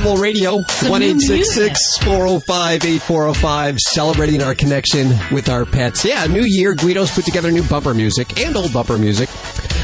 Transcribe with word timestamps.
Animal 0.00 0.16
Radio, 0.16 0.52
1 0.56 0.64
405 0.88 2.84
8405, 2.86 3.78
celebrating 3.78 4.42
our 4.42 4.54
connection 4.54 5.10
with 5.30 5.50
our 5.50 5.66
pets. 5.66 6.06
Yeah, 6.06 6.24
new 6.24 6.40
year. 6.42 6.74
Guido's 6.74 7.10
put 7.10 7.26
together 7.26 7.50
new 7.50 7.62
bumper 7.64 7.92
music 7.92 8.40
and 8.40 8.56
old 8.56 8.72
bumper 8.72 8.96
music. 8.96 9.28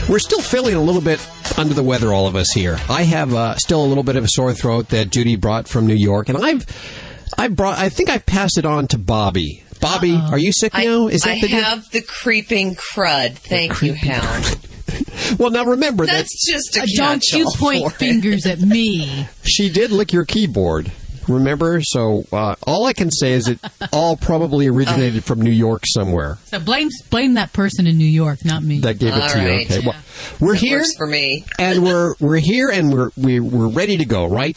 We're 0.08 0.18
still 0.18 0.40
feeling 0.40 0.74
a 0.74 0.80
little 0.80 1.02
bit 1.02 1.20
under 1.58 1.74
the 1.74 1.82
weather, 1.82 2.14
all 2.14 2.26
of 2.26 2.34
us 2.34 2.50
here. 2.52 2.78
I 2.88 3.02
have 3.02 3.34
uh, 3.34 3.56
still 3.56 3.84
a 3.84 3.88
little 3.88 4.04
bit 4.04 4.16
of 4.16 4.24
a 4.24 4.28
sore 4.28 4.54
throat 4.54 4.88
that 4.88 5.10
Judy 5.10 5.36
brought 5.36 5.68
from 5.68 5.86
New 5.86 5.94
York, 5.94 6.30
and 6.30 6.38
I've. 6.38 6.64
I 7.36 7.48
brought. 7.48 7.76
I 7.76 7.90
think 7.90 8.08
I 8.08 8.16
passed 8.16 8.56
it 8.56 8.64
on 8.64 8.86
to 8.88 8.98
Bobby. 8.98 9.64
Bobby, 9.82 10.14
Uh-oh. 10.14 10.30
are 10.30 10.38
you 10.38 10.50
sick 10.50 10.72
now? 10.72 11.08
Is 11.08 11.24
that 11.24 11.36
I 11.36 11.40
the 11.42 11.48
have 11.48 11.90
the 11.90 12.00
creeping 12.00 12.74
crud. 12.74 13.34
Thank 13.34 13.82
you, 13.82 13.92
Hound. 13.92 14.56
well, 15.38 15.50
now 15.50 15.64
remember 15.64 16.06
that's 16.06 16.46
that, 16.46 16.52
just 16.52 16.76
a 16.76 16.82
uh, 16.82 16.86
don't 16.96 17.24
you 17.32 17.48
point 17.56 17.92
fingers 17.94 18.46
at 18.46 18.60
me. 18.60 19.28
She 19.46 19.70
did 19.70 19.92
lick 19.92 20.12
your 20.12 20.24
keyboard. 20.24 20.90
Remember? 21.28 21.80
So 21.82 22.24
uh, 22.32 22.56
all 22.66 22.86
I 22.86 22.92
can 22.92 23.10
say 23.10 23.32
is 23.32 23.48
it 23.48 23.58
all 23.92 24.16
probably 24.16 24.66
originated 24.66 25.24
from 25.24 25.40
New 25.40 25.50
York 25.50 25.82
somewhere. 25.86 26.38
So 26.46 26.58
blame 26.58 26.88
blame 27.10 27.34
that 27.34 27.52
person 27.52 27.86
in 27.86 27.96
New 27.96 28.04
York, 28.04 28.44
not 28.44 28.62
me. 28.62 28.80
That 28.80 28.98
gave 28.98 29.14
it 29.14 29.22
all 29.22 29.28
to 29.28 29.38
right. 29.38 29.46
you. 29.46 29.64
Okay. 29.64 29.80
Yeah. 29.80 29.86
Well, 29.86 29.96
we're 30.40 30.54
that 30.54 30.60
here 30.60 30.84
for 30.96 31.06
me, 31.06 31.44
and 31.58 31.84
we're 31.84 32.14
we're 32.20 32.38
here 32.38 32.68
and 32.68 32.92
we're 32.92 33.10
we, 33.16 33.40
we're 33.40 33.68
ready 33.68 33.96
to 33.98 34.04
go. 34.04 34.26
Right? 34.26 34.56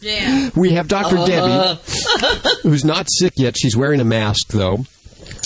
Yeah. 0.00 0.50
we 0.56 0.72
have 0.72 0.88
Dr. 0.88 1.18
Uh, 1.18 1.26
Debbie, 1.26 1.80
who's 2.62 2.84
not 2.84 3.06
sick 3.10 3.34
yet. 3.36 3.56
She's 3.56 3.76
wearing 3.76 4.00
a 4.00 4.04
mask 4.04 4.48
though. 4.48 4.84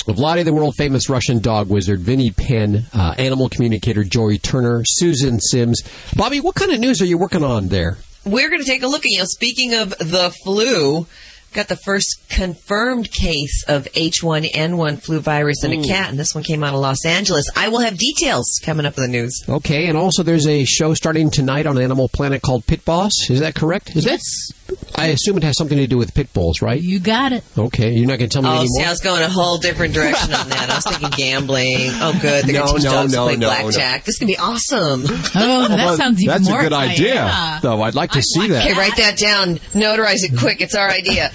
Vladi, 0.06 0.44
the 0.44 0.52
world 0.52 0.74
famous 0.76 1.08
Russian 1.08 1.40
dog 1.40 1.68
wizard, 1.68 2.00
Vinnie 2.00 2.30
Penn, 2.30 2.86
uh, 2.92 3.14
animal 3.18 3.48
communicator 3.48 4.04
Joey 4.04 4.38
Turner, 4.38 4.82
Susan 4.84 5.40
Sims. 5.40 5.82
Bobby, 6.16 6.40
what 6.40 6.54
kind 6.54 6.72
of 6.72 6.80
news 6.80 7.00
are 7.02 7.06
you 7.06 7.18
working 7.18 7.44
on 7.44 7.68
there? 7.68 7.98
We're 8.24 8.48
going 8.48 8.60
to 8.60 8.66
take 8.66 8.82
a 8.82 8.88
look 8.88 9.00
at, 9.00 9.10
you 9.10 9.18
know, 9.18 9.24
speaking 9.26 9.74
of 9.74 9.90
the 9.90 10.34
flu, 10.44 11.06
got 11.54 11.68
the 11.68 11.76
first 11.76 12.24
confirmed 12.28 13.10
case 13.10 13.64
of 13.68 13.84
H1N1 13.92 15.02
flu 15.02 15.20
virus 15.20 15.64
in 15.64 15.72
a 15.72 15.82
cat, 15.82 16.10
and 16.10 16.18
this 16.18 16.34
one 16.34 16.44
came 16.44 16.62
out 16.62 16.74
of 16.74 16.80
Los 16.80 17.04
Angeles. 17.04 17.46
I 17.56 17.68
will 17.68 17.80
have 17.80 17.96
details 17.96 18.60
coming 18.62 18.86
up 18.86 18.96
in 18.96 19.02
the 19.02 19.08
news. 19.08 19.44
Okay, 19.48 19.86
and 19.86 19.96
also 19.96 20.22
there's 20.22 20.46
a 20.46 20.64
show 20.64 20.94
starting 20.94 21.30
tonight 21.30 21.66
on 21.66 21.78
Animal 21.78 22.08
Planet 22.08 22.42
called 22.42 22.66
Pit 22.66 22.84
Boss. 22.84 23.30
Is 23.30 23.40
that 23.40 23.54
correct? 23.54 23.96
Is 23.96 24.04
yes. 24.04 24.20
That, 24.48 24.57
I 24.94 25.06
assume 25.06 25.36
it 25.38 25.44
has 25.44 25.56
something 25.56 25.78
to 25.78 25.86
do 25.86 25.96
with 25.96 26.12
pit 26.14 26.32
bulls, 26.32 26.60
right? 26.60 26.80
You 26.80 26.98
got 26.98 27.32
it. 27.32 27.44
Okay, 27.56 27.92
you're 27.92 28.06
not 28.06 28.18
going 28.18 28.28
to 28.28 28.34
tell 28.34 28.42
me 28.42 28.48
oh, 28.48 28.52
anymore. 28.52 28.68
see, 28.78 28.84
I 28.84 28.90
was 28.90 29.00
going 29.00 29.22
a 29.22 29.28
whole 29.28 29.58
different 29.58 29.94
direction 29.94 30.34
on 30.34 30.48
that. 30.48 30.68
I 30.70 30.74
was 30.74 30.84
thinking 30.84 31.10
gambling. 31.16 31.76
Oh, 32.00 32.18
good. 32.20 32.44
They're 32.44 32.54
No, 32.54 32.66
going 32.66 32.68
to 32.68 32.82
teach 32.82 32.84
no, 32.84 32.90
dogs 32.92 33.12
no, 33.12 33.18
to 33.18 33.24
play 33.26 33.36
no, 33.36 33.46
blackjack. 33.48 34.04
This 34.04 34.16
is 34.16 34.18
going 34.18 34.32
to 34.32 34.36
be 34.36 34.38
awesome. 34.38 35.04
Oh, 35.34 35.68
that 35.68 35.96
sounds 35.96 36.22
even 36.22 36.34
That's 36.34 36.48
more 36.50 36.60
a 36.60 36.62
good 36.64 36.72
idea, 36.72 37.14
yeah. 37.14 37.60
though. 37.62 37.80
I'd 37.82 37.94
like 37.94 38.10
to 38.12 38.18
I'd 38.18 38.24
see 38.24 38.40
watch 38.40 38.48
that. 38.50 38.66
Okay, 38.70 38.78
write 38.78 38.96
that 38.96 39.16
down. 39.16 39.56
Notarize 39.72 40.18
it 40.24 40.36
quick. 40.38 40.60
It's 40.60 40.74
our 40.74 40.88
idea. 40.90 41.30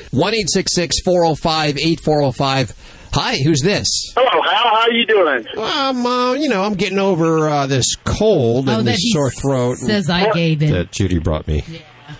One 0.10 0.34
eight 0.34 0.50
six 0.50 0.74
six 0.74 1.00
four 1.02 1.22
zero 1.24 1.34
five 1.34 1.78
eight 1.78 2.00
four 2.00 2.20
zero 2.20 2.32
five. 2.32 2.74
Hi, 3.12 3.36
who's 3.42 3.60
this? 3.60 3.88
Hello, 4.14 4.40
Hal. 4.42 4.68
How 4.70 4.80
are 4.82 4.92
you 4.92 5.04
doing? 5.04 5.44
Um, 5.58 6.06
uh, 6.06 6.32
you 6.34 6.48
know, 6.48 6.62
I'm 6.62 6.74
getting 6.74 6.98
over 6.98 7.48
uh, 7.48 7.66
this 7.66 7.96
cold 8.04 8.68
Oh, 8.68 8.78
and 8.78 8.86
this 8.88 9.00
sore 9.12 9.30
throat 9.32 9.78
says 9.78 10.08
I 10.08 10.30
gave 10.32 10.62
it. 10.62 10.70
that 10.70 10.92
Judy 10.92 11.18
brought 11.18 11.46
me. 11.48 11.64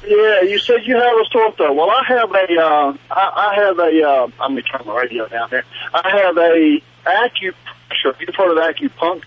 Yeah, 0.06 0.42
you 0.42 0.58
said 0.58 0.78
you 0.84 0.96
have 0.96 1.12
a 1.14 1.24
sore 1.30 1.52
throat. 1.52 1.76
Well, 1.76 1.90
I 1.90 2.02
have 2.08 2.30
a, 2.30 2.60
uh, 2.60 2.96
I, 3.10 3.52
I 3.52 3.54
have 3.64 3.78
a, 3.78 4.02
uh, 4.02 4.28
I'm 4.40 4.52
going 4.54 4.62
to 4.64 4.68
turn 4.68 4.82
my 4.86 4.96
radio 4.98 5.28
down 5.28 5.48
there. 5.50 5.64
I 5.94 6.10
have 6.24 6.36
a 6.36 6.80
acupressure. 7.06 8.20
You've 8.20 8.34
heard 8.36 8.50
of 8.50 8.74
acupunk? 8.74 9.22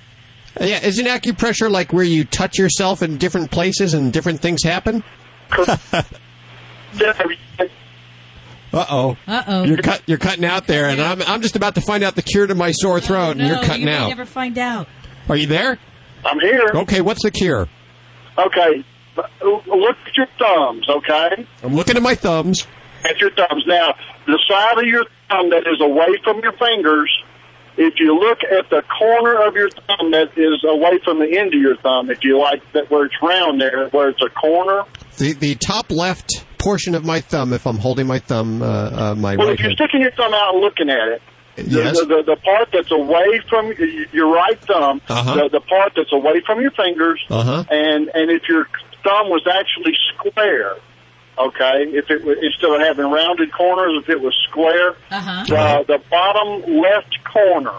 Uh, 0.59 0.65
Yeah, 0.65 0.79
isn't 0.83 1.05
acupressure 1.05 1.71
like 1.71 1.93
where 1.93 2.03
you 2.03 2.25
touch 2.25 2.57
yourself 2.57 3.01
in 3.01 3.17
different 3.17 3.51
places 3.51 3.93
and 3.93 4.11
different 4.11 4.41
things 4.41 4.63
happen? 4.63 5.01
Uh 8.73 8.85
oh. 8.89 9.17
Uh 9.27 9.43
oh. 9.47 9.63
You're 9.63 9.77
cut. 9.77 10.01
You're 10.07 10.17
cutting 10.17 10.45
out 10.45 10.65
there, 10.67 10.89
and 10.89 10.99
I'm 10.99 11.21
I'm 11.21 11.41
just 11.41 11.55
about 11.55 11.75
to 11.75 11.81
find 11.81 12.03
out 12.03 12.15
the 12.15 12.23
cure 12.23 12.47
to 12.47 12.55
my 12.55 12.71
sore 12.71 12.99
throat, 12.99 13.31
and 13.31 13.39
no, 13.41 13.47
you're 13.47 13.63
cutting 13.63 13.81
you 13.81 13.85
may 13.85 13.95
out. 13.95 14.07
never 14.09 14.25
find 14.25 14.57
out. 14.57 14.87
Are 15.29 15.35
you 15.35 15.45
there? 15.47 15.77
I'm 16.25 16.39
here. 16.39 16.69
Okay, 16.73 17.01
what's 17.01 17.21
the 17.23 17.31
cure? 17.31 17.67
Okay. 18.37 18.83
Look 19.15 19.97
at 20.07 20.15
your 20.17 20.25
thumbs, 20.39 20.87
okay? 20.89 21.45
I'm 21.61 21.75
looking 21.75 21.95
at 21.97 22.01
my 22.01 22.15
thumbs. 22.15 22.65
At 23.03 23.19
your 23.19 23.29
thumbs. 23.31 23.63
Now, 23.67 23.93
the 24.25 24.39
side 24.49 24.79
of 24.79 24.85
your 24.87 25.05
thumb 25.29 25.51
that 25.51 25.67
is 25.67 25.79
away 25.79 26.17
from 26.23 26.39
your 26.39 26.53
fingers, 26.53 27.11
if 27.77 27.99
you 27.99 28.17
look 28.17 28.39
at 28.43 28.69
the 28.71 28.81
corner 28.97 29.35
of 29.47 29.55
your 29.55 29.69
thumb 29.69 30.11
that 30.11 30.31
is 30.35 30.63
away 30.67 30.97
from 31.03 31.19
the 31.19 31.37
end 31.37 31.53
of 31.53 31.59
your 31.61 31.75
thumb, 31.77 32.09
if 32.09 32.23
you 32.23 32.39
like 32.39 32.63
that 32.73 32.89
where 32.89 33.05
it's 33.05 33.15
round 33.21 33.61
there, 33.61 33.87
where 33.89 34.09
it's 34.09 34.21
a 34.25 34.29
corner, 34.29 34.83
The 35.17 35.33
the 35.33 35.53
top 35.55 35.91
left 35.91 36.43
portion 36.63 36.95
of 36.95 37.03
my 37.05 37.19
thumb, 37.19 37.51
if 37.53 37.67
I'm 37.67 37.77
holding 37.77 38.07
my 38.07 38.19
thumb, 38.19 38.61
uh, 38.61 38.65
uh, 38.65 39.15
my 39.15 39.35
Well, 39.35 39.47
right 39.47 39.53
if 39.55 39.59
you're 39.59 39.69
hand. 39.69 39.77
sticking 39.77 40.01
your 40.01 40.11
thumb 40.11 40.33
out 40.33 40.53
and 40.53 40.61
looking 40.63 40.89
at 40.89 41.07
it, 41.09 41.21
the, 41.57 41.63
Yes. 41.63 41.99
the, 41.99 42.05
the, 42.05 42.23
the 42.23 42.35
part 42.37 42.69
that's 42.71 42.91
away 42.91 43.41
from 43.49 43.73
your 44.13 44.33
right 44.33 44.59
thumb, 44.61 45.01
Uh-huh. 45.09 45.35
the, 45.35 45.49
the 45.49 45.61
part 45.61 45.91
that's 45.95 46.13
away 46.13 46.41
from 46.45 46.61
your 46.61 46.71
fingers, 46.71 47.21
Uh-huh. 47.29 47.63
and 47.69 48.09
and 48.15 48.31
if 48.31 48.47
your 48.47 48.67
thumb 49.03 49.29
was 49.29 49.45
actually 49.45 49.95
square, 50.15 50.75
okay, 51.37 51.83
if 51.99 52.09
it 52.09 52.23
was, 52.23 52.37
instead 52.41 52.71
of 52.71 52.79
having 52.81 53.11
rounded 53.11 53.51
corners, 53.51 54.01
if 54.03 54.09
it 54.09 54.21
was 54.21 54.33
square, 54.49 54.95
Uh-huh. 55.11 55.43
the 55.47 55.97
the 55.97 55.99
bottom 56.09 56.77
left 56.81 57.13
corner, 57.25 57.73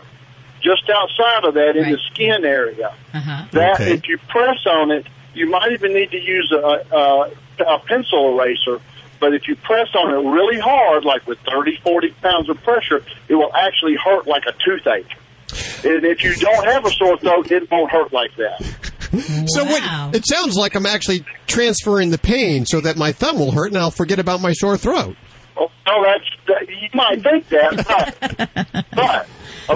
just 0.61 0.89
outside 0.91 1.45
of 1.45 1.55
that, 1.55 1.77
in 1.77 1.91
the 1.91 1.99
skin 2.13 2.45
area, 2.45 2.93
Uh-huh. 3.15 3.45
that 3.53 3.81
Okay. 3.81 3.95
if 3.95 4.09
you 4.09 4.19
press 4.29 4.61
on 4.67 4.91
it, 4.93 5.07
you 5.35 5.47
might 5.51 5.73
even 5.73 5.93
need 5.95 6.11
to 6.13 6.21
use 6.21 6.53
a, 6.53 6.97
a, 6.97 7.31
a 7.61 7.79
pencil 7.81 8.39
eraser. 8.39 8.81
But 9.21 9.33
if 9.35 9.49
you 9.49 9.57
press 9.57 9.89
on 9.95 10.13
it 10.13 10.29
really 10.29 10.61
hard, 10.61 11.05
like 11.05 11.27
with 11.27 11.39
30, 11.51 11.79
40 11.83 12.11
pounds 12.23 12.49
of 12.51 12.63
pressure, 12.63 13.03
it 13.29 13.35
will 13.35 13.55
actually 13.55 13.97
hurt 14.03 14.27
like 14.27 14.43
a 14.47 14.53
toothache. 14.65 15.17
And 15.85 16.05
if 16.05 16.23
you 16.25 16.35
don't 16.37 16.65
have 16.67 16.85
a 16.85 16.91
sore 16.91 17.17
throat, 17.19 17.51
it 17.51 17.71
won't 17.71 17.91
hurt 17.91 18.13
like 18.13 18.35
that. 18.37 19.47
So 19.49 19.65
Wow. 19.65 20.07
what, 20.07 20.17
it 20.17 20.27
sounds 20.27 20.57
like 20.57 20.75
I'm 20.75 20.87
actually 20.87 21.25
transferring 21.47 22.11
the 22.11 22.19
pain 22.19 22.67
so 22.67 22.81
that 22.81 22.97
my 22.97 23.13
thumb 23.13 23.39
will 23.39 23.53
hurt 23.53 23.69
and 23.69 23.79
I'll 23.79 23.91
forget 23.93 24.19
about 24.19 24.41
my 24.41 24.53
sore 24.53 24.77
throat. 24.77 25.17
Oh, 25.57 25.71
no, 25.87 26.03
that's 26.05 26.25
that, 26.49 26.69
you 26.69 26.89
might 26.95 27.23
think 27.23 27.49
that, 27.51 28.67
but, 28.67 28.87
but 28.91 29.29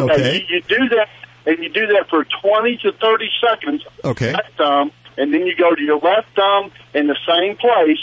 okay, 0.02 0.12
Okay. 0.12 0.44
You, 0.48 0.56
you 0.56 0.60
do 0.62 0.88
that, 0.96 1.08
and 1.46 1.62
you 1.62 1.68
do 1.68 1.86
that 1.86 2.08
for 2.10 2.24
20 2.42 2.78
to 2.78 2.92
30 2.92 3.30
seconds. 3.40 3.84
Okay. 4.04 4.32
Left 4.32 4.56
thumb, 4.56 4.90
and 5.18 5.32
then 5.34 5.46
you 5.46 5.54
go 5.56 5.74
to 5.74 5.82
your 5.82 5.98
left 5.98 6.28
thumb 6.34 6.70
in 6.94 7.06
the 7.06 7.16
same 7.28 7.56
place, 7.56 7.98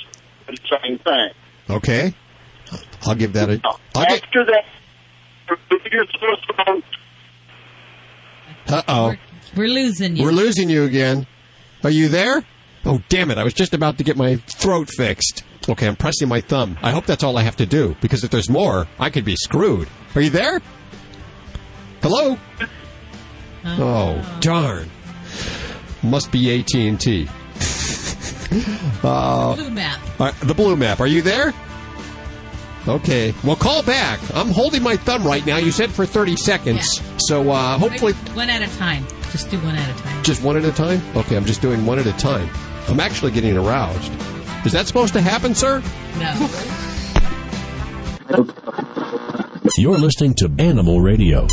the 0.47 0.57
same 0.83 0.99
thing. 0.99 1.29
Okay. 1.69 2.13
I'll 3.07 3.15
give 3.15 3.33
that 3.33 3.49
a. 3.49 3.61
I'll 3.95 4.05
get, 4.05 4.23
After 4.23 4.45
that, 4.45 4.65
remove 5.49 5.85
your 5.91 6.05
sore 6.19 6.37
throat. 6.65 6.83
uh 8.67 8.81
oh. 8.87 9.07
We're, 9.07 9.17
we're 9.63 9.67
losing 9.67 10.15
you. 10.17 10.23
We're 10.23 10.31
losing 10.31 10.69
you 10.69 10.83
again. 10.83 11.27
Are 11.83 11.89
you 11.89 12.07
there? 12.09 12.43
Oh, 12.83 13.01
damn 13.09 13.31
it. 13.31 13.37
I 13.37 13.43
was 13.43 13.53
just 13.53 13.73
about 13.73 13.97
to 13.99 14.03
get 14.03 14.17
my 14.17 14.35
throat 14.35 14.89
fixed. 14.95 15.43
Okay, 15.67 15.87
I'm 15.87 15.95
pressing 15.95 16.27
my 16.27 16.41
thumb. 16.41 16.77
I 16.83 16.91
hope 16.91 17.05
that's 17.07 17.23
all 17.23 17.37
I 17.37 17.43
have 17.43 17.55
to 17.57 17.65
do, 17.65 17.95
because 18.01 18.23
if 18.23 18.29
there's 18.29 18.49
more, 18.49 18.87
I 18.99 19.09
could 19.09 19.25
be 19.25 19.35
screwed. 19.35 19.87
Are 20.13 20.21
you 20.21 20.29
there? 20.29 20.61
Hello? 22.03 22.37
Oh, 23.65 24.37
darn. 24.41 24.91
Must 26.05 26.31
be 26.31 26.59
AT&T. 26.59 27.27
uh, 29.03 29.55
Blue 29.55 29.69
map. 29.71 29.99
uh, 30.19 30.31
the 30.43 30.53
blue 30.53 30.75
map. 30.75 30.99
Are 30.99 31.07
you 31.07 31.21
there? 31.21 31.53
Okay. 32.88 33.33
Well, 33.43 33.55
call 33.55 33.81
back. 33.83 34.19
I'm 34.35 34.49
holding 34.49 34.83
my 34.83 34.95
thumb 34.95 35.23
right 35.25 35.43
now. 35.45 35.57
You 35.57 35.72
said 35.72 35.90
for 35.91 36.05
30 36.05 36.35
seconds. 36.37 37.02
So 37.28 37.49
uh, 37.49 37.78
hopefully 37.79 38.13
One 38.34 38.49
at 38.49 38.61
a 38.61 38.78
time. 38.78 39.05
Just 39.31 39.49
do 39.49 39.57
one 39.59 39.75
at 39.75 39.90
a 39.90 39.93
time. 40.03 40.23
just 40.23 40.43
one 40.43 40.55
at 40.55 40.63
a 40.63 40.72
time? 40.72 41.02
Okay, 41.17 41.35
I'm 41.35 41.46
just 41.46 41.61
doing 41.61 41.85
one 41.85 41.97
at 41.99 42.05
a 42.05 42.13
time. 42.13 42.47
I'm 42.87 42.99
actually 42.99 43.31
getting 43.31 43.57
aroused. 43.57 44.11
Is 44.66 44.72
that 44.73 44.87
supposed 44.87 45.13
to 45.13 45.22
happen, 45.22 45.53
sir? 45.55 45.81
No. 46.19 46.49
You're 49.78 49.97
listening 49.97 50.35
to 50.35 50.49
Animal 50.59 51.02
Radio. 51.02 51.47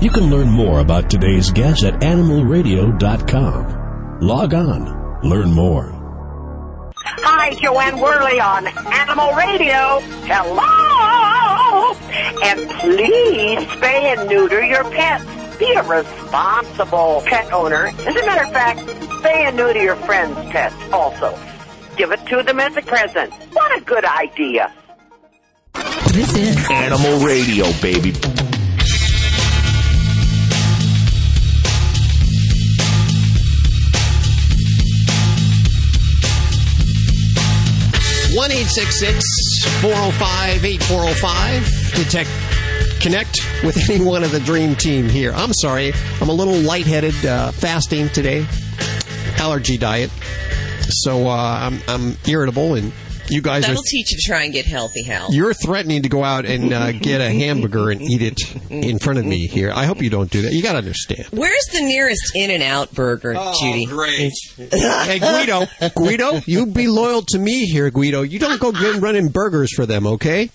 You 0.00 0.10
can 0.10 0.30
learn 0.30 0.48
more 0.50 0.80
about 0.80 1.08
today's 1.08 1.50
guest 1.52 1.84
at 1.84 1.94
animalradio.com. 2.00 3.81
Log 4.22 4.54
on, 4.54 4.84
learn 5.28 5.50
more. 5.50 5.98
Hi, 6.94 7.54
Jo 7.54 7.76
Anne 7.80 7.98
Worley 7.98 8.38
on 8.38 8.68
Animal 8.68 9.34
Radio. 9.34 9.98
Hello! 10.30 11.92
And 12.44 12.70
please 12.70 13.58
spay 13.66 14.16
and 14.16 14.28
neuter 14.28 14.64
your 14.64 14.84
pets. 14.92 15.24
Be 15.58 15.72
a 15.72 15.82
responsible 15.82 17.24
pet 17.26 17.52
owner. 17.52 17.86
As 17.86 18.14
a 18.14 18.24
matter 18.24 18.44
of 18.44 18.52
fact, 18.52 18.78
spay 18.78 19.48
and 19.48 19.56
neuter 19.56 19.82
your 19.82 19.96
friends' 19.96 20.38
pets 20.52 20.76
also. 20.92 21.36
Give 21.96 22.12
it 22.12 22.24
to 22.26 22.44
them 22.44 22.60
as 22.60 22.76
a 22.76 22.82
present. 22.82 23.34
What 23.52 23.76
a 23.76 23.84
good 23.84 24.04
idea. 24.04 24.72
This 26.12 26.32
is 26.36 26.70
Animal 26.70 27.26
Radio, 27.26 27.72
baby. 27.82 28.12
1 38.34 38.50
405 38.50 40.64
8405 40.64 41.94
to 41.94 42.04
tech 42.08 42.26
connect 42.98 43.40
with 43.62 43.76
any 43.90 44.02
one 44.02 44.24
of 44.24 44.30
the 44.30 44.40
dream 44.40 44.74
team 44.74 45.06
here. 45.06 45.32
I'm 45.34 45.52
sorry, 45.52 45.92
I'm 46.18 46.30
a 46.30 46.32
little 46.32 46.54
lightheaded, 46.54 47.26
uh, 47.26 47.52
fasting 47.52 48.08
today, 48.08 48.46
allergy 49.36 49.76
diet. 49.76 50.10
So 50.88 51.28
uh, 51.28 51.58
I'm, 51.60 51.78
I'm 51.88 52.16
irritable, 52.26 52.74
and 52.74 52.90
you 53.32 53.42
guys 53.42 53.62
That'll 53.62 53.80
are. 53.80 53.84
teach 53.86 54.12
you 54.12 54.18
to 54.18 54.22
try 54.26 54.44
and 54.44 54.52
get 54.52 54.66
healthy, 54.66 55.02
Hal. 55.04 55.32
You're 55.32 55.54
threatening 55.54 56.02
to 56.02 56.08
go 56.08 56.22
out 56.22 56.44
and 56.44 56.72
uh, 56.72 56.92
get 57.00 57.20
a 57.20 57.30
hamburger 57.30 57.90
and 57.90 58.00
eat 58.02 58.22
it 58.22 58.40
in 58.70 58.98
front 58.98 59.18
of 59.18 59.24
me 59.24 59.46
here. 59.46 59.72
I 59.74 59.86
hope 59.86 60.02
you 60.02 60.10
don't 60.10 60.30
do 60.30 60.42
that. 60.42 60.52
You 60.52 60.62
got 60.62 60.72
to 60.72 60.78
understand. 60.78 61.26
Where's 61.30 61.66
the 61.72 61.80
nearest 61.82 62.32
In 62.34 62.50
and 62.50 62.62
Out 62.62 62.92
burger, 62.94 63.34
Judy? 63.60 63.86
great. 63.86 64.32
hey, 64.56 65.18
Guido, 65.18 65.66
Guido, 65.96 66.40
you 66.46 66.66
be 66.66 66.86
loyal 66.88 67.22
to 67.28 67.38
me 67.38 67.66
here, 67.66 67.90
Guido. 67.90 68.22
You 68.22 68.38
don't 68.38 68.60
go 68.60 68.72
get 68.72 69.00
running 69.00 69.28
burgers 69.28 69.74
for 69.74 69.86
them, 69.86 70.06
okay? 70.06 70.50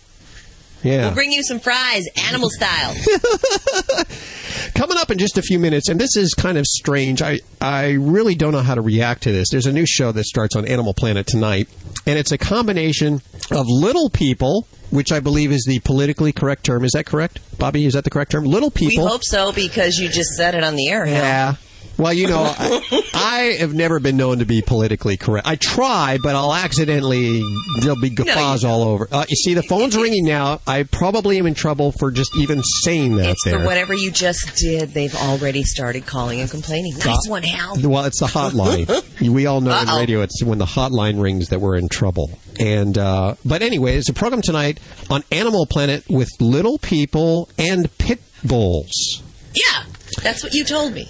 Yeah. 0.83 1.05
We'll 1.07 1.15
bring 1.15 1.31
you 1.31 1.43
some 1.43 1.59
fries, 1.59 2.05
animal 2.29 2.49
style. 2.49 2.95
Coming 4.75 4.97
up 4.97 5.11
in 5.11 5.17
just 5.17 5.37
a 5.37 5.41
few 5.41 5.59
minutes, 5.59 5.89
and 5.89 5.99
this 5.99 6.15
is 6.15 6.33
kind 6.33 6.57
of 6.57 6.65
strange. 6.65 7.21
I, 7.21 7.39
I 7.59 7.91
really 7.93 8.35
don't 8.35 8.51
know 8.51 8.61
how 8.61 8.75
to 8.75 8.81
react 8.81 9.23
to 9.23 9.31
this. 9.31 9.49
There's 9.49 9.65
a 9.65 9.71
new 9.71 9.85
show 9.87 10.11
that 10.11 10.25
starts 10.25 10.55
on 10.55 10.65
Animal 10.67 10.93
Planet 10.93 11.25
tonight, 11.27 11.67
and 12.05 12.17
it's 12.19 12.31
a 12.31 12.37
combination 12.37 13.21
of 13.51 13.65
little 13.67 14.09
people, 14.09 14.67
which 14.91 15.11
I 15.11 15.19
believe 15.19 15.51
is 15.51 15.65
the 15.65 15.79
politically 15.79 16.31
correct 16.31 16.63
term. 16.63 16.83
Is 16.83 16.91
that 16.91 17.05
correct, 17.05 17.39
Bobby? 17.57 17.85
Is 17.85 17.93
that 17.93 18.03
the 18.03 18.09
correct 18.09 18.31
term? 18.31 18.45
Little 18.45 18.71
people. 18.71 19.03
We 19.03 19.09
hope 19.09 19.23
so 19.23 19.51
because 19.51 19.97
you 19.97 20.09
just 20.09 20.31
said 20.35 20.53
it 20.55 20.63
on 20.63 20.75
the 20.75 20.89
air, 20.89 21.05
Hal. 21.05 21.15
Yeah. 21.15 21.55
Well, 21.97 22.13
you 22.13 22.27
know, 22.27 22.43
I, 22.45 23.01
I 23.13 23.37
have 23.59 23.73
never 23.73 23.99
been 23.99 24.17
known 24.17 24.39
to 24.39 24.45
be 24.45 24.61
politically 24.61 25.17
correct. 25.17 25.47
I 25.47 25.55
try, 25.55 26.17
but 26.21 26.35
I'll 26.35 26.53
accidentally, 26.53 27.41
there'll 27.79 27.99
be 27.99 28.09
guffaws 28.11 28.63
all 28.63 28.83
over. 28.83 29.07
Uh, 29.11 29.25
you 29.27 29.35
see, 29.35 29.53
the 29.55 29.63
phone's 29.63 29.97
ringing 29.97 30.25
now. 30.25 30.61
I 30.67 30.83
probably 30.83 31.37
am 31.39 31.47
in 31.47 31.53
trouble 31.55 31.91
for 31.91 32.11
just 32.11 32.35
even 32.37 32.61
saying 32.83 33.17
that 33.17 33.31
It's 33.31 33.43
there. 33.45 33.59
for 33.59 33.65
whatever 33.65 33.93
you 33.93 34.11
just 34.11 34.55
did. 34.57 34.89
They've 34.93 35.15
already 35.15 35.63
started 35.63 36.05
calling 36.05 36.39
and 36.39 36.49
complaining. 36.49 36.93
Nice 37.03 37.27
one, 37.27 37.43
Hal. 37.43 37.77
Well, 37.81 38.05
it's 38.05 38.19
the 38.19 38.27
hotline. 38.27 38.87
we 39.33 39.45
all 39.47 39.61
know 39.61 39.71
in 39.71 39.87
Uh-oh. 39.89 39.99
radio 39.99 40.21
it's 40.21 40.43
when 40.43 40.59
the 40.59 40.65
hotline 40.65 41.21
rings 41.21 41.49
that 41.49 41.59
we're 41.61 41.77
in 41.77 41.89
trouble. 41.89 42.37
And 42.59 42.97
uh, 42.97 43.35
but 43.45 43.61
anyway, 43.61 43.97
it's 43.97 44.09
a 44.09 44.13
program 44.13 44.41
tonight 44.41 44.79
on 45.09 45.23
Animal 45.31 45.65
Planet 45.65 46.03
with 46.09 46.29
little 46.39 46.77
people 46.77 47.49
and 47.57 47.95
pit 47.97 48.19
bulls. 48.43 49.21
Yeah, 49.53 49.83
that's 50.21 50.43
what 50.43 50.53
you 50.53 50.63
told 50.63 50.93
me. 50.93 51.09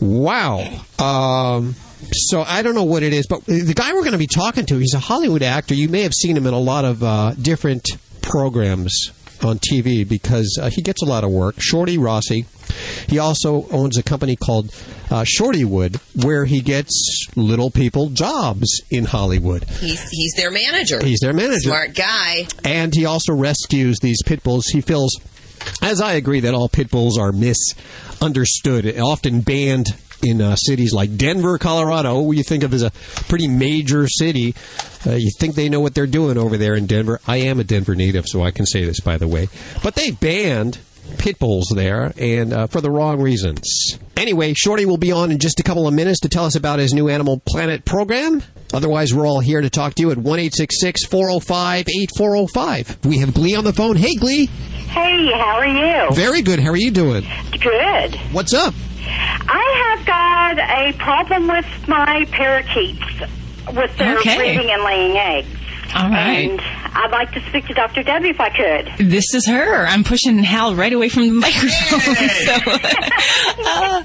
Wow. 0.00 0.60
Um, 0.98 1.74
so 2.12 2.42
I 2.42 2.62
don't 2.62 2.74
know 2.74 2.84
what 2.84 3.02
it 3.02 3.12
is, 3.12 3.26
but 3.26 3.44
the 3.44 3.74
guy 3.74 3.92
we're 3.92 4.00
going 4.00 4.12
to 4.12 4.18
be 4.18 4.26
talking 4.26 4.66
to, 4.66 4.78
he's 4.78 4.94
a 4.94 5.00
Hollywood 5.00 5.42
actor. 5.42 5.74
You 5.74 5.88
may 5.88 6.02
have 6.02 6.14
seen 6.14 6.36
him 6.36 6.46
in 6.46 6.54
a 6.54 6.60
lot 6.60 6.84
of 6.84 7.02
uh, 7.02 7.32
different 7.34 7.88
programs 8.22 9.10
on 9.44 9.58
TV 9.58 10.08
because 10.08 10.58
uh, 10.60 10.70
he 10.70 10.82
gets 10.82 11.02
a 11.02 11.04
lot 11.04 11.24
of 11.24 11.30
work. 11.30 11.56
Shorty 11.58 11.98
Rossi. 11.98 12.46
He 13.08 13.18
also 13.18 13.66
owns 13.70 13.96
a 13.96 14.02
company 14.02 14.36
called 14.36 14.66
uh, 15.10 15.24
Shortywood, 15.24 15.96
where 16.24 16.44
he 16.44 16.60
gets 16.60 17.28
little 17.34 17.70
people 17.70 18.10
jobs 18.10 18.82
in 18.90 19.04
Hollywood. 19.04 19.64
He's 19.64 20.08
he's 20.10 20.34
their 20.34 20.50
manager. 20.50 21.02
He's 21.02 21.20
their 21.20 21.32
manager. 21.32 21.70
Smart 21.70 21.94
guy. 21.94 22.46
And 22.64 22.94
he 22.94 23.06
also 23.06 23.34
rescues 23.34 23.98
these 24.00 24.18
pit 24.24 24.42
bulls. 24.42 24.66
He 24.66 24.80
feels, 24.80 25.16
as 25.82 26.00
I 26.00 26.14
agree, 26.14 26.40
that 26.40 26.54
all 26.54 26.68
pit 26.68 26.90
bulls 26.90 27.18
are 27.18 27.32
misunderstood, 27.32 28.98
often 28.98 29.40
banned 29.40 29.86
in 30.22 30.40
uh, 30.42 30.56
cities 30.56 30.92
like 30.92 31.16
Denver, 31.16 31.58
Colorado, 31.58 32.14
who 32.14 32.32
you 32.32 32.42
think 32.42 32.64
of 32.64 32.74
as 32.74 32.82
a 32.82 32.90
pretty 33.28 33.48
major 33.48 34.08
city. 34.08 34.54
Uh, 35.06 35.12
you 35.12 35.30
think 35.38 35.54
they 35.54 35.68
know 35.68 35.80
what 35.80 35.94
they're 35.94 36.06
doing 36.06 36.36
over 36.36 36.56
there 36.56 36.74
in 36.74 36.86
Denver. 36.86 37.20
I 37.26 37.36
am 37.38 37.60
a 37.60 37.64
Denver 37.64 37.94
native, 37.94 38.26
so 38.26 38.42
I 38.42 38.50
can 38.50 38.66
say 38.66 38.84
this, 38.84 39.00
by 39.00 39.16
the 39.16 39.28
way. 39.28 39.48
But 39.82 39.94
they 39.94 40.10
banned 40.10 40.78
pit 41.18 41.38
bulls 41.38 41.72
there, 41.74 42.12
and 42.18 42.52
uh, 42.52 42.66
for 42.66 42.80
the 42.80 42.90
wrong 42.90 43.20
reasons. 43.20 43.98
Anyway, 44.16 44.52
Shorty 44.54 44.84
will 44.84 44.96
be 44.96 45.12
on 45.12 45.30
in 45.30 45.38
just 45.38 45.60
a 45.60 45.62
couple 45.62 45.86
of 45.86 45.94
minutes 45.94 46.20
to 46.20 46.28
tell 46.28 46.44
us 46.44 46.56
about 46.56 46.78
his 46.78 46.92
new 46.92 47.08
Animal 47.08 47.40
Planet 47.46 47.84
program. 47.84 48.42
Otherwise, 48.74 49.14
we're 49.14 49.26
all 49.26 49.40
here 49.40 49.60
to 49.60 49.70
talk 49.70 49.94
to 49.94 50.02
you 50.02 50.10
at 50.10 50.18
1 50.18 50.38
405 50.50 51.86
8405. 51.88 52.98
We 53.06 53.18
have 53.18 53.32
Glee 53.32 53.54
on 53.54 53.64
the 53.64 53.72
phone. 53.72 53.96
Hey, 53.96 54.14
Glee. 54.16 54.46
Hey, 54.46 55.30
how 55.32 55.56
are 55.56 55.66
you? 55.66 56.14
Very 56.14 56.42
good. 56.42 56.58
How 56.60 56.70
are 56.70 56.76
you 56.76 56.90
doing? 56.90 57.24
Good. 57.60 58.16
What's 58.32 58.52
up? 58.54 58.74
I 59.06 59.96
have 59.96 60.06
got 60.06 60.58
a 60.58 60.92
problem 60.98 61.48
with 61.48 61.66
my 61.88 62.26
parakeets 62.30 63.02
with 63.74 63.96
their 63.96 64.18
Okay. 64.18 64.36
breeding 64.36 64.70
and 64.70 64.82
laying 64.82 65.16
eggs. 65.16 65.48
All 65.94 66.10
right. 66.10 66.50
And 66.50 66.60
I'd 66.60 67.10
like 67.10 67.32
to 67.32 67.40
speak 67.48 67.66
to 67.66 67.74
Dr. 67.74 68.02
Debbie 68.02 68.30
if 68.30 68.40
I 68.40 68.50
could. 68.50 69.08
This 69.08 69.34
is 69.34 69.46
her. 69.46 69.86
I'm 69.86 70.04
pushing 70.04 70.38
Hal 70.38 70.74
right 70.74 70.92
away 70.92 71.08
from 71.08 71.22
the 71.22 71.30
microphone. 71.30 72.00
so, 72.46 72.54
uh, 73.64 74.04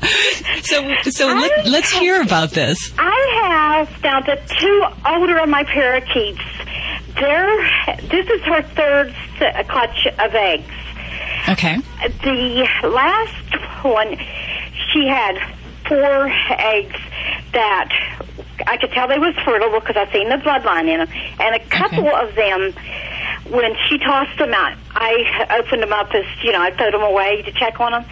so, 0.62 1.12
so 1.12 1.28
let, 1.28 1.68
let's 1.68 1.92
hear 1.92 2.22
about 2.22 2.52
this. 2.52 2.94
I 2.98 3.42
have 3.44 4.04
now 4.04 4.22
the 4.22 4.40
two 4.60 4.84
older 5.06 5.38
of 5.40 5.50
my 5.50 5.64
parakeets. 5.64 6.42
They're, 7.16 7.98
this 8.10 8.28
is 8.28 8.42
her 8.42 8.64
third 8.64 9.14
clutch 9.68 10.08
of 10.20 10.34
eggs. 10.34 10.72
Okay. 11.50 11.78
The 12.24 12.68
last 12.84 13.84
one, 13.84 14.18
she 14.92 15.08
had 15.08 15.38
four 15.88 16.28
eggs 16.50 17.00
that 17.52 17.90
I 18.68 18.78
could 18.78 18.92
tell 18.92 19.08
they 19.08 19.20
was 19.20 19.36
fertile 19.46 19.80
because 19.80 19.96
I 19.98 20.12
seen 20.12 20.30
the 20.30 20.36
bloodline 20.36 20.88
in 20.90 21.00
them, 21.00 21.10
and 21.40 21.56
a 21.56 21.60
couple 21.68 22.08
of 22.08 22.36
them, 22.36 22.74
when 23.52 23.76
she 23.88 23.98
tossed 23.98 24.38
them 24.38 24.54
out, 24.54 24.78
I 24.92 25.58
opened 25.60 25.84
them 25.84 25.94
up 25.94 26.12
as 26.14 26.26
you 26.44 26.52
know 26.52 26.62
I 26.62 26.72
threw 26.72 26.92
them 26.92 27.02
away 27.04 27.42
to 27.44 27.52
check 27.52 27.80
on 27.80 27.92
them, 27.92 28.06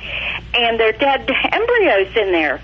and 0.54 0.80
they're 0.80 0.92
dead 0.94 1.30
embryos 1.52 2.16
in 2.16 2.32
there. 2.32 2.62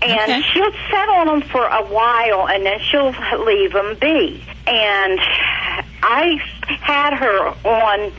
And 0.00 0.30
Okay. 0.30 0.42
she'll 0.52 0.70
sit 0.90 1.08
on 1.08 1.26
them 1.26 1.42
for 1.42 1.64
a 1.64 1.82
while, 1.82 2.48
and 2.48 2.64
then 2.64 2.78
she'll 2.88 3.12
leave 3.44 3.72
them 3.72 3.96
be. 4.00 4.44
And 4.66 5.18
I 6.02 6.38
had 6.80 7.14
her 7.14 7.48
on 7.64 8.12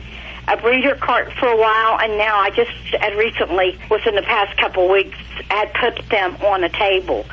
a 0.52 0.56
breeder 0.60 0.94
cart 0.96 1.32
for 1.38 1.48
a 1.48 1.56
while, 1.56 1.98
and 2.00 2.16
now 2.18 2.38
I 2.40 2.50
just, 2.50 2.70
and 3.00 3.16
recently, 3.18 3.78
within 3.90 4.14
the 4.14 4.22
past 4.22 4.56
couple 4.58 4.84
of 4.84 4.90
weeks, 4.90 5.16
had 5.48 5.72
put 5.74 6.08
them 6.08 6.36
on 6.36 6.64
a 6.64 6.68
table. 6.68 7.24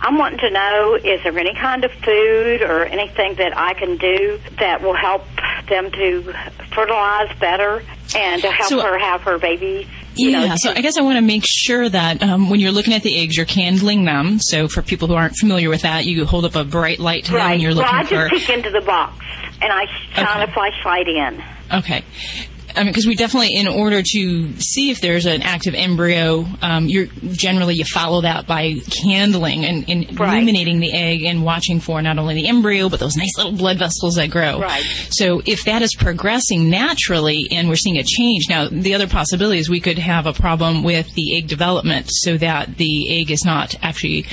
I'm 0.00 0.16
wanting 0.18 0.38
to 0.40 0.50
know, 0.50 0.94
is 0.94 1.22
there 1.24 1.36
any 1.38 1.54
kind 1.54 1.84
of 1.84 1.90
food 1.92 2.62
or 2.62 2.84
anything 2.84 3.34
that 3.36 3.56
I 3.56 3.74
can 3.74 3.96
do 3.96 4.38
that 4.58 4.80
will 4.82 4.94
help 4.94 5.24
them 5.68 5.90
to 5.90 6.32
fertilize 6.72 7.36
better 7.38 7.82
and 8.14 8.40
to 8.42 8.50
help 8.50 8.68
So- 8.68 8.80
her 8.80 8.98
have 8.98 9.22
her 9.22 9.38
babies? 9.38 9.86
You 10.14 10.30
Yeah, 10.30 10.46
know, 10.46 10.54
so 10.58 10.70
I 10.72 10.80
guess 10.80 10.96
I 10.98 11.02
want 11.02 11.16
to 11.16 11.20
make 11.22 11.44
sure 11.46 11.88
that 11.88 12.24
um, 12.24 12.50
when 12.50 12.58
you're 12.58 12.72
looking 12.72 12.92
at 12.92 13.04
the 13.04 13.20
eggs, 13.20 13.36
you're 13.36 13.46
candling 13.46 14.04
them. 14.04 14.38
So 14.40 14.66
for 14.66 14.82
people 14.82 15.06
who 15.06 15.14
aren't 15.14 15.36
familiar 15.36 15.68
with 15.70 15.82
that, 15.82 16.06
you 16.06 16.24
hold 16.26 16.44
up 16.44 16.56
a 16.56 16.64
bright 16.64 16.98
light 16.98 17.26
to 17.26 17.32
them 17.32 17.40
and 17.52 17.62
you're 17.62 17.72
looking 17.72 17.92
well, 17.92 18.00
I 18.00 18.04
for. 18.04 18.28
just 18.28 18.46
peek 18.48 18.56
into 18.56 18.70
the 18.70 18.80
box 18.80 19.16
and 19.62 19.72
I 19.72 19.84
shine 20.14 20.42
Okay. 20.42 20.50
a 20.50 20.54
flashlight 20.54 21.06
in. 21.08 21.44
Okay. 21.72 22.02
I 22.78 22.82
mean, 22.84 22.92
because 22.92 23.06
we 23.06 23.16
definitely, 23.16 23.54
in 23.54 23.66
order 23.66 24.02
to 24.02 24.52
see 24.60 24.90
if 24.90 25.00
there's 25.00 25.26
an 25.26 25.42
active 25.42 25.74
embryo, 25.74 26.46
um, 26.62 26.86
you're 26.86 27.06
generally 27.32 27.74
you 27.74 27.84
follow 27.84 28.20
that 28.22 28.46
by 28.46 28.74
candling 29.02 29.64
and, 29.64 29.84
and 29.90 30.18
Right. 30.18 30.34
illuminating 30.34 30.78
the 30.80 30.92
egg 30.92 31.24
and 31.24 31.42
watching 31.44 31.80
for 31.80 32.00
not 32.02 32.18
only 32.18 32.34
the 32.34 32.48
embryo 32.48 32.88
but 32.88 33.00
those 33.00 33.16
nice 33.16 33.36
little 33.36 33.52
blood 33.52 33.78
vessels 33.78 34.14
that 34.14 34.30
grow. 34.30 34.60
Right. 34.60 34.82
So 35.10 35.42
if 35.44 35.64
that 35.64 35.82
is 35.82 35.94
progressing 35.96 36.70
naturally 36.70 37.46
and 37.50 37.68
we're 37.68 37.74
seeing 37.76 37.98
a 37.98 38.04
change, 38.04 38.44
now 38.48 38.68
the 38.70 38.94
other 38.94 39.08
possibility 39.08 39.58
is 39.58 39.68
we 39.68 39.80
could 39.80 39.98
have 39.98 40.26
a 40.26 40.32
problem 40.32 40.82
with 40.84 41.12
the 41.14 41.36
egg 41.36 41.48
development, 41.48 42.06
so 42.08 42.36
that 42.38 42.76
the 42.76 43.20
egg 43.20 43.30
is 43.30 43.44
not 43.44 43.74
actually 43.82 44.24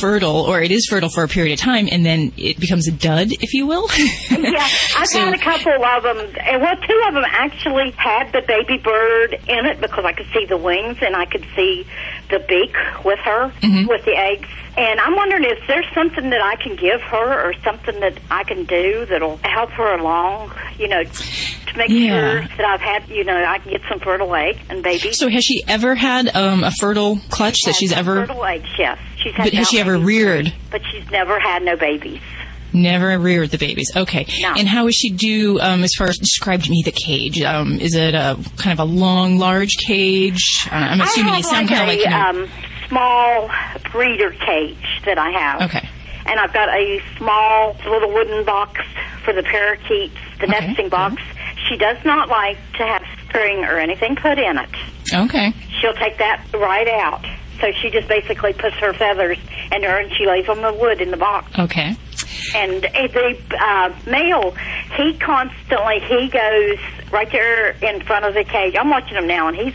fertile, 0.00 0.42
or 0.42 0.62
it 0.62 0.70
is 0.70 0.86
fertile 0.88 1.08
for 1.08 1.24
a 1.24 1.28
period 1.28 1.52
of 1.54 1.58
time, 1.58 1.88
and 1.90 2.06
then 2.06 2.32
it 2.36 2.60
becomes 2.60 2.86
a 2.86 2.92
dud, 2.92 3.28
if 3.40 3.52
you 3.54 3.66
will. 3.66 3.88
Yeah, 4.30 4.66
I've 4.96 5.06
So- 5.08 5.18
had 5.24 5.34
a 5.34 5.38
couple 5.38 5.72
of 5.84 6.02
them, 6.04 6.18
and 6.40 6.62
well, 6.62 6.76
two 6.76 7.02
of 7.08 7.14
them 7.14 7.24
actually 7.26 7.87
had 7.96 8.32
the 8.32 8.42
baby 8.46 8.78
bird 8.78 9.34
in 9.48 9.66
it 9.66 9.80
because 9.80 10.04
I 10.04 10.12
could 10.12 10.26
see 10.32 10.44
the 10.46 10.56
wings 10.56 10.98
and 11.02 11.14
I 11.16 11.24
could 11.26 11.46
see 11.56 11.86
the 12.30 12.38
beak 12.48 12.74
with 13.04 13.18
her, 13.20 13.52
Mm-hmm. 13.62 13.86
with 13.88 14.04
the 14.04 14.16
eggs. 14.16 14.48
And 14.76 15.00
I'm 15.00 15.16
wondering, 15.16 15.44
is 15.44 15.58
there 15.66 15.82
something 15.94 16.30
that 16.30 16.40
I 16.40 16.54
can 16.56 16.76
give 16.76 17.00
her 17.00 17.48
or 17.48 17.52
something 17.64 17.98
that 18.00 18.18
I 18.30 18.44
can 18.44 18.64
do 18.64 19.06
that'll 19.06 19.38
help 19.38 19.70
her 19.70 19.94
along, 19.98 20.52
you 20.78 20.86
know, 20.88 21.02
to 21.02 21.76
make 21.76 21.88
Yeah. 21.90 22.08
sure 22.08 22.40
that 22.42 22.64
I've 22.64 22.80
had, 22.80 23.08
you 23.08 23.24
know, 23.24 23.36
I 23.44 23.58
can 23.58 23.72
get 23.72 23.80
some 23.88 23.98
fertile 24.00 24.32
egg 24.34 24.58
and 24.68 24.82
baby. 24.82 25.12
So 25.12 25.28
has 25.28 25.42
she 25.44 25.64
ever 25.66 25.94
had 25.96 26.34
um, 26.36 26.62
a 26.62 26.70
fertile 26.78 27.18
clutch 27.30 27.56
that 27.66 27.74
she's 27.74 27.92
ever 27.92 28.26
Fertile 28.26 28.44
eggs, 28.44 28.68
yes. 28.78 28.98
She's 29.16 29.34
had 29.34 29.44
But 29.44 29.52
has 29.54 29.68
she 29.68 29.80
ever 29.80 29.98
reared? 29.98 30.52
But 30.70 30.82
she's 30.92 31.10
never 31.10 31.40
had 31.40 31.62
no 31.64 31.76
babies. 31.76 32.20
Never 32.72 33.18
reared 33.18 33.50
the 33.50 33.58
babies? 33.58 33.90
Okay. 33.94 34.26
No. 34.40 34.54
And 34.56 34.68
how 34.68 34.84
does 34.84 34.94
she 34.94 35.10
do 35.10 35.60
um, 35.60 35.84
as 35.84 35.92
far 35.96 36.08
as 36.08 36.16
describe 36.18 36.62
to 36.64 36.70
me 36.70 36.82
the 36.84 36.92
cage? 36.92 37.40
Um, 37.42 37.80
is 37.80 37.94
it 37.94 38.14
a 38.14 38.38
kind 38.56 38.78
of 38.78 38.80
a 38.80 38.90
long, 38.90 39.38
large 39.38 39.76
cage? 39.78 40.66
Uh, 40.70 40.74
I'm 40.74 41.00
assuming 41.00 41.34
it's 41.34 41.48
you 41.48 41.54
have 41.54 41.68
sound 41.68 41.70
like 41.70 41.78
kind 41.78 41.82
of 41.82 41.88
like 41.88 41.98
a 41.98 42.02
you 42.02 42.42
know, 42.42 42.44
um, 42.44 42.50
small 42.88 43.50
breeder 43.92 44.30
cage 44.30 45.02
that 45.04 45.18
I 45.18 45.30
have. 45.30 45.62
Okay. 45.62 45.88
And 46.26 46.38
I've 46.38 46.52
got 46.52 46.68
a 46.68 47.02
small 47.16 47.76
little 47.86 48.12
wooden 48.12 48.44
box 48.44 48.80
for 49.24 49.32
the 49.32 49.42
parakeets, 49.42 50.16
the 50.40 50.46
nesting 50.46 50.88
box. 50.90 51.22
She 51.68 51.76
does 51.76 51.96
not 52.04 52.28
like 52.28 52.58
to 52.74 52.86
have 52.86 53.02
string 53.28 53.64
or 53.64 53.78
anything 53.78 54.16
put 54.16 54.38
in 54.38 54.58
it. 54.58 54.68
Okay. 55.12 55.52
She'll 55.80 55.94
take 55.94 56.18
that 56.18 56.44
right 56.52 56.88
out. 56.88 57.24
So 57.60 57.72
she 57.72 57.90
just 57.90 58.08
basically 58.08 58.52
puts 58.52 58.76
her 58.76 58.92
feathers 58.92 59.38
in 59.72 59.82
her 59.82 59.98
and 59.98 60.12
she 60.14 60.26
lays 60.26 60.48
on 60.48 60.60
the 60.62 60.72
wood 60.72 61.00
in 61.00 61.10
the 61.10 61.16
box. 61.16 61.58
Okay. 61.58 61.96
And 62.54 62.82
the 62.82 63.38
uh, 63.60 63.94
male, 64.06 64.54
he 64.96 65.16
constantly 65.18 66.00
he 66.00 66.28
goes 66.28 66.78
right 67.12 67.30
there 67.30 67.70
in 67.70 68.02
front 68.02 68.24
of 68.24 68.34
the 68.34 68.44
cage. 68.44 68.74
I'm 68.78 68.90
watching 68.90 69.16
him 69.16 69.26
now, 69.26 69.48
and 69.48 69.56
he's 69.56 69.74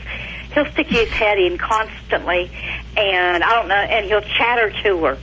he'll 0.53 0.69
stick 0.71 0.87
his 0.87 1.09
head 1.09 1.37
in 1.39 1.57
constantly, 1.57 2.51
and 2.95 3.43
I 3.43 3.49
don't 3.55 3.67
know, 3.67 3.75
and 3.75 4.05
he'll 4.05 4.21
chatter 4.21 4.71
to 4.83 5.05
her. 5.05 5.17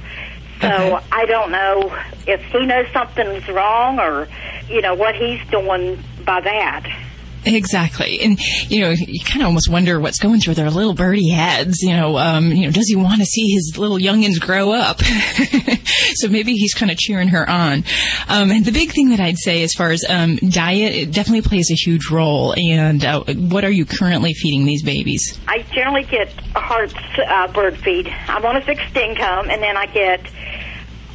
So. 0.61 1.01
I 1.11 1.25
don't 1.25 1.53
know 1.53 1.99
if 2.27 2.43
he 2.53 2.67
knows 2.67 2.87
something's 2.93 3.49
wrong 3.49 3.99
or 3.99 4.29
you 4.69 4.83
know 4.83 4.95
what 4.95 5.15
he's 5.15 5.41
doing 5.49 5.99
by 6.25 6.41
that. 6.43 6.87
Exactly, 7.45 8.21
and 8.21 8.39
you 8.69 8.81
know, 8.81 8.91
you 8.91 9.21
kind 9.25 9.41
of 9.41 9.47
almost 9.47 9.71
wonder 9.71 9.99
what's 9.99 10.19
going 10.19 10.41
through 10.41 10.55
their 10.55 10.71
little 10.71 10.95
birdie 10.95 11.31
heads. 11.31 11.81
You 11.81 11.97
know, 11.97 12.19
um, 12.19 12.53
you 12.53 12.67
know, 12.67 12.71
does 12.71 12.87
he 12.89 12.97
want 12.97 13.21
to 13.21 13.25
see 13.25 13.49
his 13.55 13.79
little 13.79 13.99
youngins 13.99 14.39
grow 14.39 14.73
up? 14.73 15.01
so 16.15 16.29
maybe 16.29 16.53
he's 16.53 16.75
kind 16.75 16.91
of 16.91 16.99
cheering 16.99 17.29
her 17.29 17.49
on. 17.49 17.85
Um, 18.29 18.51
and 18.51 18.65
the 18.65 18.73
big 18.73 18.93
thing 18.93 19.11
that 19.11 19.21
I'd 19.21 19.39
say, 19.39 19.63
as 19.63 19.73
far 19.73 19.91
as 19.91 20.05
um, 20.09 20.37
diet, 20.37 20.95
it 20.95 21.13
definitely 21.13 21.43
plays 21.43 21.71
a 21.71 21.75
huge 21.75 22.11
role. 22.11 22.55
And 22.57 23.05
uh, 23.05 23.25
what 23.25 23.65
are 23.65 23.71
you 23.71 23.87
currently 23.87 24.35
feeding 24.35 24.67
these 24.67 24.83
babies? 24.83 25.39
I 25.49 25.63
generally 25.73 26.05
get 26.05 26.33
hard 26.55 26.93
uh, 27.27 27.49
bird 27.53 27.77
feed. 27.79 28.09
I'm 28.09 28.45
on 28.45 28.57
a 28.57 28.63
fixed 28.63 28.97
income, 28.97 29.51
and 29.51 29.63
then 29.63 29.77
I 29.77 29.87
get. 29.87 30.21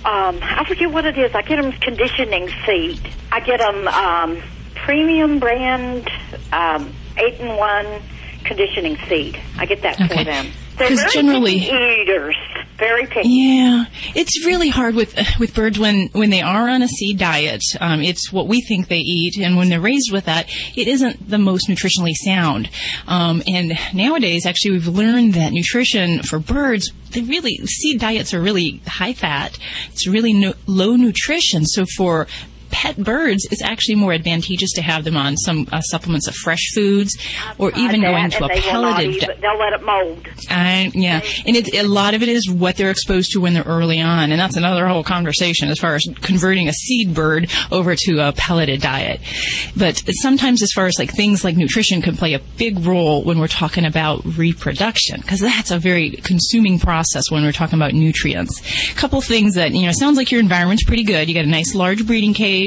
Um, 0.05 0.37
I 0.43 0.63
forget 0.67 0.91
what 0.91 1.05
it 1.05 1.17
is. 1.17 1.33
I 1.33 1.41
get 1.41 1.59
them 1.59 1.71
conditioning 1.71 2.47
seed. 2.63 3.01
I 3.31 3.39
get 3.39 3.57
them 3.59 3.87
um, 3.87 4.43
premium 4.85 5.39
brand 5.39 6.07
um, 6.53 6.93
eight 7.17 7.39
in 7.39 7.47
one 7.57 8.01
conditioning 8.43 8.97
seed. 9.09 9.39
I 9.57 9.65
get 9.65 9.81
that 9.81 9.99
Okay. 9.99 10.17
for 10.19 10.23
them. 10.23 10.47
They're 10.77 10.89
'Cause 10.89 10.99
very 10.99 11.11
generally- 11.13 11.55
eaters. 12.01 12.35
Very 12.77 13.05
picky. 13.05 13.29
Yeah, 13.29 13.85
it's 14.15 14.45
really 14.45 14.67
hard 14.67 14.95
with 14.95 15.15
with 15.39 15.55
birds 15.55 15.79
when 15.79 16.09
when 16.11 16.29
they 16.29 16.41
are 16.41 16.67
on 16.67 16.81
a 16.81 16.89
seed 16.89 17.17
diet. 17.17 17.61
Um, 17.79 18.01
it's 18.01 18.33
what 18.33 18.49
we 18.49 18.59
think 18.59 18.89
they 18.89 18.97
eat, 18.99 19.37
and 19.37 19.55
when 19.55 19.69
they're 19.69 19.79
raised 19.79 20.11
with 20.11 20.25
that, 20.25 20.49
it 20.75 20.89
isn't 20.89 21.29
the 21.29 21.37
most 21.37 21.69
nutritionally 21.69 22.11
sound. 22.25 22.69
Um, 23.07 23.41
and 23.47 23.79
nowadays, 23.93 24.45
actually, 24.45 24.71
we've 24.71 24.89
learned 24.89 25.35
that 25.35 25.53
nutrition 25.53 26.21
for 26.23 26.37
birds, 26.37 26.91
they 27.11 27.21
really 27.21 27.55
seed 27.65 28.01
diets 28.01 28.33
are 28.33 28.41
really 28.41 28.81
high 28.85 29.13
fat. 29.13 29.57
It's 29.93 30.05
really 30.05 30.33
no, 30.33 30.53
low 30.67 30.97
nutrition. 30.97 31.63
So 31.65 31.85
for 31.95 32.27
pet 32.75 32.97
birds, 32.97 33.47
it's 33.51 33.61
actually 33.63 33.95
more 33.95 34.11
advantageous 34.11 34.71
to 34.73 34.81
have 34.81 35.05
them 35.05 35.15
on 35.15 35.37
some 35.37 35.65
uh, 35.71 35.79
supplements 35.79 36.27
of 36.27 36.35
fresh 36.35 36.63
foods, 36.75 37.15
or 37.57 37.71
even 37.77 38.01
Like 38.01 38.11
going 38.11 38.29
to 38.31 38.43
a 38.43 38.47
and 38.47 38.51
they 38.51 38.71
will 38.73 38.81
not 38.81 38.95
pelleted. 38.97 39.15
even, 39.23 39.41
They'll 39.41 39.57
let 39.57 39.73
it 39.73 39.81
mold. 39.81 40.27
I, 40.49 40.91
yeah, 40.93 41.21
and 41.45 41.55
it, 41.55 41.73
a 41.73 41.83
lot 41.87 42.13
of 42.13 42.21
it 42.21 42.27
is 42.29 42.49
what 42.51 42.75
they're 42.75 42.91
exposed 42.91 43.31
to 43.31 43.39
when 43.39 43.53
they're 43.53 43.63
early 43.63 44.01
on, 44.01 44.31
and 44.31 44.39
that's 44.41 44.57
another 44.57 44.87
whole 44.87 45.03
conversation 45.05 45.69
as 45.69 45.79
far 45.79 45.95
as 45.95 46.03
converting 46.21 46.67
a 46.67 46.73
seed 46.73 47.13
bird 47.15 47.49
over 47.71 47.95
to 47.95 48.27
a 48.27 48.33
pelleted 48.33 48.81
diet. 48.81 49.21
But 49.77 50.03
sometimes, 50.21 50.61
as 50.61 50.71
far 50.75 50.87
as 50.87 50.95
like 50.99 51.11
things 51.11 51.43
like 51.45 51.55
nutrition, 51.55 52.01
can 52.01 52.17
play 52.17 52.33
a 52.33 52.39
big 52.57 52.79
role 52.85 53.23
when 53.23 53.39
we're 53.39 53.47
talking 53.47 53.85
about 53.85 54.21
reproduction, 54.37 55.21
because 55.21 55.39
that's 55.39 55.71
a 55.71 55.79
very 55.79 56.09
consuming 56.11 56.77
process 56.79 57.23
when 57.31 57.43
we're 57.43 57.51
talking 57.53 57.79
about 57.79 57.93
nutrients. 57.93 58.61
A 58.91 58.95
couple 58.95 59.21
things 59.21 59.55
that 59.55 59.71
you 59.71 59.85
know, 59.85 59.91
sounds 59.93 60.17
like 60.17 60.29
your 60.31 60.41
environment's 60.41 60.83
pretty 60.83 61.03
good. 61.03 61.29
You 61.29 61.35
got 61.35 61.45
a 61.45 61.49
nice 61.49 61.73
large 61.73 62.05
breeding 62.05 62.33
cage. 62.33 62.64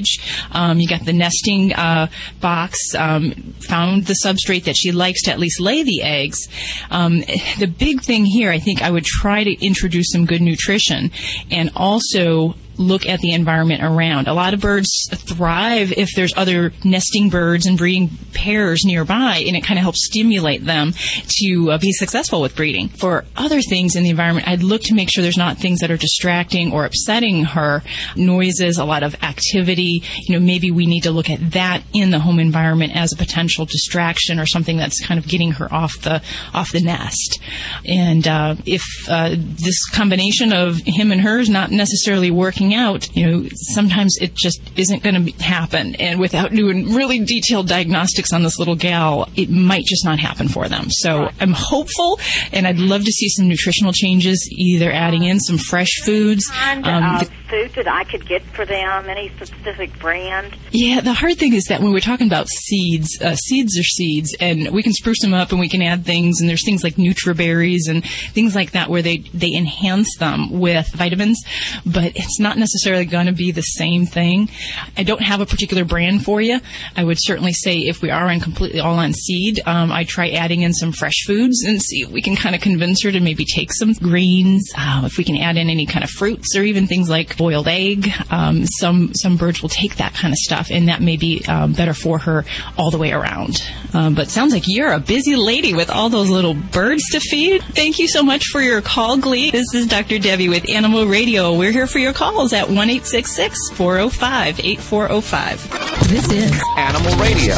Um, 0.53 0.79
you 0.79 0.89
got 0.89 1.05
the 1.05 1.13
nesting 1.13 1.73
uh, 1.73 2.09
box. 2.41 2.79
Um, 2.95 3.33
found 3.69 4.07
the 4.07 4.17
substrate 4.25 4.65
that 4.65 4.77
she 4.77 4.93
likes 4.93 5.23
to 5.23 5.33
at 5.33 5.39
least 5.39 5.61
lay 5.61 5.83
the 5.83 6.03
eggs. 6.03 6.49
Um, 6.91 7.21
the 7.59 7.67
big 7.67 8.03
thing 8.03 8.25
here, 8.25 8.51
I 8.51 8.59
think, 8.59 8.83
I 8.83 8.91
would 8.91 9.05
try 9.05 9.45
to 9.45 9.65
introduce 9.65 10.11
some 10.13 10.27
good 10.27 10.43
nutrition, 10.43 11.11
and 11.51 11.71
also 11.77 12.55
look 12.79 13.07
at 13.07 13.21
the 13.21 13.33
environment 13.33 13.83
around. 13.83 14.29
A 14.29 14.35
lot 14.35 14.55
of 14.55 14.61
birds 14.61 14.89
thrive 15.13 15.93
if 15.93 16.11
there's 16.15 16.33
other 16.37 16.73
nesting 16.85 17.29
birds 17.29 17.67
and 17.67 17.77
breeding 17.77 18.11
pairs 18.33 18.85
nearby, 18.85 19.43
and 19.47 19.57
it 19.57 19.65
kind 19.65 19.79
of 19.79 19.83
helps 19.83 20.07
stimulate 20.07 20.65
them 20.65 20.93
to 21.29 21.73
uh, 21.73 21.79
be 21.79 21.93
successful 21.93 22.41
with 22.41 22.57
breeding. 22.57 22.89
For 22.89 23.25
other 23.37 23.61
things 23.61 23.97
in 23.97 24.05
the 24.05 24.11
environment, 24.11 24.49
I'd 24.49 24.63
look 24.63 24.83
to 24.85 24.95
make 24.95 25.11
sure 25.13 25.23
there's 25.23 25.37
not 25.37 25.59
things 25.59 25.81
that 25.81 25.91
are 25.91 25.97
distracting 25.97 26.73
or 26.73 26.85
upsetting 26.85 27.45
her. 27.45 27.83
Noises, 28.17 28.79
a 28.79 28.85
lot 28.85 29.03
of 29.03 29.15
activity. 29.23 30.03
You 30.23 30.39
know, 30.39 30.45
maybe 30.45 30.71
we 30.71 30.87
need 30.87 31.03
to 31.03 31.11
look 31.11 31.31
at 31.31 31.53
that 31.53 31.83
in 31.93 32.11
the 32.11 32.21
home 32.21 32.39
environment 32.39 32.95
as 32.95 33.13
a 33.13 33.17
potential 33.17 33.65
distraction 33.65 34.39
or 34.39 34.47
something 34.47 34.77
that's 34.77 35.05
kind 35.05 35.19
of 35.19 35.27
getting 35.27 35.53
her 35.53 35.73
off 35.73 36.01
the 36.03 36.23
off 36.55 36.73
the 36.73 36.81
nest. 36.81 37.41
And 37.87 38.27
uh, 38.27 38.57
if 38.65 38.83
uh, 39.09 39.35
this 39.37 39.89
combination 39.91 40.53
of 40.53 40.81
him 40.85 41.13
and 41.13 41.21
her 41.21 41.39
is 41.39 41.49
not 41.49 41.71
necessarily 41.71 42.31
working 42.31 42.68
out, 42.75 43.15
you 43.17 43.27
know, 43.27 43.49
sometimes 43.75 44.17
it 44.21 44.35
just 44.35 44.61
isn't 44.77 45.03
going 45.03 45.27
to 45.27 45.33
happen. 45.43 45.95
And 45.97 46.21
without 46.21 46.53
doing 46.53 46.95
really 46.95 47.19
detailed 47.25 47.69
diagnostics 47.69 48.33
on 48.33 48.43
this 48.43 48.59
little 48.59 48.77
gal, 48.77 49.29
it 49.37 49.51
might 49.51 49.85
just 49.85 50.05
not 50.05 50.19
happen 50.19 50.49
for 50.49 50.69
them. 50.69 50.87
So 50.91 51.29
I'm 51.41 51.53
hopeful, 51.53 52.19
and 52.53 52.67
I'd 52.67 52.79
love 52.79 53.05
to 53.05 53.13
see 53.13 53.29
some 53.31 53.49
nutritional 53.49 53.93
changes, 53.93 54.49
either 54.53 54.91
adding 54.91 55.25
in 55.25 55.41
some 55.41 55.59
fresh 55.59 55.93
foods. 56.05 56.47
Kind 56.49 56.87
Um, 56.87 57.17
of 57.17 57.31
food 57.49 57.73
that 57.77 57.89
I 57.89 58.05
could 58.05 58.29
get 58.29 58.43
for 58.55 58.67
them, 58.67 59.09
any 59.09 59.31
specific 59.31 59.99
brand. 59.99 60.55
Yeah, 60.71 61.01
the 61.01 61.15
hard 61.15 61.39
thing 61.39 61.55
is 61.55 61.65
that 61.65 61.81
when 61.81 61.93
we're 61.93 62.01
talking 62.01 62.27
about 62.27 62.49
seeds, 62.49 63.19
uh, 63.23 63.35
seeds 63.37 63.79
are 63.79 63.83
seeds, 63.83 64.37
and 64.39 64.69
we 64.71 64.83
can 64.83 64.93
spruce 64.93 65.21
them 65.23 65.33
up 65.33 65.51
and 65.51 65.59
we 65.59 65.69
can 65.69 65.81
add 65.81 66.05
things, 66.05 66.41
and 66.41 66.49
there's 66.51 66.65
things 66.65 66.85
like 66.85 66.97
nutriberries 66.97 67.89
and 67.89 68.05
things 68.05 68.55
like 68.55 68.73
that 68.73 68.91
where 68.91 69.01
they, 69.01 69.19
they 69.33 69.51
enhance 69.57 70.15
them 70.19 70.51
with 70.61 70.89
vitamins, 70.93 71.41
but 71.87 72.13
it's 72.15 72.39
not 72.39 72.58
necessarily 72.59 73.05
going 73.05 73.27
to 73.27 73.33
be 73.33 73.51
the 73.51 73.63
same 73.63 74.07
thing. 74.07 74.51
I 74.97 75.03
don't 75.03 75.23
have 75.23 75.41
a 75.41 75.47
particular 75.47 75.85
brand 75.85 76.25
for 76.25 76.41
you. 76.41 76.61
I 76.97 77.05
would 77.05 77.19
certainly 77.21 77.53
say 77.53 77.79
if 77.79 78.03
we 78.03 78.11
are 78.11 78.29
on 78.29 78.41
completely 78.41 78.81
all 78.81 78.99
on 78.99 79.13
seed, 79.13 79.61
um, 79.67 79.93
I 79.93 80.05
try 80.05 80.31
adding 80.31 80.63
in 80.63 80.73
some 80.73 80.93
fresh 80.93 81.25
foods 81.27 81.65
and 81.65 81.81
see 81.81 82.03
if 82.03 82.11
we 82.11 82.23
can 82.23 82.37
kind 82.37 82.55
of 82.55 82.61
convince 82.61 83.03
her 83.03 83.13
to 83.13 83.21
maybe 83.21 83.45
take 83.45 83.73
some 83.73 83.93
greens, 83.95 84.71
uh, 84.77 85.03
if 85.05 85.19
we 85.19 85.25
can 85.25 85.37
add 85.37 85.57
in 85.57 85.71
any 85.71 85.87
kind 85.87 86.05
of 86.05 86.11
fruits 86.11 86.57
or 86.57 86.63
even 86.63 86.87
things 86.87 87.09
like 87.09 87.37
boiled 87.37 87.69
egg. 87.69 88.11
Um, 88.31 88.67
some 88.67 89.13
some 89.15 89.37
birds 89.37 89.63
will 89.63 89.69
take 89.69 89.97
that 89.97 90.15
kind 90.15 90.33
of 90.33 90.39
stuff, 90.39 90.71
and 90.71 90.89
that 90.89 91.01
may 91.01 91.17
be 91.17 91.45
um, 91.47 91.73
better 91.73 91.95
for 91.95 92.19
her 92.19 92.45
all 92.77 92.91
the 92.91 92.99
way 92.99 93.13
around. 93.13 93.63
Um, 93.95 94.15
but 94.15 94.29
sounds 94.29 94.53
like 94.53 94.65
you're 94.67 94.93
a 94.93 95.01
busy 95.01 95.37
lady 95.37 95.75
with 95.75 95.91
all 95.91 96.09
those 96.09 96.29
little 96.29 96.55
birds 96.55 97.03
to 97.13 97.21
feed. 97.21 97.63
Thank 97.63 97.99
you 97.99 98.09
so 98.09 98.23
much 98.23 98.45
for 98.53 98.61
your 98.61 98.81
call, 98.81 99.17
Glee. 99.19 99.51
This 99.51 99.75
is 99.75 99.87
Dr. 99.87 100.19
Debbie 100.19 100.49
with 100.49 100.69
Animal 100.69 101.07
Radio. 101.07 101.55
We're 101.55 101.73
here 101.73 101.87
for 101.87 101.99
your 101.99 102.13
calls 102.13 102.48
at 102.53 102.69
one 102.69 102.91
eight 102.91 103.07
six 103.07 103.35
six 103.35 103.57
four 103.73 103.97
zero 103.97 104.09
five 104.09 104.59
eight 104.61 104.81
four 104.81 105.07
zero 105.07 105.21
five. 105.21 105.63
This 106.09 106.31
is 106.31 106.63
Animal 106.77 107.17
Radio. 107.17 107.55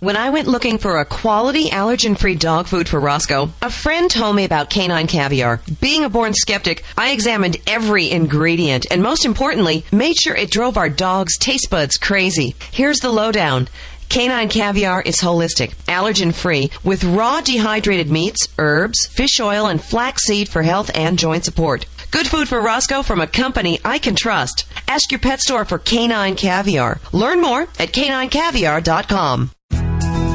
When 0.00 0.16
I 0.16 0.28
went 0.28 0.46
looking 0.46 0.76
for 0.76 0.98
a 0.98 1.06
quality 1.06 1.70
allergen 1.70 2.18
free 2.18 2.34
dog 2.34 2.66
food 2.66 2.86
for 2.86 3.00
Roscoe, 3.00 3.50
a 3.62 3.70
friend 3.70 4.10
told 4.10 4.36
me 4.36 4.44
about 4.44 4.68
canine 4.68 5.06
caviar. 5.06 5.62
Being 5.80 6.04
a 6.04 6.10
born 6.10 6.34
skeptic, 6.34 6.84
I 6.98 7.12
examined 7.12 7.56
every 7.66 8.10
ingredient 8.10 8.86
and 8.90 9.02
most 9.02 9.24
importantly, 9.24 9.86
made 9.90 10.16
sure 10.16 10.36
it 10.36 10.50
drove 10.50 10.76
our 10.76 10.90
dog's 10.90 11.38
taste 11.38 11.70
buds 11.70 11.96
crazy. 11.96 12.54
Here's 12.72 12.98
the 12.98 13.10
lowdown. 13.10 13.68
Canine 14.10 14.48
caviar 14.48 15.00
is 15.00 15.16
holistic, 15.16 15.74
allergen 15.86 16.32
free, 16.32 16.70
with 16.84 17.02
raw 17.02 17.40
dehydrated 17.40 18.10
meats, 18.10 18.46
herbs, 18.58 19.06
fish 19.06 19.40
oil, 19.40 19.66
and 19.66 19.82
flaxseed 19.82 20.48
for 20.48 20.62
health 20.62 20.90
and 20.94 21.18
joint 21.18 21.44
support. 21.44 21.86
Good 22.16 22.28
food 22.28 22.48
for 22.48 22.62
Roscoe 22.62 23.02
from 23.02 23.20
a 23.20 23.26
company 23.26 23.78
I 23.84 23.98
can 23.98 24.14
trust. 24.14 24.64
Ask 24.88 25.12
your 25.12 25.20
pet 25.20 25.38
store 25.38 25.66
for 25.66 25.78
canine 25.78 26.34
caviar. 26.34 26.98
Learn 27.12 27.42
more 27.42 27.60
at 27.78 27.92
caninecaviar.com. 27.92 29.50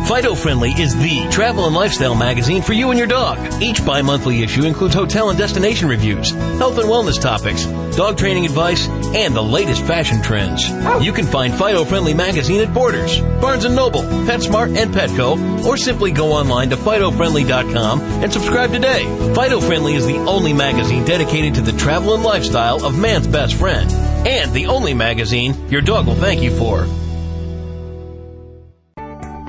Fido 0.08 0.36
Friendly 0.36 0.72
is 0.72 0.96
the 0.98 1.28
travel 1.30 1.66
and 1.66 1.76
lifestyle 1.76 2.16
magazine 2.16 2.62
for 2.62 2.74
you 2.74 2.90
and 2.90 2.98
your 2.98 3.08
dog. 3.08 3.38
Each 3.62 3.86
bi-monthly 3.86 4.44
issue 4.44 4.64
includes 4.64 4.94
hotel 4.94 5.30
and 5.30 5.40
destination 5.40 5.88
reviews, 5.88 6.32
health 6.32 6.78
and 6.80 6.90
wellness 6.90 7.22
topics, 7.22 7.66
dog 7.96 8.18
training 8.18 8.46
advice, 8.46 8.88
and 8.90 9.34
the 9.34 9.42
latest 9.42 9.86
fashion 9.86 10.22
trends. 10.22 10.68
You 11.04 11.14
can 11.14 11.26
find 11.26 11.54
Fido 11.54 11.86
Friendly 11.86 12.14
magazine 12.14 12.62
at 12.62 12.74
Borders, 12.74 13.22
Barnes 13.40 13.64
& 13.66 13.70
Noble, 13.70 14.02
PetSmart, 14.02 14.76
and 14.76 14.94
Petco, 14.94 15.66
or 15.66 15.78
simply 15.78 16.12
go 16.12 16.34
online 16.34 16.70
to 16.72 16.78
FidoFriendly.com 16.78 18.02
and 18.02 18.34
subscribe 18.34 18.72
today. 18.72 19.06
Fido 19.34 19.62
Friendly 19.62 19.94
is 19.96 20.06
the 20.06 20.18
only 20.18 20.52
magazine 20.52 21.06
dedicated 21.06 21.56
to 21.56 21.62
the 21.62 21.78
travel 21.78 22.16
and 22.16 22.24
lifestyle 22.24 22.84
of 22.86 22.98
man's 22.98 23.28
best 23.28 23.56
friend, 23.56 23.90
and 24.28 24.52
the 24.54 24.66
only 24.66 24.94
magazine 24.94 25.70
your 25.70 25.82
dog 25.82 26.08
will 26.08 26.16
thank 26.16 26.42
you 26.42 26.52
for. 26.58 26.88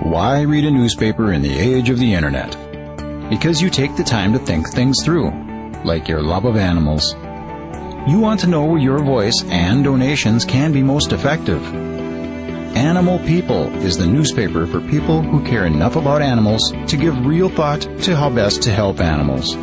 Why 0.05 0.43
read 0.43 0.65
a 0.65 0.71
newspaper 0.71 1.33
in 1.33 1.43
the 1.43 1.57
age 1.57 1.89
of 1.89 1.99
the 1.99 2.13
internet? 2.13 2.51
Because 3.31 3.63
you 3.63 3.71
take 3.71 3.95
the 3.97 4.03
time 4.03 4.33
to 4.33 4.41
think 4.41 4.69
things 4.69 5.01
through, 5.05 5.31
like 5.85 6.09
your 6.09 6.21
love 6.21 6.45
of 6.45 6.57
animals. 6.57 7.15
You 8.09 8.19
want 8.19 8.41
to 8.41 8.49
know 8.49 8.65
where 8.65 8.81
your 8.81 8.99
voice 8.99 9.45
and 9.47 9.85
donations 9.85 10.45
can 10.45 10.73
be 10.73 10.83
most 10.83 11.13
effective. 11.13 11.65
Animal 12.77 13.21
People 13.21 13.73
is 13.85 13.97
the 13.97 14.07
newspaper 14.07 14.67
for 14.67 14.81
people 14.81 15.23
who 15.23 15.41
care 15.45 15.67
enough 15.67 15.95
about 15.95 16.21
animals 16.21 16.73
to 16.89 16.97
give 16.97 17.25
real 17.25 17.49
thought 17.49 17.83
to 18.01 18.17
how 18.17 18.29
best 18.29 18.61
to 18.65 18.73
help 18.73 18.99
animals. 18.99 19.55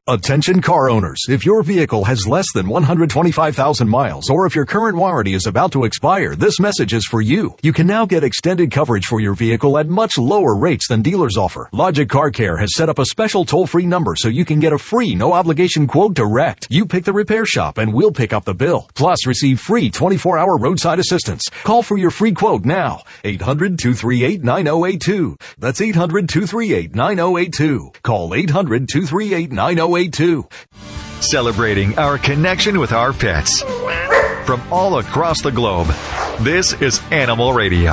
Attention 0.09 0.63
car 0.63 0.89
owners. 0.89 1.19
If 1.29 1.45
your 1.45 1.65
vehicle 1.65 2.05
has 2.05 2.29
less 2.29 2.47
than 2.55 2.69
125,000 2.69 3.89
miles 3.89 4.31
or 4.31 4.47
if 4.47 4.55
your 4.55 4.65
current 4.65 4.97
warranty 4.97 5.35
is 5.35 5.49
about 5.49 5.73
to 5.73 5.83
expire, 5.83 6.37
this 6.37 6.61
message 6.61 6.95
is 6.95 7.05
for 7.05 7.21
you. 7.21 7.57
You 7.61 7.73
can 7.73 7.89
now 7.89 8.07
get 8.07 8.23
extended 8.23 8.71
coverage 8.71 9.07
for 9.07 9.19
your 9.19 9.35
vehicle 9.35 9.77
at 9.79 9.89
much 9.89 10.17
lower 10.17 10.55
rates 10.55 10.87
than 10.87 11.03
dealers 11.03 11.37
offer. 11.37 11.69
Logic 11.73 12.09
Car 12.09 12.31
Care 12.31 12.57
has 12.57 12.77
set 12.77 12.89
up 12.89 13.01
a 13.01 13.07
special 13.07 13.45
toll-free 13.45 13.87
number 13.87 14.15
so 14.15 14.29
you 14.29 14.45
can 14.45 14.61
get 14.61 14.73
a 14.73 14.79
free, 14.79 15.17
no 15.17 15.33
obligation 15.33 15.89
quote 15.89 16.15
direct. 16.15 16.69
You 16.71 16.87
pick 16.87 17.03
the 17.03 17.13
repair 17.13 17.45
shop 17.45 17.77
and 17.77 17.93
we'll 17.93 18.13
pick 18.13 18.33
up 18.33 18.45
the 18.45 18.55
bill. 18.55 18.89
Plus 18.95 19.27
receive 19.27 19.59
free 19.59 19.91
24-hour 19.91 20.57
roadside 20.57 21.01
assistance. 21.01 21.43
Call 21.65 21.83
for 21.83 21.99
your 21.99 22.13
free 22.13 22.31
quote 22.31 22.65
now. 22.65 23.03
800-238-9082. 23.25 25.41
That's 25.59 25.81
800-238-9082. 25.81 28.03
Call 28.05 28.31
800-238-9082. 28.31 29.96
Celebrating 31.21 31.99
our 31.99 32.19
connection 32.19 32.79
with 32.79 32.93
our 32.93 33.13
pets. 33.13 33.63
From 34.45 34.61
all 34.71 34.99
across 34.99 35.43
the 35.43 35.51
globe, 35.51 35.89
this 36.41 36.73
is 36.75 37.01
Animal 37.11 37.53
Radio. 37.53 37.93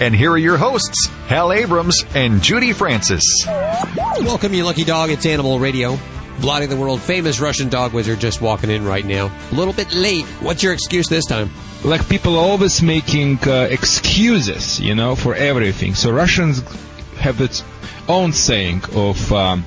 And 0.00 0.14
here 0.14 0.32
are 0.32 0.38
your 0.38 0.56
hosts, 0.56 1.08
Hal 1.28 1.52
Abrams 1.52 2.04
and 2.14 2.42
Judy 2.42 2.72
Francis. 2.72 3.22
Welcome, 3.46 4.54
you 4.54 4.64
lucky 4.64 4.84
dog. 4.84 5.10
It's 5.10 5.26
Animal 5.26 5.58
Radio. 5.58 5.98
Vladi, 6.38 6.68
the 6.68 6.76
world 6.76 7.00
famous 7.00 7.40
Russian 7.40 7.68
dog 7.68 7.92
wizard, 7.92 8.20
just 8.20 8.40
walking 8.42 8.70
in 8.70 8.84
right 8.84 9.04
now. 9.04 9.30
A 9.52 9.54
little 9.54 9.72
bit 9.72 9.94
late. 9.94 10.24
What's 10.40 10.62
your 10.62 10.72
excuse 10.72 11.08
this 11.08 11.24
time? 11.24 11.50
Like 11.84 12.08
people 12.08 12.36
are 12.36 12.44
always 12.44 12.82
making 12.82 13.38
uh, 13.46 13.68
excuses, 13.70 14.80
you 14.80 14.94
know, 14.94 15.14
for 15.14 15.34
everything. 15.34 15.94
So 15.94 16.10
Russians 16.10 16.62
have 17.18 17.40
its 17.40 17.62
own 18.08 18.32
saying 18.32 18.82
of 18.94 19.32
um, 19.32 19.64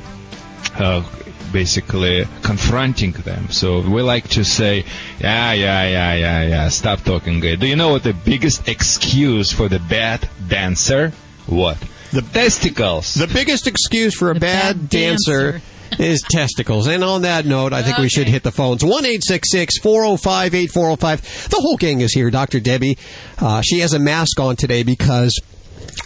uh, 0.76 1.04
basically 1.52 2.26
confronting 2.42 3.12
them. 3.12 3.50
So 3.50 3.82
we 3.82 4.02
like 4.02 4.28
to 4.30 4.44
say, 4.44 4.86
yeah, 5.20 5.54
yeah, 5.54 5.88
yeah, 5.88 6.14
yeah, 6.14 6.48
yeah, 6.48 6.70
stop 6.70 7.02
talking 7.02 7.40
gay. 7.40 7.56
Do 7.56 7.68
you 7.68 7.76
know 7.76 7.90
what 7.90 8.04
the 8.04 8.14
biggest 8.14 8.68
excuse 8.68 9.52
for 9.52 9.68
the 9.68 9.80
bad 9.80 10.28
dancer? 10.48 11.12
What? 11.48 11.78
The 12.12 12.22
testicles. 12.22 13.14
The 13.14 13.28
biggest 13.28 13.68
excuse 13.68 14.16
for 14.16 14.32
a 14.32 14.36
bad, 14.36 14.90
dancer. 14.90 15.62
is 15.98 16.22
testicles. 16.22 16.88
And 16.88 17.04
on 17.04 17.24
that 17.24 17.46
note, 17.46 17.74
I 17.74 17.82
think 17.82 17.98
we 17.98 18.10
should 18.10 18.28
hit 18.28 18.44
the 18.44 18.52
phones. 18.52 18.86
1 18.86 19.04
405 19.04 20.56
8405. 20.56 21.50
The 21.50 21.58
whole 21.58 21.78
gang 21.78 22.02
is 22.02 22.14
here. 22.14 22.30
Dr. 22.30 22.60
Debbie, 22.60 22.98
uh, 23.40 23.62
she 23.62 23.80
has 23.80 23.94
a 23.94 24.00
mask 24.00 24.40
on 24.40 24.56
today 24.56 24.84
because 24.84 25.40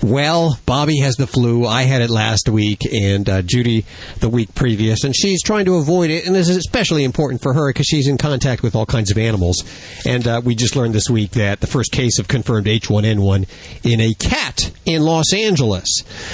well, 0.02 0.58
Bobby 0.66 1.00
has 1.00 1.16
the 1.16 1.28
flu. 1.28 1.66
I 1.66 1.84
had 1.84 2.02
it 2.02 2.10
last 2.10 2.50
week, 2.50 2.82
and 2.92 3.30
uh, 3.30 3.42
Judy 3.42 3.86
the 4.20 4.30
week 4.30 4.56
previous, 4.56 5.04
and 5.04 5.16
she's 5.16 5.42
trying 5.44 5.66
to 5.66 5.76
avoid 5.76 6.10
it. 6.10 6.26
And 6.26 6.36
this 6.36 6.50
is 6.50 6.58
especially 6.58 7.04
important 7.04 7.42
for 7.42 7.54
her 7.54 7.70
because 7.70 7.86
she's 7.86 8.08
in 8.08 8.18
contact 8.18 8.64
with 8.64 8.76
all 8.76 8.86
kinds 8.86 9.12
of 9.12 9.18
animals. 9.18 9.64
And 10.06 10.28
uh, 10.28 10.42
we 10.44 10.56
just 10.56 10.76
learned 10.76 10.94
this 10.94 11.10
week 11.10 11.32
that 11.32 11.62
the 11.62 11.68
first 11.68 11.92
case 11.92 12.20
of 12.20 12.28
confirmed 12.28 12.67
H1N1 12.67 13.48
in 13.84 14.02
a 14.02 14.13
cat 14.13 14.72
in 14.86 15.04
Los 15.04 15.34
Angeles. 15.34 15.89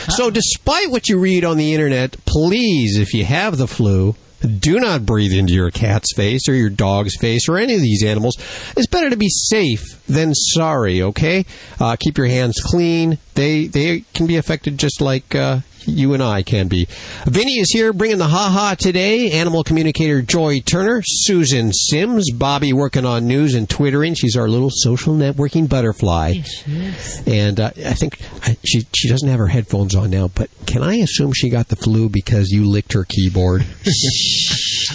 So, 0.09 0.29
despite 0.29 0.91
what 0.91 1.09
you 1.09 1.19
read 1.19 1.43
on 1.43 1.57
the 1.57 1.73
internet, 1.73 2.15
please, 2.25 2.97
if 2.97 3.13
you 3.13 3.25
have 3.25 3.57
the 3.57 3.67
flu, 3.67 4.15
do 4.41 4.79
not 4.79 5.05
breathe 5.05 5.33
into 5.33 5.53
your 5.53 5.71
cat's 5.71 6.13
face 6.15 6.47
or 6.47 6.53
your 6.53 6.69
dog's 6.69 7.15
face 7.17 7.47
or 7.49 7.57
any 7.57 7.75
of 7.75 7.81
these 7.81 8.03
animals. 8.03 8.37
It's 8.77 8.87
better 8.87 9.09
to 9.09 9.17
be 9.17 9.29
safe 9.29 9.83
than 10.07 10.33
sorry, 10.33 11.01
okay? 11.01 11.45
Uh, 11.79 11.95
keep 11.99 12.17
your 12.17 12.27
hands 12.27 12.59
clean. 12.63 13.17
They, 13.35 13.67
they 13.67 14.01
can 14.13 14.27
be 14.27 14.37
affected 14.37 14.77
just 14.77 15.01
like 15.01 15.35
uh, 15.35 15.59
you 15.85 16.13
and 16.13 16.23
I 16.23 16.43
can 16.43 16.67
be. 16.67 16.87
Vinnie 17.25 17.59
is 17.59 17.71
here 17.71 17.93
bringing 17.93 18.17
the 18.17 18.27
ha-ha 18.27 18.75
today. 18.77 19.31
Animal 19.31 19.63
communicator 19.63 20.21
Joy 20.21 20.59
Turner, 20.59 21.01
Susan 21.05 21.71
Sims, 21.73 22.31
Bobby 22.31 22.73
working 22.73 23.05
on 23.05 23.27
news 23.27 23.55
and 23.55 23.69
twittering. 23.69 24.13
She's 24.13 24.35
our 24.35 24.47
little 24.47 24.69
social 24.71 25.13
networking 25.13 25.69
butterfly. 25.69 26.35
Yes, 26.67 27.27
And 27.27 27.59
uh, 27.59 27.71
I 27.85 27.93
think 27.93 28.19
I, 28.43 28.57
she 28.65 28.85
she 28.95 29.09
doesn't 29.09 29.27
have 29.27 29.39
her 29.39 29.47
headphones 29.47 29.95
on 29.95 30.09
now, 30.09 30.27
but 30.27 30.49
can 30.65 30.83
I 30.83 30.95
assume 30.95 31.33
she 31.33 31.49
got 31.49 31.69
the 31.69 31.75
flu 31.75 32.09
because 32.09 32.49
you 32.51 32.69
licked 32.69 32.93
her 32.93 33.03
keyboard? 33.03 33.65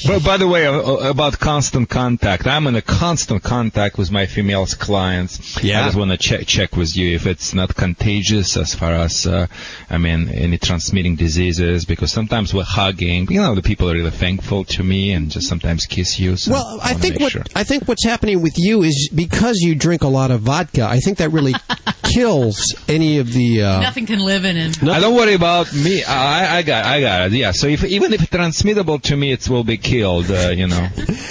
But 0.07 0.25
by 0.25 0.37
the 0.37 0.49
way, 0.49 0.67
uh, 0.67 0.73
uh, 0.73 1.11
about 1.11 1.39
constant 1.39 1.89
contact, 1.89 2.47
I'm 2.47 2.67
in 2.67 2.75
a 2.75 2.83
constant 2.83 3.43
contact 3.43 3.99
with 3.99 4.11
my 4.11 4.27
female 4.27 4.67
clients. 4.67 5.63
Yeah. 5.63 5.83
I 5.83 5.85
just 5.87 5.97
want 5.97 6.11
to 6.11 6.17
check 6.17 6.47
check 6.47 6.77
with 6.77 6.97
you 6.97 7.15
if 7.15 7.27
it's 7.27 7.55
not 7.55 7.75
contagious 7.75 8.57
as 8.57 8.75
far 8.75 8.93
as, 8.93 9.27
uh, 9.27 9.47
I 9.91 9.99
mean, 9.99 10.29
any 10.29 10.59
transmitting 10.59 11.17
diseases. 11.17 11.85
Because 11.85 12.13
sometimes 12.13 12.53
we're 12.55 12.65
hugging. 12.65 13.29
You 13.31 13.41
know, 13.41 13.55
the 13.55 13.63
people 13.63 13.91
are 13.91 13.95
really 13.95 14.11
thankful 14.11 14.65
to 14.65 14.83
me 14.83 15.13
and 15.13 15.31
just 15.31 15.49
sometimes 15.49 15.87
kiss 15.87 16.19
you. 16.19 16.37
So 16.37 16.53
Well, 16.53 16.81
I 16.83 16.93
wanna 16.93 16.99
think 16.99 17.21
what 17.21 17.33
sure. 17.33 17.43
I 17.55 17.65
think 17.65 17.87
what's 17.89 18.05
happening 18.05 18.43
with 18.43 18.55
you 18.57 18.83
is 18.83 19.11
because 19.15 19.59
you 19.61 19.75
drink 19.75 20.03
a 20.03 20.09
lot 20.09 20.31
of 20.31 20.41
vodka. 20.43 20.85
I 20.85 20.99
think 20.99 21.19
that 21.19 21.31
really 21.31 21.55
kills 22.03 22.75
any 22.89 23.19
of 23.19 23.33
the. 23.33 23.63
Uh, 23.63 23.81
Nothing 23.81 24.07
can 24.07 24.21
live 24.21 24.45
in 24.45 24.57
him. 24.57 24.89
I 24.89 25.01
don't 25.01 25.15
worry 25.15 25.35
about 25.35 25.73
me. 25.75 26.05
I, 26.05 26.59
I 26.59 26.63
got, 26.63 26.85
I 26.85 27.01
got 27.01 27.27
it. 27.27 27.33
Yeah. 27.33 27.53
So 27.53 27.67
if 27.67 27.85
even 27.85 28.13
if 28.13 28.23
it's 28.23 28.31
transmittable 28.31 29.01
to 29.03 29.17
me, 29.17 29.33
it 29.33 29.49
will 29.49 29.65
be 29.65 29.79
killed. 29.85 30.31
Uh, 30.31 30.49
you 30.51 30.67
know, 30.67 30.89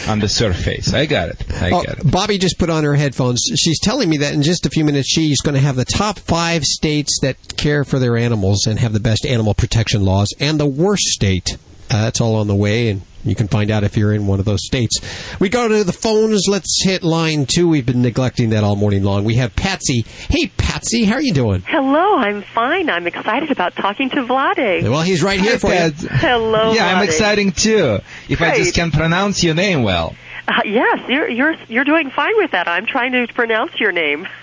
on 0.07 0.19
the 0.19 0.29
surface. 0.29 0.93
I 0.93 1.05
got 1.07 1.29
it. 1.29 1.43
I 1.61 1.71
Oh, 1.71 1.83
got 1.83 1.97
it. 1.99 2.09
Bobby 2.11 2.37
just 2.37 2.57
put 2.57 2.69
on 2.69 2.83
her 2.85 2.95
headphones. 2.95 3.41
She's 3.57 3.79
telling 3.81 4.09
me 4.09 4.17
that 4.17 4.33
in 4.33 4.41
just 4.43 4.65
a 4.65 4.69
few 4.69 4.85
minutes 4.85 5.09
she's 5.09 5.41
going 5.41 5.55
to 5.55 5.61
have 5.61 5.75
the 5.75 5.83
top 5.85 6.19
five 6.19 6.63
states 6.63 7.19
that 7.21 7.57
care 7.57 7.83
for 7.83 7.99
their 7.99 8.15
animals 8.15 8.65
and 8.65 8.79
have 8.79 8.93
the 8.93 8.99
best 9.01 9.25
animal 9.25 9.53
protection 9.53 10.05
laws, 10.05 10.29
and 10.39 10.59
the 10.59 10.65
worst 10.65 11.03
state. 11.03 11.57
Uh, 11.91 12.03
that's 12.03 12.21
all 12.21 12.35
on 12.35 12.47
the 12.47 12.55
way, 12.55 12.87
and 12.89 13.01
you 13.23 13.35
can 13.35 13.47
find 13.47 13.71
out 13.71 13.83
if 13.83 13.95
you're 13.97 14.13
in 14.13 14.27
one 14.27 14.39
of 14.39 14.45
those 14.45 14.65
states. 14.65 14.99
We 15.39 15.49
go 15.49 15.67
to 15.67 15.83
the 15.83 15.93
phones. 15.93 16.43
Let's 16.47 16.83
hit 16.83 17.03
line 17.03 17.45
two. 17.45 17.67
We've 17.69 17.85
been 17.85 18.01
neglecting 18.01 18.49
that 18.51 18.63
all 18.63 18.75
morning 18.75 19.03
long. 19.03 19.23
We 19.23 19.35
have 19.35 19.55
Patsy. 19.55 20.05
Hey, 20.29 20.47
Patsy, 20.57 21.05
how 21.05 21.15
are 21.15 21.21
you 21.21 21.33
doing? 21.33 21.63
Hello, 21.67 22.17
I'm 22.17 22.41
fine. 22.41 22.89
I'm 22.89 23.07
excited 23.07 23.51
about 23.51 23.75
talking 23.75 24.09
to 24.11 24.17
Vladi. 24.23 24.83
Well, 24.89 25.01
he's 25.01 25.23
right 25.23 25.39
here 25.39 25.59
for 25.59 25.71
you. 25.73 25.91
Hello, 26.09 26.73
Yeah, 26.73 26.87
I'm 26.87 27.03
Vladi. 27.03 27.05
exciting 27.05 27.51
too. 27.51 27.99
If 28.29 28.41
I 28.41 28.57
just 28.57 28.73
Great. 28.73 28.91
can 28.91 28.91
pronounce 28.91 29.43
your 29.43 29.55
name 29.55 29.83
well. 29.83 30.15
Uh, 30.47 30.61
yes, 30.65 30.99
you're 31.07 31.29
you're 31.29 31.55
you're 31.69 31.85
doing 31.85 32.09
fine 32.09 32.33
with 32.35 32.51
that. 32.51 32.67
I'm 32.67 32.85
trying 32.85 33.13
to 33.13 33.27
pronounce 33.33 33.79
your 33.79 33.91
name. 33.93 34.27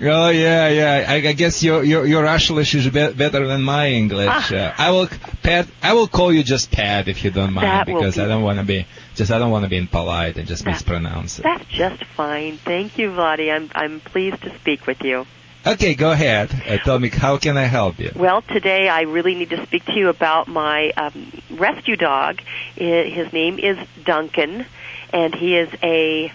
Oh 0.00 0.28
yeah, 0.28 0.68
yeah. 0.68 1.06
I, 1.08 1.14
I 1.16 1.32
guess 1.32 1.62
your 1.62 1.82
your 1.82 2.06
your 2.06 2.22
Russianish 2.22 2.74
is 2.74 2.84
be- 2.86 3.12
better 3.12 3.46
than 3.46 3.62
my 3.62 3.88
English. 3.90 4.28
Ah. 4.30 4.54
Uh, 4.54 4.74
I 4.78 4.90
will 4.92 5.08
Pat. 5.42 5.66
I 5.82 5.94
will 5.94 6.06
call 6.06 6.32
you 6.32 6.44
just 6.44 6.70
Pat 6.70 7.08
if 7.08 7.24
you 7.24 7.30
don't 7.30 7.52
mind, 7.52 7.66
That 7.66 7.86
because 7.86 8.14
be- 8.16 8.22
I 8.22 8.28
don't 8.28 8.42
want 8.42 8.58
to 8.58 8.64
be 8.64 8.86
just 9.16 9.32
I 9.32 9.38
don't 9.38 9.50
want 9.50 9.64
to 9.64 9.68
be 9.68 9.76
impolite 9.76 10.36
and 10.36 10.46
just 10.46 10.64
That- 10.64 10.72
mispronounce 10.72 11.40
it. 11.40 11.42
That's 11.42 11.64
just 11.66 12.04
fine. 12.04 12.58
Thank 12.58 12.96
you, 12.98 13.10
Vladi. 13.10 13.52
I'm 13.52 13.70
I'm 13.74 14.00
pleased 14.00 14.42
to 14.42 14.56
speak 14.58 14.86
with 14.86 15.02
you. 15.02 15.26
Okay, 15.66 15.96
go 15.96 16.12
ahead. 16.12 16.50
Uh, 16.66 16.78
tell 16.78 16.98
me 16.98 17.08
how 17.08 17.36
can 17.36 17.56
I 17.56 17.64
help 17.64 17.98
you? 17.98 18.12
Well, 18.14 18.42
today 18.42 18.88
I 18.88 19.02
really 19.02 19.34
need 19.34 19.50
to 19.50 19.66
speak 19.66 19.84
to 19.86 19.92
you 19.94 20.08
about 20.08 20.46
my 20.46 20.90
um, 20.96 21.32
rescue 21.50 21.96
dog. 21.96 22.40
His 22.76 23.32
name 23.32 23.58
is 23.58 23.76
Duncan, 24.04 24.64
and 25.12 25.34
he 25.34 25.56
is 25.56 25.68
a 25.82 26.32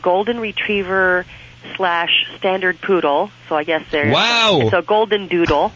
golden 0.00 0.40
retriever 0.40 1.26
slash 1.76 2.10
standard 2.38 2.80
poodle. 2.80 3.30
So 3.48 3.56
I 3.56 3.64
guess 3.64 3.82
there's 3.90 4.12
Wow. 4.12 4.60
it's 4.62 4.72
a 4.74 4.82
golden 4.82 5.28
doodle. 5.28 5.72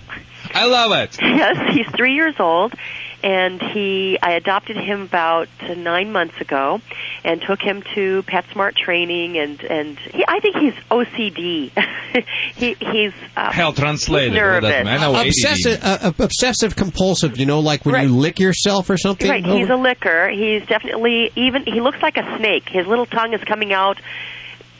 I 0.53 0.67
love 0.67 0.93
it. 0.93 1.17
Yes, 1.23 1.57
he's 1.75 1.87
three 1.97 2.15
years 2.15 2.35
old, 2.41 2.75
and 3.23 3.63
he 3.63 4.19
I 4.21 4.33
adopted 4.33 4.77
him 4.77 5.03
about 5.03 5.49
nine 5.77 6.11
months 6.11 6.41
ago, 6.41 6.81
and 7.25 7.41
took 7.41 7.61
him 7.61 7.83
to 7.95 8.23
PetSmart 8.25 8.75
training, 8.77 9.39
and 9.39 9.61
and 9.63 9.99
he, 9.99 10.25
I 10.27 10.41
think 10.41 10.57
he's 10.57 10.75
OCD. 10.91 11.71
he 12.57 12.75
he's 12.81 13.13
uh, 13.37 13.53
Hell, 13.53 13.73
translated. 13.75 14.33
What 14.33 14.39
nervous. 14.41 14.71
it 14.71 14.79
mean? 14.85 14.89
I 14.89 14.97
know 14.99 15.15
ADD. 15.15 15.27
Obsessive, 15.29 15.85
uh, 15.85 15.99
uh, 16.03 16.13
obsessive 16.19 16.75
compulsive. 16.75 17.39
You 17.39 17.47
know, 17.47 17.61
like 17.61 17.85
when 17.87 17.95
Right. 17.95 18.09
you 18.09 18.17
lick 18.17 18.41
yourself 18.41 18.91
or 18.91 18.97
something. 18.97 19.31
Right, 19.31 19.45
he's 19.45 19.69
a 19.71 19.77
licker. 19.77 20.31
He's 20.31 20.67
definitely 20.67 21.31
even. 21.37 21.63
He 21.65 21.81
looks 21.81 21.99
like 22.03 22.17
a 22.17 22.39
snake. 22.39 22.65
His 22.69 22.87
little 22.87 23.07
tongue 23.07 23.35
is 23.35 23.45
coming 23.45 23.73
out 23.73 23.99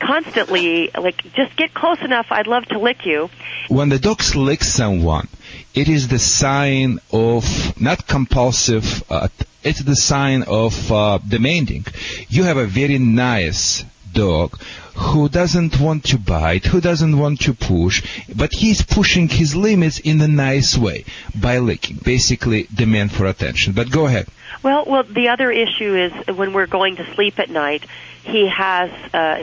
constantly. 0.01 0.89
Like, 0.97 1.23
just 1.33 1.55
get 1.55 1.73
close 1.73 2.01
enough. 2.01 2.27
I'd 2.31 2.47
love 2.47 2.65
to 2.65 2.79
lick 2.79 3.05
you. 3.05 3.29
When 3.69 3.89
the 3.89 3.99
dog 3.99 4.21
licks 4.35 4.67
someone, 4.67 5.27
it 5.73 5.87
is 5.87 6.07
the 6.07 6.19
sign 6.19 6.99
of 7.11 7.79
not 7.79 8.07
compulsive. 8.07 9.03
Uh, 9.09 9.29
it's 9.63 9.81
the 9.83 9.95
sign 9.95 10.43
of 10.43 10.91
uh, 10.91 11.19
demanding. 11.19 11.85
You 12.27 12.43
have 12.43 12.57
a 12.57 12.65
very 12.65 12.97
nice 12.97 13.85
dog 14.11 14.59
who 14.95 15.29
doesn't 15.29 15.79
want 15.79 16.05
to 16.05 16.17
bite, 16.17 16.65
who 16.65 16.81
doesn't 16.81 17.17
want 17.17 17.41
to 17.41 17.53
push, 17.53 18.25
but 18.35 18.51
he's 18.53 18.81
pushing 18.81 19.27
his 19.29 19.55
limits 19.55 19.99
in 19.99 20.21
a 20.21 20.27
nice 20.27 20.77
way 20.77 21.05
by 21.33 21.57
licking, 21.59 21.97
basically 22.03 22.67
demand 22.73 23.11
for 23.11 23.25
attention. 23.25 23.73
But 23.73 23.89
go 23.91 24.05
ahead. 24.05 24.27
Well, 24.63 24.83
well, 24.85 25.03
the 25.03 25.29
other 25.29 25.49
issue 25.51 25.95
is 25.95 26.35
when 26.35 26.53
we're 26.53 26.67
going 26.67 26.97
to 26.97 27.13
sleep 27.15 27.39
at 27.39 27.49
night. 27.49 27.83
He 28.23 28.47
has. 28.47 28.91
Uh, 29.13 29.37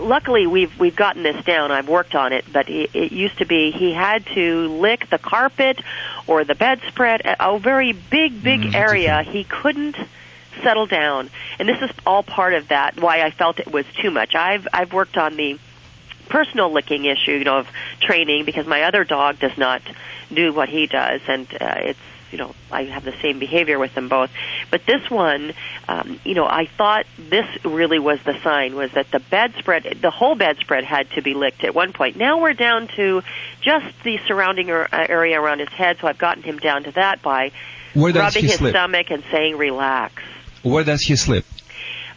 luckily, 0.00 0.48
we've 0.48 0.76
we've 0.80 0.96
gotten 0.96 1.22
this 1.22 1.44
down. 1.44 1.70
I've 1.70 1.88
worked 1.88 2.16
on 2.16 2.32
it, 2.32 2.44
but 2.52 2.68
it, 2.68 2.90
it 2.92 3.12
used 3.12 3.38
to 3.38 3.44
be 3.44 3.70
he 3.70 3.92
had 3.92 4.26
to 4.34 4.68
lick 4.80 5.08
the 5.08 5.18
carpet 5.18 5.80
or 6.26 6.44
the 6.44 6.56
bedspread, 6.56 7.22
a, 7.38 7.58
very 7.60 7.92
big, 7.92 8.42
big 8.42 8.62
Mm, 8.62 8.74
area. 8.74 9.22
He 9.22 9.44
couldn't 9.44 9.96
settle 10.64 10.86
down, 10.86 11.30
and 11.60 11.68
this 11.68 11.80
is 11.80 11.90
all 12.04 12.24
part 12.24 12.54
of 12.54 12.68
that. 12.68 12.98
Why 13.00 13.22
I 13.22 13.30
felt 13.30 13.60
it 13.60 13.70
was 13.70 13.86
too 14.02 14.10
much. 14.10 14.34
I've 14.34 14.66
I've 14.72 14.92
worked 14.92 15.16
on 15.16 15.36
the 15.36 15.58
personal 16.28 16.72
licking 16.72 17.04
issue, 17.04 17.32
you 17.32 17.44
know, 17.44 17.58
of 17.58 17.68
training 18.00 18.44
because 18.46 18.66
my 18.66 18.82
other 18.84 19.04
dog 19.04 19.38
does 19.38 19.56
not 19.56 19.82
do 20.32 20.52
what 20.52 20.68
he 20.68 20.86
does, 20.86 21.20
and 21.28 21.46
uh, 21.60 21.74
it's 21.90 21.98
you 22.32 22.38
know 22.38 22.54
I 22.72 22.84
have 22.84 23.04
the 23.04 23.14
same 23.22 23.38
behavior 23.38 23.78
with 23.78 23.94
them 23.94 24.08
both. 24.08 24.30
But 24.70 24.86
this 24.86 25.08
one, 25.10 25.52
um, 25.86 26.18
you 26.24 26.34
know, 26.34 26.46
I 26.46 26.66
thought 26.66 27.06
this 27.18 27.46
really 27.64 27.98
was 28.00 28.18
the 28.24 28.36
sign 28.42 28.74
was 28.74 28.90
that 28.92 29.10
the 29.12 29.20
bedspread, 29.20 29.98
the 30.00 30.10
whole 30.10 30.34
bedspread 30.34 30.82
had 30.84 31.10
to 31.12 31.22
be 31.22 31.34
licked 31.34 31.62
at 31.62 31.74
one 31.74 31.92
point. 31.92 32.16
Now 32.16 32.40
we're 32.40 32.54
down 32.54 32.88
to 32.96 33.22
just 33.60 33.86
the 34.02 34.18
surrounding 34.26 34.70
uh, 34.70 34.86
area 34.90 35.40
around 35.40 35.60
his 35.60 35.68
head, 35.68 35.98
so 36.00 36.08
I've 36.08 36.18
gotten 36.18 36.42
him 36.42 36.58
down 36.58 36.84
to 36.84 36.90
that 36.92 37.22
by 37.22 37.52
Where 37.92 38.12
rubbing 38.12 38.44
his 38.44 38.54
sleep? 38.54 38.70
stomach 38.70 39.10
and 39.10 39.22
saying 39.30 39.56
relax. 39.56 40.22
Where 40.64 40.82
does 40.84 41.02
he 41.02 41.14
sleep? 41.16 41.44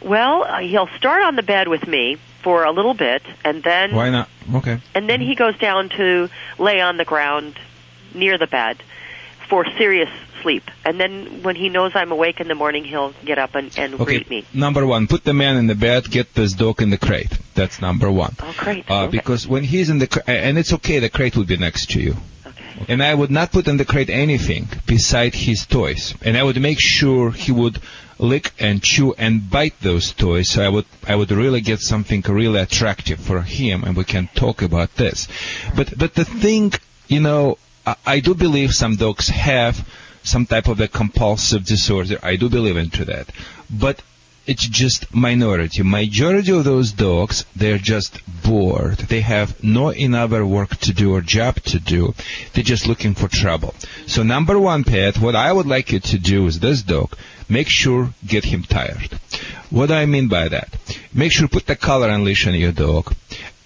Well, 0.02 0.42
uh, 0.44 0.58
he'll 0.60 0.88
start 0.96 1.22
on 1.22 1.36
the 1.36 1.42
bed 1.42 1.68
with 1.68 1.86
me 1.86 2.16
for 2.42 2.64
a 2.64 2.72
little 2.72 2.94
bit, 2.94 3.22
and 3.44 3.62
then 3.62 3.94
Why 3.94 4.10
not? 4.10 4.28
Okay. 4.54 4.78
and 4.94 5.08
then 5.08 5.20
he 5.20 5.34
goes 5.34 5.56
down 5.58 5.88
to 5.90 6.28
lay 6.58 6.80
on 6.80 6.96
the 6.96 7.04
ground 7.04 7.58
near 8.14 8.38
the 8.38 8.46
bed 8.46 8.78
for 9.48 9.64
serious 9.76 10.08
sleep. 10.42 10.62
And 10.84 11.00
then 11.00 11.42
when 11.42 11.56
he 11.56 11.68
knows 11.68 11.92
I'm 11.96 12.12
awake 12.12 12.38
in 12.40 12.46
the 12.48 12.54
morning, 12.54 12.84
he'll 12.84 13.12
get 13.24 13.38
up 13.38 13.54
and, 13.56 13.76
and 13.76 13.94
Okay. 13.94 14.04
greet 14.04 14.30
me. 14.30 14.44
Number 14.54 14.86
one, 14.86 15.08
put 15.08 15.24
the 15.24 15.34
man 15.34 15.56
in 15.56 15.66
the 15.66 15.74
bed, 15.74 16.04
get 16.10 16.32
this 16.34 16.52
dog 16.52 16.80
in 16.80 16.90
the 16.90 16.96
crate. 16.98 17.32
That's 17.54 17.80
number 17.80 18.10
one. 18.10 18.36
Oh, 18.40 18.54
great. 18.56 18.88
Uh, 18.90 19.02
Okay. 19.04 19.10
Because 19.18 19.48
when 19.48 19.64
he's 19.64 19.90
in 19.90 19.98
the 19.98 20.06
cr- 20.06 20.20
and 20.28 20.56
it's 20.58 20.72
okay, 20.74 21.00
the 21.00 21.08
crate 21.10 21.36
will 21.36 21.44
be 21.44 21.56
next 21.56 21.90
to 21.90 22.00
you. 22.00 22.16
And 22.88 23.02
I 23.02 23.14
would 23.14 23.30
not 23.30 23.52
put 23.52 23.68
in 23.68 23.76
the 23.76 23.84
crate 23.84 24.10
anything 24.10 24.68
beside 24.86 25.34
his 25.34 25.66
toys. 25.66 26.14
And 26.22 26.36
I 26.36 26.42
would 26.42 26.60
make 26.60 26.78
sure 26.80 27.30
he 27.30 27.52
would 27.52 27.80
lick 28.18 28.52
and 28.58 28.82
chew 28.82 29.14
and 29.14 29.50
bite 29.50 29.80
those 29.80 30.12
toys. 30.12 30.50
So 30.50 30.64
I 30.64 30.68
would 30.68 30.86
I 31.06 31.16
would 31.16 31.30
really 31.30 31.60
get 31.60 31.80
something 31.80 32.22
really 32.22 32.60
attractive 32.60 33.20
for 33.20 33.42
him, 33.42 33.84
and 33.84 33.96
we 33.96 34.04
can 34.04 34.28
talk 34.34 34.62
about 34.62 34.94
this. 34.96 35.28
But 35.74 35.96
but 35.98 36.14
the 36.14 36.24
thing, 36.24 36.72
you 37.06 37.20
know, 37.20 37.58
I, 37.86 37.96
I 38.06 38.20
do 38.20 38.34
believe 38.34 38.72
some 38.72 38.96
dogs 38.96 39.28
have 39.28 39.86
some 40.22 40.46
type 40.46 40.68
of 40.68 40.80
a 40.80 40.88
compulsive 40.88 41.64
disorder. 41.64 42.18
I 42.22 42.36
do 42.36 42.48
believe 42.48 42.76
into 42.76 43.04
that. 43.06 43.30
But 43.70 44.02
it's 44.48 44.66
just 44.66 45.14
minority. 45.14 45.82
Majority 45.82 46.52
of 46.52 46.64
those 46.64 46.92
dogs, 46.92 47.44
they're 47.54 47.76
just 47.76 48.18
bored. 48.42 48.96
They 48.96 49.20
have 49.20 49.62
no 49.62 49.90
other 49.90 50.46
work 50.46 50.70
to 50.78 50.92
do 50.94 51.14
or 51.14 51.20
job 51.20 51.56
to 51.64 51.78
do. 51.78 52.14
They're 52.54 52.64
just 52.64 52.86
looking 52.86 53.14
for 53.14 53.28
trouble. 53.28 53.74
So 54.06 54.22
number 54.22 54.58
one, 54.58 54.84
pet, 54.84 55.18
what 55.18 55.36
I 55.36 55.52
would 55.52 55.66
like 55.66 55.92
you 55.92 56.00
to 56.00 56.18
do 56.18 56.46
is 56.46 56.60
this 56.60 56.80
dog, 56.80 57.14
make 57.48 57.68
sure 57.68 58.08
get 58.26 58.44
him 58.44 58.62
tired. 58.62 59.12
What 59.68 59.88
do 59.88 59.94
I 59.94 60.06
mean 60.06 60.28
by 60.28 60.48
that? 60.48 60.70
Make 61.12 61.32
sure 61.32 61.46
put 61.46 61.66
the 61.66 61.76
collar 61.76 62.08
and 62.08 62.24
leash 62.24 62.46
on 62.46 62.54
your 62.54 62.72
dog. 62.72 63.14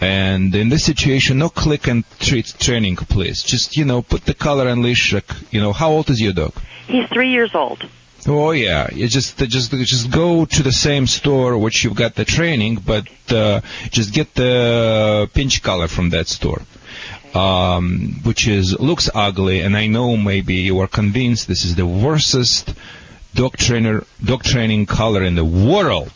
And 0.01 0.53
in 0.53 0.68
this 0.68 0.85
situation, 0.85 1.38
no 1.38 1.49
click 1.49 1.87
and 1.87 2.03
treat 2.18 2.53
training, 2.59 2.97
please. 2.97 3.45
Just, 3.45 3.77
you 3.77 3.85
know, 3.85 4.03
put 4.03 4.25
the 4.25 4.35
collar 4.35 4.66
and 4.66 4.83
leash, 4.83 5.12
you 5.53 5.61
know, 5.61 5.73
how 5.73 5.90
old 5.92 6.11
is 6.11 6.21
your 6.21 6.33
dog? 6.33 6.55
He's 6.88 7.09
three 7.09 7.31
years 7.31 7.55
old. 7.55 7.88
Oh 8.27 8.53
yeah, 8.53 8.89
you 8.93 9.09
just 9.09 9.37
just 9.37 9.73
just 9.73 10.11
go 10.11 10.45
to 10.45 10.63
the 10.63 10.71
same 10.73 11.07
store 11.09 11.59
which 11.59 11.83
you've 11.83 11.97
got 11.97 12.15
the 12.15 12.25
training, 12.25 12.77
but 12.77 13.09
uh, 13.33 13.61
just 13.91 14.15
get 14.15 14.35
the 14.35 15.29
pinch 15.35 15.63
color 15.63 15.89
from 15.89 16.11
that 16.11 16.29
store, 16.29 16.63
um, 17.35 18.21
which 18.23 18.47
is 18.47 18.79
looks 18.79 19.11
ugly, 19.13 19.61
and 19.61 19.77
I 19.77 19.89
know 19.89 20.17
maybe 20.17 20.55
you 20.55 20.79
are 20.81 20.87
convinced 20.87 21.49
this 21.49 21.65
is 21.65 21.75
the 21.75 21.87
worstest 21.87 22.75
dog 23.35 23.57
trainer 23.57 24.05
dog 24.23 24.45
training 24.45 24.87
color 24.87 25.25
in 25.25 25.35
the 25.35 25.45
world. 25.45 26.13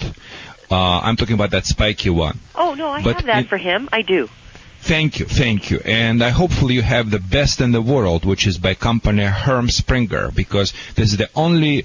Uh, 0.70 1.00
I'm 1.00 1.16
talking 1.16 1.34
about 1.34 1.50
that 1.50 1.64
spiky 1.66 2.10
one. 2.10 2.38
Oh 2.54 2.74
no, 2.74 2.88
I 2.88 3.02
But 3.02 3.16
have 3.16 3.26
that 3.26 3.48
for 3.48 3.56
him. 3.56 3.88
I 3.92 4.02
do. 4.02 4.28
Thank 4.86 5.18
you, 5.18 5.26
thank 5.26 5.72
you. 5.72 5.80
And 5.84 6.22
I 6.22 6.30
hopefully 6.30 6.74
you 6.74 6.82
have 6.82 7.10
the 7.10 7.18
best 7.18 7.60
in 7.60 7.72
the 7.72 7.82
world, 7.82 8.24
which 8.24 8.46
is 8.46 8.56
by 8.56 8.74
company 8.74 9.24
Herm 9.24 9.68
Sprenger, 9.68 10.30
because 10.30 10.72
this 10.94 11.10
is 11.10 11.16
the 11.16 11.28
only 11.34 11.84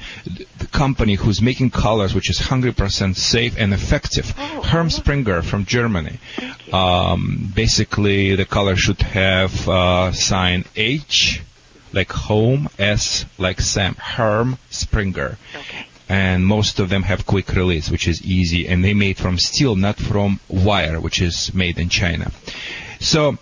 company 0.71 1.15
who's 1.15 1.41
making 1.41 1.71
colors 1.71 2.13
which 2.13 2.29
is 2.29 2.37
100% 2.37 3.15
safe 3.15 3.55
and 3.57 3.73
effective. 3.73 4.29
Herm 4.29 4.91
Sprenger 4.91 5.41
from 5.41 5.65
Germany. 5.65 6.19
Um, 6.71 7.51
basically, 7.55 8.35
the 8.35 8.45
color 8.45 8.75
should 8.75 9.01
have 9.01 9.67
uh, 9.67 10.11
sign 10.11 10.65
H, 10.75 11.41
like 11.93 12.11
home, 12.11 12.69
S, 12.77 13.25
like 13.39 13.61
Sam. 13.61 13.95
Herm 13.95 14.59
Sprenger. 14.69 15.39
And 16.07 16.45
most 16.45 16.79
of 16.79 16.89
them 16.89 17.01
have 17.01 17.25
quick 17.25 17.49
release, 17.55 17.89
which 17.89 18.07
is 18.07 18.21
easy, 18.21 18.67
and 18.67 18.85
they 18.85 18.93
made 18.93 19.17
from 19.17 19.39
steel, 19.39 19.75
not 19.75 19.97
from 19.97 20.39
wire, 20.47 20.99
which 20.99 21.19
is 21.19 21.51
made 21.55 21.79
in 21.79 21.89
China. 21.89 22.31
So 23.01 23.37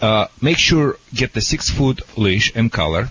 uh, 0.00 0.26
make 0.40 0.58
sure 0.58 0.96
get 1.12 1.32
the 1.34 1.40
six 1.40 1.70
foot 1.70 2.00
leash 2.16 2.52
and 2.54 2.70
collar, 2.72 3.10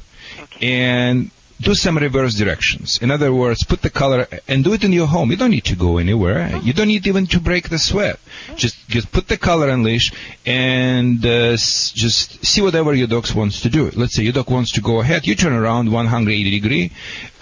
and 0.61 1.29
do 1.61 1.73
some 1.75 1.97
reverse 1.97 2.33
directions. 2.35 2.99
In 3.01 3.09
other 3.11 3.33
words, 3.33 3.63
put 3.63 3.81
the 3.81 3.89
collar 3.89 4.27
and 4.49 4.63
do 4.65 4.73
it 4.73 4.83
in 4.83 4.91
your 4.91 5.07
home. 5.07 5.31
You 5.31 5.37
don't 5.37 5.51
need 5.51 5.63
to 5.65 5.75
go 5.75 5.97
anywhere. 5.97 6.57
You 6.61 6.73
don't 6.73 6.87
need 6.89 7.07
even 7.07 7.25
to 7.27 7.39
break 7.39 7.69
the 7.69 7.77
sweat. 7.79 8.19
Just 8.57 8.75
just 8.89 9.11
put 9.11 9.27
the 9.27 9.37
collar 9.37 9.69
and 9.69 9.83
leash 9.83 10.11
and 10.45 11.25
uh, 11.25 11.53
s- 11.53 11.91
just 11.95 12.43
see 12.45 12.61
whatever 12.61 12.93
your 12.93 13.07
dog 13.07 13.31
wants 13.33 13.61
to 13.61 13.69
do. 13.69 13.89
Let's 13.91 14.15
say 14.15 14.23
your 14.23 14.33
dog 14.33 14.49
wants 14.49 14.71
to 14.73 14.81
go 14.81 14.99
ahead. 14.99 15.25
You 15.25 15.35
turn 15.35 15.53
around 15.53 15.89
180 15.91 16.51
degree, 16.59 16.91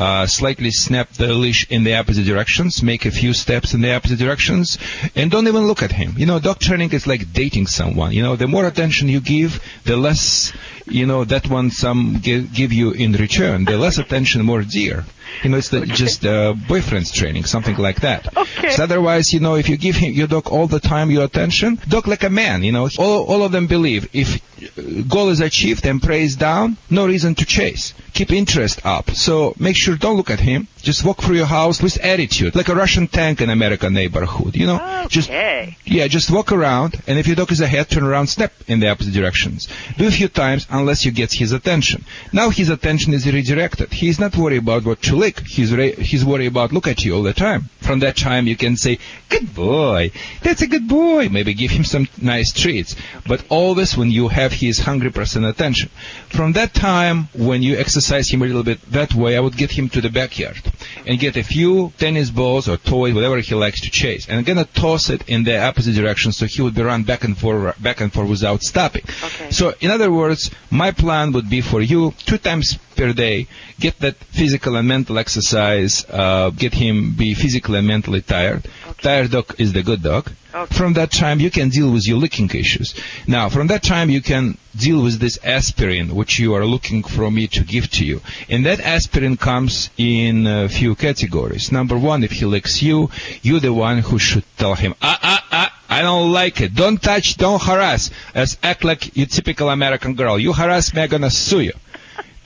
uh, 0.02 0.26
slightly 0.26 0.72
snap 0.72 1.10
the 1.12 1.32
leash 1.32 1.70
in 1.70 1.84
the 1.84 1.94
opposite 1.94 2.26
directions, 2.26 2.82
make 2.82 3.06
a 3.06 3.12
few 3.12 3.34
steps 3.34 3.76
in 3.76 3.82
the 3.82 3.94
opposite 3.94 4.18
directions, 4.18 4.80
and 5.16 5.30
don't 5.30 5.48
even 5.48 5.68
look 5.68 5.84
at 5.84 5.92
him. 5.92 6.16
You 6.18 6.26
know, 6.26 6.40
dog 6.40 6.58
training 6.58 6.92
is 6.92 7.06
like 7.06 7.32
dating 7.32 7.68
someone. 7.68 8.12
You 8.12 8.24
know, 8.24 8.36
the 8.36 8.48
more 8.48 8.66
attention 8.66 9.10
you 9.10 9.22
give, 9.22 9.62
the 9.86 9.96
less 9.96 10.54
you 10.86 11.06
know 11.06 11.24
that 11.26 11.48
one 11.48 11.70
some 11.70 12.20
give, 12.20 12.52
give 12.52 12.74
you 12.74 12.92
in 12.94 13.12
return. 13.14 13.66
The 13.66 13.78
less 13.78 14.00
attention, 14.00 14.44
more 14.44 14.64
dear. 14.64 15.06
You 15.44 15.50
know, 15.50 15.58
it's 15.58 15.70
the, 15.70 15.86
just 15.86 16.26
uh, 16.26 16.54
boyfriend's 16.67 17.12
training, 17.12 17.46
something 17.46 17.78
like 17.78 18.02
that. 18.02 18.36
Okay. 18.38 18.72
So 18.72 18.84
otherwise, 18.84 19.32
you 19.34 19.39
know, 19.39 19.56
if 19.56 19.70
you 19.70 19.78
give 19.78 19.96
him 19.96 20.13
your 20.13 20.28
dog 20.28 20.48
all 20.50 20.67
the 20.67 20.80
time 20.80 21.10
your 21.12 21.24
attention, 21.26 21.80
dog 21.88 22.08
like 22.08 22.24
a 22.24 22.30
man. 22.30 22.63
You 22.63 22.72
know, 22.72 22.89
all 23.00 23.24
all 23.26 23.44
of 23.44 23.52
them 23.52 23.67
believe 23.67 24.10
if 24.13 24.36
uh, 24.78 25.02
goal 25.08 25.30
is 25.30 25.39
achieved 25.41 25.86
and 25.86 26.02
praise 26.02 26.36
down, 26.36 26.78
no 26.89 27.08
reason 27.08 27.36
to 27.36 27.46
chase. 27.46 27.94
Keep 28.13 28.32
interest 28.32 28.86
up. 28.86 29.12
So 29.12 29.54
make 29.58 29.76
sure 29.76 29.96
don't 29.96 30.17
look 30.17 30.30
at 30.30 30.39
him. 30.39 30.67
Just 30.82 31.06
walk 31.06 31.22
through 31.22 31.38
your 31.38 31.46
house 31.46 31.82
with 31.82 32.00
attitude, 32.04 32.56
like 32.56 32.67
a 32.70 32.76
Russian 32.76 33.08
tank 33.08 33.41
in 33.41 33.50
American 33.50 33.94
neighborhood. 33.94 34.56
You 34.56 34.67
know, 34.67 35.06
just 35.10 35.30
Okay. 35.30 35.78
yeah, 35.86 36.08
just 36.08 36.30
walk 36.32 36.52
around, 36.52 37.00
and 37.08 37.17
if 37.20 37.28
your 37.28 37.36
dog 37.36 37.52
is 37.52 37.62
ahead, 37.62 37.89
turn 37.89 38.04
around, 38.04 38.28
step 38.28 38.52
in 38.67 38.80
the 38.80 38.89
opposite 38.89 39.13
directions. 39.13 39.67
Do 39.98 40.08
a 40.08 40.12
few 40.12 40.28
times 40.28 40.65
unless 40.70 41.06
you 41.06 41.12
get 41.12 41.32
his 41.34 41.52
attention. 41.52 42.04
Now 42.34 42.50
his 42.50 42.70
attention 42.70 43.13
is 43.13 43.26
redirected. 43.32 43.94
He's 43.94 44.20
not 44.20 44.36
worried 44.36 44.58
about 44.63 44.86
what 44.86 45.02
to 45.04 45.21
lick. 45.22 45.40
He's 45.40 45.72
re- 45.74 45.96
he's 46.10 46.26
worried 46.26 46.48
about 46.48 46.74
look 46.74 46.88
at 46.88 47.04
you 47.04 47.16
all 47.16 47.24
the 47.24 47.34
time. 47.34 47.70
From 47.80 48.00
that 48.00 48.18
time, 48.18 48.48
you 48.48 48.58
can 48.58 48.76
say, 48.76 48.98
"Good 49.30 49.54
boy, 49.54 50.12
that's 50.44 50.62
a 50.62 50.68
good 50.68 50.88
boy." 50.88 51.30
Maybe 51.30 51.54
give 51.54 51.72
him 51.72 51.86
some 51.86 52.08
nice 52.22 52.52
treats. 52.52 52.96
But 53.32 53.44
always 53.50 53.96
when 53.96 54.12
you 54.12 54.28
have 54.28 54.52
his 54.52 54.80
hungry 54.80 55.12
person 55.12 55.46
attention. 55.46 55.90
From 56.30 56.54
that 56.54 56.74
time, 56.74 57.30
when 57.34 57.62
you 57.62 57.78
exercise 57.78 58.30
him 58.30 58.42
a 58.42 58.46
little 58.46 58.64
bit 58.64 58.80
that 58.92 59.14
way, 59.14 59.38
I 59.38 59.40
would 59.40 59.58
get 59.64 59.72
him 59.72 59.90
to 59.90 60.02
the 60.02 60.10
backyard 60.10 60.62
and 61.06 61.20
get 61.20 61.38
a 61.38 61.44
few 61.44 61.94
tennis 61.98 62.30
balls 62.30 62.68
or 62.68 62.78
toys, 62.78 63.14
whatever 63.14 63.40
he 63.40 63.56
likes 63.56 63.82
to 63.82 63.90
chase, 63.90 64.28
and 64.28 64.38
I'm 64.38 64.44
gonna 64.44 64.66
toss 64.66 65.10
it 65.10 65.22
in 65.28 65.44
the 65.44 65.58
opposite 65.70 65.96
direction 65.96 66.32
so 66.32 66.46
he 66.46 66.62
would 66.62 66.76
be 66.76 66.82
run 66.82 67.04
back 67.04 67.24
and 67.24 67.38
forth, 67.38 67.82
back 67.82 68.02
and 68.02 68.12
forth 68.12 68.30
without 68.30 68.64
stopping. 68.64 69.04
Okay. 69.24 69.52
So, 69.52 69.74
in 69.80 69.92
other 69.92 70.12
words, 70.12 70.52
my 70.70 70.92
plan 70.92 71.32
would 71.34 71.50
be 71.50 71.62
for 71.62 71.82
you 71.82 72.14
two 72.26 72.38
times 72.38 72.78
per 72.96 73.14
day, 73.14 73.48
get 73.80 74.00
that 74.00 74.16
physical 74.40 74.76
and 74.76 74.88
mental 74.88 75.11
exercise, 75.17 76.06
uh, 76.10 76.50
get 76.52 76.74
him 76.74 77.13
be 77.15 77.34
physically 77.34 77.80
and 77.80 77.88
mentally 77.88 78.21
tired. 78.21 78.67
Tired 79.02 79.32
dog 79.32 79.56
is 79.58 79.74
the 79.74 79.84
good 79.84 80.04
dog. 80.04 80.32
From 80.69 80.93
that 80.93 81.12
time, 81.12 81.39
you 81.39 81.50
can 81.50 81.69
deal 81.69 81.91
with 81.91 82.06
your 82.06 82.17
licking 82.17 82.50
issues. 82.50 82.93
Now, 83.26 83.47
from 83.47 83.67
that 83.67 83.84
time, 83.84 84.10
you 84.10 84.21
can 84.21 84.58
deal 84.76 85.02
with 85.02 85.17
this 85.19 85.39
aspirin, 85.43 86.13
which 86.13 86.39
you 86.39 86.54
are 86.56 86.65
looking 86.65 87.04
for 87.04 87.32
me 87.32 87.47
to 87.47 87.63
give 87.63 87.89
to 87.91 88.06
you. 88.06 88.21
And 88.50 88.65
that 88.65 88.82
aspirin 88.82 89.38
comes 89.38 89.89
in 89.97 90.45
uh, 90.45 90.67
few 90.67 90.95
categories. 90.95 91.71
Number 91.71 91.97
one, 91.97 92.24
if 92.26 92.34
he 92.34 92.45
licks 92.45 92.82
you, 92.84 93.10
you're 93.41 93.62
the 93.62 93.74
one 93.74 94.00
who 94.00 94.19
should 94.19 94.43
tell 94.58 94.76
him, 94.76 94.93
ah, 95.02 95.19
ah, 95.24 95.47
ah, 95.52 95.80
I 95.89 96.02
don't 96.02 96.32
like 96.34 96.60
it. 96.60 96.76
Don't 96.76 97.02
touch, 97.02 97.38
don't 97.38 97.62
harass. 97.62 98.12
As 98.36 98.58
act 98.62 98.84
like 98.84 99.15
you 99.15 99.26
typical 99.26 99.69
American 99.69 100.15
girl. 100.15 100.38
You 100.38 100.52
harass 100.52 100.93
me, 100.93 101.02
I'm 101.02 101.10
gonna 101.10 101.30
sue 101.30 101.62
you. 101.62 101.74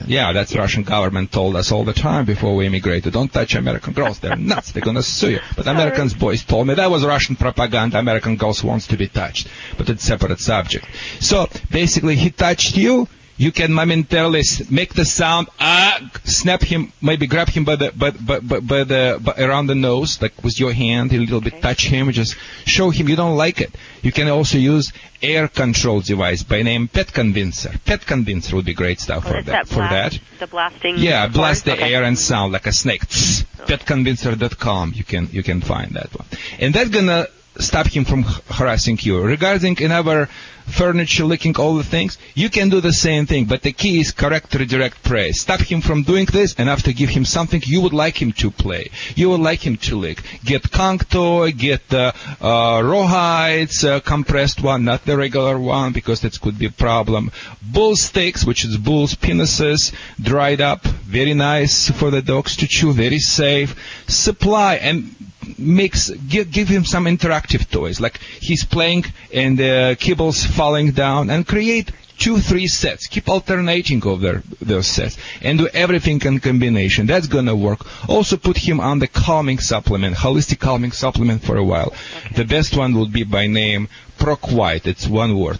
Yeah, 0.05 0.33
that's 0.33 0.55
Russian 0.55 0.83
government 0.83 1.31
told 1.31 1.55
us 1.55 1.71
all 1.71 1.83
the 1.85 1.93
time 1.93 2.25
before 2.25 2.55
we 2.55 2.67
immigrated. 2.67 3.13
Don't 3.13 3.31
touch 3.31 3.55
American 3.55 3.93
girls. 3.93 4.19
They're 4.19 4.35
nuts. 4.53 4.71
They're 4.71 4.83
gonna 4.83 5.01
sue 5.01 5.31
you. 5.31 5.39
But 5.55 5.67
Americans 5.67 6.13
boys 6.13 6.43
told 6.43 6.67
me 6.67 6.73
that 6.75 6.91
was 6.91 7.05
Russian 7.05 7.35
propaganda. 7.35 7.97
American 7.97 8.35
girls 8.35 8.63
wants 8.63 8.87
to 8.87 8.97
be 8.97 9.07
touched. 9.07 9.47
But 9.77 9.89
it's 9.89 10.03
separate 10.03 10.39
subject. 10.39 10.85
So 11.19 11.47
basically 11.71 12.15
he 12.15 12.29
touched 12.29 12.75
you. 12.77 13.07
You 13.37 13.51
can 13.51 13.73
momentarily 13.73 14.43
make 14.69 14.93
the 14.93 15.03
sound, 15.03 15.49
ah, 15.59 15.99
snap 16.23 16.61
him, 16.61 16.93
maybe 17.01 17.27
grab 17.27 17.49
him 17.49 17.65
by 17.65 17.75
the, 17.75 17.91
by, 17.91 18.11
by, 18.11 18.39
by, 18.39 18.59
by 18.59 18.83
the, 18.85 19.19
by, 19.21 19.33
around 19.43 19.67
the 19.67 19.75
nose, 19.75 20.21
like 20.21 20.41
with 20.41 20.57
your 20.57 20.71
hand, 20.71 21.11
a 21.11 21.17
little 21.17 21.41
bit 21.41 21.61
touch 21.61 21.85
him, 21.87 22.09
just 22.11 22.35
show 22.65 22.91
him 22.91 23.09
you 23.09 23.15
don't 23.17 23.35
like 23.35 23.59
it. 23.59 23.75
You 24.01 24.13
can 24.13 24.29
also 24.29 24.57
use 24.57 24.93
air 25.21 25.49
control 25.49 25.99
device 25.99 26.43
by 26.43 26.61
name 26.61 26.87
Pet 26.87 27.11
Convincer. 27.11 27.73
Pet 27.85 28.05
Convincer 28.05 28.55
would 28.55 28.65
be 28.65 28.73
great 28.73 28.99
stuff 29.01 29.23
for 29.23 29.33
that, 29.33 29.45
that 29.45 29.67
for 29.67 29.79
that. 29.79 30.17
the 30.39 30.47
blasting? 30.47 30.97
Yeah, 30.97 31.27
blast 31.27 31.65
the 31.65 31.73
Okay. 31.73 31.93
air 31.93 32.03
and 32.03 32.17
sound 32.17 32.53
like 32.53 32.67
a 32.67 32.71
snake. 32.71 33.05
Tss. 33.05 33.43
Petconvincer.com. 33.65 34.93
You 34.95 35.03
can 35.03 35.27
you 35.31 35.41
can 35.43 35.59
find 35.61 35.91
that 35.93 36.09
one, 36.17 36.27
and 36.59 36.73
that's 36.73 36.89
gonna 36.89 37.27
stop 37.57 37.87
him 37.87 38.05
from 38.05 38.23
harassing 38.23 38.97
you. 39.01 39.21
Regarding 39.21 39.81
another 39.83 40.29
furniture 40.67 41.25
licking 41.25 41.55
all 41.57 41.75
the 41.75 41.83
things, 41.83 42.17
you 42.33 42.49
can 42.49 42.69
do 42.69 42.81
the 42.81 42.93
same 42.93 43.25
thing, 43.25 43.45
but 43.45 43.61
the 43.61 43.71
key 43.71 43.99
is 43.99 44.11
correct 44.11 44.53
redirect 44.55 45.03
praise. 45.03 45.41
Stop 45.41 45.61
him 45.61 45.81
from 45.81 46.03
doing 46.03 46.25
this, 46.25 46.55
and 46.57 46.69
after 46.69 46.91
give 46.91 47.09
him 47.09 47.25
something 47.25 47.61
you 47.65 47.81
would 47.81 47.93
like 47.93 48.21
him 48.21 48.31
to 48.33 48.51
play, 48.51 48.89
you 49.15 49.29
would 49.29 49.39
like 49.39 49.65
him 49.65 49.77
to 49.77 49.95
lick. 49.95 50.21
Get 50.43 50.63
toy, 50.71 51.51
get 51.51 51.87
the 51.89 52.13
uh, 52.41 52.81
rawhides, 52.81 53.87
uh, 53.87 53.99
compressed 53.99 54.61
one, 54.61 54.85
not 54.85 55.05
the 55.05 55.17
regular 55.17 55.59
one, 55.59 55.93
because 55.93 56.21
that 56.21 56.39
could 56.39 56.57
be 56.57 56.65
a 56.65 56.71
problem. 56.71 57.31
Bull 57.61 57.95
sticks, 57.95 58.45
which 58.45 58.65
is 58.65 58.77
bull's 58.77 59.15
penises, 59.15 59.93
dried 60.21 60.61
up, 60.61 60.83
very 60.83 61.33
nice 61.33 61.89
for 61.89 62.09
the 62.09 62.21
dogs 62.21 62.57
to 62.57 62.67
chew, 62.67 62.91
very 62.91 63.19
safe. 63.19 63.75
Supply 64.07 64.75
and 64.75 65.15
mix 65.57 66.09
give, 66.09 66.51
give 66.51 66.67
him 66.67 66.85
some 66.85 67.05
interactive 67.05 67.69
toys 67.69 67.99
like 67.99 68.19
he's 68.19 68.63
playing 68.63 69.05
and 69.33 69.57
the 69.57 69.97
kibbles 69.99 70.45
falling 70.45 70.91
down 70.91 71.29
and 71.29 71.47
create 71.47 71.91
two 72.17 72.37
three 72.39 72.67
sets. 72.67 73.07
Keep 73.07 73.29
alternating 73.29 74.05
over 74.05 74.41
those 74.61 74.87
sets 74.87 75.17
and 75.41 75.59
do 75.59 75.67
everything 75.73 76.21
in 76.21 76.39
combination. 76.39 77.07
That's 77.07 77.27
gonna 77.27 77.55
work. 77.55 77.81
Also 78.09 78.37
put 78.37 78.57
him 78.57 78.79
on 78.79 78.99
the 78.99 79.07
calming 79.07 79.59
supplement 79.59 80.15
holistic 80.15 80.59
calming 80.59 80.91
supplement 80.91 81.43
for 81.43 81.57
a 81.57 81.63
while. 81.63 81.93
The 82.35 82.45
best 82.45 82.77
one 82.77 82.97
would 82.97 83.11
be 83.11 83.23
by 83.23 83.47
name 83.47 83.87
proquite 84.17 84.87
it's 84.87 85.07
one 85.07 85.37
word 85.37 85.59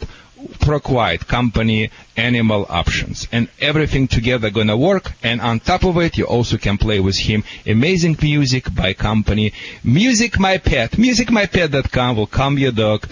Proquite 0.60 1.27
company 1.27 1.89
animal 2.17 2.65
options. 2.69 3.27
And 3.31 3.49
everything 3.60 4.08
together 4.08 4.49
gonna 4.49 4.77
work. 4.77 5.12
And 5.23 5.41
on 5.41 5.60
top 5.60 5.84
of 5.84 5.97
it 5.97 6.17
you 6.17 6.25
also 6.25 6.58
can 6.58 6.77
play 6.77 6.99
with 6.99 7.17
him. 7.17 7.43
Amazing 7.65 8.17
music 8.21 8.73
by 8.73 8.93
company. 8.93 9.53
Music 9.84 10.39
my 10.39 10.58
pet. 10.58 10.97
Music 10.97 11.31
my 11.31 11.45
musicmypet.com 11.45 12.15
will 12.15 12.27
calm 12.27 12.58
your 12.58 12.71
dog 12.71 13.08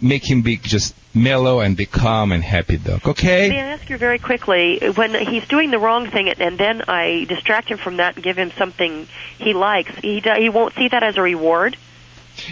make 0.00 0.28
him 0.28 0.42
be 0.42 0.56
just 0.56 0.94
mellow 1.14 1.60
and 1.60 1.76
be 1.76 1.86
calm 1.86 2.32
and 2.32 2.42
happy 2.42 2.76
dog. 2.76 3.06
Okay? 3.06 3.48
May 3.48 3.60
I 3.60 3.66
ask 3.66 3.88
you 3.88 3.96
very 3.96 4.18
quickly, 4.18 4.78
when 4.94 5.14
he's 5.14 5.46
doing 5.48 5.70
the 5.70 5.78
wrong 5.78 6.10
thing 6.10 6.28
and 6.28 6.58
then 6.58 6.82
I 6.88 7.24
distract 7.28 7.68
him 7.68 7.78
from 7.78 7.98
that 7.98 8.16
and 8.16 8.24
give 8.24 8.36
him 8.36 8.52
something 8.58 9.08
he 9.38 9.54
likes, 9.54 9.94
he 9.96 10.20
he 10.20 10.48
won't 10.48 10.74
see 10.74 10.88
that 10.88 11.02
as 11.02 11.16
a 11.16 11.22
reward? 11.22 11.76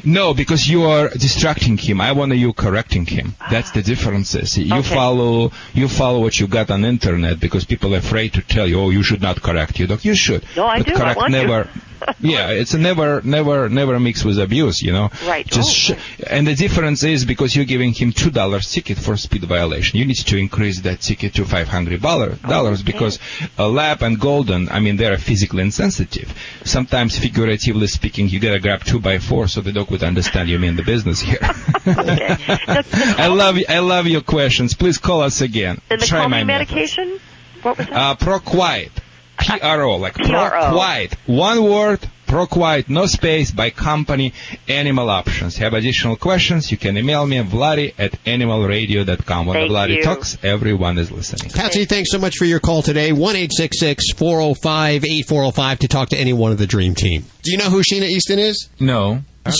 No, 0.02 0.34
because 0.34 0.66
you 0.68 0.82
are 0.84 1.08
distracting 1.08 1.76
him. 1.76 2.00
I 2.00 2.12
want 2.12 2.34
you 2.34 2.52
correcting 2.52 3.06
him. 3.06 3.34
Ah. 3.40 3.48
That's 3.50 3.70
the 3.70 3.82
differences. 3.82 4.56
You 4.58 4.82
follow 4.82 5.52
you 5.72 5.88
follow 5.88 6.20
what 6.20 6.38
you 6.40 6.46
got 6.46 6.70
on 6.70 6.84
internet 6.84 7.38
because 7.40 7.64
people 7.64 7.94
are 7.94 7.98
afraid 7.98 8.32
to 8.34 8.42
tell 8.42 8.66
you, 8.66 8.80
oh, 8.80 8.90
you 8.90 9.02
should 9.02 9.22
not 9.22 9.40
correct 9.42 9.78
your 9.78 9.88
dog. 9.88 10.04
You 10.04 10.14
should. 10.14 10.44
No, 10.56 10.66
I 10.66 10.78
but 10.78 10.86
do. 10.86 10.94
I 10.94 10.98
correct 10.98 11.16
want 11.18 11.32
to. 11.32 11.42
never. 11.42 11.68
yeah, 12.20 12.50
it's 12.50 12.74
a 12.74 12.78
never, 12.78 13.22
never, 13.22 13.68
never 13.68 13.98
mix 13.98 14.24
with 14.24 14.38
abuse. 14.38 14.82
You 14.82 14.92
know. 14.92 15.10
Right. 15.26 15.46
Just 15.46 15.90
Oh, 15.90 15.94
sh- 15.94 16.22
and 16.28 16.46
the 16.46 16.54
difference 16.54 17.02
is 17.02 17.24
because 17.24 17.56
you're 17.56 17.64
giving 17.64 17.92
him 17.92 18.12
two 18.12 18.30
dollars 18.30 18.70
ticket 18.70 18.98
for 18.98 19.16
speed 19.16 19.44
violation. 19.44 19.98
You 19.98 20.04
need 20.04 20.16
to 20.16 20.36
increase 20.36 20.80
that 20.82 21.00
ticket 21.00 21.34
to 21.34 21.44
five 21.44 21.68
hundred 21.68 22.02
dollars 22.02 22.82
because 22.82 23.18
a 23.56 23.66
lap 23.68 24.02
and 24.02 24.20
golden. 24.20 24.68
I 24.68 24.80
mean, 24.80 24.96
they're 24.96 25.16
physically 25.16 25.62
insensitive. 25.62 26.34
Sometimes, 26.64 27.18
figuratively 27.18 27.86
speaking, 27.86 28.28
you 28.28 28.38
gotta 28.40 28.60
grab 28.60 28.84
two 28.84 29.00
by 29.00 29.18
four 29.18 29.48
so 29.48 29.60
the 29.62 29.72
dog 29.72 29.83
would 29.90 30.02
understand 30.02 30.48
you 30.48 30.58
mean 30.58 30.76
the 30.76 30.82
business 30.82 31.20
here. 31.20 31.38
I 31.42 33.26
love 33.28 33.56
you. 33.56 33.64
I 33.68 33.78
love 33.80 34.06
your 34.06 34.20
questions. 34.22 34.74
Please 34.74 34.98
call 34.98 35.22
us 35.22 35.40
again. 35.40 35.80
And 35.90 36.00
the 36.00 36.06
Try 36.06 36.20
my 36.26 36.40
calming 36.40 36.46
method. 36.46 36.68
medication? 36.74 37.20
What 37.62 37.78
was 37.78 37.86
that? 37.86 37.96
Uh, 37.96 38.14
Proquite. 38.16 38.92
P-R-O, 39.38 39.96
like 39.96 40.14
P-R-O. 40.14 40.50
Proquite. 40.50 41.14
One 41.26 41.64
word, 41.64 42.08
Proquite, 42.26 42.88
no 42.88 43.06
space, 43.06 43.50
by 43.50 43.70
company, 43.70 44.32
Animal 44.68 45.10
Options. 45.10 45.56
Have 45.56 45.74
additional 45.74 46.16
questions, 46.16 46.70
you 46.70 46.76
can 46.76 46.96
email 46.96 47.26
me, 47.26 47.36
Vladi 47.38 47.94
at 47.98 48.12
animalradio.com. 48.24 49.46
When 49.46 49.56
Thank 49.56 49.70
Vladi 49.72 49.96
you. 49.96 50.02
talks, 50.02 50.38
everyone 50.42 50.98
is 50.98 51.10
listening. 51.10 51.50
Patsy, 51.50 51.84
thanks 51.84 52.10
so 52.10 52.18
much 52.18 52.36
for 52.36 52.44
your 52.44 52.60
call 52.60 52.82
today. 52.82 53.12
1 53.12 53.34
405 53.34 55.04
8405 55.04 55.78
to 55.80 55.88
talk 55.88 56.08
to 56.10 56.16
any 56.16 56.32
one 56.32 56.52
of 56.52 56.58
the 56.58 56.66
Dream 56.66 56.94
Team. 56.94 57.24
Do 57.42 57.50
you 57.50 57.58
know 57.58 57.70
who 57.70 57.82
Sheena 57.82 58.08
Easton 58.08 58.38
is? 58.38 58.68
No. 58.80 59.22
Hell, 59.44 59.52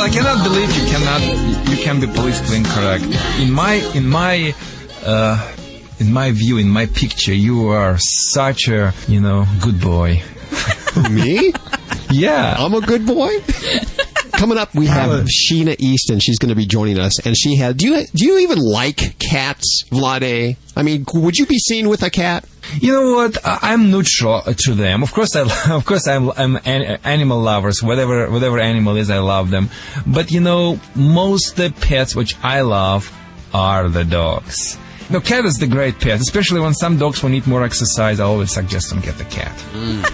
I 0.00 0.10
cannot 0.12 0.44
believe 0.44 0.70
you 0.76 0.84
cannot. 0.86 1.22
You 1.66 1.76
can 1.82 1.98
be 1.98 2.06
politically 2.06 2.58
incorrect. 2.58 3.04
In 3.40 3.50
my, 3.50 3.74
in 3.94 4.06
my, 4.06 4.54
uh, 5.02 5.54
in 5.98 6.12
my 6.12 6.30
view, 6.32 6.58
in 6.58 6.68
my 6.68 6.84
picture, 6.84 7.32
you 7.32 7.68
are 7.68 7.96
such 7.98 8.68
a, 8.68 8.92
you 9.06 9.20
know, 9.20 9.46
good 9.62 9.80
boy. 9.80 10.22
Me? 11.10 11.54
yeah. 12.10 12.54
I'm 12.58 12.74
a 12.74 12.82
good 12.82 13.06
boy. 13.06 13.30
Coming 14.38 14.56
up, 14.56 14.72
we 14.72 14.86
have 14.86 15.26
Sheena 15.26 15.74
Easton. 15.80 16.20
She's 16.20 16.38
going 16.38 16.50
to 16.50 16.54
be 16.54 16.64
joining 16.64 16.96
us, 17.00 17.18
and 17.26 17.36
she 17.36 17.56
had. 17.56 17.76
Do 17.76 17.88
you 17.88 18.06
do 18.14 18.24
you 18.24 18.38
even 18.38 18.58
like 18.58 19.18
cats, 19.18 19.82
Vladi? 19.90 20.56
I 20.76 20.84
mean, 20.84 21.04
would 21.12 21.36
you 21.36 21.44
be 21.44 21.58
seen 21.58 21.88
with 21.88 22.04
a 22.04 22.10
cat? 22.10 22.44
You 22.74 22.92
know 22.92 23.14
what? 23.16 23.44
I- 23.44 23.58
I'm 23.62 23.90
neutral 23.90 24.42
to 24.42 24.74
them. 24.74 25.02
Of 25.02 25.12
course, 25.12 25.34
I, 25.34 25.40
of 25.74 25.84
course, 25.84 26.06
I'm, 26.06 26.30
I'm 26.30 26.54
an, 26.64 27.00
animal 27.02 27.40
lovers. 27.40 27.82
Whatever, 27.82 28.30
whatever 28.30 28.60
animal 28.60 28.96
is, 28.96 29.10
I 29.10 29.18
love 29.18 29.50
them. 29.50 29.70
But 30.06 30.30
you 30.30 30.38
know, 30.38 30.78
most 30.94 31.56
the 31.56 31.74
pets 31.80 32.14
which 32.14 32.36
I 32.40 32.60
love 32.60 33.12
are 33.52 33.88
the 33.88 34.04
dogs. 34.04 34.78
No, 35.10 35.18
cat 35.18 35.46
is 35.46 35.54
the 35.54 35.66
great 35.66 35.98
pet, 35.98 36.20
especially 36.20 36.60
when 36.60 36.74
some 36.74 36.96
dogs 36.96 37.24
will 37.24 37.30
need 37.30 37.48
more 37.48 37.64
exercise. 37.64 38.20
I 38.20 38.24
always 38.24 38.54
suggest 38.54 38.90
them 38.90 39.00
get 39.00 39.18
the 39.18 39.24
cat. 39.24 39.56
Mm. 39.72 40.04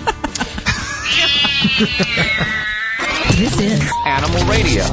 This 3.32 3.58
is 3.60 3.92
Animal 4.06 4.44
Radio. 4.46 4.84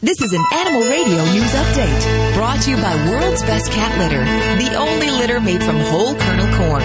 This 0.00 0.20
is 0.20 0.32
an 0.32 0.44
Animal 0.52 0.82
Radio 0.88 1.24
news 1.32 1.50
update 1.52 2.34
brought 2.34 2.62
to 2.62 2.70
you 2.70 2.76
by 2.76 2.94
World's 3.10 3.42
Best 3.42 3.72
Cat 3.72 3.98
Litter, 3.98 4.24
the 4.64 4.76
only 4.76 5.10
litter 5.10 5.40
made 5.40 5.64
from 5.64 5.78
whole 5.78 6.14
kernel 6.14 6.46
corn. 6.56 6.82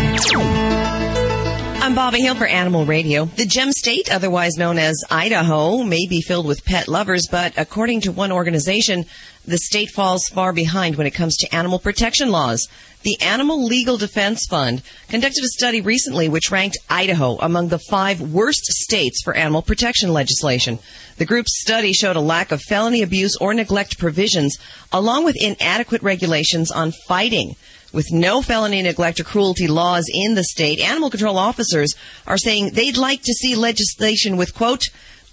I'm 1.83 1.93
Bobby 1.95 2.21
Hill 2.21 2.35
for 2.35 2.47
Animal 2.47 2.85
Radio. 2.85 3.25
The 3.25 3.45
Gem 3.45 3.71
State, 3.71 4.11
otherwise 4.11 4.57
known 4.57 4.79
as 4.79 4.95
Idaho, 5.09 5.83
may 5.83 6.07
be 6.07 6.21
filled 6.21 6.47
with 6.47 6.65
pet 6.65 6.87
lovers, 6.87 7.27
but 7.29 7.53
according 7.57 8.01
to 8.01 8.11
one 8.11 8.31
organization, 8.31 9.05
the 9.47 9.57
state 9.57 9.89
falls 9.91 10.27
far 10.27 10.51
behind 10.51 10.97
when 10.97 11.07
it 11.07 11.13
comes 11.13 11.37
to 11.37 11.55
animal 11.55 11.79
protection 11.79 12.29
laws. 12.29 12.67
The 13.03 13.19
Animal 13.21 13.63
Legal 13.63 13.95
Defense 13.95 14.45
Fund 14.49 14.81
conducted 15.07 15.41
a 15.41 15.47
study 15.47 15.79
recently 15.79 16.27
which 16.27 16.51
ranked 16.51 16.77
Idaho 16.89 17.37
among 17.37 17.69
the 17.69 17.79
five 17.79 18.19
worst 18.19 18.65
states 18.65 19.21
for 19.23 19.33
animal 19.33 19.61
protection 19.61 20.11
legislation. 20.11 20.79
The 21.15 21.25
group's 21.25 21.61
study 21.61 21.93
showed 21.93 22.17
a 22.17 22.21
lack 22.21 22.51
of 22.51 22.61
felony 22.61 23.01
abuse 23.01 23.37
or 23.39 23.53
neglect 23.53 23.97
provisions, 23.97 24.57
along 24.91 25.23
with 25.23 25.41
inadequate 25.41 26.03
regulations 26.03 26.69
on 26.69 26.91
fighting. 27.07 27.55
With 27.93 28.11
no 28.11 28.41
felony 28.41 28.81
neglect 28.81 29.21
or 29.21 29.23
cruelty 29.23 29.67
laws 29.67 30.05
in 30.13 30.35
the 30.35 30.43
state, 30.43 30.81
animal 30.81 31.09
control 31.09 31.37
officers 31.37 31.95
are 32.27 32.37
saying 32.37 32.71
they'd 32.71 32.97
like 32.97 33.21
to 33.23 33.33
see 33.33 33.55
legislation 33.55 34.35
with, 34.35 34.53
quote, 34.53 34.83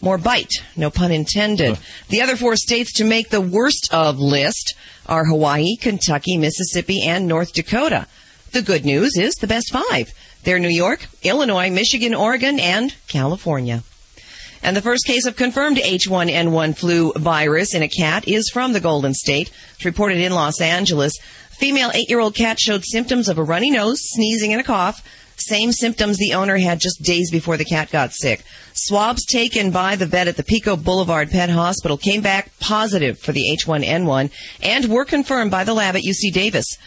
more 0.04 0.18
bite, 0.18 0.52
no 0.76 0.90
pun 0.90 1.10
intended. 1.10 1.78
The 2.08 2.20
other 2.20 2.36
four 2.36 2.56
states 2.56 2.92
to 2.94 3.04
make 3.04 3.30
the 3.30 3.40
worst 3.40 3.88
of 3.90 4.18
list 4.18 4.74
are 5.06 5.24
Hawaii, 5.24 5.76
Kentucky, 5.76 6.36
Mississippi, 6.36 7.02
and 7.02 7.26
North 7.26 7.52
Dakota. 7.54 8.06
The 8.52 8.62
good 8.62 8.84
news 8.84 9.16
is 9.16 9.34
the 9.34 9.46
best 9.46 9.72
five. 9.72 10.12
They're 10.44 10.58
New 10.58 10.68
York, 10.68 11.06
Illinois, 11.22 11.70
Michigan, 11.70 12.14
Oregon, 12.14 12.60
and 12.60 12.94
California. 13.08 13.82
And 14.62 14.76
the 14.76 14.82
first 14.82 15.06
case 15.06 15.26
of 15.26 15.36
confirmed 15.36 15.78
H1N1 15.78 16.76
flu 16.76 17.12
virus 17.12 17.74
in 17.74 17.82
a 17.82 17.88
cat 17.88 18.28
is 18.28 18.50
from 18.50 18.72
the 18.72 18.80
Golden 18.80 19.12
State. 19.12 19.50
It's 19.74 19.84
reported 19.84 20.18
in 20.18 20.32
Los 20.32 20.60
Angeles. 20.60 21.12
Female 21.50 21.90
eight-year-old 21.94 22.34
cat 22.34 22.58
showed 22.58 22.84
symptoms 22.84 23.28
of 23.28 23.38
a 23.38 23.42
runny 23.42 23.70
nose, 23.70 23.98
sneezing, 24.00 24.52
and 24.52 24.60
a 24.60 24.64
cough. 24.64 25.02
Same 25.46 25.72
symptoms 25.72 26.16
the 26.16 26.32
owner 26.32 26.56
had 26.56 26.80
just 26.80 27.02
days 27.02 27.30
before 27.30 27.58
the 27.58 27.66
cat 27.66 27.90
got 27.90 28.12
sick. 28.12 28.44
Swabs 28.72 29.26
taken 29.26 29.70
by 29.70 29.94
the 29.94 30.06
vet 30.06 30.26
at 30.26 30.38
the 30.38 30.42
Pico 30.42 30.74
Boulevard 30.74 31.30
Pet 31.30 31.50
Hospital 31.50 31.98
came 31.98 32.22
back 32.22 32.50
positive 32.60 33.18
for 33.18 33.32
the 33.32 33.54
H1N1 33.54 34.30
and 34.62 34.86
were 34.86 35.04
confirmed 35.04 35.50
by 35.50 35.64
the 35.64 35.74
lab 35.74 35.96
at 35.96 36.02
UC 36.02 36.32
Davis. 36.32 36.78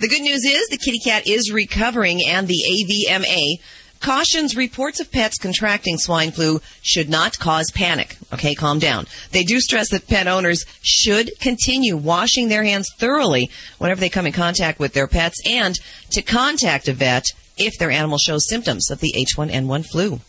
The 0.00 0.08
good 0.08 0.22
news 0.22 0.44
is 0.44 0.68
the 0.68 0.78
kitty 0.78 0.98
cat 0.98 1.28
is 1.28 1.52
recovering 1.52 2.20
and 2.26 2.48
the 2.48 3.06
AVMA 3.08 3.60
cautions 4.00 4.56
reports 4.56 4.98
of 4.98 5.12
pets 5.12 5.38
contracting 5.38 5.98
swine 5.98 6.32
flu 6.32 6.60
should 6.82 7.08
not 7.08 7.38
cause 7.38 7.70
panic. 7.70 8.16
Okay, 8.32 8.54
calm 8.54 8.78
down. 8.78 9.06
They 9.30 9.44
do 9.44 9.60
stress 9.60 9.90
that 9.90 10.08
pet 10.08 10.26
owners 10.26 10.64
should 10.82 11.30
continue 11.38 11.96
washing 11.96 12.48
their 12.48 12.64
hands 12.64 12.88
thoroughly 12.98 13.50
whenever 13.78 14.00
they 14.00 14.08
come 14.08 14.26
in 14.26 14.32
contact 14.32 14.80
with 14.80 14.94
their 14.94 15.06
pets 15.06 15.40
and 15.46 15.78
to 16.10 16.22
contact 16.22 16.88
a 16.88 16.92
vet 16.92 17.26
if 17.60 17.78
their 17.78 17.90
animal 17.90 18.18
shows 18.18 18.48
symptoms 18.48 18.90
of 18.90 19.00
the 19.00 19.14
H1N1 19.16 19.86
flu. 19.86 20.20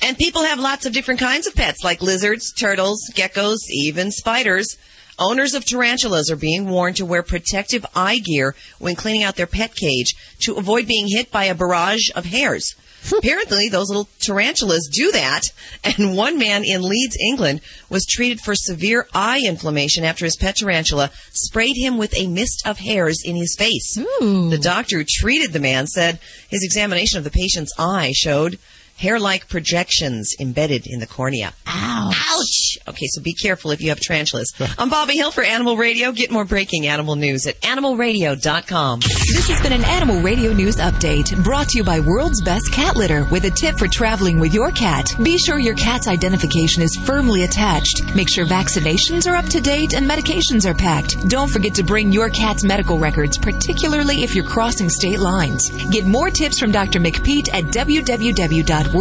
And 0.00 0.18
people 0.18 0.42
have 0.42 0.58
lots 0.58 0.84
of 0.84 0.92
different 0.92 1.20
kinds 1.20 1.46
of 1.46 1.54
pets 1.54 1.84
like 1.84 2.02
lizards, 2.02 2.52
turtles, 2.52 3.00
geckos, 3.14 3.58
even 3.70 4.10
spiders. 4.10 4.76
Owners 5.18 5.54
of 5.54 5.64
tarantulas 5.64 6.30
are 6.30 6.36
being 6.36 6.68
warned 6.68 6.96
to 6.96 7.06
wear 7.06 7.22
protective 7.22 7.86
eye 7.94 8.18
gear 8.18 8.56
when 8.78 8.96
cleaning 8.96 9.22
out 9.22 9.36
their 9.36 9.46
pet 9.46 9.76
cage 9.76 10.14
to 10.40 10.56
avoid 10.56 10.88
being 10.88 11.06
hit 11.08 11.30
by 11.30 11.44
a 11.44 11.54
barrage 11.54 12.10
of 12.16 12.24
hairs. 12.24 12.74
Apparently, 13.10 13.68
those 13.68 13.88
little 13.88 14.08
tarantulas 14.20 14.88
do 14.92 15.10
that, 15.12 15.52
and 15.82 16.16
one 16.16 16.38
man 16.38 16.64
in 16.64 16.82
Leeds, 16.82 17.16
England, 17.20 17.60
was 17.88 18.06
treated 18.06 18.40
for 18.40 18.54
severe 18.54 19.06
eye 19.12 19.42
inflammation 19.44 20.04
after 20.04 20.24
his 20.24 20.36
pet 20.36 20.56
tarantula 20.56 21.10
sprayed 21.32 21.76
him 21.76 21.98
with 21.98 22.16
a 22.16 22.26
mist 22.26 22.62
of 22.64 22.78
hairs 22.78 23.22
in 23.24 23.36
his 23.36 23.56
face. 23.58 23.94
The 24.20 24.58
doctor 24.60 24.98
who 24.98 25.04
treated 25.06 25.52
the 25.52 25.60
man 25.60 25.86
said 25.86 26.20
his 26.48 26.62
examination 26.62 27.18
of 27.18 27.24
the 27.24 27.30
patient's 27.30 27.72
eye 27.78 28.12
showed 28.14 28.58
hair-like 29.02 29.48
projections 29.48 30.32
embedded 30.38 30.86
in 30.86 31.00
the 31.00 31.06
cornea. 31.08 31.52
Ow. 31.66 32.12
Ouch! 32.14 32.78
Okay, 32.86 33.06
so 33.08 33.20
be 33.20 33.34
careful 33.34 33.72
if 33.72 33.80
you 33.80 33.88
have 33.88 33.98
tarantulas. 33.98 34.52
I'm 34.78 34.90
Bobby 34.90 35.16
Hill 35.16 35.32
for 35.32 35.42
Animal 35.42 35.76
Radio. 35.76 36.12
Get 36.12 36.30
more 36.30 36.44
breaking 36.44 36.86
animal 36.86 37.16
news 37.16 37.44
at 37.48 37.60
animalradio.com. 37.62 39.00
This 39.00 39.48
has 39.48 39.60
been 39.60 39.72
an 39.72 39.84
Animal 39.84 40.22
Radio 40.22 40.52
News 40.52 40.76
Update 40.76 41.42
brought 41.42 41.68
to 41.70 41.78
you 41.78 41.84
by 41.84 41.98
World's 41.98 42.42
Best 42.42 42.72
Cat 42.72 42.94
Litter 42.94 43.26
with 43.32 43.44
a 43.44 43.50
tip 43.50 43.76
for 43.76 43.88
traveling 43.88 44.38
with 44.38 44.54
your 44.54 44.70
cat. 44.70 45.08
Be 45.20 45.36
sure 45.36 45.58
your 45.58 45.74
cat's 45.74 46.06
identification 46.06 46.84
is 46.84 46.96
firmly 47.04 47.42
attached. 47.42 48.14
Make 48.14 48.30
sure 48.30 48.46
vaccinations 48.46 49.28
are 49.28 49.34
up 49.34 49.46
to 49.46 49.60
date 49.60 49.94
and 49.94 50.08
medications 50.08 50.64
are 50.64 50.74
packed. 50.74 51.28
Don't 51.28 51.50
forget 51.50 51.74
to 51.74 51.82
bring 51.82 52.12
your 52.12 52.30
cat's 52.30 52.62
medical 52.62 53.00
records, 53.00 53.36
particularly 53.36 54.22
if 54.22 54.36
you're 54.36 54.44
crossing 54.44 54.88
state 54.88 55.18
lines. 55.18 55.70
Get 55.90 56.06
more 56.06 56.30
tips 56.30 56.60
from 56.60 56.70
Dr. 56.70 57.00
McPeat 57.00 57.52
at 57.52 57.64
www.worldsbestcatlitter.com 57.64 58.91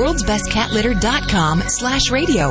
slash 1.67 2.11
radio. 2.11 2.49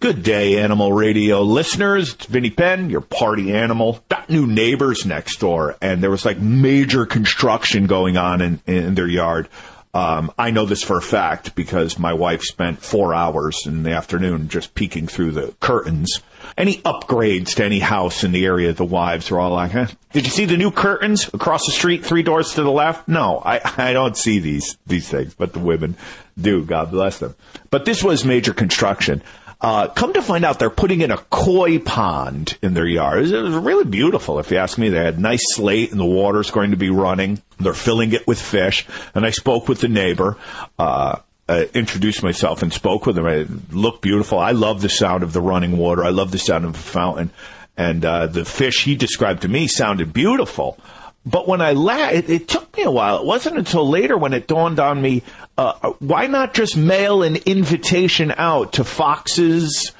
Good 0.00 0.22
day, 0.22 0.58
Animal 0.58 0.92
Radio 0.92 1.40
listeners. 1.40 2.12
It's 2.12 2.26
Vinnie 2.26 2.50
Penn, 2.50 2.90
your 2.90 3.00
party 3.00 3.54
animal. 3.54 4.04
Got 4.10 4.28
new 4.28 4.46
neighbors 4.46 5.06
next 5.06 5.40
door, 5.40 5.76
and 5.80 6.02
there 6.02 6.10
was 6.10 6.26
like 6.26 6.38
major 6.38 7.06
construction 7.06 7.86
going 7.86 8.18
on 8.18 8.42
in, 8.42 8.60
in 8.66 8.94
their 8.96 9.08
yard. 9.08 9.48
Um, 9.92 10.32
I 10.38 10.52
know 10.52 10.66
this 10.66 10.84
for 10.84 10.98
a 10.98 11.02
fact 11.02 11.56
because 11.56 11.98
my 11.98 12.12
wife 12.12 12.42
spent 12.42 12.80
four 12.80 13.12
hours 13.12 13.66
in 13.66 13.82
the 13.82 13.90
afternoon 13.90 14.48
just 14.48 14.74
peeking 14.74 15.08
through 15.08 15.32
the 15.32 15.54
curtains. 15.58 16.20
Any 16.56 16.76
upgrades 16.78 17.56
to 17.56 17.64
any 17.64 17.80
house 17.80 18.22
in 18.22 18.30
the 18.30 18.46
area, 18.46 18.72
the 18.72 18.84
wives 18.84 19.30
are 19.32 19.40
all 19.40 19.50
like, 19.50 19.72
huh? 19.72 19.88
Did 20.12 20.26
you 20.26 20.30
see 20.30 20.44
the 20.44 20.56
new 20.56 20.70
curtains 20.70 21.28
across 21.34 21.66
the 21.66 21.72
street, 21.72 22.04
three 22.04 22.22
doors 22.22 22.54
to 22.54 22.62
the 22.62 22.70
left? 22.70 23.08
No, 23.08 23.42
I, 23.44 23.60
I 23.88 23.92
don't 23.92 24.16
see 24.16 24.38
these, 24.38 24.78
these 24.86 25.08
things, 25.08 25.34
but 25.34 25.54
the 25.54 25.58
women 25.58 25.96
do. 26.38 26.64
God 26.64 26.92
bless 26.92 27.18
them. 27.18 27.34
But 27.70 27.84
this 27.84 28.02
was 28.02 28.24
major 28.24 28.54
construction. 28.54 29.22
Uh, 29.60 29.88
come 29.88 30.14
to 30.14 30.22
find 30.22 30.44
out, 30.44 30.58
they're 30.58 30.70
putting 30.70 31.02
in 31.02 31.10
a 31.10 31.18
koi 31.28 31.78
pond 31.78 32.56
in 32.62 32.72
their 32.72 32.86
yard. 32.86 33.26
It 33.26 33.42
was 33.42 33.54
really 33.54 33.84
beautiful, 33.84 34.38
if 34.38 34.50
you 34.50 34.56
ask 34.56 34.78
me. 34.78 34.88
They 34.88 35.04
had 35.04 35.18
nice 35.18 35.42
slate, 35.54 35.90
and 35.90 36.00
the 36.00 36.06
water's 36.06 36.50
going 36.50 36.70
to 36.70 36.78
be 36.78 36.88
running. 36.88 37.42
They're 37.58 37.74
filling 37.74 38.12
it 38.12 38.26
with 38.26 38.40
fish. 38.40 38.86
And 39.14 39.26
I 39.26 39.30
spoke 39.30 39.68
with 39.68 39.80
the 39.80 39.88
neighbor. 39.88 40.38
Uh, 40.78 41.18
uh, 41.46 41.64
introduced 41.74 42.22
myself 42.22 42.62
and 42.62 42.72
spoke 42.72 43.06
with 43.06 43.18
him. 43.18 43.26
It 43.26 43.72
looked 43.72 44.02
beautiful. 44.02 44.38
I 44.38 44.52
love 44.52 44.82
the 44.82 44.88
sound 44.88 45.24
of 45.24 45.32
the 45.32 45.40
running 45.40 45.76
water. 45.76 46.04
I 46.04 46.10
love 46.10 46.30
the 46.30 46.38
sound 46.38 46.64
of 46.64 46.76
a 46.76 46.78
fountain. 46.78 47.30
And 47.76 48.04
uh, 48.04 48.28
the 48.28 48.44
fish 48.44 48.84
he 48.84 48.94
described 48.94 49.42
to 49.42 49.48
me 49.48 49.66
sounded 49.66 50.12
beautiful. 50.12 50.78
But 51.26 51.46
when 51.46 51.60
I 51.60 51.72
it, 52.12 52.30
it 52.30 52.48
took 52.48 52.74
me 52.76 52.84
a 52.84 52.90
while. 52.90 53.18
It 53.18 53.26
wasn't 53.26 53.58
until 53.58 53.88
later 53.88 54.16
when 54.16 54.32
it 54.32 54.46
dawned 54.46 54.80
on 54.80 55.02
me, 55.02 55.22
uh, 55.58 55.92
why 55.98 56.26
not 56.26 56.54
just 56.54 56.76
mail 56.76 57.22
an 57.22 57.36
invitation 57.36 58.32
out 58.36 58.74
to 58.74 58.84
foxes? 58.84 59.92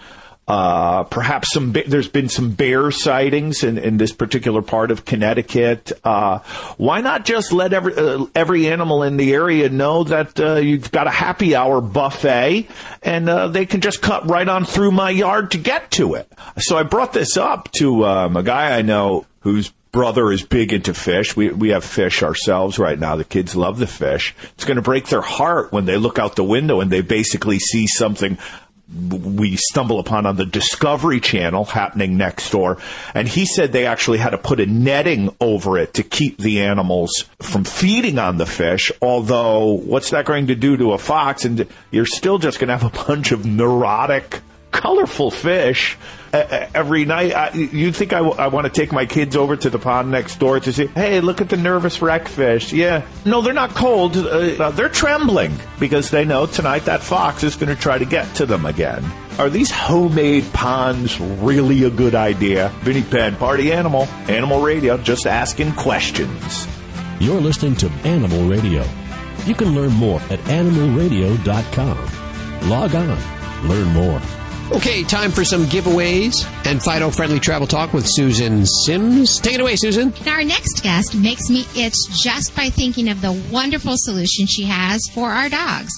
Uh, 0.49 1.05
perhaps 1.05 1.53
some. 1.53 1.73
There's 1.87 2.09
been 2.09 2.29
some 2.29 2.51
bear 2.51 2.91
sightings 2.91 3.63
in, 3.63 3.79
in 3.79 3.99
this 3.99 4.13
particular 4.13 4.63
part 4.63 4.91
of 4.91 5.05
Connecticut. 5.05 5.93
Uh, 6.03 6.41
why 6.77 7.03
not 7.03 7.25
just 7.25 7.53
let 7.53 7.73
every 7.73 7.95
uh, 7.95 8.27
every 8.35 8.67
animal 8.67 9.05
in 9.05 9.17
the 9.17 9.33
area 9.33 9.69
know 9.69 10.03
that 10.03 10.41
uh, 10.41 10.55
you've 10.57 10.91
got 10.91 11.07
a 11.07 11.11
happy 11.11 11.55
hour 11.55 11.81
buffet, 11.81 12.67
and 13.01 13.29
uh, 13.29 13.47
they 13.47 13.65
can 13.65 13.81
just 13.81 14.03
cut 14.03 14.29
right 14.29 14.49
on 14.49 14.65
through 14.65 14.91
my 14.91 15.11
yard 15.11 15.53
to 15.53 15.59
get 15.59 15.93
to 15.93 16.15
it. 16.15 16.27
So 16.59 16.77
I 16.77 16.83
brought 16.83 17.13
this 17.13 17.37
up 17.37 17.71
to 17.79 18.05
um, 18.07 18.37
a 18.37 18.43
guy 18.43 18.77
I 18.77 18.83
know 18.83 19.27
who's 19.43 19.71
brother 19.93 20.31
is 20.31 20.43
big 20.43 20.73
into 20.73 20.95
fish. 20.95 21.37
We 21.37 21.51
we 21.51 21.71
have 21.71 21.85
fish 21.85 22.23
ourselves 22.23 22.79
right 22.79 22.99
now. 22.99 23.17
The 23.17 23.25
kids 23.25 23.57
love 23.57 23.79
the 23.79 23.87
fish. 23.87 24.35
It's 24.55 24.65
going 24.65 24.77
to 24.77 24.83
break 24.83 25.09
their 25.09 25.21
heart 25.21 25.73
when 25.73 25.85
they 25.85 25.97
look 25.97 26.19
out 26.19 26.37
the 26.37 26.45
window 26.45 26.81
and 26.81 26.91
they 26.91 27.01
basically 27.01 27.59
see 27.59 27.87
something 27.87 28.39
we 29.09 29.57
stumble 29.57 30.01
upon 30.01 30.27
on 30.27 30.35
the 30.35 30.45
Discovery 30.45 31.21
Channel 31.21 31.65
happening 31.65 32.17
next 32.17 32.51
door. 32.51 32.79
And 33.15 33.29
he 33.29 33.47
said 33.47 33.71
they 33.71 33.87
actually 33.87 34.19
had 34.19 34.31
to 34.31 34.39
put 34.39 34.59
a 34.59 34.67
netting 34.67 35.35
over 35.41 35.79
it 35.79 35.95
to 35.95 36.03
keep 36.03 36.39
the 36.39 36.63
animals 36.63 37.25
from 37.41 37.65
feeding 37.65 38.19
on 38.19 38.37
the 38.37 38.47
fish. 38.47 38.91
Although, 39.01 39.77
what's 39.77 40.11
that 40.11 40.25
going 40.25 40.49
to 40.49 40.57
do 40.57 40.77
to 40.77 40.93
a 40.93 40.99
fox? 40.99 41.45
And 41.45 41.69
you're 41.93 42.07
still 42.07 42.39
just 42.39 42.59
going 42.59 42.69
to 42.69 42.77
have 42.77 42.95
a 42.95 43.05
bunch 43.07 43.31
of 43.31 43.47
neurotic, 43.47 44.41
colorful 44.73 45.31
fish 45.31 45.97
every 46.33 47.05
night. 47.05 47.35
I, 47.35 47.51
you 47.53 47.93
think 47.93 48.13
I, 48.13 48.19
w- 48.19 48.37
I 48.37 48.49
want 48.49 48.67
to 48.67 48.73
take 48.73 48.93
my 48.93 49.07
kids 49.07 49.37
over 49.37 49.57
to 49.57 49.71
the 49.71 49.79
pond 49.79 50.11
next 50.11 50.39
door 50.39 50.61
to 50.61 50.73
see, 50.73 50.87
hey, 50.87 51.21
look 51.21 51.41
at 51.41 51.49
the 51.49 51.57
nervous 51.57 52.03
wreck 52.03 52.29
fish. 52.29 52.73
Yeah. 52.73 53.07
No, 53.25 53.41
they're 53.43 53.53
not 53.53 53.71
cold. 53.71 54.17
Uh, 54.17 54.71
they're 54.71 54.89
trembling 54.89 55.55
because 55.79 56.11
they 56.11 56.25
know 56.25 56.47
tonight 56.47 56.85
that 56.87 57.03
fox 57.03 57.43
is 57.43 57.57
going 57.57 57.75
to 57.75 57.81
try 57.81 57.99
to 57.99 58.05
get 58.05 58.33
to 58.37 58.47
them 58.47 58.67
again. 58.67 59.05
Are 59.39 59.51
these 59.51 59.71
homemade 59.71 60.45
ponds 60.53 61.19
really 61.21 61.85
a 61.85 61.91
good 61.91 62.15
idea? 62.15 62.71
Vinnie 62.81 63.03
Penn, 63.03 63.37
Party 63.37 63.73
Animal, 63.73 64.03
Animal 64.29 64.63
Radio, 64.63 64.97
just 64.99 65.27
asking 65.27 65.73
questions. 65.75 66.67
You're 67.21 67.41
listening 67.41 67.77
to 67.77 67.89
Animal 68.05 68.49
Radio. 68.49 68.85
You 69.47 69.55
can 69.55 69.75
learn 69.75 69.93
more 69.93 70.21
at 70.31 70.39
animalradio.com. 70.41 72.69
Log 72.69 72.95
on, 72.95 73.69
learn 73.69 73.89
more. 73.95 74.21
Okay, 74.73 75.03
time 75.03 75.33
for 75.33 75.45
some 75.45 75.65
giveaways 75.67 76.33
and 76.65 76.81
Fido 76.81 77.11
friendly 77.11 77.41
travel 77.41 77.67
talk 77.67 77.93
with 77.93 78.07
Susan 78.07 78.65
Sims. 78.65 79.41
Take 79.41 79.55
it 79.55 79.61
away, 79.61 79.75
Susan. 79.75 80.15
Our 80.29 80.45
next 80.45 80.85
guest 80.85 81.15
makes 81.17 81.51
me 81.51 81.67
itch 81.77 81.97
just 82.23 82.55
by 82.55 82.71
thinking 82.71 83.09
of 83.09 83.21
the 83.21 83.33
wonderful 83.51 83.95
solution 83.97 84.47
she 84.47 84.63
has 84.65 85.01
for 85.13 85.29
our 85.29 85.49
dogs. 85.49 85.91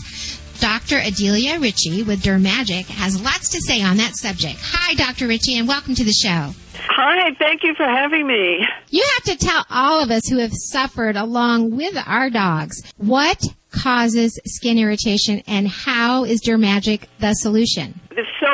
Dr. 0.58 0.96
Adelia 0.96 1.60
Ritchie 1.60 2.02
with 2.04 2.22
Dermagic 2.22 2.86
has 2.86 3.20
lots 3.20 3.50
to 3.50 3.60
say 3.60 3.82
on 3.82 3.98
that 3.98 4.16
subject. 4.16 4.58
Hi, 4.62 4.94
Dr. 4.94 5.26
Ritchie, 5.26 5.58
and 5.58 5.68
welcome 5.68 5.94
to 5.94 6.04
the 6.04 6.12
show. 6.12 6.54
Hi, 6.74 7.34
thank 7.38 7.62
you 7.64 7.74
for 7.74 7.84
having 7.84 8.26
me. 8.26 8.64
You 8.88 9.04
have 9.16 9.38
to 9.38 9.44
tell 9.44 9.66
all 9.68 10.02
of 10.02 10.10
us 10.10 10.26
who 10.28 10.38
have 10.38 10.52
suffered 10.54 11.16
along 11.16 11.76
with 11.76 11.94
our 12.06 12.30
dogs 12.30 12.82
what 12.96 13.42
causes 13.70 14.38
skin 14.46 14.78
irritation 14.78 15.42
and 15.46 15.68
how 15.68 16.24
is 16.24 16.40
Dermagic 16.40 17.02
the 17.18 17.34
solution? 17.34 17.98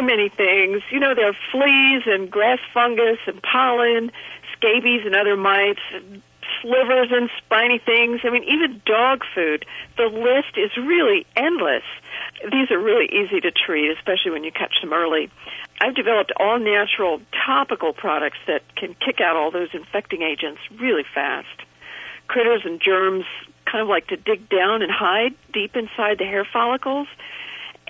Many 0.01 0.29
things. 0.29 0.83
You 0.91 1.01
know, 1.01 1.15
there 1.15 1.29
are 1.29 1.37
fleas 1.51 2.03
and 2.07 2.31
grass 2.31 2.61
fungus 2.73 3.19
and 3.27 3.43
pollen, 3.43 4.11
scabies 4.57 5.03
and 5.05 5.15
other 5.15 5.37
mites, 5.37 5.81
slivers 6.63 7.09
and 7.11 7.29
spiny 7.39 7.79
things. 7.79 8.21
I 8.25 8.31
mean, 8.31 8.45
even 8.45 8.81
dog 8.87 9.23
food. 9.35 9.67
The 9.97 10.07
list 10.07 10.57
is 10.57 10.71
really 10.77 11.27
endless. 11.37 11.83
These 12.45 12.71
are 12.71 12.79
really 12.79 13.07
easy 13.07 13.41
to 13.41 13.51
treat, 13.51 13.91
especially 13.91 14.31
when 14.31 14.45
you 14.45 14.53
catch 14.53 14.81
them 14.81 14.93
early. 14.93 15.31
I've 15.81 15.95
developed 15.95 16.33
all 16.37 16.59
natural 16.59 17.21
topical 17.47 17.93
products 17.93 18.39
that 18.47 18.63
can 18.77 18.95
kick 18.95 19.21
out 19.21 19.37
all 19.37 19.51
those 19.51 19.69
infecting 19.73 20.23
agents 20.23 20.61
really 20.79 21.05
fast. 21.15 21.49
Critters 22.27 22.63
and 22.65 22.81
germs 22.81 23.25
kind 23.67 23.83
of 23.83 23.89
like 23.89 24.07
to 24.09 24.17
dig 24.17 24.49
down 24.49 24.83
and 24.83 24.91
hide 24.91 25.35
deep 25.53 25.77
inside 25.77 26.19
the 26.19 26.25
hair 26.25 26.45
follicles. 26.45 27.09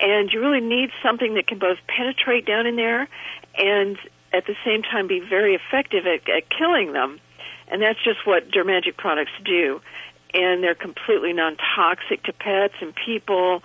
And 0.01 0.31
you 0.31 0.39
really 0.39 0.61
need 0.61 0.91
something 1.03 1.33
that 1.35 1.47
can 1.47 1.59
both 1.59 1.77
penetrate 1.87 2.45
down 2.45 2.65
in 2.65 2.75
there 2.75 3.07
and 3.57 3.97
at 4.31 4.45
the 4.45 4.55
same 4.65 4.83
time 4.83 5.07
be 5.07 5.19
very 5.19 5.55
effective 5.55 6.05
at, 6.05 6.29
at 6.29 6.49
killing 6.49 6.93
them. 6.93 7.19
And 7.67 7.81
that's 7.81 8.01
just 8.03 8.25
what 8.25 8.49
Dermagic 8.49 8.97
products 8.97 9.31
do. 9.43 9.81
And 10.33 10.63
they're 10.63 10.75
completely 10.75 11.33
non-toxic 11.33 12.23
to 12.23 12.33
pets 12.33 12.75
and 12.81 12.93
people 12.95 13.61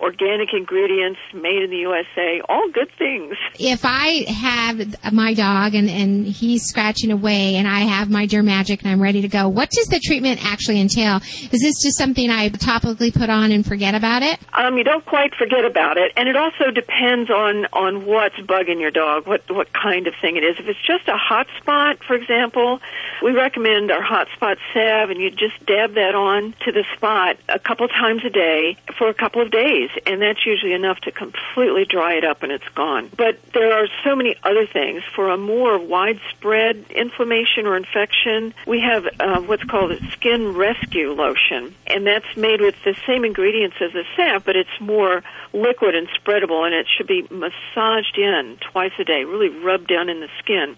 organic 0.00 0.52
ingredients 0.52 1.20
made 1.34 1.62
in 1.62 1.70
the 1.70 1.78
USA, 1.78 2.40
all 2.48 2.68
good 2.70 2.90
things. 2.98 3.36
If 3.58 3.82
I 3.84 4.24
have 4.30 5.12
my 5.12 5.34
dog 5.34 5.74
and, 5.74 5.88
and 5.88 6.26
he's 6.26 6.64
scratching 6.64 7.10
away 7.10 7.56
and 7.56 7.68
I 7.68 7.80
have 7.80 8.10
my 8.10 8.26
Dermagic 8.26 8.82
and 8.82 8.90
I'm 8.90 9.02
ready 9.02 9.22
to 9.22 9.28
go, 9.28 9.48
what 9.48 9.70
does 9.70 9.86
the 9.86 10.00
treatment 10.00 10.44
actually 10.44 10.80
entail? 10.80 11.16
Is 11.16 11.60
this 11.60 11.82
just 11.82 11.98
something 11.98 12.30
I 12.30 12.48
topically 12.48 13.14
put 13.14 13.30
on 13.30 13.52
and 13.52 13.64
forget 13.64 13.94
about 13.94 14.22
it? 14.22 14.38
Um, 14.52 14.76
you 14.76 14.84
don't 14.84 15.04
quite 15.04 15.34
forget 15.34 15.64
about 15.64 15.98
it, 15.98 16.12
and 16.16 16.28
it 16.28 16.36
also 16.36 16.70
depends 16.70 17.30
on 17.30 17.66
on 17.72 18.06
what's 18.06 18.36
bugging 18.36 18.80
your 18.80 18.90
dog, 18.90 19.26
what 19.26 19.42
what 19.50 19.72
kind 19.72 20.06
of 20.06 20.14
thing 20.20 20.36
it 20.36 20.44
is. 20.44 20.58
If 20.58 20.66
it's 20.66 20.86
just 20.86 21.08
a 21.08 21.16
hot 21.16 21.46
spot, 21.58 22.02
for 22.04 22.14
example, 22.14 22.80
we 23.22 23.32
recommend 23.32 23.90
our 23.90 24.02
hot 24.02 24.28
spot 24.34 24.58
salve, 24.72 25.10
and 25.10 25.20
you 25.20 25.30
just 25.30 25.64
dab 25.66 25.94
that 25.94 26.14
on 26.14 26.54
to 26.64 26.72
the 26.72 26.84
spot 26.94 27.36
a 27.48 27.58
couple 27.58 27.86
times 27.88 28.24
a 28.24 28.30
day 28.30 28.76
for 28.98 29.08
a 29.08 29.14
couple 29.14 29.42
of 29.42 29.50
days, 29.50 29.81
and 30.06 30.20
that's 30.20 30.44
usually 30.44 30.72
enough 30.72 31.00
to 31.00 31.12
completely 31.12 31.84
dry 31.84 32.14
it 32.14 32.24
up 32.24 32.42
and 32.42 32.52
it's 32.52 32.68
gone. 32.74 33.10
But 33.16 33.38
there 33.52 33.72
are 33.72 33.86
so 34.04 34.14
many 34.14 34.36
other 34.42 34.66
things 34.66 35.02
for 35.14 35.30
a 35.30 35.36
more 35.36 35.78
widespread 35.78 36.84
inflammation 36.90 37.66
or 37.66 37.76
infection. 37.76 38.54
We 38.66 38.80
have 38.80 39.06
uh, 39.18 39.40
what's 39.42 39.64
called 39.64 39.92
a 39.92 40.10
skin 40.10 40.54
rescue 40.54 41.12
lotion, 41.12 41.74
and 41.86 42.06
that's 42.06 42.36
made 42.36 42.60
with 42.60 42.76
the 42.84 42.94
same 43.06 43.24
ingredients 43.24 43.76
as 43.80 43.92
the 43.92 44.04
salve, 44.16 44.44
but 44.44 44.56
it's 44.56 44.80
more 44.80 45.22
liquid 45.52 45.94
and 45.94 46.08
spreadable, 46.08 46.64
and 46.64 46.74
it 46.74 46.86
should 46.88 47.06
be 47.06 47.26
massaged 47.30 48.18
in 48.18 48.58
twice 48.60 48.92
a 48.98 49.04
day, 49.04 49.24
really 49.24 49.48
rubbed 49.48 49.88
down 49.88 50.08
in 50.08 50.20
the 50.20 50.28
skin. 50.38 50.76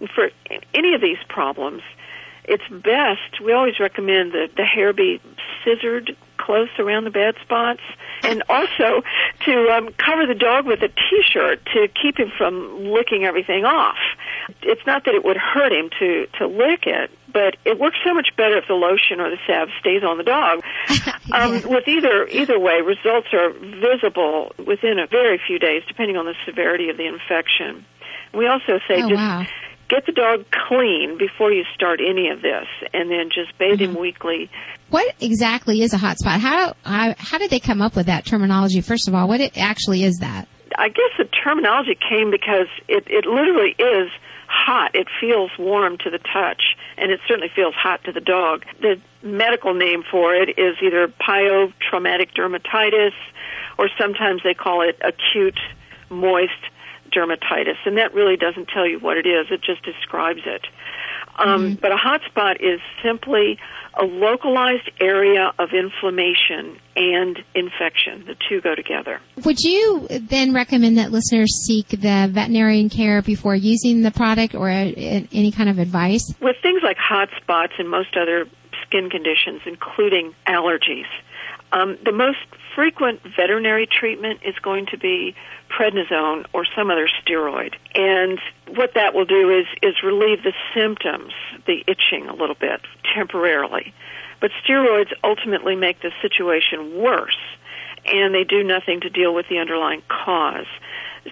And 0.00 0.08
for 0.10 0.30
any 0.74 0.94
of 0.94 1.00
these 1.00 1.18
problems, 1.28 1.82
it's 2.44 2.66
best, 2.68 3.40
we 3.40 3.52
always 3.52 3.78
recommend 3.78 4.32
that 4.32 4.56
the 4.56 4.64
hair 4.64 4.92
be 4.92 5.20
scissored 5.62 6.16
close 6.44 6.68
around 6.78 7.04
the 7.04 7.10
bad 7.10 7.34
spots 7.42 7.80
and 8.22 8.42
also 8.48 9.02
to 9.44 9.68
um, 9.70 9.88
cover 9.96 10.26
the 10.26 10.34
dog 10.38 10.66
with 10.66 10.80
a 10.82 10.88
t-shirt 10.88 11.64
to 11.74 11.88
keep 12.00 12.18
him 12.18 12.30
from 12.36 12.84
licking 12.84 13.24
everything 13.24 13.64
off. 13.64 13.96
It's 14.62 14.84
not 14.86 15.04
that 15.04 15.14
it 15.14 15.24
would 15.24 15.36
hurt 15.36 15.72
him 15.72 15.90
to, 15.98 16.26
to 16.38 16.46
lick 16.46 16.86
it, 16.86 17.10
but 17.32 17.56
it 17.64 17.78
works 17.78 17.96
so 18.04 18.12
much 18.14 18.28
better 18.36 18.58
if 18.58 18.64
the 18.68 18.74
lotion 18.74 19.20
or 19.20 19.30
the 19.30 19.38
salve 19.46 19.68
stays 19.80 20.02
on 20.02 20.18
the 20.18 20.24
dog. 20.24 20.62
Um, 21.32 21.62
with 21.64 21.86
either 21.88 22.26
either 22.26 22.58
way, 22.58 22.80
results 22.82 23.28
are 23.32 23.52
visible 23.52 24.52
within 24.58 24.98
a 24.98 25.06
very 25.06 25.40
few 25.46 25.58
days, 25.58 25.82
depending 25.86 26.16
on 26.16 26.26
the 26.26 26.34
severity 26.44 26.90
of 26.90 26.96
the 26.96 27.06
infection. 27.06 27.86
We 28.34 28.46
also 28.48 28.80
say 28.88 28.96
Oh, 29.02 29.08
just 29.08 29.14
wow. 29.14 29.46
Get 29.92 30.06
the 30.06 30.12
dog 30.12 30.46
clean 30.68 31.18
before 31.18 31.52
you 31.52 31.64
start 31.74 32.00
any 32.00 32.28
of 32.30 32.40
this, 32.40 32.66
and 32.94 33.10
then 33.10 33.28
just 33.28 33.56
bathe 33.58 33.78
Mm-hmm. 33.80 33.94
him 33.96 34.00
weekly. 34.00 34.50
What 34.90 35.14
exactly 35.20 35.82
is 35.82 35.92
a 35.92 35.98
hot 35.98 36.18
spot? 36.18 36.40
How, 36.40 36.74
how, 36.84 37.14
how 37.18 37.38
did 37.38 37.50
they 37.50 37.60
come 37.60 37.80
up 37.82 37.94
with 37.96 38.06
that 38.06 38.24
terminology? 38.26 38.80
First 38.80 39.08
of 39.08 39.14
all, 39.14 39.28
what 39.28 39.40
it 39.40 39.56
actually 39.56 40.04
is 40.04 40.16
that? 40.20 40.48
I 40.78 40.88
guess 40.88 41.12
the 41.18 41.24
terminology 41.24 41.94
came 41.96 42.30
because 42.30 42.68
it, 42.88 43.04
it 43.08 43.26
literally 43.26 43.74
is 43.78 44.10
hot. 44.48 44.94
It 44.94 45.06
feels 45.20 45.50
warm 45.58 45.96
to 45.98 46.10
the 46.10 46.18
touch, 46.18 46.62
and 46.98 47.10
it 47.12 47.20
certainly 47.28 47.50
feels 47.54 47.74
hot 47.74 48.04
to 48.04 48.12
the 48.12 48.20
dog. 48.20 48.64
The 48.80 49.00
medical 49.22 49.74
name 49.74 50.02
for 50.10 50.34
it 50.34 50.50
is 50.58 50.76
either 50.82 51.08
pyotraumatic 51.08 52.34
dermatitis, 52.36 53.12
or 53.78 53.88
sometimes 53.98 54.42
they 54.44 54.54
call 54.54 54.82
it 54.86 55.00
acute 55.02 55.58
moist 56.10 56.52
dermatitis, 57.12 57.76
and 57.86 57.96
that 57.96 58.14
really 58.14 58.36
doesn't 58.36 58.68
tell 58.68 58.86
you 58.86 58.98
what 58.98 59.16
it 59.16 59.26
is. 59.26 59.46
It 59.50 59.62
just 59.62 59.82
describes 59.84 60.40
it. 60.46 60.66
Um, 61.38 61.78
But 61.80 61.92
a 61.92 61.96
hot 61.96 62.20
spot 62.26 62.60
is 62.60 62.80
simply 63.02 63.58
a 64.00 64.04
localized 64.04 64.90
area 65.00 65.52
of 65.58 65.70
inflammation 65.72 66.78
and 66.96 67.38
infection. 67.54 68.24
The 68.26 68.36
two 68.48 68.60
go 68.60 68.74
together. 68.74 69.20
Would 69.44 69.58
you 69.60 70.06
then 70.10 70.52
recommend 70.52 70.98
that 70.98 71.10
listeners 71.10 71.50
seek 71.66 71.88
the 71.88 72.28
veterinarian 72.30 72.88
care 72.90 73.22
before 73.22 73.54
using 73.54 74.02
the 74.02 74.10
product 74.10 74.54
or 74.54 74.68
uh, 74.70 74.92
any 75.32 75.52
kind 75.52 75.68
of 75.70 75.78
advice? 75.78 76.22
with 76.40 76.56
things 76.62 76.82
like 76.82 76.96
hot 76.98 77.28
spots 77.40 77.72
and 77.78 77.88
most 77.88 78.16
other 78.16 78.46
skin 78.86 79.08
conditions, 79.10 79.60
including 79.66 80.34
allergies, 80.46 81.06
um, 81.72 81.98
the 82.04 82.12
most 82.12 82.38
frequent 82.74 83.20
veterinary 83.36 83.86
treatment 83.86 84.40
is 84.44 84.54
going 84.62 84.86
to 84.86 84.98
be 84.98 85.34
prednisone 85.68 86.46
or 86.52 86.64
some 86.76 86.90
other 86.90 87.08
steroid. 87.08 87.74
And 87.94 88.38
what 88.76 88.94
that 88.94 89.14
will 89.14 89.24
do 89.24 89.50
is, 89.50 89.66
is 89.82 90.02
relieve 90.02 90.42
the 90.42 90.52
symptoms, 90.74 91.32
the 91.66 91.82
itching 91.86 92.28
a 92.28 92.34
little 92.34 92.56
bit 92.58 92.80
temporarily. 93.14 93.94
But 94.40 94.50
steroids 94.64 95.12
ultimately 95.24 95.76
make 95.76 96.00
the 96.00 96.10
situation 96.20 96.98
worse 96.98 97.38
and 98.04 98.34
they 98.34 98.44
do 98.44 98.62
nothing 98.64 99.00
to 99.00 99.10
deal 99.10 99.34
with 99.34 99.48
the 99.48 99.58
underlying 99.58 100.02
cause. 100.08 100.66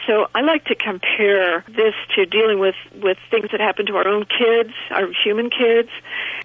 So 0.06 0.28
I 0.34 0.42
like 0.42 0.66
to 0.66 0.76
compare 0.76 1.64
this 1.68 1.94
to 2.14 2.24
dealing 2.24 2.60
with, 2.60 2.76
with 2.94 3.18
things 3.30 3.50
that 3.50 3.60
happen 3.60 3.86
to 3.86 3.96
our 3.96 4.06
own 4.06 4.24
kids, 4.24 4.70
our 4.90 5.08
human 5.24 5.50
kids. 5.50 5.88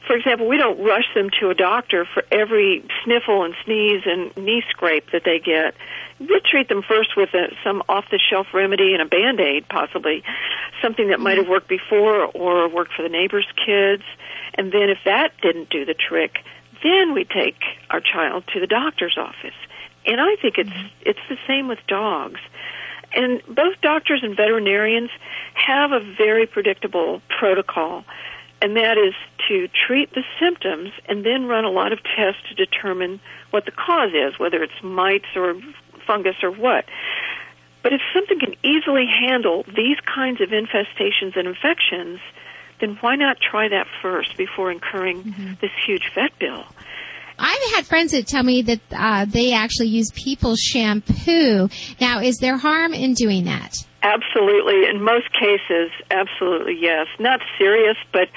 For 0.07 0.15
example, 0.15 0.47
we 0.47 0.57
don't 0.57 0.83
rush 0.83 1.05
them 1.13 1.29
to 1.39 1.49
a 1.51 1.53
doctor 1.55 2.05
for 2.05 2.23
every 2.31 2.83
sniffle 3.03 3.43
and 3.43 3.53
sneeze 3.63 4.01
and 4.05 4.35
knee 4.35 4.63
scrape 4.69 5.11
that 5.11 5.23
they 5.25 5.39
get. 5.39 5.75
We 6.19 6.41
treat 6.43 6.69
them 6.69 6.81
first 6.81 7.15
with 7.15 7.33
a, 7.33 7.53
some 7.63 7.83
off-the-shelf 7.87 8.47
remedy 8.53 8.93
and 8.93 9.01
a 9.01 9.05
Band-Aid, 9.05 9.67
possibly, 9.69 10.23
something 10.81 11.09
that 11.09 11.19
might 11.19 11.37
have 11.37 11.47
worked 11.47 11.67
before 11.67 12.25
or 12.25 12.67
worked 12.67 12.93
for 12.93 13.03
the 13.03 13.09
neighbor's 13.09 13.47
kids. 13.63 14.03
And 14.55 14.71
then 14.71 14.89
if 14.89 14.99
that 15.05 15.33
didn't 15.41 15.69
do 15.69 15.85
the 15.85 15.93
trick, 15.93 16.39
then 16.83 17.13
we 17.13 17.25
take 17.25 17.61
our 17.89 18.01
child 18.01 18.45
to 18.53 18.59
the 18.59 18.67
doctor's 18.67 19.17
office. 19.17 19.55
And 20.05 20.21
I 20.21 20.35
think 20.41 20.57
it's 20.57 20.69
it's 21.01 21.19
the 21.29 21.37
same 21.47 21.67
with 21.67 21.79
dogs. 21.87 22.39
And 23.15 23.41
both 23.47 23.79
doctors 23.81 24.21
and 24.23 24.35
veterinarians 24.35 25.09
have 25.53 25.93
a 25.93 25.99
very 26.17 26.45
predictable 26.45 27.21
protocol, 27.29 28.03
and 28.61 28.75
that 28.75 28.97
is 28.97 29.13
to 29.47 29.69
treat 29.87 30.13
the 30.13 30.23
symptoms 30.39 30.91
and 31.07 31.25
then 31.25 31.45
run 31.45 31.63
a 31.63 31.69
lot 31.69 31.93
of 31.93 31.99
tests 32.03 32.41
to 32.49 32.55
determine 32.55 33.21
what 33.51 33.65
the 33.65 33.71
cause 33.71 34.11
is, 34.13 34.37
whether 34.37 34.61
it's 34.61 34.83
mites 34.83 35.25
or 35.35 35.55
fungus 36.05 36.35
or 36.43 36.51
what. 36.51 36.85
But 37.83 37.93
if 37.93 38.01
something 38.13 38.39
can 38.39 38.55
easily 38.63 39.05
handle 39.05 39.63
these 39.75 39.97
kinds 40.05 40.41
of 40.41 40.49
infestations 40.49 41.37
and 41.37 41.47
infections, 41.47 42.19
then 42.81 42.97
why 42.99 43.15
not 43.15 43.37
try 43.39 43.69
that 43.69 43.87
first 44.01 44.35
before 44.37 44.71
incurring 44.71 45.23
mm-hmm. 45.23 45.53
this 45.61 45.71
huge 45.85 46.11
vet 46.13 46.37
bill? 46.39 46.65
I've 47.37 47.73
had 47.75 47.85
friends 47.85 48.11
that 48.11 48.27
tell 48.27 48.43
me 48.43 48.61
that 48.63 48.79
uh, 48.91 49.25
they 49.25 49.53
actually 49.53 49.87
use 49.87 50.11
people's 50.13 50.59
shampoo. 50.59 51.69
Now, 51.99 52.21
is 52.21 52.37
there 52.37 52.57
harm 52.57 52.93
in 52.93 53.13
doing 53.13 53.45
that? 53.45 53.73
Absolutely. 54.03 54.87
In 54.87 55.03
most 55.03 55.31
cases, 55.33 55.89
absolutely 56.11 56.77
yes. 56.79 57.07
Not 57.19 57.41
serious, 57.57 57.97
but 58.11 58.29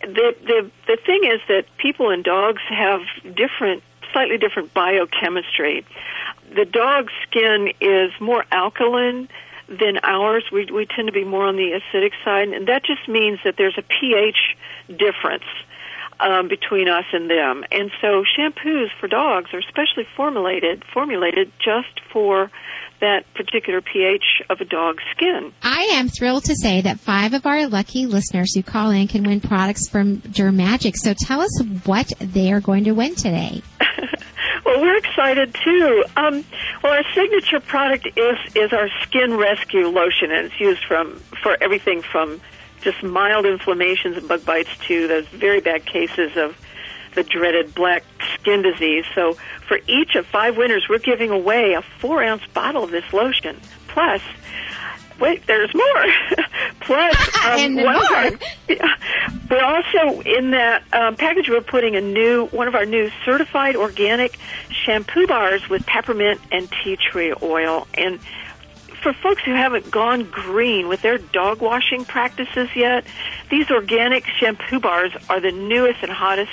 the 0.00 0.34
the 0.42 0.70
the 0.86 0.96
thing 1.04 1.24
is 1.24 1.40
that 1.48 1.64
people 1.76 2.10
and 2.10 2.24
dogs 2.24 2.62
have 2.70 3.02
different, 3.22 3.82
slightly 4.12 4.38
different 4.38 4.72
biochemistry. 4.72 5.84
The 6.54 6.64
dog's 6.64 7.12
skin 7.28 7.72
is 7.80 8.10
more 8.20 8.44
alkaline 8.50 9.28
than 9.68 9.98
ours. 10.02 10.44
We 10.50 10.66
we 10.72 10.86
tend 10.86 11.08
to 11.08 11.12
be 11.12 11.24
more 11.24 11.46
on 11.46 11.56
the 11.56 11.78
acidic 11.78 12.12
side, 12.24 12.48
and 12.48 12.66
that 12.68 12.82
just 12.82 13.06
means 13.06 13.40
that 13.44 13.56
there's 13.58 13.76
a 13.76 13.82
pH 13.82 14.56
difference 14.88 15.44
um, 16.22 16.48
between 16.48 16.88
us 16.88 17.04
and 17.12 17.28
them. 17.28 17.64
And 17.70 17.90
so 18.00 18.24
shampoos 18.24 18.88
for 19.00 19.08
dogs 19.08 19.50
are 19.52 19.62
specially 19.62 20.06
formulated 20.16 20.84
formulated 20.92 21.52
just 21.58 22.00
for 22.12 22.50
that 23.00 23.24
particular 23.34 23.80
pH 23.80 24.42
of 24.48 24.60
a 24.60 24.64
dog's 24.64 25.02
skin. 25.10 25.52
I 25.62 25.88
am 25.92 26.08
thrilled 26.08 26.44
to 26.44 26.54
say 26.54 26.80
that 26.82 27.00
five 27.00 27.34
of 27.34 27.46
our 27.46 27.66
lucky 27.66 28.06
listeners 28.06 28.54
who 28.54 28.62
call 28.62 28.90
in 28.90 29.08
can 29.08 29.24
win 29.24 29.40
products 29.40 29.88
from 29.88 30.18
Dermagic. 30.18 30.94
So 30.96 31.12
tell 31.12 31.40
us 31.40 31.62
what 31.84 32.12
they 32.20 32.52
are 32.52 32.60
going 32.60 32.84
to 32.84 32.92
win 32.92 33.16
today. 33.16 33.62
Well, 34.64 34.80
we're 34.80 34.96
excited 34.96 35.54
too. 35.62 36.04
Um, 36.16 36.44
well, 36.82 36.92
our 36.92 37.04
signature 37.14 37.60
product 37.60 38.06
is 38.16 38.38
is 38.54 38.72
our 38.72 38.88
skin 39.02 39.36
rescue 39.36 39.88
lotion, 39.88 40.30
and 40.30 40.46
it's 40.46 40.60
used 40.60 40.84
from 40.84 41.16
for 41.42 41.56
everything 41.60 42.00
from 42.00 42.40
just 42.82 43.02
mild 43.02 43.46
inflammations 43.46 44.16
and 44.16 44.28
bug 44.28 44.44
bites 44.44 44.70
to 44.88 45.08
those 45.08 45.26
very 45.28 45.60
bad 45.60 45.86
cases 45.86 46.36
of 46.36 46.56
the 47.14 47.22
dreaded 47.22 47.74
black 47.74 48.04
skin 48.34 48.62
disease. 48.62 49.04
So, 49.14 49.36
for 49.68 49.78
each 49.86 50.14
of 50.14 50.26
five 50.26 50.56
winners, 50.56 50.86
we're 50.88 50.98
giving 50.98 51.30
away 51.30 51.74
a 51.74 51.82
four 51.82 52.22
ounce 52.22 52.42
bottle 52.54 52.84
of 52.84 52.90
this 52.90 53.12
lotion. 53.12 53.60
Plus, 53.88 54.22
wait, 55.20 55.46
there's 55.46 55.74
more. 55.74 56.06
Plus, 56.80 57.16
um, 57.44 57.58
And 57.60 57.74
more. 57.76 58.38
yeah. 58.68 58.96
We're 59.50 59.62
also 59.62 60.20
in 60.22 60.52
that 60.52 60.82
um, 60.94 61.16
package. 61.16 61.50
We're 61.50 61.60
putting 61.60 61.94
a 61.94 62.00
new 62.00 62.46
one 62.46 62.68
of 62.68 62.74
our 62.74 62.86
new 62.86 63.10
certified 63.22 63.76
organic 63.76 64.38
shampoo 64.70 65.26
bars 65.26 65.68
with 65.68 65.84
peppermint 65.84 66.40
and 66.50 66.70
tea 66.82 66.96
tree 66.96 67.34
oil. 67.42 67.86
And 67.92 68.18
for 69.02 69.12
folks 69.12 69.42
who 69.44 69.52
haven't 69.52 69.90
gone 69.90 70.24
green 70.30 70.88
with 70.88 71.02
their 71.02 71.18
dog 71.18 71.60
washing 71.60 72.04
practices 72.04 72.68
yet, 72.76 73.04
these 73.50 73.70
organic 73.70 74.26
shampoo 74.26 74.78
bars 74.80 75.12
are 75.28 75.40
the 75.40 75.50
newest 75.52 76.02
and 76.02 76.12
hottest 76.12 76.52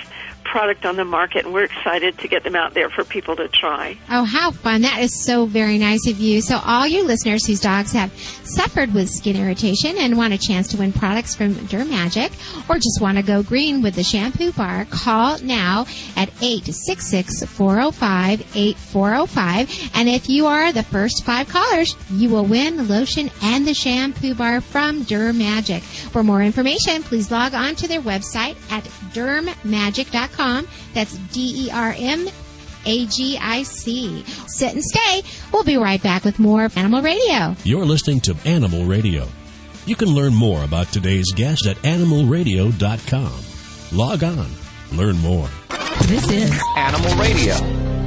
product 0.49 0.85
on 0.85 0.95
the 0.95 1.05
market, 1.05 1.45
and 1.45 1.53
we're 1.53 1.63
excited 1.63 2.17
to 2.17 2.27
get 2.27 2.43
them 2.43 2.55
out 2.55 2.73
there 2.73 2.89
for 2.89 3.03
people 3.03 3.35
to 3.35 3.47
try. 3.47 3.95
Oh, 4.09 4.23
how 4.23 4.51
fun. 4.51 4.81
That 4.81 4.99
is 4.99 5.23
so 5.25 5.45
very 5.45 5.77
nice 5.77 6.07
of 6.07 6.19
you. 6.19 6.41
So, 6.41 6.59
all 6.65 6.87
you 6.87 7.03
listeners 7.03 7.45
whose 7.45 7.59
dogs 7.59 7.91
have 7.93 8.11
suffered 8.43 8.93
with 8.93 9.09
skin 9.09 9.35
irritation 9.35 9.95
and 9.97 10.17
want 10.17 10.33
a 10.33 10.37
chance 10.37 10.67
to 10.69 10.77
win 10.77 10.91
products 10.91 11.35
from 11.35 11.53
Dermagic 11.53 12.31
or 12.69 12.75
just 12.75 12.99
want 12.99 13.17
to 13.17 13.23
go 13.23 13.43
green 13.43 13.81
with 13.81 13.95
the 13.95 14.03
shampoo 14.03 14.51
bar, 14.51 14.85
call 14.85 15.37
now 15.39 15.81
at 16.15 16.29
866 16.41 17.45
405 17.45 18.55
8405. 18.55 19.91
And 19.93 20.09
if 20.09 20.29
you 20.29 20.47
are 20.47 20.71
the 20.71 20.83
first 20.83 21.23
five 21.23 21.47
callers, 21.47 21.95
you 22.11 22.29
will 22.29 22.45
win 22.45 22.77
the 22.77 22.83
lotion 22.83 23.29
and 23.43 23.67
the 23.67 23.73
shampoo 23.73 24.33
bar 24.33 24.61
from 24.61 25.03
Dermagic. 25.03 25.81
For 26.09 26.23
more 26.23 26.41
information, 26.41 27.03
please 27.03 27.29
log 27.29 27.53
on 27.53 27.75
to 27.75 27.87
their 27.87 28.01
website 28.01 28.55
at 28.71 28.83
dermagic.com. 29.13 30.38
That's 30.93 31.17
D 31.33 31.65
E 31.65 31.69
R 31.71 31.93
M 31.97 32.27
A 32.85 33.05
G 33.07 33.37
I 33.39 33.63
C. 33.63 34.23
Sit 34.47 34.73
and 34.73 34.83
stay. 34.83 35.21
We'll 35.51 35.63
be 35.65 35.77
right 35.77 36.01
back 36.01 36.23
with 36.23 36.39
more 36.39 36.63
of 36.65 36.77
Animal 36.77 37.01
Radio. 37.01 37.55
You're 37.63 37.85
listening 37.85 38.21
to 38.21 38.35
Animal 38.45 38.85
Radio. 38.85 39.27
You 39.85 39.95
can 39.95 40.09
learn 40.09 40.33
more 40.33 40.63
about 40.63 40.87
today's 40.87 41.31
guest 41.35 41.65
at 41.65 41.75
animalradio.com. 41.77 43.33
Log 43.91 44.23
on, 44.23 44.47
learn 44.93 45.17
more. 45.17 45.49
This 46.03 46.29
is 46.31 46.57
Animal 46.77 47.15
Radio. 47.17 47.98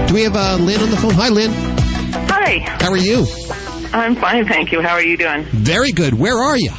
Do 0.08 0.14
we 0.14 0.24
have 0.24 0.36
uh, 0.36 0.58
Lynn 0.60 0.82
on 0.82 0.92
the 0.92 0.98
phone? 0.98 1.14
Hi, 1.14 1.30
Lynn. 1.30 1.85
Hi. 2.30 2.60
How 2.82 2.92
are 2.92 2.98
you? 2.98 3.26
I'm 3.94 4.16
fine, 4.16 4.46
thank 4.48 4.72
you. 4.72 4.82
How 4.82 4.94
are 4.94 5.04
you 5.04 5.18
doing? 5.18 5.44
Very 5.46 5.92
good. 5.92 6.14
Where 6.14 6.38
are 6.38 6.58
you? 6.58 6.72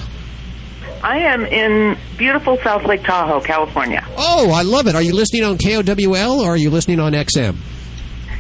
I 1.03 1.19
am 1.19 1.45
in 1.47 1.97
beautiful 2.17 2.59
South 2.65 2.85
Lake 2.85 3.03
Tahoe, 3.05 3.41
California. 3.41 4.05
Oh, 4.17 4.51
I 4.53 4.63
love 4.63 4.87
it. 4.87 4.95
Are 4.95 5.03
you 5.03 5.15
listening 5.15 5.45
on 5.45 5.59
KOWL 5.59 6.41
or 6.41 6.49
are 6.51 6.57
you 6.57 6.71
listening 6.71 7.01
on 7.01 7.13
XM? 7.13 7.57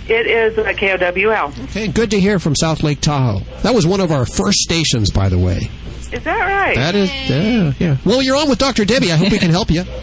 It 0.09 0.27
is 0.27 0.57
uh, 0.59 0.63
a 0.65 0.75
KOWL. 0.75 1.53
Okay, 1.65 1.89
good 1.89 2.11
to 2.13 2.21
hear 2.21 2.39
from 2.39 2.55
South 2.55 2.83
Lake 2.83 3.01
Tahoe. 3.01 3.41
That 3.63 3.75
was 3.75 3.87
one 3.87 4.01
of 4.01 4.11
our 4.13 4.25
first 4.25 4.59
stations, 4.59 5.11
by 5.11 5.29
the 5.29 5.39
way. 5.39 5.69
Is 6.13 6.23
that 6.23 6.39
right? 6.41 6.77
That 6.77 6.95
is, 6.95 7.11
yeah, 7.29 7.73
yeah. 7.79 7.97
Well, 8.05 8.23
you're 8.23 8.37
on 8.37 8.49
with 8.49 8.59
Dr. 8.59 8.85
Debbie. 8.85 9.13
I 9.13 9.17
hope 9.17 9.31
we 9.33 9.39
can 9.39 9.51
help 9.51 9.71
you. 9.71 9.85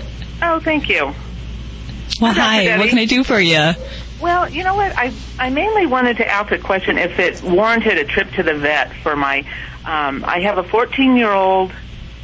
Oh, 0.46 0.60
thank 0.60 0.89
you. 0.89 1.06
Well, 2.20 2.34
Dr. 2.34 2.41
hi. 2.41 2.78
What 2.78 2.89
can 2.89 2.98
I 2.98 3.06
do 3.06 3.24
for 3.24 3.39
you? 3.39 3.72
Well, 4.24 4.49
you 4.49 4.63
know 4.63 4.74
what? 4.74 4.97
I 4.97 5.13
I 5.38 5.49
mainly 5.49 5.86
wanted 5.86 6.15
to 6.17 6.26
ask 6.26 6.49
a 6.53 6.57
question 6.57 6.97
if 6.97 7.19
it 7.19 7.43
warranted 7.43 7.97
a 7.97 8.05
trip 8.05 8.32
to 8.32 8.43
the 8.43 8.53
vet 8.53 8.95
for 9.03 9.17
my. 9.17 9.39
Um, 9.86 10.24
I 10.26 10.39
have 10.39 10.57
a 10.57 10.63
14 10.63 11.17
year 11.17 11.34
old 11.34 11.74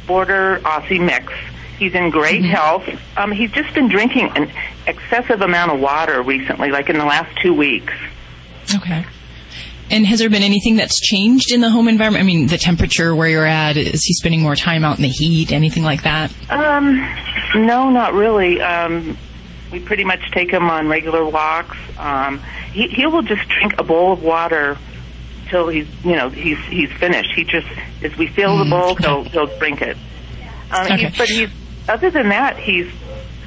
border 0.06 0.60
Aussie 0.64 0.98
mix. 0.98 1.30
He's 1.78 1.94
in 1.94 2.08
great 2.08 2.42
health. 2.42 2.88
Um, 3.18 3.30
he's 3.30 3.52
just 3.52 3.74
been 3.74 3.88
drinking 3.88 4.30
an 4.34 4.50
excessive 4.86 5.42
amount 5.42 5.72
of 5.72 5.80
water 5.80 6.22
recently, 6.22 6.70
like 6.70 6.88
in 6.88 6.96
the 6.96 7.04
last 7.04 7.36
two 7.42 7.52
weeks. 7.52 7.92
Okay. 8.74 9.04
And 9.90 10.06
has 10.06 10.20
there 10.20 10.30
been 10.30 10.42
anything 10.42 10.76
that's 10.76 10.98
changed 11.00 11.52
in 11.52 11.60
the 11.60 11.68
home 11.68 11.86
environment? 11.86 12.22
I 12.22 12.26
mean, 12.26 12.46
the 12.46 12.56
temperature 12.56 13.14
where 13.14 13.28
you're 13.28 13.44
at, 13.44 13.76
is 13.76 14.02
he 14.04 14.14
spending 14.14 14.40
more 14.40 14.56
time 14.56 14.84
out 14.84 14.96
in 14.96 15.02
the 15.02 15.08
heat, 15.08 15.52
anything 15.52 15.82
like 15.82 16.04
that? 16.04 16.32
Um, 16.48 16.96
no, 17.56 17.90
not 17.90 18.14
really. 18.14 18.62
Um, 18.62 19.18
we 19.72 19.80
pretty 19.80 20.04
much 20.04 20.30
take 20.32 20.50
him 20.50 20.68
on 20.70 20.88
regular 20.88 21.24
walks. 21.24 21.76
Um, 21.98 22.40
he 22.72 22.88
he 22.88 23.06
will 23.06 23.22
just 23.22 23.48
drink 23.48 23.74
a 23.78 23.84
bowl 23.84 24.12
of 24.12 24.22
water 24.22 24.76
till 25.48 25.68
he's 25.68 25.88
you 26.04 26.16
know 26.16 26.28
he's 26.28 26.58
he's 26.68 26.90
finished. 26.92 27.32
He 27.34 27.44
just 27.44 27.66
as 28.02 28.16
we 28.16 28.26
fill 28.28 28.58
the 28.58 28.64
bowl, 28.70 28.94
he'll 28.96 29.24
he'll 29.24 29.58
drink 29.58 29.82
it. 29.82 29.96
Um, 30.70 30.86
Okay. 30.86 30.96
he's, 31.06 31.18
but 31.18 31.28
he's 31.28 31.50
other 31.88 32.10
than 32.10 32.28
that, 32.30 32.58
he's. 32.58 32.90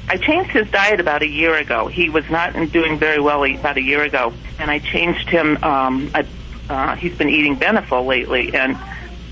I 0.06 0.18
changed 0.18 0.50
his 0.50 0.70
diet 0.70 1.00
about 1.00 1.22
a 1.22 1.26
year 1.26 1.54
ago. 1.56 1.86
He 1.86 2.10
was 2.10 2.28
not 2.28 2.52
doing 2.72 2.98
very 2.98 3.18
well 3.20 3.42
about 3.42 3.78
a 3.78 3.82
year 3.82 4.02
ago, 4.02 4.34
and 4.58 4.70
I 4.70 4.78
changed 4.78 5.30
him. 5.30 5.56
Um, 5.64 6.10
I, 6.14 6.26
uh, 6.68 6.94
he's 6.96 7.16
been 7.16 7.30
eating 7.30 7.56
Beneful 7.56 8.04
lately, 8.06 8.54
and 8.54 8.76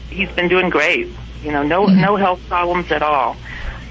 he's 0.09 0.31
been 0.31 0.49
doing 0.49 0.71
great. 0.71 1.09
You 1.43 1.53
know, 1.53 1.63
no 1.63 1.85
no 1.87 2.17
health 2.17 2.41
problems 2.49 2.91
at 2.91 3.03
all. 3.03 3.37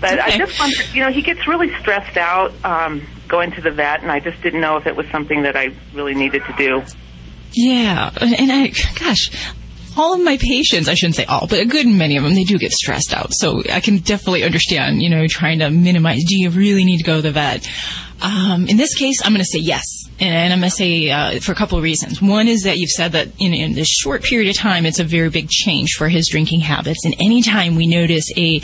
But 0.02 0.20
I 0.20 0.28
Okay. 0.30 0.38
just 0.40 0.60
wondered, 0.60 0.86
you 0.94 1.02
know, 1.04 1.12
he 1.12 1.22
gets 1.22 1.48
really 1.48 1.72
stressed 1.80 2.18
out 2.18 2.52
um, 2.66 3.02
going 3.28 3.52
to 3.52 3.62
the 3.62 3.72
vet, 3.72 4.02
and 4.02 4.12
I 4.12 4.20
just 4.20 4.42
didn't 4.42 4.60
know 4.60 4.76
if 4.78 4.88
it 4.88 4.96
was 4.96 5.06
something 5.12 5.44
that 5.44 5.56
I 5.56 5.70
really 5.94 6.16
needed 6.16 6.44
to 6.46 6.54
do. 6.58 6.84
Yeah, 7.54 8.12
and 8.20 8.52
I, 8.52 8.68
gosh, 9.00 9.30
all 9.98 10.14
of 10.14 10.22
my 10.24 10.38
patients, 10.38 10.88
I 10.88 10.94
shouldn't 10.96 11.16
say 11.18 11.26
all, 11.26 11.48
but 11.48 11.60
a 11.60 11.66
good 11.66 11.86
many 11.86 12.18
of 12.18 12.24
them, 12.24 12.34
they 12.34 12.46
do 12.46 12.58
get 12.58 12.72
stressed 12.72 13.14
out. 13.14 13.28
So 13.32 13.62
I 13.72 13.80
can 13.82 13.98
definitely 13.98 14.44
understand, 14.44 15.02
you 15.02 15.10
know, 15.10 15.28
trying 15.30 15.60
to 15.60 15.70
minimize, 15.70 16.24
do 16.28 16.38
you 16.38 16.50
really 16.50 16.84
need 16.86 16.98
to 16.98 17.04
go 17.04 17.18
to 17.18 17.22
the 17.22 17.32
vet? 17.32 17.70
Um, 18.22 18.68
in 18.68 18.78
this 18.78 18.94
case, 18.96 19.18
I'm 19.24 19.34
going 19.34 19.44
to 19.44 19.50
say 19.52 19.60
yes. 19.60 19.84
And 20.20 20.54
I'm 20.54 20.60
going 20.60 20.70
to 20.70 20.76
say 20.76 21.10
uh, 21.10 21.40
for 21.40 21.52
a 21.52 21.56
couple 21.56 21.78
of 21.78 21.84
reasons. 21.84 22.22
One 22.22 22.48
is 22.48 22.64
that 22.64 22.78
you've 22.78 22.92
said 22.92 23.14
that 23.14 23.30
in, 23.40 23.54
in 23.54 23.74
this 23.74 23.88
short 23.88 24.24
period 24.24 24.50
of 24.50 24.56
time, 24.56 24.86
it's 24.86 25.00
a 25.00 25.04
very 25.04 25.30
big 25.30 25.50
change 25.50 25.94
for 25.98 26.08
his 26.08 26.28
drinking 26.30 26.60
habits. 26.62 27.04
And 27.04 27.16
anytime 27.20 27.76
we 27.76 27.88
notice 27.88 28.26
a 28.38 28.62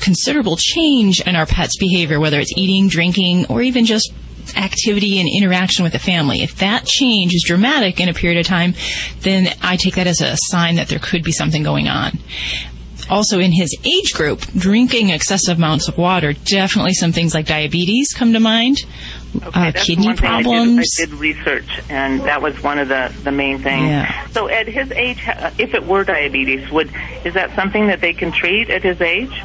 considerable 0.00 0.56
change 0.56 1.20
in 1.20 1.36
our 1.36 1.46
pet's 1.46 1.76
behavior, 1.78 2.20
whether 2.20 2.38
it's 2.38 2.52
eating, 2.56 2.88
drinking, 2.88 3.46
or 3.46 3.62
even 3.62 3.84
just 3.84 4.12
activity 4.56 5.18
and 5.18 5.28
interaction 5.28 5.82
with 5.82 5.92
the 5.92 5.98
family. 5.98 6.42
If 6.42 6.56
that 6.58 6.86
change 6.86 7.34
is 7.34 7.44
dramatic 7.46 8.00
in 8.00 8.08
a 8.08 8.14
period 8.14 8.38
of 8.38 8.46
time, 8.46 8.74
then 9.20 9.48
I 9.62 9.76
take 9.76 9.96
that 9.96 10.06
as 10.06 10.20
a 10.20 10.36
sign 10.50 10.76
that 10.76 10.88
there 10.88 11.00
could 11.00 11.22
be 11.24 11.32
something 11.32 11.62
going 11.62 11.88
on 11.88 12.18
also 13.08 13.38
in 13.38 13.52
his 13.52 13.76
age 13.84 14.12
group, 14.12 14.40
drinking 14.40 15.10
excessive 15.10 15.58
amounts 15.58 15.88
of 15.88 15.98
water, 15.98 16.32
definitely 16.32 16.94
some 16.94 17.12
things 17.12 17.34
like 17.34 17.46
diabetes 17.46 18.12
come 18.14 18.32
to 18.32 18.40
mind, 18.40 18.84
uh, 19.42 19.72
kidney 19.74 20.04
thing 20.04 20.08
I 20.08 20.12
did- 20.12 20.18
problems. 20.18 20.88
I 21.00 21.04
did, 21.04 21.14
research, 21.14 21.80
and 21.88 22.20
that 22.22 22.42
was 22.42 22.62
one 22.62 22.78
of 22.78 22.88
the 22.88 23.12
the 23.22 23.32
main 23.32 23.58
things. 23.58 23.88
Yeah. 23.88 24.26
So, 24.28 24.48
at 24.48 24.66
his 24.66 24.90
age, 24.92 25.26
uh, 25.28 25.50
if 25.58 25.74
it 25.74 25.86
were 25.86 26.04
diabetes, 26.04 26.70
would 26.70 26.90
is 27.24 27.34
that 27.34 27.54
something 27.54 27.86
that 27.88 28.00
they 28.00 28.12
can 28.12 28.32
treat 28.32 28.70
at 28.70 28.82
his 28.82 29.00
age? 29.00 29.42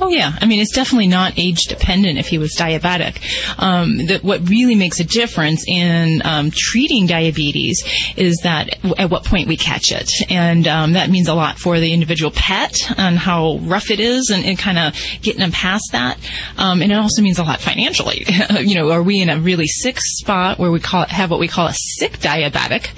Oh 0.00 0.08
yeah, 0.08 0.32
I 0.40 0.46
mean 0.46 0.60
it's 0.60 0.74
definitely 0.74 1.08
not 1.08 1.38
age 1.38 1.64
dependent 1.68 2.18
if 2.18 2.28
he 2.28 2.38
was 2.38 2.54
diabetic. 2.58 3.22
Um, 3.58 4.06
that 4.06 4.24
what 4.24 4.48
really 4.48 4.74
makes 4.74 5.00
a 5.00 5.04
difference 5.04 5.64
in 5.66 6.22
um, 6.24 6.50
treating 6.54 7.06
diabetes 7.06 7.82
is 8.16 8.40
that 8.42 8.78
at 8.98 9.10
what 9.10 9.24
point 9.24 9.48
we 9.48 9.56
catch 9.56 9.92
it, 9.92 10.10
and 10.30 10.66
um, 10.66 10.92
that 10.92 11.10
means 11.10 11.28
a 11.28 11.34
lot 11.34 11.58
for 11.58 11.78
the 11.80 11.92
individual 11.92 12.30
pet 12.34 12.76
and 12.96 13.18
how 13.18 13.58
rough 13.58 13.90
it 13.90 14.00
is, 14.00 14.30
and, 14.30 14.44
and 14.44 14.58
kind 14.58 14.78
of 14.78 14.94
getting 15.22 15.40
them 15.40 15.52
past 15.52 15.90
that. 15.92 16.18
Um, 16.56 16.82
and 16.82 16.92
it 16.92 16.98
also 16.98 17.22
means 17.22 17.38
a 17.38 17.44
lot 17.44 17.60
financially. 17.60 18.24
you 18.60 18.74
know, 18.74 18.90
are 18.90 19.02
we 19.02 19.20
in 19.20 19.28
a 19.28 19.38
really 19.38 19.66
sick 19.66 19.98
spot 19.98 20.58
where 20.58 20.70
we 20.70 20.80
call 20.80 21.02
it, 21.02 21.10
have 21.10 21.30
what 21.30 21.40
we 21.40 21.48
call 21.48 21.66
a 21.66 21.74
sick 21.74 22.18
diabetic? 22.18 22.90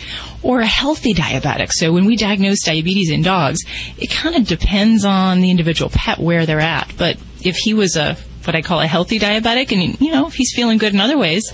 Or 0.42 0.60
a 0.60 0.66
healthy 0.66 1.14
diabetic. 1.14 1.70
So 1.72 1.92
when 1.92 2.04
we 2.04 2.16
diagnose 2.16 2.64
diabetes 2.64 3.10
in 3.10 3.22
dogs, 3.22 3.60
it 3.98 4.10
kind 4.10 4.36
of 4.36 4.46
depends 4.46 5.04
on 5.04 5.40
the 5.40 5.50
individual 5.50 5.90
pet 5.90 6.18
where 6.18 6.46
they're 6.46 6.60
at. 6.60 6.92
But 6.96 7.16
if 7.42 7.56
he 7.56 7.74
was 7.74 7.96
a 7.96 8.16
what 8.46 8.56
I 8.56 8.62
call 8.62 8.80
a 8.80 8.86
healthy 8.86 9.18
diabetic 9.18 9.72
and 9.72 10.00
you 10.00 10.10
know 10.10 10.26
if 10.26 10.34
he's 10.34 10.52
feeling 10.54 10.78
good 10.78 10.92
in 10.92 11.00
other 11.00 11.16
ways 11.16 11.52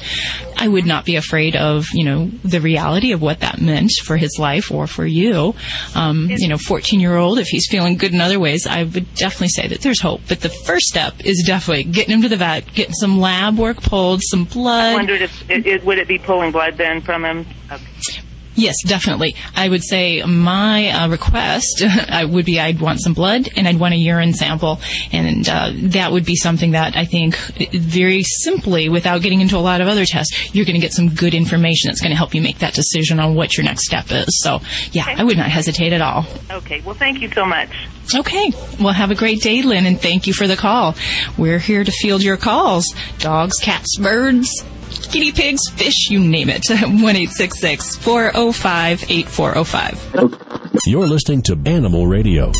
I 0.57 0.68
would 0.68 0.86
not 0.86 1.05
be 1.05 1.16
afraid 1.16 1.55
of 1.55 1.86
you 1.93 2.05
know 2.05 2.30
the 2.45 2.61
reality 2.61 3.12
of 3.12 3.20
what 3.20 3.41
that 3.41 3.61
meant 3.61 3.91
for 4.05 4.16
his 4.16 4.39
life 4.39 4.70
or 4.70 4.86
for 4.86 5.07
you 5.07 5.55
um, 5.95 6.28
you 6.30 6.49
know 6.49 6.57
14 6.57 7.01
year 7.01 7.16
old 7.16 7.39
if 7.39 7.49
he's 7.49 7.68
feeling 7.68 7.97
good 7.97 8.12
in 8.12 8.20
other 8.20 8.41
ways 8.41 8.66
I 8.66 8.84
would 8.84 9.14
definitely 9.14 9.49
say 9.49 9.68
that 9.68 9.80
there's 9.80 10.01
hope 10.01 10.22
but 10.28 10.41
the 10.41 10.49
first 10.49 10.86
step 10.86 11.14
is 11.24 11.45
definitely 11.47 11.84
getting 11.84 12.14
him 12.14 12.22
to 12.22 12.28
the 12.28 12.36
vet 12.36 12.72
getting 12.72 12.95
some 12.95 13.20
lab 13.20 13.59
work 13.59 13.82
pulled 13.82 14.22
some 14.22 14.45
blood. 14.45 14.93
I 14.93 14.95
wondered 14.95 15.22
if 15.22 15.51
it, 15.51 15.66
it, 15.66 15.84
would 15.84 15.99
it 15.99 16.09
be 16.09 16.18
pulling 16.18 16.53
blood 16.53 16.76
then 16.76 17.01
from 17.01 17.24
him? 17.24 17.47
Okay. 17.70 18.22
Yes, 18.59 18.75
definitely. 18.85 19.37
I 19.55 19.69
would 19.69 19.85
say 19.85 20.21
my 20.25 20.89
uh, 20.91 21.09
request 21.09 21.85
would 22.25 22.45
be 22.45 22.59
I'd 22.59 22.81
want 22.81 23.01
some 23.01 23.15
blood 23.15 23.49
and 23.57 23.69
I'd 23.69 23.79
want 23.79 23.95
a 23.95 23.97
urine 23.97 24.33
sample, 24.33 24.81
and 25.13 25.49
uh, 25.49 25.71
that 25.75 26.11
would 26.11 26.25
be 26.25 26.35
something 26.35 26.73
that 26.73 26.97
I 26.97 27.05
think 27.05 27.37
very 27.73 28.25
simply, 28.25 28.89
without 28.89 29.23
getting 29.23 29.41
into 29.41 29.57
a 29.57 29.61
lot 29.61 29.81
of 29.81 29.87
other 29.87 30.05
tests, 30.05 30.53
you're 30.53 30.65
going 30.65 30.75
to 30.75 30.81
get 30.81 30.93
some 30.93 31.11
good 31.15 31.35
information 31.35 31.89
that's 31.89 32.01
going 32.01 32.11
to 32.11 32.17
help 32.17 32.35
you 32.35 32.43
make 32.43 32.59
that 32.59 32.75
decision 32.75 33.21
on 33.21 33.37
what 33.37 33.57
your 33.57 33.63
next 33.63 33.87
step 33.87 34.07
is. 34.11 34.41
So, 34.43 34.61
yeah, 34.91 35.05
I 35.07 35.23
would 35.23 35.37
not 35.37 35.51
hesitate 35.51 35.93
at 35.93 36.01
all. 36.01 36.27
Okay. 36.51 36.81
Well, 36.81 36.97
thank 36.97 37.21
you 37.21 37.31
so 37.31 37.45
much. 37.45 37.71
Okay. 38.13 38.51
Well, 38.81 38.93
have 38.93 39.13
a 39.13 39.15
great 39.15 39.41
day, 39.41 39.63
Lynn, 39.63 39.87
and 39.87 40.01
thank 40.01 40.27
you 40.27 40.33
for 40.33 40.49
the 40.49 40.57
call. 40.57 40.97
We're 41.37 41.61
here 41.61 41.85
to 41.85 41.93
field 41.93 42.25
your 42.25 42.37
calls. 42.37 42.93
Dogs, 43.21 43.59
cats, 43.61 43.97
birds, 43.99 44.65
guinea 45.11 45.32
pigs, 45.32 45.61
fish, 45.74 46.11
you 46.11 46.20
name 46.20 46.49
it. 46.51 46.62
1 46.68 46.99
405 46.99 49.05
8405. 49.11 50.78
You're 50.86 51.07
listening 51.07 51.43
to 51.43 51.59
Animal 51.66 52.07
Radio. 52.07 52.51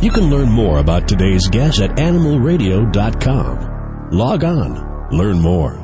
You 0.00 0.10
can 0.10 0.30
learn 0.30 0.50
more 0.50 0.78
about 0.78 1.06
today's 1.08 1.46
guest 1.48 1.80
at 1.80 1.90
animalradio.com. 1.96 4.10
Log 4.10 4.44
on, 4.44 5.08
learn 5.10 5.40
more. 5.40 5.80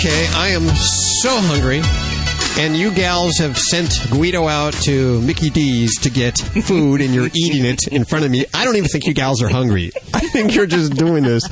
Okay, 0.00 0.26
I 0.28 0.48
am 0.48 0.66
so 0.66 1.28
hungry. 1.28 1.82
And 2.58 2.74
you 2.74 2.90
gals 2.90 3.36
have 3.36 3.58
sent 3.58 4.00
Guido 4.10 4.48
out 4.48 4.72
to 4.84 5.20
Mickey 5.20 5.50
D's 5.50 6.00
to 6.00 6.08
get 6.08 6.38
food, 6.38 7.02
and 7.02 7.14
you're 7.14 7.28
eating 7.34 7.66
it 7.66 7.86
in 7.86 8.06
front 8.06 8.24
of 8.24 8.30
me. 8.30 8.46
I 8.54 8.64
don't 8.64 8.76
even 8.76 8.88
think 8.88 9.04
you 9.04 9.12
gals 9.12 9.42
are 9.42 9.50
hungry. 9.50 9.92
I 10.14 10.20
think 10.20 10.54
you're 10.54 10.64
just 10.64 10.94
doing 10.94 11.22
this 11.22 11.46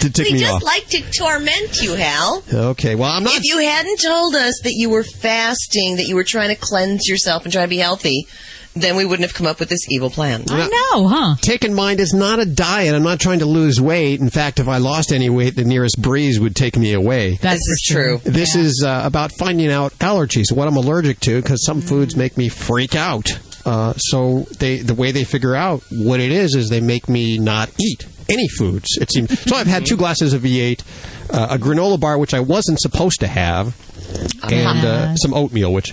to 0.00 0.10
tick 0.10 0.26
we 0.26 0.32
me 0.34 0.38
just 0.40 0.54
off. 0.54 0.62
like 0.62 0.86
to 0.88 1.02
torment 1.16 1.80
you, 1.82 1.94
Hal. 1.94 2.42
Okay, 2.52 2.94
well, 2.94 3.10
I'm 3.10 3.24
not. 3.24 3.34
If 3.34 3.44
you 3.44 3.58
hadn't 3.58 4.00
told 4.00 4.34
us 4.34 4.60
that 4.64 4.72
you 4.72 4.90
were 4.90 5.04
fasting, 5.04 5.96
that 5.96 6.06
you 6.06 6.14
were 6.14 6.24
trying 6.26 6.48
to 6.48 6.60
cleanse 6.60 7.08
yourself 7.08 7.44
and 7.44 7.52
try 7.52 7.62
to 7.62 7.68
be 7.68 7.78
healthy, 7.78 8.26
then 8.74 8.96
we 8.96 9.04
wouldn't 9.04 9.28
have 9.28 9.34
come 9.36 9.46
up 9.46 9.60
with 9.60 9.68
this 9.68 9.86
evil 9.90 10.08
plan. 10.08 10.44
I 10.48 10.68
know, 10.68 11.08
huh? 11.08 11.34
Taking 11.40 11.74
mind 11.74 12.00
is 12.00 12.14
not 12.14 12.38
a 12.38 12.46
diet. 12.46 12.94
I'm 12.94 13.02
not 13.02 13.20
trying 13.20 13.40
to 13.40 13.46
lose 13.46 13.80
weight. 13.80 14.20
In 14.20 14.30
fact, 14.30 14.60
if 14.60 14.68
I 14.68 14.78
lost 14.78 15.12
any 15.12 15.28
weight, 15.28 15.56
the 15.56 15.64
nearest 15.64 16.00
breeze 16.00 16.40
would 16.40 16.56
take 16.56 16.76
me 16.76 16.94
away. 16.94 17.36
this 17.36 17.54
is 17.54 17.86
true. 17.86 18.18
This 18.24 18.54
is 18.56 18.82
uh, 18.84 19.02
about 19.04 19.32
finding 19.32 19.70
out 19.70 19.92
allergies, 19.98 20.50
what 20.52 20.68
I'm 20.68 20.76
allergic 20.76 21.20
to, 21.20 21.42
because 21.42 21.64
some 21.64 21.80
foods 21.82 22.16
make 22.16 22.38
me 22.38 22.48
freak 22.48 22.94
out. 22.94 23.38
Uh, 23.64 23.94
so 23.94 24.40
they, 24.58 24.78
the 24.78 24.94
way 24.94 25.12
they 25.12 25.24
figure 25.24 25.54
out 25.54 25.82
what 25.90 26.20
it 26.20 26.32
is 26.32 26.54
is 26.54 26.68
they 26.68 26.80
make 26.80 27.08
me 27.08 27.38
not 27.38 27.70
eat 27.80 28.06
any 28.28 28.48
foods. 28.48 28.86
It 29.00 29.10
seems. 29.12 29.30
So 29.48 29.56
I've 29.56 29.66
had 29.66 29.84
two 29.86 29.96
glasses 29.96 30.32
of 30.32 30.42
V8, 30.42 30.82
uh, 31.30 31.48
a 31.50 31.58
granola 31.58 31.98
bar 32.00 32.18
which 32.18 32.34
I 32.34 32.40
wasn't 32.40 32.80
supposed 32.80 33.20
to 33.20 33.26
have, 33.26 33.76
and 34.50 34.84
uh, 34.84 35.14
some 35.16 35.34
oatmeal 35.34 35.72
which 35.72 35.92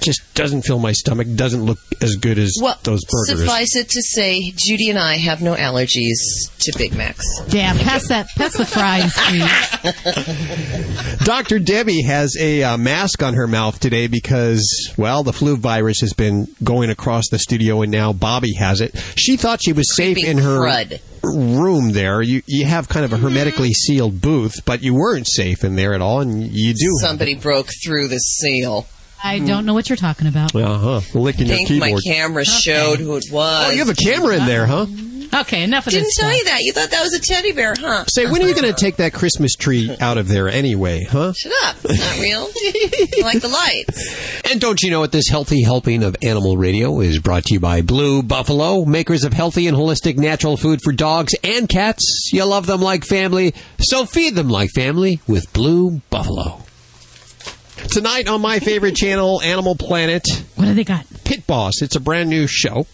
just 0.00 0.20
doesn't 0.34 0.62
fill 0.62 0.78
my 0.78 0.92
stomach. 0.92 1.26
Doesn't 1.34 1.64
look 1.64 1.78
as 2.02 2.16
good 2.16 2.38
as 2.38 2.56
Well, 2.60 2.78
those 2.82 3.00
burgers. 3.04 3.40
suffice 3.40 3.76
it 3.76 3.88
to 3.90 4.02
say, 4.02 4.52
Judy 4.56 4.90
and 4.90 4.98
I 4.98 5.14
have 5.16 5.40
no 5.42 5.54
allergies 5.54 6.16
to 6.60 6.72
Big 6.76 6.94
Macs. 6.94 7.24
Yeah, 7.48 7.72
pass 7.78 8.08
that, 8.08 8.26
pass 8.36 8.56
the 8.56 8.66
fries, 8.66 9.12
please. 9.28 11.24
Dr. 11.24 11.58
Debbie 11.58 12.02
has 12.02 12.36
a 12.38 12.62
uh, 12.62 12.76
mask 12.76 13.22
on 13.22 13.34
her 13.34 13.46
mouth 13.46 13.78
today 13.80 14.06
because, 14.06 14.92
well, 14.96 15.22
the 15.22 15.32
flu 15.32 15.56
virus 15.56 16.00
has 16.00 16.12
been 16.12 16.48
going 16.62 16.90
across 16.90 17.28
the 17.30 17.38
studio 17.38 17.82
and 17.82 17.90
now 17.92 18.12
Bobby 18.12 18.54
has 18.54 18.80
it. 18.80 18.96
She 19.16 19.36
thought 19.36 19.62
she 19.62 19.72
was 19.72 19.94
safe 19.96 20.18
in 20.24 20.38
her 20.38 20.58
crud. 20.60 21.00
room 21.22 21.92
there. 21.92 22.20
You 22.22 22.42
you 22.46 22.64
have 22.66 22.88
kind 22.88 23.04
of 23.04 23.12
a 23.12 23.16
hermetically 23.16 23.72
sealed 23.72 24.20
booth, 24.20 24.64
but 24.64 24.82
you 24.82 24.94
weren't 24.94 25.28
safe 25.28 25.64
in 25.64 25.76
there 25.76 25.94
at 25.94 26.00
all, 26.02 26.20
and 26.20 26.42
you 26.42 26.74
do. 26.74 26.90
Somebody 27.00 27.34
broke 27.34 27.68
through 27.84 28.08
the 28.08 28.18
seal. 28.18 28.86
I 29.24 29.38
don't 29.38 29.64
know 29.64 29.72
what 29.74 29.88
you're 29.88 29.96
talking 29.96 30.26
about. 30.26 30.54
Uh 30.54 30.78
huh. 30.78 31.00
Licking 31.18 31.46
I 31.46 31.48
your 31.48 31.56
think 31.56 31.68
keyboard. 31.68 31.92
my 31.92 31.98
camera 32.04 32.44
showed 32.44 32.98
who 33.00 33.16
it 33.16 33.24
was. 33.32 33.66
Oh, 33.66 33.70
you 33.70 33.78
have 33.78 33.88
a 33.88 33.94
camera 33.94 34.36
in 34.36 34.44
there, 34.46 34.66
huh? 34.66 34.86
Okay, 35.40 35.64
enough 35.64 35.86
of 35.88 35.92
Didn't 35.92 36.04
this. 36.04 36.14
tell 36.16 36.28
stuff. 36.28 36.38
you 36.38 36.44
that. 36.44 36.60
You 36.60 36.72
thought 36.72 36.90
that 36.92 37.02
was 37.02 37.12
a 37.14 37.20
teddy 37.20 37.50
bear, 37.52 37.74
huh? 37.76 38.04
Say, 38.04 38.26
when 38.30 38.40
are 38.42 38.46
you 38.46 38.54
going 38.54 38.72
to 38.72 38.78
take 38.80 38.96
that 38.96 39.12
Christmas 39.12 39.54
tree 39.54 39.90
out 40.00 40.16
of 40.16 40.28
there 40.28 40.48
anyway, 40.48 41.02
huh? 41.10 41.32
Shut 41.32 41.52
up. 41.64 41.76
It's 41.84 41.98
not 41.98 42.20
real. 42.20 42.48
I 42.54 43.20
like 43.22 43.40
the 43.40 43.48
lights. 43.48 44.30
And 44.50 44.60
don't 44.60 44.80
you 44.82 44.90
know 44.90 45.00
what 45.00 45.10
this 45.10 45.24
healthy 45.30 45.62
helping 45.62 46.02
of 46.04 46.14
Animal 46.22 46.56
Radio 46.58 47.00
is 47.00 47.18
brought 47.18 47.44
to 47.46 47.54
you 47.54 47.60
by 47.60 47.80
Blue 47.80 48.22
Buffalo, 48.22 48.84
makers 48.84 49.24
of 49.24 49.32
healthy 49.32 49.66
and 49.66 49.76
holistic 49.76 50.16
natural 50.18 50.56
food 50.58 50.80
for 50.84 50.92
dogs 50.92 51.34
and 51.42 51.66
cats. 51.66 52.28
You 52.32 52.44
love 52.44 52.66
them 52.66 52.82
like 52.82 53.04
family, 53.04 53.54
so 53.80 54.04
feed 54.04 54.34
them 54.34 54.50
like 54.50 54.68
family 54.70 55.20
with 55.26 55.50
Blue 55.54 56.02
Buffalo. 56.10 56.60
Tonight 57.90 58.28
on 58.28 58.40
my 58.40 58.58
favorite 58.58 58.96
channel, 58.96 59.40
Animal 59.42 59.76
Planet. 59.76 60.24
What 60.56 60.64
do 60.66 60.74
they 60.74 60.84
got? 60.84 61.06
Pit 61.24 61.46
Boss. 61.46 61.80
It's 61.82 61.96
a 61.96 62.00
brand 62.00 62.28
new 62.28 62.46
show. 62.46 62.86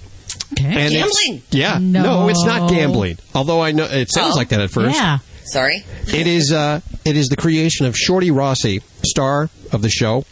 Okay. 0.53 0.64
And 0.66 0.93
it's- 0.95 1.11
Gambling? 1.26 1.43
yeah. 1.51 1.78
No. 1.80 2.28
it's 2.28 2.45
not 2.45 2.70
gambling. 2.70 3.18
Although 3.34 3.61
I 3.62 3.72
know 3.72 3.84
it 3.84 4.11
sounds 4.12 4.34
Oh. 4.34 4.38
like 4.38 4.49
that 4.51 4.61
at 4.61 4.70
first. 4.70 4.95
Yeah. 4.97 5.18
Sorry. 5.45 5.84
It 6.07 6.26
is 6.26 6.53
uh, 6.53 6.80
it 7.05 7.16
is 7.16 7.28
the 7.28 7.36
creation 7.36 7.86
of 7.86 7.97
Shorty 7.97 8.30
Rossi, 8.30 8.82
star 9.05 9.49
of 9.72 9.82
the 9.82 9.88
show, 9.88 10.24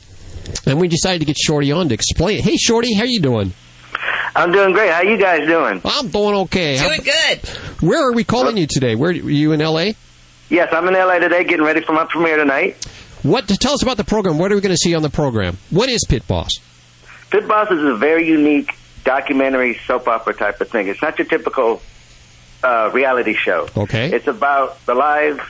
and 0.66 0.78
we 0.80 0.86
decided 0.88 1.20
to 1.20 1.24
get 1.24 1.38
Shorty 1.38 1.72
on 1.72 1.88
to 1.88 1.94
explain. 1.94 2.38
it. 2.38 2.44
Hey, 2.44 2.56
Shorty, 2.56 2.94
how 2.94 3.04
you 3.04 3.20
doing? 3.20 3.52
I'm 4.36 4.52
doing 4.52 4.72
great. 4.72 4.90
How 4.92 5.02
you 5.02 5.16
guys 5.16 5.46
doing? 5.46 5.80
I'm 5.84 6.08
doing 6.08 6.34
okay. 6.42 6.76
How- 6.76 6.88
Doing 6.88 7.00
good. 7.00 7.48
where 7.80 8.06
are 8.08 8.12
we 8.12 8.22
calling 8.22 8.56
you 8.56 8.66
today? 8.68 8.94
Where 8.94 9.10
are 9.10 9.14
you 9.14 9.52
in 9.52 9.60
L.A.? 9.62 9.96
Yes, 10.50 10.68
I'm 10.72 10.86
in 10.88 10.94
LA 10.94 11.18
today, 11.18 11.42
getting 11.44 11.64
ready 11.64 11.80
for 11.80 11.92
my 11.92 12.04
premiere 12.04 12.36
tonight. 12.36 12.76
What? 13.22 13.48
Tell 13.48 13.72
us 13.74 13.82
about 13.82 13.96
the 13.96 14.04
program. 14.04 14.38
What 14.38 14.52
are 14.52 14.54
we 14.54 14.60
going 14.60 14.74
to 14.74 14.78
see 14.78 14.94
on 14.94 15.02
the 15.02 15.10
program? 15.10 15.58
What 15.70 15.88
is 15.88 16.04
Pit 16.08 16.26
Boss? 16.28 16.52
Pit 17.30 17.46
Boss 17.48 17.70
is 17.70 17.82
a 17.84 17.94
very 17.96 18.26
unique 18.28 18.74
documentary 19.04 19.78
soap 19.86 20.08
opera 20.08 20.34
type 20.34 20.60
of 20.60 20.68
thing. 20.70 20.88
It's 20.88 21.02
not 21.02 21.18
your 21.18 21.26
typical 21.26 21.82
uh, 22.62 22.90
reality 22.92 23.34
show. 23.34 23.68
Okay. 23.76 24.10
It's 24.12 24.26
about 24.26 24.84
the 24.86 24.94
lives 24.94 25.40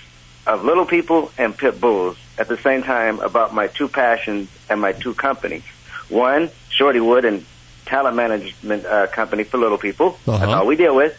of 0.46 0.64
little 0.64 0.86
people 0.86 1.30
and 1.38 1.56
pit 1.56 1.80
bulls. 1.80 2.16
At 2.38 2.48
the 2.48 2.56
same 2.58 2.82
time, 2.82 3.18
about 3.20 3.52
my 3.52 3.66
two 3.66 3.88
passions 3.88 4.48
and 4.70 4.80
my 4.80 4.92
two 4.92 5.12
companies. 5.14 5.64
One, 6.08 6.48
Shortywood 6.70 7.26
and 7.26 7.44
talent 7.84 8.16
management 8.16 8.86
uh, 8.86 9.08
company 9.08 9.42
for 9.44 9.58
little 9.58 9.78
people. 9.78 10.18
That's 10.24 10.42
Uh-huh. 10.42 10.58
all 10.60 10.66
we 10.66 10.76
deal 10.76 10.94
with. 10.94 11.18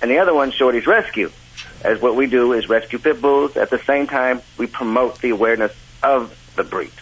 And 0.00 0.10
the 0.10 0.18
other 0.18 0.32
one, 0.34 0.50
Shorty's 0.52 0.86
Rescue. 0.86 1.30
As 1.82 2.00
what 2.00 2.16
we 2.16 2.26
do 2.26 2.52
is 2.52 2.68
rescue 2.68 2.98
pit 2.98 3.20
bulls. 3.20 3.56
At 3.56 3.70
the 3.70 3.78
same 3.78 4.06
time, 4.06 4.40
we 4.56 4.66
promote 4.66 5.20
the 5.20 5.30
awareness 5.30 5.72
of 6.02 6.34
the 6.56 6.64
breed. 6.64 6.92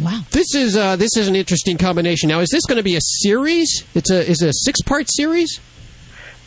Wow, 0.00 0.20
this 0.30 0.54
is 0.54 0.76
uh, 0.76 0.94
this 0.96 1.16
is 1.16 1.26
an 1.26 1.34
interesting 1.34 1.76
combination. 1.76 2.28
Now, 2.28 2.38
is 2.40 2.48
this 2.50 2.64
going 2.66 2.76
to 2.76 2.84
be 2.84 2.94
a 2.94 3.00
series? 3.00 3.84
It's 3.94 4.10
a 4.10 4.28
is 4.30 4.40
it 4.42 4.48
a 4.48 4.52
six 4.52 4.80
part 4.82 5.06
series? 5.10 5.58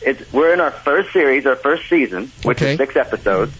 It's, 0.00 0.32
we're 0.32 0.52
in 0.52 0.60
our 0.60 0.70
first 0.70 1.12
series, 1.12 1.46
our 1.46 1.54
first 1.56 1.88
season, 1.88 2.32
which 2.44 2.62
Okay. 2.62 2.72
is 2.72 2.78
six 2.78 2.96
episodes. 2.96 3.52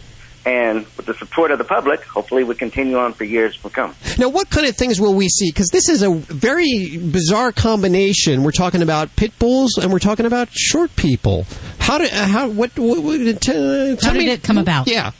And 0.44 0.86
with 0.96 1.06
the 1.06 1.14
support 1.14 1.52
of 1.52 1.58
the 1.58 1.64
public, 1.64 2.02
hopefully 2.02 2.42
we 2.42 2.54
continue 2.56 2.96
on 2.98 3.12
for 3.12 3.24
years 3.24 3.56
to 3.58 3.70
come. 3.70 3.94
Now, 4.18 4.28
what 4.28 4.50
kind 4.50 4.66
of 4.66 4.76
things 4.76 5.00
will 5.00 5.14
we 5.14 5.28
see? 5.28 5.50
Because 5.50 5.68
this 5.68 5.88
is 5.88 6.02
a 6.02 6.10
very 6.10 6.96
bizarre 6.98 7.52
combination. 7.52 8.42
We're 8.42 8.50
talking 8.50 8.82
about 8.82 9.14
pit 9.14 9.38
bulls 9.38 9.78
and 9.78 9.92
we're 9.92 10.00
talking 10.00 10.26
about 10.26 10.48
short 10.50 10.94
people. 10.96 11.46
How 11.78 11.98
did 11.98 12.12
uh, 12.12 12.26
how 12.26 12.48
what, 12.48 12.76
what, 12.76 13.02
what 13.02 13.20
uh, 13.20 13.32
tell 13.34 13.96
How 14.02 14.12
did 14.12 14.18
me- 14.18 14.30
it 14.30 14.42
come 14.42 14.58
about? 14.58 14.88
Yeah. 14.88 15.12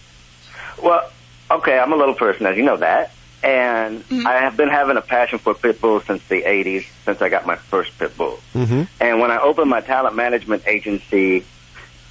Well, 0.83 1.09
okay, 1.51 1.79
I'm 1.79 1.93
a 1.93 1.97
little 1.97 2.15
person, 2.15 2.47
as 2.47 2.57
you 2.57 2.65
know 2.65 2.79
that. 2.79 3.13
And 3.45 4.05
I 4.25 4.41
have 4.43 4.57
been 4.57 4.69
having 4.69 4.97
a 4.97 5.01
passion 5.01 5.41
for 5.41 5.53
pit 5.55 5.81
bulls 5.81 6.05
since 6.05 6.23
the 6.29 6.43
80s, 6.43 6.87
since 7.05 7.21
I 7.21 7.29
got 7.29 7.45
my 7.45 7.57
first 7.57 7.99
pit 7.99 8.17
bull. 8.17 8.39
Mm-hmm. 8.55 8.83
And 9.01 9.21
when 9.21 9.33
I 9.33 9.41
opened 9.41 9.69
my 9.69 9.81
talent 9.81 10.15
management 10.15 10.67
agency 10.69 11.45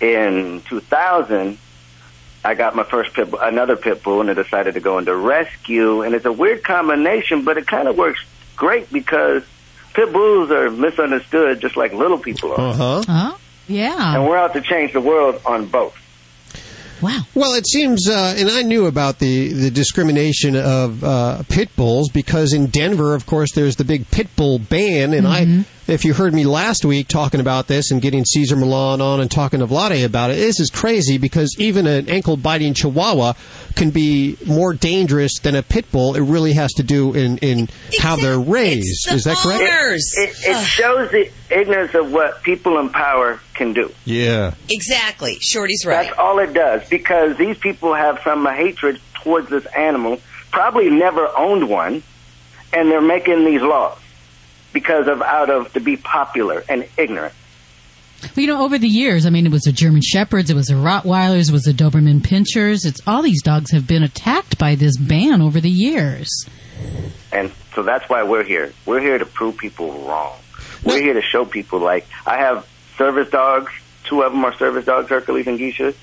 in 0.01 0.62
2000, 0.68 1.57
I 2.43 2.55
got 2.55 2.75
my 2.75 2.83
first 2.83 3.13
pit 3.13 3.29
bull, 3.29 3.39
another 3.39 3.75
pit 3.75 4.03
bull, 4.03 4.21
and 4.21 4.29
I 4.29 4.33
decided 4.33 4.73
to 4.73 4.79
go 4.79 4.97
into 4.97 5.15
rescue. 5.15 6.01
And 6.01 6.15
it's 6.15 6.25
a 6.25 6.31
weird 6.31 6.63
combination, 6.63 7.43
but 7.43 7.57
it 7.57 7.67
kind 7.67 7.87
of 7.87 7.97
works 7.97 8.23
great 8.55 8.91
because 8.91 9.43
pit 9.93 10.11
bulls 10.11 10.49
are 10.51 10.69
misunderstood 10.71 11.61
just 11.61 11.77
like 11.77 11.93
little 11.93 12.17
people 12.17 12.51
are. 12.53 12.59
Uh 12.59 12.73
huh. 12.73 13.03
Oh, 13.07 13.39
yeah. 13.67 14.15
And 14.15 14.27
we're 14.27 14.37
out 14.37 14.53
to 14.53 14.61
change 14.61 14.93
the 14.93 15.01
world 15.01 15.41
on 15.45 15.67
both. 15.67 15.95
Wow. 17.01 17.21
Well, 17.33 17.53
it 17.53 17.67
seems, 17.67 18.07
uh, 18.07 18.35
and 18.37 18.49
I 18.49 18.61
knew 18.61 18.85
about 18.85 19.17
the, 19.17 19.51
the 19.53 19.71
discrimination 19.71 20.55
of 20.55 21.03
uh, 21.03 21.41
pit 21.49 21.75
bulls 21.75 22.09
because 22.09 22.53
in 22.53 22.67
Denver, 22.67 23.15
of 23.15 23.25
course, 23.25 23.53
there's 23.53 23.75
the 23.75 23.83
big 23.83 24.09
pit 24.11 24.27
bull 24.35 24.59
ban. 24.59 25.13
And 25.13 25.27
I, 25.27 25.65
if 25.91 26.05
you 26.05 26.13
heard 26.13 26.33
me 26.33 26.45
last 26.45 26.85
week 26.85 27.09
talking 27.09 27.41
about 27.41 27.67
this 27.67 27.91
and 27.91 28.01
getting 28.01 28.23
Cesar 28.23 28.55
Millan 28.55 29.01
on 29.01 29.19
and 29.19 29.29
talking 29.29 29.59
to 29.59 29.67
Vladi 29.67 30.05
about 30.05 30.31
it, 30.31 30.35
this 30.35 30.59
is 30.59 30.69
crazy 30.69 31.17
because 31.17 31.53
even 31.59 31.85
an 31.85 32.07
ankle 32.07 32.37
biting 32.37 32.73
Chihuahua 32.73 33.33
can 33.75 33.89
be 33.89 34.37
more 34.45 34.73
dangerous 34.73 35.39
than 35.39 35.53
a 35.53 35.61
pit 35.61 35.91
bull. 35.91 36.15
It 36.15 36.21
really 36.21 36.53
has 36.53 36.71
to 36.73 36.83
do 36.83 37.13
in, 37.13 37.39
in 37.39 37.67
how 37.99 38.15
they're 38.15 38.39
raised. 38.39 39.11
Is 39.11 39.25
that 39.25 39.37
correct? 39.37 39.61
It, 39.61 40.29
it, 40.29 40.35
it 40.47 40.65
shows 40.65 41.11
the 41.11 41.29
ignorance 41.49 41.93
of 41.93 42.13
what 42.13 42.41
people 42.41 42.79
in 42.79 42.89
power 42.89 43.41
can 43.53 43.73
do. 43.73 43.91
Yeah. 44.05 44.53
Exactly. 44.69 45.39
Shorty's 45.41 45.85
right. 45.85 46.05
That's 46.05 46.17
all 46.17 46.39
it 46.39 46.53
does 46.53 46.87
because 46.87 47.37
these 47.37 47.57
people 47.57 47.93
have 47.93 48.21
some 48.23 48.45
hatred 48.45 49.01
towards 49.15 49.49
this 49.49 49.65
animal, 49.65 50.21
probably 50.51 50.89
never 50.89 51.27
owned 51.37 51.67
one, 51.67 52.01
and 52.71 52.89
they're 52.89 53.01
making 53.01 53.43
these 53.43 53.61
laws 53.61 53.97
because 54.74 55.07
of 55.07 55.22
out 55.22 55.49
of 55.49 55.74
to 55.74 55.80
be 55.80 55.97
popular 55.97 56.63
and 56.69 56.88
ignorant. 56.97 57.34
Well, 58.22 58.32
you 58.41 58.47
know, 58.47 58.63
over 58.63 58.78
the 58.78 58.88
years, 58.88 59.26
I 59.26 59.32
mean, 59.32 59.47
it 59.47 59.51
was 59.51 59.63
the 59.63 59.72
German 59.72 60.01
Shepherds, 60.03 60.49
it 60.49 60.55
was 60.55 60.67
the 60.67 60.76
Rottweilers, 60.76 61.49
it 61.49 61.51
was 61.51 61.63
the 61.63 61.74
Doberman 61.74 62.22
Pinschers. 62.22 62.86
It's 62.86 63.01
all 63.07 63.24
these 63.24 63.41
dogs 63.41 63.72
have 63.72 63.88
been 63.88 64.03
attacked 64.03 64.59
by 64.59 64.76
this 64.76 64.95
ban 64.97 65.41
over 65.41 65.59
the 65.59 65.72
years. 65.72 66.30
And 67.32 67.51
so 67.74 67.82
that's 67.84 68.07
why 68.09 68.24
we're 68.24 68.43
here. 68.43 68.74
We're 68.86 68.99
here 68.99 69.17
to 69.17 69.26
prove 69.26 69.57
people 69.57 69.91
wrong. 70.07 70.38
We're 70.84 71.01
here 71.01 71.13
to 71.13 71.22
show 71.22 71.45
people 71.45 71.80
like 71.80 72.07
I 72.26 72.38
have 72.38 72.67
service 72.97 73.30
dogs. 73.30 73.72
Two 74.03 74.22
of 74.22 74.32
them 74.32 74.43
are 74.45 74.53
service 74.55 74.86
dogs, 74.86 75.09
Hercules 75.09 75.47
and 75.47 75.57
Geisha. 75.57 75.93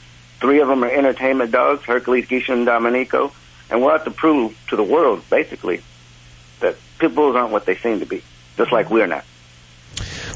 Three 0.41 0.61
of 0.61 0.69
them 0.69 0.85
are 0.85 0.91
entertainment 0.91 1.51
dogs, 1.51 1.85
Hercules, 1.85 2.27
Geisha, 2.27 2.53
and 2.53 2.65
Dominico. 2.65 3.33
And 3.71 3.81
we'll 3.81 3.91
have 3.91 4.05
to 4.05 4.11
prove 4.11 4.59
to 4.69 4.77
the 4.77 4.83
world, 4.85 5.23
basically, 5.29 5.83
that 6.61 6.77
pit 6.99 7.15
bulls 7.15 7.37
aren't 7.37 7.51
what 7.51 7.67
they 7.67 7.77
seem 7.77 8.01
to 8.01 8.07
be, 8.07 8.23
just 8.59 8.71
like 8.71 8.91
we're 8.91 9.07
not. 9.07 9.25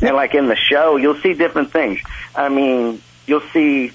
And 0.01 0.17
like 0.17 0.35
in 0.35 0.47
the 0.47 0.57
show, 0.57 0.97
you'll 0.97 1.21
see 1.21 1.35
different 1.35 1.71
things. 1.71 2.01
I 2.35 2.49
mean, 2.49 3.03
you'll 3.27 3.47
see 3.53 3.93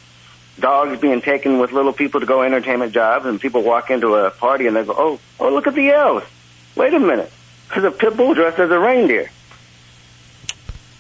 dogs 0.59 0.99
being 0.99 1.21
taken 1.21 1.59
with 1.59 1.71
little 1.71 1.93
people 1.93 2.19
to 2.19 2.25
go 2.25 2.43
entertainment 2.43 2.93
jobs, 2.93 3.25
and 3.25 3.41
people 3.41 3.63
walk 3.63 3.89
into 3.89 4.13
a 4.13 4.29
party 4.29 4.67
and 4.67 4.75
they 4.75 4.83
go, 4.83 4.95
"Oh, 4.95 5.19
oh, 5.39 5.49
look 5.49 5.65
at 5.65 5.73
the 5.73 5.89
elves! 5.89 6.25
Wait 6.75 6.93
a 6.93 6.99
minute, 6.99 7.31
there's 7.73 7.85
a 7.85 7.91
pit 7.91 8.15
bull 8.15 8.35
dressed 8.35 8.59
as 8.59 8.69
a 8.69 8.79
reindeer." 8.79 9.31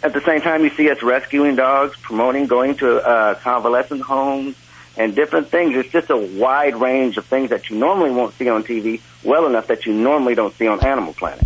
At 0.03 0.13
the 0.13 0.21
same 0.21 0.41
time, 0.41 0.63
you 0.63 0.69
see 0.69 0.89
us 0.89 1.01
rescuing 1.01 1.55
dogs, 1.55 1.95
promoting 1.97 2.47
going 2.47 2.75
to 2.77 2.97
uh, 2.97 3.35
convalescent 3.35 4.01
homes, 4.01 4.55
and 4.95 5.15
different 5.15 5.49
things. 5.49 5.75
It's 5.75 5.89
just 5.89 6.09
a 6.09 6.17
wide 6.17 6.75
range 6.75 7.17
of 7.17 7.25
things 7.25 7.49
that 7.51 7.69
you 7.69 7.77
normally 7.77 8.11
won't 8.11 8.33
see 8.35 8.49
on 8.49 8.63
TV, 8.63 9.01
well 9.23 9.47
enough 9.47 9.67
that 9.67 9.85
you 9.85 9.93
normally 9.93 10.35
don't 10.35 10.53
see 10.55 10.67
on 10.67 10.83
Animal 10.85 11.13
Planet. 11.13 11.43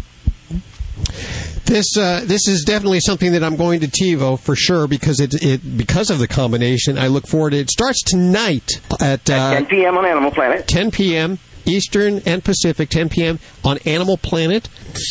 This 1.71 1.95
uh, 1.95 2.21
this 2.25 2.49
is 2.49 2.65
definitely 2.65 2.99
something 2.99 3.31
that 3.31 3.45
I'm 3.45 3.55
going 3.55 3.79
to 3.79 3.87
TiVo 3.87 4.37
for 4.37 4.57
sure 4.57 4.87
because 4.87 5.21
it 5.21 5.41
it 5.41 5.77
because 5.77 6.09
of 6.09 6.19
the 6.19 6.27
combination. 6.27 6.97
I 6.97 7.07
look 7.07 7.25
forward 7.25 7.51
to 7.51 7.59
it. 7.59 7.61
It 7.61 7.71
starts 7.71 8.03
tonight 8.03 8.81
at, 8.99 9.29
uh, 9.29 9.51
10 9.51 9.67
p.m. 9.67 9.97
on 9.97 10.05
Animal 10.05 10.31
Planet. 10.31 10.67
10 10.67 10.91
p.m. 10.91 11.39
Eastern 11.63 12.21
and 12.25 12.43
Pacific, 12.43 12.89
10 12.89 13.07
p.m. 13.07 13.39
on 13.63 13.77
Animal 13.85 14.17
Planet, 14.17 14.67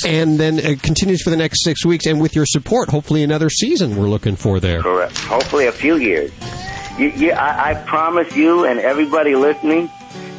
and 0.07 0.39
then 0.39 0.59
it 0.59 0.83
continues 0.83 1.23
for 1.23 1.31
the 1.31 1.37
next 1.37 1.65
six 1.65 1.87
weeks. 1.87 2.05
And 2.05 2.21
with 2.21 2.37
your 2.37 2.45
support, 2.45 2.91
hopefully 2.91 3.23
another 3.23 3.49
season 3.49 3.97
we're 3.97 4.11
looking 4.11 4.37
for 4.37 4.61
there. 4.61 4.83
Correct. 4.83 5.17
Hopefully, 5.17 5.67
a 5.67 5.73
few 5.73 5.97
years. 5.97 6.31
You, 6.99 7.09
you, 7.09 7.33
I, 7.33 7.71
I 7.71 7.75
promise 7.85 8.37
you 8.37 8.67
and 8.67 8.81
everybody 8.81 9.35
listening, 9.35 9.91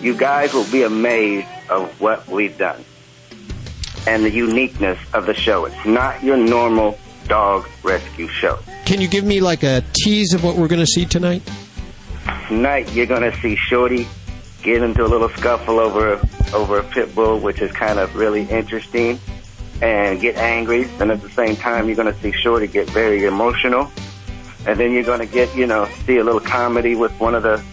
you 0.03 0.15
guys 0.15 0.53
will 0.53 0.71
be 0.71 0.83
amazed 0.83 1.47
of 1.67 1.99
what 1.99 2.27
we've 2.27 2.55
done 2.59 2.85
and 4.07 4.23
the 4.25 4.31
uniqueness 4.31 4.99
of 5.13 5.25
the 5.25 5.33
show. 5.33 5.65
It's 5.65 5.85
not 5.85 6.23
your 6.23 6.37
normal 6.37 6.97
dog 7.27 7.67
rescue 7.83 8.27
show. 8.27 8.59
Can 8.85 8.99
you 9.01 9.07
give 9.07 9.23
me 9.23 9.39
like 9.39 9.63
a 9.63 9.83
tease 9.93 10.33
of 10.33 10.43
what 10.43 10.55
we're 10.55 10.67
going 10.67 10.81
to 10.81 10.87
see 10.87 11.05
tonight? 11.05 11.41
Tonight, 12.47 12.91
you're 12.93 13.05
going 13.05 13.29
to 13.29 13.37
see 13.39 13.55
Shorty 13.55 14.07
get 14.63 14.83
into 14.83 15.03
a 15.03 15.07
little 15.07 15.29
scuffle 15.29 15.79
over 15.79 16.19
over 16.53 16.79
a 16.79 16.83
pit 16.83 17.15
bull, 17.15 17.39
which 17.39 17.61
is 17.61 17.71
kind 17.71 17.99
of 17.99 18.15
really 18.15 18.43
interesting, 18.43 19.19
and 19.81 20.19
get 20.19 20.35
angry. 20.35 20.89
And 20.99 21.11
at 21.11 21.21
the 21.21 21.29
same 21.29 21.55
time, 21.55 21.87
you're 21.87 21.95
going 21.95 22.13
to 22.13 22.19
see 22.21 22.31
Shorty 22.31 22.67
get 22.67 22.89
very 22.89 23.25
emotional. 23.25 23.91
And 24.67 24.79
then 24.79 24.91
you're 24.91 25.03
going 25.03 25.19
to 25.19 25.25
get, 25.25 25.55
you 25.55 25.65
know, 25.65 25.87
see 26.05 26.17
a 26.17 26.23
little 26.23 26.41
comedy 26.41 26.95
with 26.95 27.11
one 27.19 27.33
of 27.33 27.43
the, 27.43 27.63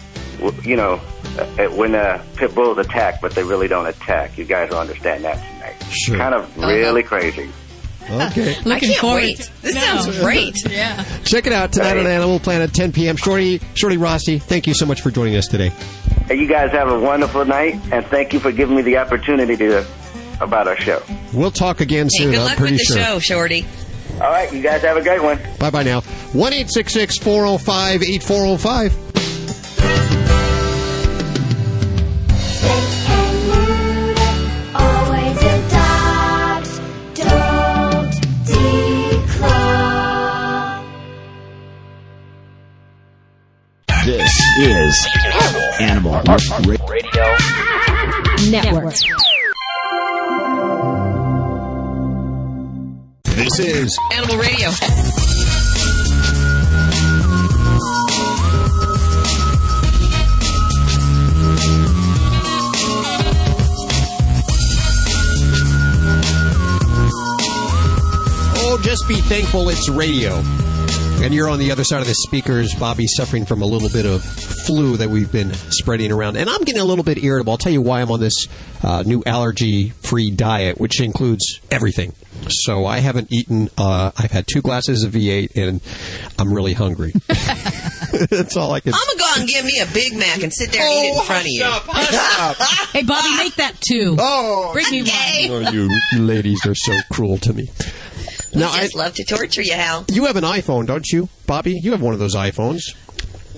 you 0.63 0.75
know, 0.75 0.99
when 1.75 1.95
uh, 1.95 2.23
pit 2.35 2.53
bulls 2.55 2.77
attack, 2.77 3.21
but 3.21 3.33
they 3.33 3.43
really 3.43 3.67
don't 3.67 3.85
attack. 3.87 4.37
You 4.37 4.45
guys 4.45 4.69
will 4.69 4.79
understand 4.79 5.23
that 5.23 5.35
tonight. 5.35 5.83
Sure. 5.91 6.17
Kind 6.17 6.33
of 6.35 6.57
really 6.57 7.03
crazy. 7.03 7.49
Okay. 8.09 8.55
I 8.65 8.79
can't 8.79 9.03
wait. 9.03 9.51
This 9.61 9.75
sounds 9.79 10.19
great. 10.19 10.55
Yeah. 10.69 11.03
Check 11.23 11.45
it 11.47 11.53
out 11.53 11.71
tonight 11.73 11.97
on 11.97 12.07
Animal 12.07 12.39
Planet, 12.39 12.73
10 12.73 12.91
p.m. 12.91 13.15
Shorty, 13.17 13.59
Shorty 13.75 13.97
Rossi, 13.97 14.39
thank 14.39 14.65
you 14.67 14.73
so 14.73 14.85
much 14.85 15.01
for 15.01 15.11
joining 15.11 15.35
us 15.35 15.47
today. 15.47 15.71
And 16.29 16.39
you 16.39 16.47
guys 16.47 16.71
have 16.71 16.89
a 16.89 16.99
wonderful 16.99 17.45
night, 17.45 17.75
and 17.91 18.05
thank 18.07 18.33
you 18.33 18.39
for 18.39 18.51
giving 18.51 18.75
me 18.75 18.81
the 18.81 18.97
opportunity 18.97 19.55
to 19.57 19.85
about 20.41 20.67
our 20.67 20.77
show. 20.77 21.01
We'll 21.33 21.51
talk 21.51 21.81
again 21.81 22.05
Hey, 22.11 22.23
soon. 22.23 22.31
good 22.31 22.39
I'm 22.39 22.45
luck 22.45 22.57
pretty 22.57 22.73
with 22.75 22.87
the 22.87 22.93
sure. 22.95 23.03
show, 23.03 23.19
Shorty. 23.19 23.65
All 24.15 24.19
right, 24.31 24.51
you 24.53 24.61
guys 24.61 24.81
have 24.81 24.97
a 24.97 25.03
great 25.03 25.21
one. 25.21 25.39
Bye 25.59 25.69
bye 25.69 25.83
now. 25.83 26.01
1 26.01 26.51
405 26.53 28.01
8405. 28.03 29.18
This 44.09 44.57
is 44.57 45.07
Animal 45.79 46.19
Radio 46.23 47.25
Network. 48.49 48.95
This 53.25 53.59
is 53.59 53.99
Animal 54.15 54.37
Radio. 54.37 54.69
Oh, 68.57 68.79
just 68.81 69.07
be 69.07 69.21
thankful 69.21 69.69
it's 69.69 69.87
radio. 69.87 70.41
And 71.21 71.33
you're 71.33 71.49
on 71.49 71.59
the 71.59 71.71
other 71.71 71.83
side 71.83 71.99
of 71.99 72.07
the 72.07 72.13
speakers. 72.13 72.73
Bobby, 72.75 73.05
suffering 73.05 73.45
from 73.45 73.61
a 73.61 73.65
little 73.65 73.89
bit 73.89 74.05
of 74.05 74.23
flu 74.23 74.95
that 74.97 75.09
we've 75.09 75.31
been 75.31 75.53
spreading 75.53 76.13
around. 76.13 76.37
And 76.37 76.49
I'm 76.49 76.63
getting 76.63 76.81
a 76.81 76.85
little 76.85 77.03
bit 77.03 77.21
irritable. 77.21 77.51
I'll 77.51 77.57
tell 77.57 77.73
you 77.73 77.81
why 77.81 78.01
I'm 78.01 78.09
on 78.09 78.21
this 78.21 78.47
uh, 78.83 79.03
new 79.05 79.21
allergy 79.25 79.89
free 79.89 80.31
diet, 80.31 80.79
which 80.79 81.01
includes 81.01 81.59
everything. 81.69 82.13
So 82.47 82.85
I 82.85 82.99
haven't 82.99 83.33
eaten, 83.33 83.69
uh, 83.77 84.11
I've 84.17 84.31
had 84.31 84.45
two 84.47 84.61
glasses 84.61 85.03
of 85.03 85.11
V8 85.11 85.57
and 85.57 85.81
I'm 86.39 86.53
really 86.53 86.73
hungry. 86.73 87.11
That's 87.27 88.55
all 88.55 88.71
I 88.71 88.79
can 88.79 88.93
I'm 88.93 88.99
gonna 89.05 89.19
go 89.19 89.25
out 89.25 89.39
and 89.39 89.47
give 89.49 89.65
me 89.65 89.81
a 89.81 89.93
Big 89.93 90.15
Mac 90.15 90.41
and 90.41 90.53
sit 90.53 90.71
there 90.71 90.81
and 90.81 90.91
eat 90.91 91.09
it 91.09 91.17
in 91.17 91.23
front 91.25 91.41
of 91.41 91.47
you. 91.47 91.63
hey, 92.99 93.03
Bobby, 93.03 93.35
make 93.37 93.55
that 93.55 93.75
too. 93.81 94.15
Oh, 94.17 94.71
bring 94.73 94.89
me 94.89 95.03
one. 95.03 95.67
Oh, 95.67 95.71
you 95.71 95.89
ladies 96.19 96.65
are 96.65 96.75
so 96.75 96.93
cruel 97.11 97.37
to 97.39 97.53
me. 97.53 97.69
We 98.53 98.61
Now, 98.61 98.71
I, 98.71 98.81
just 98.81 98.95
love 98.95 99.13
to 99.15 99.23
torture 99.23 99.61
you, 99.61 99.73
Hal. 99.73 100.05
you 100.09 100.25
have 100.25 100.35
an 100.35 100.43
iPhone, 100.43 100.85
don't 100.87 101.07
you, 101.11 101.29
Bobby? 101.45 101.77
You 101.81 101.91
have 101.91 102.01
one 102.01 102.13
of 102.13 102.19
those 102.19 102.35
iPhones. 102.35 102.81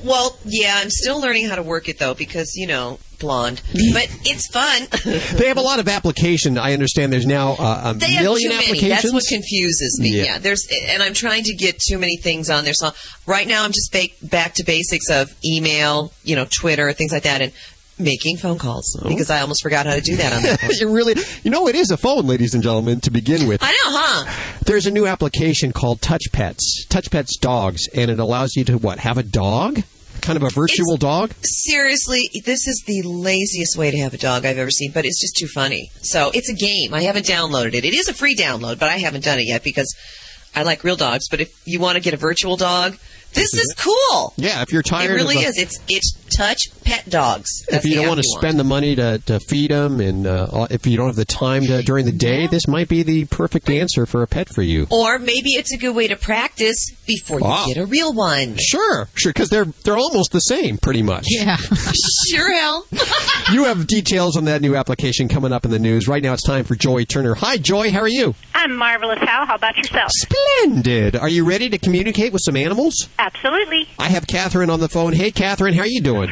Well, 0.03 0.37
yeah, 0.45 0.75
I'm 0.81 0.89
still 0.89 1.21
learning 1.21 1.47
how 1.47 1.55
to 1.55 1.63
work 1.63 1.87
it 1.87 1.99
though 1.99 2.15
because 2.15 2.55
you 2.55 2.65
know 2.65 2.97
blonde, 3.19 3.61
but 3.93 4.07
it's 4.25 4.47
fun. 4.47 4.87
They 5.37 5.47
have 5.47 5.57
a 5.57 5.61
lot 5.61 5.79
of 5.79 5.87
application. 5.87 6.57
I 6.57 6.73
understand 6.73 7.13
there's 7.13 7.27
now 7.27 7.51
uh, 7.59 7.91
a 7.91 7.93
They 7.93 8.13
have 8.13 8.23
million 8.23 8.49
too 8.49 8.55
many. 8.57 8.65
applications. 8.69 9.01
That's 9.03 9.13
what 9.13 9.23
confuses 9.29 9.99
me. 10.01 10.17
Yeah. 10.17 10.23
Yeah. 10.23 10.37
there's, 10.39 10.67
and 10.89 11.03
I'm 11.03 11.13
trying 11.13 11.43
to 11.43 11.53
get 11.55 11.77
too 11.79 11.99
many 11.99 12.17
things 12.17 12.49
on 12.49 12.63
there. 12.63 12.73
So 12.73 12.89
right 13.27 13.47
now, 13.47 13.63
I'm 13.63 13.71
just 13.71 13.91
ba- 13.91 14.25
back 14.27 14.55
to 14.55 14.63
basics 14.63 15.11
of 15.11 15.29
email, 15.45 16.11
you 16.23 16.35
know, 16.35 16.45
Twitter, 16.49 16.91
things 16.93 17.11
like 17.11 17.23
that, 17.23 17.41
and 17.43 17.51
making 18.01 18.37
phone 18.37 18.57
calls 18.57 18.99
oh. 19.01 19.07
because 19.07 19.29
I 19.29 19.41
almost 19.41 19.61
forgot 19.61 19.85
how 19.85 19.95
to 19.95 20.01
do 20.01 20.15
that 20.17 20.33
on 20.33 20.57
phone. 20.57 20.69
you 20.79 20.93
really, 20.93 21.15
you 21.43 21.51
know, 21.51 21.67
it 21.67 21.75
is 21.75 21.91
a 21.91 21.97
phone, 21.97 22.27
ladies 22.27 22.53
and 22.53 22.63
gentlemen, 22.63 23.01
to 23.01 23.11
begin 23.11 23.47
with. 23.47 23.61
I 23.63 23.71
know, 23.71 23.97
huh? 23.97 24.57
There's 24.65 24.85
a 24.85 24.91
new 24.91 25.07
application 25.07 25.71
called 25.71 26.01
Touch 26.01 26.31
Pets, 26.31 26.85
Touch 26.89 27.09
Pets 27.11 27.37
Dogs, 27.37 27.87
and 27.89 28.11
it 28.11 28.19
allows 28.19 28.55
you 28.55 28.63
to 28.65 28.77
what? 28.77 28.99
Have 28.99 29.17
a 29.17 29.23
dog, 29.23 29.81
kind 30.21 30.37
of 30.37 30.43
a 30.43 30.49
virtual 30.49 30.97
dog. 30.97 31.33
Seriously, 31.43 32.29
this 32.45 32.67
is 32.67 32.83
the 32.85 33.01
laziest 33.03 33.77
way 33.77 33.91
to 33.91 33.97
have 33.97 34.13
a 34.13 34.17
dog 34.17 34.45
I've 34.45 34.57
ever 34.57 34.71
seen, 34.71 34.91
but 34.91 35.05
it's 35.05 35.19
just 35.19 35.35
too 35.35 35.47
funny. 35.47 35.89
So 36.01 36.31
it's 36.33 36.49
a 36.49 36.53
game. 36.53 36.93
I 36.93 37.03
haven't 37.03 37.25
downloaded 37.25 37.73
it. 37.73 37.85
It 37.85 37.93
is 37.93 38.07
a 38.07 38.13
free 38.13 38.35
download, 38.35 38.79
but 38.79 38.89
I 38.89 38.97
haven't 38.97 39.23
done 39.23 39.39
it 39.39 39.47
yet 39.47 39.63
because 39.63 39.95
I 40.55 40.63
like 40.63 40.83
real 40.83 40.95
dogs. 40.95 41.27
But 41.29 41.41
if 41.41 41.51
you 41.65 41.79
want 41.79 41.95
to 41.95 42.01
get 42.01 42.13
a 42.13 42.17
virtual 42.17 42.57
dog, 42.57 42.97
this 43.33 43.53
is 43.53 43.73
cool. 43.77 44.33
Yeah, 44.37 44.61
if 44.61 44.71
you're 44.71 44.81
tired, 44.81 45.11
It 45.11 45.15
really 45.15 45.37
of 45.37 45.43
a- 45.43 45.47
is. 45.47 45.57
It's 45.57 45.79
it's 45.87 46.13
touch 46.35 46.69
pet 46.85 47.09
dogs. 47.09 47.49
That's 47.69 47.83
if 47.85 47.89
you 47.91 47.97
don't 47.97 48.07
want 48.07 48.19
to 48.21 48.27
spend 48.37 48.57
the 48.59 48.63
money 48.63 48.95
to, 48.95 49.19
to 49.25 49.39
feed 49.41 49.71
them, 49.71 49.99
and 49.99 50.25
uh, 50.25 50.67
if 50.69 50.87
you 50.87 50.95
don't 50.97 51.07
have 51.07 51.15
the 51.17 51.25
time 51.25 51.65
to, 51.65 51.83
during 51.83 52.05
the 52.05 52.11
day, 52.11 52.47
this 52.47 52.67
might 52.67 52.87
be 52.87 53.03
the 53.03 53.25
perfect 53.25 53.69
answer 53.69 54.05
for 54.05 54.23
a 54.23 54.27
pet 54.27 54.47
for 54.49 54.61
you. 54.61 54.87
Or 54.89 55.19
maybe 55.19 55.49
it's 55.51 55.73
a 55.73 55.77
good 55.77 55.95
way 55.95 56.07
to 56.07 56.15
practice 56.15 56.77
before 57.05 57.39
you 57.39 57.45
Wow. 57.45 57.65
get 57.67 57.77
a 57.77 57.85
real 57.85 58.13
one. 58.13 58.55
Sure, 58.59 59.09
sure, 59.15 59.31
because 59.33 59.49
they're 59.49 59.65
they're 59.83 59.97
almost 59.97 60.31
the 60.31 60.39
same, 60.39 60.77
pretty 60.77 61.03
much. 61.03 61.25
Yeah. 61.29 61.57
sure, 62.31 62.51
Hal. 62.51 62.85
You 63.51 63.65
have 63.65 63.85
details 63.85 64.37
on 64.37 64.45
that 64.45 64.61
new 64.61 64.77
application 64.77 65.27
coming 65.27 65.51
up 65.51 65.65
in 65.65 65.71
the 65.71 65.79
news. 65.79 66.07
Right 66.07 66.23
now, 66.23 66.31
it's 66.31 66.43
time 66.43 66.63
for 66.63 66.75
Joy 66.75 67.03
Turner. 67.03 67.33
Hi, 67.35 67.57
Joy. 67.57 67.91
How 67.91 67.99
are 67.99 68.07
you? 68.07 68.33
I'm 68.53 68.75
marvelous, 68.77 69.19
Hal. 69.19 69.45
How 69.45 69.55
about 69.55 69.75
yourself? 69.75 70.09
Splendid. 70.13 71.15
Are 71.17 71.27
you 71.27 71.43
ready 71.43 71.69
to 71.69 71.77
communicate 71.77 72.31
with 72.31 72.41
some 72.45 72.55
animals? 72.55 73.09
Absolutely. 73.21 73.87
I 73.99 74.09
have 74.09 74.25
Catherine 74.25 74.71
on 74.71 74.79
the 74.79 74.89
phone. 74.89 75.13
Hey, 75.13 75.29
Catherine, 75.29 75.75
how 75.75 75.81
are 75.81 75.87
you 75.87 76.01
doing? 76.01 76.31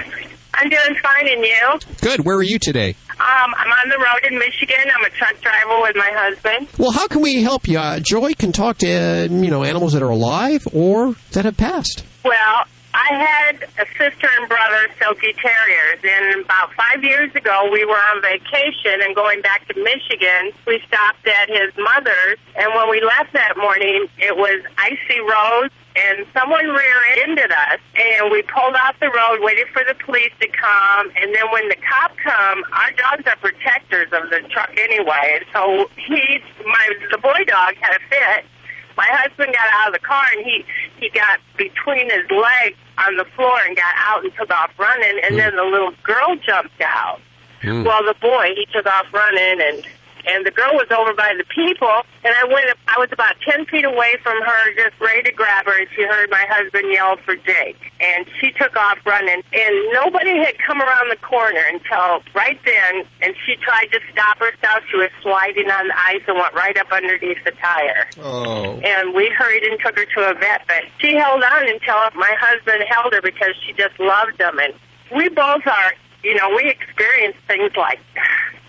I'm 0.55 0.69
doing 0.69 0.95
fine, 1.03 1.27
and 1.27 1.45
you? 1.45 1.79
Good. 2.01 2.25
Where 2.25 2.35
are 2.37 2.43
you 2.43 2.57
today? 2.57 2.95
Um, 3.11 3.53
I'm 3.55 3.71
on 3.71 3.89
the 3.89 3.97
road 3.97 4.31
in 4.31 4.39
Michigan. 4.39 4.75
I'm 4.97 5.05
a 5.05 5.09
truck 5.11 5.39
driver 5.39 5.81
with 5.81 5.95
my 5.95 6.09
husband. 6.11 6.67
Well, 6.79 6.89
how 6.89 7.07
can 7.07 7.21
we 7.21 7.43
help 7.43 7.67
you? 7.67 7.77
Uh, 7.77 7.99
Joy 7.99 8.33
can 8.33 8.51
talk 8.51 8.79
to 8.79 8.89
uh, 8.91 9.23
you 9.29 9.51
know 9.51 9.63
animals 9.63 9.93
that 9.93 10.01
are 10.01 10.09
alive 10.09 10.67
or 10.73 11.15
that 11.33 11.45
have 11.45 11.57
passed. 11.57 12.03
Well, 12.25 12.65
I 13.09 13.13
had 13.17 13.63
a 13.81 13.87
sister 13.97 14.29
and 14.37 14.47
brother, 14.47 14.85
Silky 14.99 15.33
Terriers, 15.33 15.99
and 16.03 16.45
about 16.45 16.71
five 16.73 17.03
years 17.03 17.33
ago, 17.33 17.67
we 17.71 17.83
were 17.83 17.97
on 17.97 18.21
vacation 18.21 19.01
and 19.01 19.15
going 19.15 19.41
back 19.41 19.67
to 19.67 19.73
Michigan. 19.81 20.53
We 20.67 20.79
stopped 20.87 21.25
at 21.25 21.49
his 21.49 21.73
mother's, 21.75 22.37
and 22.55 22.69
when 22.75 22.87
we 22.91 23.01
left 23.01 23.33
that 23.33 23.57
morning, 23.57 24.05
it 24.19 24.37
was 24.37 24.61
icy 24.77 25.19
roads, 25.25 25.73
and 25.97 26.27
someone 26.37 26.69
rear-ended 26.69 27.49
us, 27.49 27.81
and 27.97 28.29
we 28.29 28.43
pulled 28.43 28.75
off 28.75 28.93
the 28.99 29.09
road, 29.09 29.41
waited 29.41 29.69
for 29.73 29.81
the 29.89 29.97
police 30.05 30.31
to 30.39 30.47
come, 30.47 31.09
and 31.17 31.33
then 31.33 31.49
when 31.51 31.67
the 31.67 31.77
cop 31.81 32.13
come, 32.21 32.61
our 32.73 32.91
dogs 32.93 33.25
are 33.25 33.37
protectors 33.41 34.13
of 34.13 34.29
the 34.29 34.45
truck 34.53 34.69
anyway, 34.77 35.41
and 35.41 35.45
so 35.51 35.89
he, 35.97 36.43
my 36.61 36.93
the 37.09 37.17
boy 37.17 37.41
dog 37.47 37.73
had 37.81 37.97
a 37.97 38.01
fit, 38.05 38.45
my 38.95 39.07
husband 39.09 39.49
got 39.55 39.65
out 39.73 39.87
of 39.87 39.93
the 39.93 40.05
car 40.05 40.25
and 40.35 40.45
he 40.45 40.65
he 40.99 41.09
got 41.09 41.39
between 41.55 42.09
his 42.11 42.29
legs 42.29 42.75
on 42.99 43.15
the 43.17 43.25
floor 43.35 43.57
and 43.65 43.75
got 43.75 43.93
out 43.97 44.23
and 44.23 44.33
took 44.35 44.49
off 44.49 44.71
running 44.77 45.19
and 45.23 45.37
then 45.37 45.55
the 45.55 45.63
little 45.63 45.93
girl 46.03 46.35
jumped 46.45 46.81
out. 46.81 47.19
Hmm. 47.61 47.83
Well 47.83 48.03
the 48.03 48.15
boy 48.21 48.53
he 48.55 48.65
took 48.71 48.85
off 48.85 49.11
running 49.13 49.61
and 49.61 49.85
and 50.27 50.45
the 50.45 50.51
girl 50.51 50.73
was 50.73 50.87
over 50.91 51.13
by 51.13 51.33
the 51.37 51.43
people 51.53 51.91
and 52.23 52.33
I 52.35 52.45
went 52.45 52.65
I 52.87 52.97
was 52.99 53.09
about 53.11 53.35
ten 53.41 53.65
feet 53.65 53.85
away 53.85 54.17
from 54.23 54.41
her 54.41 54.73
just 54.75 54.99
ready 54.99 55.23
to 55.23 55.31
grab 55.31 55.65
her 55.65 55.77
and 55.79 55.87
she 55.95 56.03
heard 56.03 56.29
my 56.29 56.45
husband 56.49 56.91
yell 56.91 57.17
for 57.17 57.35
Jake 57.35 57.79
and 57.99 58.25
she 58.39 58.51
took 58.51 58.75
off 58.75 58.97
running 59.05 59.41
and 59.53 59.73
nobody 59.93 60.37
had 60.37 60.55
come 60.65 60.81
around 60.81 61.09
the 61.09 61.17
corner 61.17 61.61
until 61.71 62.21
right 62.35 62.59
then 62.65 63.05
and 63.21 63.35
she 63.45 63.55
tried 63.57 63.87
to 63.91 63.99
stop 64.11 64.37
herself 64.39 64.83
she 64.91 64.97
was 64.97 65.09
sliding 65.21 65.69
on 65.69 65.87
the 65.87 65.97
ice 65.99 66.21
and 66.27 66.37
went 66.37 66.53
right 66.53 66.77
up 66.77 66.91
underneath 66.91 67.43
the 67.45 67.51
tire 67.51 68.07
Oh. 68.21 68.79
and 68.83 69.13
we 69.13 69.29
hurried 69.29 69.63
and 69.63 69.79
took 69.79 69.97
her 69.97 70.05
to 70.05 70.31
a 70.31 70.33
vet. 70.33 70.61
But 70.67 70.83
she 70.99 71.15
held 71.15 71.43
on 71.43 71.67
until 71.67 71.95
my 72.15 72.33
husband 72.39 72.83
held 72.89 73.13
her 73.13 73.21
because 73.21 73.55
she 73.65 73.73
just 73.73 73.99
loved 73.99 74.39
him. 74.39 74.59
And 74.59 74.73
we 75.15 75.29
both 75.29 75.65
are, 75.65 75.93
you 76.23 76.35
know, 76.35 76.49
we 76.55 76.69
experience 76.69 77.35
things 77.47 77.71
like 77.75 77.99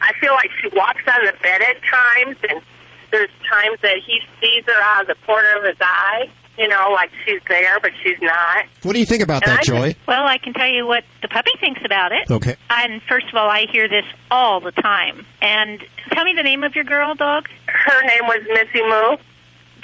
I 0.00 0.12
feel 0.20 0.32
like 0.32 0.50
she 0.60 0.68
walks 0.76 1.02
on 1.06 1.24
the 1.24 1.32
bed 1.42 1.62
at 1.62 1.76
times, 1.82 2.36
and 2.48 2.62
there's 3.10 3.30
times 3.48 3.78
that 3.82 3.96
he 4.04 4.20
sees 4.40 4.64
her 4.66 4.82
out 4.82 5.02
of 5.02 5.08
the 5.08 5.26
corner 5.26 5.58
of 5.58 5.64
his 5.64 5.76
eye. 5.80 6.30
You 6.58 6.68
know, 6.68 6.90
like 6.92 7.10
she's 7.24 7.40
there, 7.48 7.80
but 7.80 7.92
she's 8.02 8.20
not. 8.20 8.66
What 8.82 8.92
do 8.92 8.98
you 8.98 9.06
think 9.06 9.22
about 9.22 9.44
And 9.44 9.52
that, 9.52 9.60
I 9.60 9.62
Joy? 9.62 9.96
Well, 10.06 10.26
I 10.26 10.36
can 10.36 10.52
tell 10.52 10.68
you 10.68 10.86
what 10.86 11.04
the 11.22 11.28
puppy 11.28 11.52
thinks 11.58 11.80
about 11.86 12.12
it. 12.12 12.30
Okay. 12.30 12.56
And 12.68 13.00
first 13.08 13.28
of 13.28 13.34
all, 13.34 13.48
I 13.48 13.64
hear 13.72 13.88
this 13.88 14.04
all 14.30 14.60
the 14.60 14.72
time. 14.72 15.24
And 15.40 15.82
tell 16.12 16.24
me 16.24 16.34
the 16.34 16.42
name 16.42 16.62
of 16.62 16.74
your 16.74 16.84
girl 16.84 17.14
dog. 17.14 17.48
Her 17.66 18.02
name 18.02 18.26
was 18.26 18.42
Missy 18.48 18.82
Moo. 18.82 19.16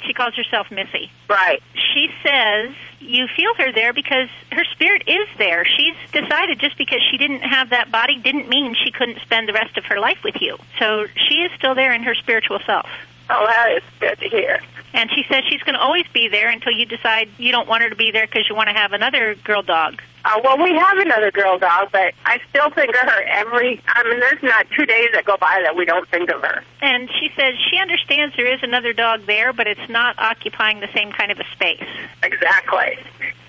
She 0.05 0.13
calls 0.13 0.35
herself 0.35 0.67
Missy. 0.69 1.09
Right. 1.27 1.63
She 1.73 2.09
says 2.21 2.75
you 2.99 3.27
feel 3.35 3.53
her 3.55 3.71
there 3.71 3.93
because 3.93 4.29
her 4.51 4.63
spirit 4.73 5.03
is 5.07 5.27
there. 5.37 5.65
She's 5.65 5.95
decided 6.11 6.59
just 6.59 6.77
because 6.77 7.01
she 7.11 7.17
didn't 7.17 7.41
have 7.41 7.69
that 7.69 7.91
body 7.91 8.17
didn't 8.17 8.49
mean 8.49 8.75
she 8.75 8.91
couldn't 8.91 9.19
spend 9.21 9.47
the 9.47 9.53
rest 9.53 9.77
of 9.77 9.85
her 9.85 9.99
life 9.99 10.19
with 10.23 10.35
you. 10.41 10.57
So 10.79 11.07
she 11.15 11.35
is 11.35 11.51
still 11.57 11.75
there 11.75 11.93
in 11.93 12.03
her 12.03 12.15
spiritual 12.15 12.59
self. 12.65 12.89
Oh, 13.29 13.45
that 13.45 13.71
is 13.77 13.83
good 13.99 14.19
to 14.19 14.29
hear. 14.29 14.61
And 14.93 15.09
she 15.11 15.25
says 15.29 15.43
she's 15.49 15.61
going 15.63 15.75
to 15.75 15.81
always 15.81 16.05
be 16.13 16.29
there 16.29 16.49
until 16.49 16.71
you 16.71 16.85
decide 16.85 17.29
you 17.37 17.51
don't 17.51 17.67
want 17.67 17.83
her 17.83 17.89
to 17.89 17.95
be 17.95 18.11
there 18.11 18.25
because 18.25 18.47
you 18.49 18.55
want 18.55 18.69
to 18.69 18.73
have 18.73 18.93
another 18.93 19.35
girl 19.35 19.61
dog. 19.61 20.01
Uh, 20.25 20.39
well, 20.43 20.57
we 20.61 20.73
have 20.75 20.97
another 20.97 21.31
girl 21.31 21.57
dog, 21.57 21.89
but 21.91 22.13
I 22.25 22.39
still 22.49 22.69
think 22.71 22.89
of 22.89 23.09
her 23.09 23.21
every. 23.23 23.81
I 23.87 24.03
mean, 24.03 24.19
there's 24.19 24.43
not 24.43 24.67
two 24.77 24.85
days 24.85 25.09
that 25.13 25.23
go 25.25 25.37
by 25.37 25.61
that 25.63 25.75
we 25.75 25.85
don't 25.85 26.07
think 26.09 26.29
of 26.29 26.41
her. 26.41 26.63
And 26.81 27.09
she 27.19 27.29
says 27.35 27.53
she 27.71 27.77
understands 27.79 28.35
there 28.35 28.51
is 28.53 28.61
another 28.61 28.91
dog 28.93 29.25
there, 29.25 29.53
but 29.53 29.67
it's 29.67 29.89
not 29.89 30.19
occupying 30.19 30.79
the 30.81 30.89
same 30.93 31.11
kind 31.13 31.31
of 31.31 31.39
a 31.39 31.45
space. 31.53 31.83
Exactly. 32.23 32.97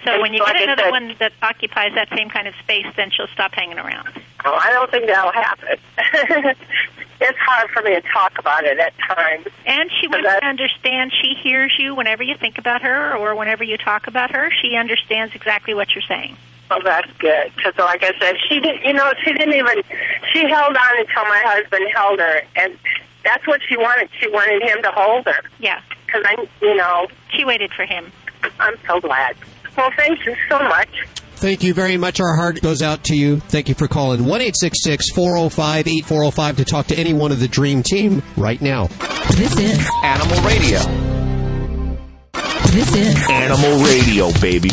So 0.04 0.20
when 0.20 0.32
you 0.32 0.40
Like 0.40 0.52
get 0.54 0.62
another 0.62 0.82
said- 0.84 0.90
one 0.90 1.16
that 1.18 1.32
occupies 1.42 1.94
that 1.94 2.08
same 2.16 2.30
kind 2.30 2.46
of 2.46 2.54
space, 2.62 2.86
then 2.96 3.10
she'll 3.10 3.26
stop 3.28 3.52
hanging 3.54 3.78
around. 3.78 4.08
Oh, 4.44 4.54
I 4.54 4.70
don't 4.70 4.90
think 4.90 5.06
that'll 5.06 5.32
happen. 5.32 5.78
it's 7.20 7.38
hard 7.38 7.70
for 7.70 7.82
me 7.82 7.94
to 7.94 8.00
talk 8.12 8.38
about 8.38 8.64
it 8.64 8.78
at 8.78 8.92
times. 8.98 9.46
And 9.66 9.90
she 10.00 10.06
to 10.06 10.46
understand 10.46 11.12
she 11.12 11.34
hears 11.34 11.74
you 11.78 11.94
whenever 11.94 12.22
you 12.22 12.36
think 12.36 12.58
about 12.58 12.82
her 12.82 13.16
or 13.16 13.34
whenever 13.34 13.64
you 13.64 13.76
talk 13.76 14.06
about 14.06 14.30
her. 14.30 14.50
She 14.62 14.76
understands 14.76 15.34
exactly 15.34 15.74
what 15.74 15.94
you're 15.94 16.02
saying. 16.02 16.36
Well, 16.70 16.82
that's 16.82 17.10
good. 17.18 17.50
Because, 17.56 17.76
like 17.78 18.02
I 18.02 18.12
said, 18.20 18.36
she 18.48 18.60
didn't. 18.60 18.84
You 18.84 18.92
know, 18.92 19.12
she 19.24 19.32
didn't 19.32 19.54
even. 19.54 19.82
She 20.32 20.46
held 20.48 20.76
on 20.76 20.98
until 20.98 21.24
my 21.24 21.42
husband 21.44 21.86
held 21.94 22.20
her, 22.20 22.42
and 22.56 22.78
that's 23.24 23.46
what 23.46 23.60
she 23.68 23.76
wanted. 23.76 24.10
She 24.20 24.28
wanted 24.28 24.62
him 24.62 24.82
to 24.82 24.90
hold 24.90 25.26
her. 25.26 25.42
Yeah. 25.58 25.80
Because 26.06 26.22
I, 26.26 26.48
you 26.62 26.74
know, 26.74 27.08
she 27.30 27.44
waited 27.44 27.72
for 27.72 27.84
him. 27.84 28.12
I'm 28.60 28.76
so 28.86 29.00
glad. 29.00 29.36
Well, 29.76 29.90
thank 29.96 30.24
you 30.24 30.36
so 30.48 30.58
much. 30.58 31.06
Thank 31.38 31.62
you 31.62 31.72
very 31.72 31.96
much. 31.96 32.18
Our 32.18 32.34
heart 32.34 32.60
goes 32.62 32.82
out 32.82 33.04
to 33.04 33.14
you. 33.16 33.38
Thank 33.38 33.68
you 33.68 33.76
for 33.76 33.86
calling 33.86 34.24
1 34.24 34.40
405 34.40 35.86
8405 35.86 36.56
to 36.56 36.64
talk 36.64 36.86
to 36.88 36.96
any 36.98 37.12
one 37.14 37.30
of 37.30 37.38
the 37.38 37.46
Dream 37.46 37.84
Team 37.84 38.24
right 38.36 38.60
now. 38.60 38.88
This 39.36 39.56
is 39.56 39.88
Animal 40.02 40.42
Radio. 40.42 40.80
This 42.72 42.92
is 42.92 43.16
Animal 43.30 43.84
Radio, 43.84 44.32
baby. 44.40 44.70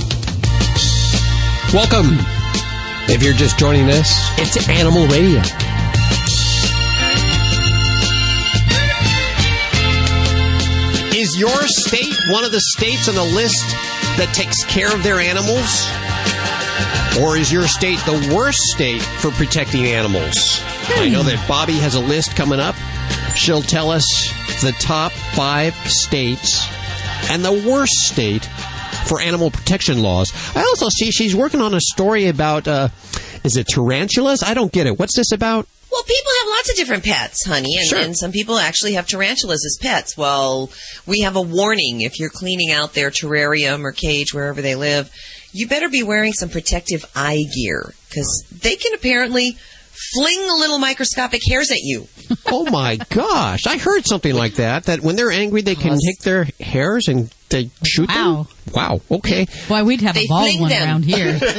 Welcome. 1.72 2.18
If 3.13 3.22
you're 3.22 3.36
just 3.36 3.59
joining 3.59 3.88
us, 3.91 4.09
it's 4.39 4.68
Animal 4.68 5.05
Radio. 5.05 5.41
Is 11.13 11.36
Is 11.36 11.38
your 11.38 11.68
state 11.68 12.16
one 12.30 12.43
of 12.43 12.51
the 12.51 12.61
states 12.61 13.07
on 13.07 13.13
the 13.13 13.24
list 13.24 13.66
that 14.18 14.34
takes 14.34 14.63
care 14.66 14.93
of 14.93 15.03
their 15.03 15.20
animals? 15.20 16.05
Or 17.21 17.38
is 17.38 17.51
your 17.51 17.67
state 17.67 17.99
the 17.99 18.34
worst 18.36 18.59
state 18.59 19.01
for 19.01 19.32
protecting 19.32 19.86
animals? 19.86 20.36
I 20.97 21.09
know 21.09 21.23
that 21.23 21.43
Bobby 21.47 21.73
has 21.78 21.95
a 21.95 21.99
list 21.99 22.36
coming 22.36 22.59
up. 22.59 22.76
She'll 23.36 23.61
tell 23.61 23.89
us 23.89 24.03
the 24.61 24.73
top 24.73 25.11
five 25.34 25.73
states 25.89 26.67
and 27.30 27.43
the 27.43 27.53
worst 27.69 27.93
state 27.93 28.45
for 29.07 29.21
animal 29.21 29.49
protection 29.51 30.01
laws. 30.01 30.34
I 30.55 30.61
also 30.61 30.89
see 30.89 31.11
she's 31.11 31.36
working 31.36 31.61
on 31.61 31.73
a 31.73 31.80
story 31.80 32.28
about, 32.28 32.67
uh, 32.67 32.89
is 33.43 33.55
it 33.55 33.67
tarantulas? 33.67 34.43
I 34.43 34.53
don't 34.53 34.71
get 34.71 34.88
it. 34.88 34.99
What's 34.99 35.15
this 35.15 35.32
about? 35.32 35.67
Well, 35.91 36.03
people 36.03 36.32
have 36.41 36.49
lots 36.49 36.69
of 36.71 36.76
different 36.76 37.03
pets, 37.05 37.45
honey, 37.45 37.78
and, 37.78 37.88
Sure. 37.88 37.99
and 37.99 38.17
some 38.17 38.32
people 38.34 38.57
actually 38.57 38.93
have 38.93 39.07
tarantulas 39.07 39.63
as 39.65 39.78
pets. 39.82 40.17
Well, 40.17 40.69
we 41.05 41.21
have 41.21 41.38
a 41.38 41.41
warning 41.41 42.01
if 42.01 42.19
you're 42.19 42.30
cleaning 42.30 42.71
out 42.71 42.93
their 42.93 43.09
terrarium 43.11 43.84
or 43.84 43.93
cage 43.93 44.34
wherever 44.34 44.61
they 44.61 44.76
live. 44.76 45.09
You 45.58 45.68
better 45.70 45.88
be 45.89 46.03
wearing 46.03 46.34
some 46.34 46.49
protective 46.49 47.06
eye 47.16 47.41
gear 47.56 47.93
because 48.10 48.43
they 48.62 48.76
can 48.76 48.93
apparently 48.93 49.58
fling 50.14 50.39
little 50.60 50.78
microscopic 50.80 51.41
hairs 51.49 51.72
at 51.72 51.80
you. 51.82 52.08
Oh 52.47 52.70
my 52.70 52.97
gosh. 53.10 53.66
I 53.68 53.78
heard 53.78 54.06
something 54.06 54.34
like 54.34 54.56
that, 54.56 54.84
that 54.86 54.99
when 55.01 55.16
they're 55.16 55.32
angry, 55.32 55.62
they 55.62 55.76
can 55.76 55.97
take 56.06 56.20
their 56.20 56.47
hairs 56.60 57.08
and 57.08 57.34
they 57.49 57.70
shoot 57.84 58.08
Wow. 58.10 58.43
them. 58.43 58.55
Wow. 58.74 59.01
Okay. 59.11 59.47
Why 59.68 59.84
we'd 59.84 60.01
have 60.01 60.16
They 60.16 60.24
a 60.26 60.28
bald 60.28 60.59
one 60.59 60.70
them. 60.70 60.84
around 60.88 61.05
here. 61.05 61.39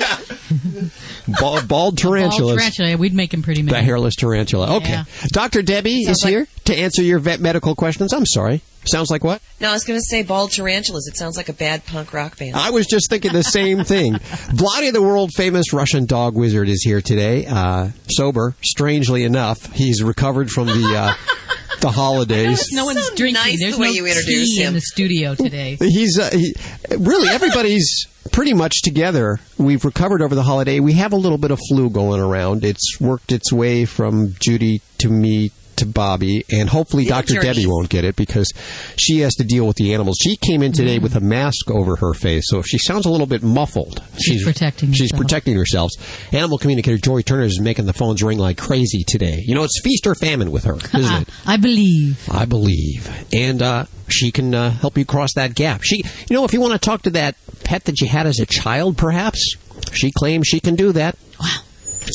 Bald, 1.41 1.41
bald 1.41 1.69
Bald 1.69 1.99
tarantula. 1.99 2.97
We'd 2.97 3.15
make 3.15 3.35
him 3.35 3.43
pretty 3.43 3.63
The 3.63 3.73
mad. 3.73 3.85
hairless 3.85 4.15
tarantula. 4.15 4.77
Okay. 4.77 4.91
Yeah. 4.91 5.05
Dr. 5.33 5.63
Debbie 5.63 6.05
Sounds 6.05 6.19
is 6.19 6.25
like- 6.25 6.31
here 6.31 6.47
to 6.67 6.77
answer 6.77 7.03
your 7.03 7.19
vet 7.19 7.41
medical 7.41 7.75
questions. 7.75 8.13
I'm 8.13 8.27
sorry. 8.27 8.61
Sounds 8.85 9.11
like 9.11 9.25
what? 9.25 9.43
No, 9.61 9.71
I 9.71 9.73
was 9.73 9.83
going 9.83 9.99
to 9.99 10.05
say 10.09 10.23
bald 10.23 10.53
tarantulas. 10.53 11.09
It 11.09 11.17
sounds 11.17 11.37
like 11.37 11.49
a 11.49 11.53
bad 11.53 11.85
punk 11.87 12.13
rock 12.13 12.39
band. 12.39 12.55
I 12.55 12.71
was 12.71 12.87
just 12.87 13.11
thinking 13.11 13.33
the 13.33 13.43
same 13.43 13.83
thing. 13.83 14.13
Vladi, 14.55 14.93
the 14.93 15.03
world 15.03 15.33
famous 15.35 15.73
Russian 15.73 16.07
dog 16.07 16.37
wizard, 16.37 16.69
is 16.69 16.85
here 16.85 17.01
today. 17.01 17.47
Uh, 17.47 17.89
sober, 18.09 18.55
strangely 18.63 19.25
enough. 19.25 19.73
He's 19.73 20.05
recovered 20.05 20.51
from 20.51 20.69
the 20.69 20.95
uh, 20.97 21.15
the 21.87 21.93
holidays. 21.93 22.69
No 22.73 22.85
one's 22.85 23.07
So 23.07 23.15
drinking. 23.15 23.35
nice 23.43 23.59
There's 23.61 23.77
the 23.77 23.81
way 23.81 23.89
no 23.89 23.93
you 23.95 24.07
introduce 24.07 24.55
tea 24.57 24.63
him. 24.63 24.69
in 24.69 24.75
the 24.75 24.81
studio 24.81 25.35
today. 25.35 25.77
He's 25.81 26.19
uh, 26.19 26.31
he, 26.33 26.55
really 26.99 27.29
everybody's 27.29 28.07
pretty 28.33 28.53
much 28.55 28.83
together. 28.83 29.39
We've 29.59 29.85
recovered 29.85 30.21
over 30.23 30.35
the 30.35 30.43
holiday. 30.43 30.81
We 30.81 30.95
have 30.95 31.13
a 31.13 31.17
little 31.17 31.39
bit 31.39 31.51
of 31.51 31.61
flu 31.69 31.89
going 31.91 32.21
around. 32.21 32.65
It's 32.65 33.01
worked 33.01 33.33
its 33.33 33.53
way 33.53 33.85
from 33.85 34.35
Judy 34.41 34.83
to 34.99 35.09
me 35.09 35.51
to 35.77 35.87
Bobby, 35.87 36.45
and 36.51 36.69
hopefully 36.69 37.05
Yeah, 37.05 37.21
Dr. 37.23 37.35
journeys. 37.35 37.57
Debbie 37.57 37.67
won't 37.67 37.89
get 37.89 38.05
it 38.05 38.17
because 38.17 38.51
she 38.99 39.21
has 39.21 39.35
to 39.37 39.45
deal 39.45 39.67
with 39.67 39.77
the 39.77 39.93
animals. 39.95 40.17
She 40.23 40.37
came 40.37 40.63
in 40.63 40.73
today 40.73 40.99
with 40.99 41.15
a 41.17 41.21
mask 41.21 41.71
over 41.71 41.97
her 41.97 42.15
face, 42.15 42.45
so 42.47 42.59
if 42.59 42.67
she 42.67 42.79
sounds 42.79 43.07
a 43.07 43.11
little 43.11 43.27
bit 43.27 43.43
muffled, 43.43 44.03
She's 44.21 44.45
protecting 44.45 44.93
She's 44.93 45.11
herself. 45.11 45.21
protecting 45.23 45.57
herself. 45.57 45.91
Animal 46.33 46.59
communicator 46.59 46.99
Joy 46.99 47.23
Turner 47.23 47.43
is 47.45 47.61
making 47.61 47.87
the 47.87 47.93
phones 47.93 48.23
ring 48.23 48.39
like 48.39 48.59
crazy 48.59 49.05
today. 49.07 49.43
You 49.47 49.55
know, 49.55 49.65
it's 49.65 49.81
feast 49.83 50.07
or 50.07 50.15
famine 50.15 50.51
with 50.51 50.65
her, 50.65 50.77
isn't 50.77 51.23
it? 51.23 51.29
I 51.47 51.57
believe. 51.57 52.29
I 52.31 52.45
believe. 52.45 53.09
And 53.33 53.63
uh, 53.63 53.85
she 54.09 54.31
can 54.33 54.55
uh, 54.55 54.71
help 54.71 54.97
you 54.99 55.05
cross 55.05 55.35
that 55.35 55.55
gap. 55.55 55.83
She, 55.83 55.97
you 56.29 56.35
know, 56.37 56.45
if 56.45 56.53
you 56.53 56.61
want 56.61 56.73
to 56.73 56.79
talk 56.79 57.03
to 57.03 57.11
that 57.11 57.37
pet 57.65 57.85
that 57.85 58.01
you 58.01 58.07
had 58.09 58.27
as 58.27 58.39
a 58.41 58.47
child, 58.47 58.97
perhaps, 58.97 59.57
she 59.93 60.11
claims 60.13 60.47
she 60.47 60.61
can 60.61 60.75
do 60.77 60.93
that. 60.93 61.17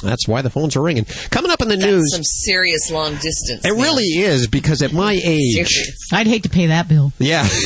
Wow. 0.03 0.09
That's 0.09 0.27
why 0.27 0.41
the 0.41 0.49
phones 0.49 0.75
are 0.75 0.81
ringing. 0.81 1.05
Coming 1.29 1.51
up 1.51 1.61
in 1.61 1.67
the 1.67 1.75
That's 1.77 1.87
news, 1.91 2.11
some 2.13 2.23
serious 2.23 2.91
long 2.91 3.13
distance. 3.15 3.65
it 3.65 3.71
man. 3.73 3.81
really 3.81 4.03
is 4.05 4.47
because 4.47 4.81
at 4.81 4.93
my 4.93 5.13
age, 5.23 5.53
Serious. 5.67 6.09
I'd 6.13 6.27
hate 6.27 6.43
to 6.43 6.49
pay 6.49 6.67
that 6.67 6.87
bill. 6.87 7.11
yeah. 7.19 7.47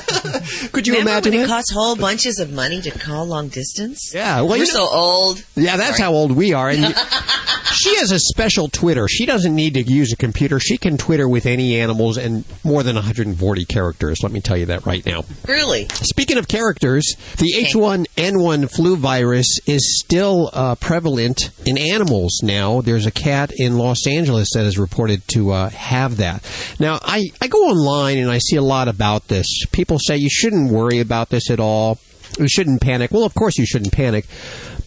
Could 0.72 0.86
you 0.86 0.94
Remember 0.94 1.10
imagine 1.12 1.32
when 1.32 1.40
it 1.40 1.44
it? 1.44 1.48
costs 1.48 1.72
whole 1.72 1.96
bunches 1.96 2.38
of 2.38 2.52
money 2.52 2.80
to 2.82 2.90
call 2.90 3.26
long 3.26 3.48
distance? 3.48 4.12
Yeah, 4.14 4.36
well, 4.40 4.50
we're 4.50 4.56
you 4.58 4.66
so 4.66 4.88
old. 4.88 5.44
Yeah, 5.56 5.76
that's 5.76 5.96
Sorry. 5.96 6.02
how 6.06 6.12
old 6.12 6.32
we 6.32 6.52
are. 6.52 6.68
And 6.70 6.94
she 7.72 7.96
has 7.98 8.10
a 8.10 8.18
special 8.18 8.68
Twitter. 8.68 9.06
She 9.08 9.26
doesn't 9.26 9.54
need 9.54 9.74
to 9.74 9.82
use 9.82 10.12
a 10.12 10.16
computer. 10.16 10.58
She 10.60 10.78
can 10.78 10.96
Twitter 10.98 11.28
with 11.28 11.46
any 11.46 11.76
animals 11.80 12.16
and 12.18 12.44
more 12.64 12.82
than 12.82 12.94
140 12.96 13.64
characters. 13.66 14.22
Let 14.22 14.32
me 14.32 14.40
tell 14.40 14.56
you 14.56 14.66
that 14.66 14.86
right 14.86 15.04
now. 15.04 15.24
Really? 15.46 15.86
Speaking 15.90 16.38
of 16.38 16.48
characters, 16.48 17.14
the 17.38 17.52
H1N1 17.72 18.70
flu 18.74 18.96
virus 18.96 19.58
is 19.66 19.98
still 20.00 20.50
uh, 20.52 20.74
prevalent 20.76 21.50
in 21.66 21.78
animals 21.78 22.40
now. 22.42 22.80
There's 22.80 23.06
a 23.06 23.10
cat 23.10 23.52
in 23.56 23.78
Los 23.78 24.06
Angeles 24.06 24.50
that 24.54 24.64
is 24.64 24.78
reported 24.78 25.26
to 25.28 25.50
uh, 25.52 25.70
have 25.70 26.16
that. 26.18 26.42
Now, 26.78 26.98
I, 27.02 27.24
I 27.40 27.48
go 27.48 27.58
online 27.58 28.18
and 28.18 28.30
I 28.30 28.38
see 28.38 28.56
a 28.56 28.62
lot 28.62 28.88
about 28.88 29.28
this. 29.28 29.46
People 29.72 29.87
say 29.96 30.18
you 30.18 30.28
shouldn't 30.28 30.70
worry 30.70 30.98
about 31.00 31.30
this 31.30 31.50
at 31.50 31.60
all. 31.60 31.98
You 32.38 32.48
shouldn't 32.48 32.82
panic. 32.82 33.10
Well, 33.10 33.24
of 33.24 33.34
course 33.34 33.56
you 33.56 33.64
shouldn't 33.64 33.92
panic. 33.94 34.26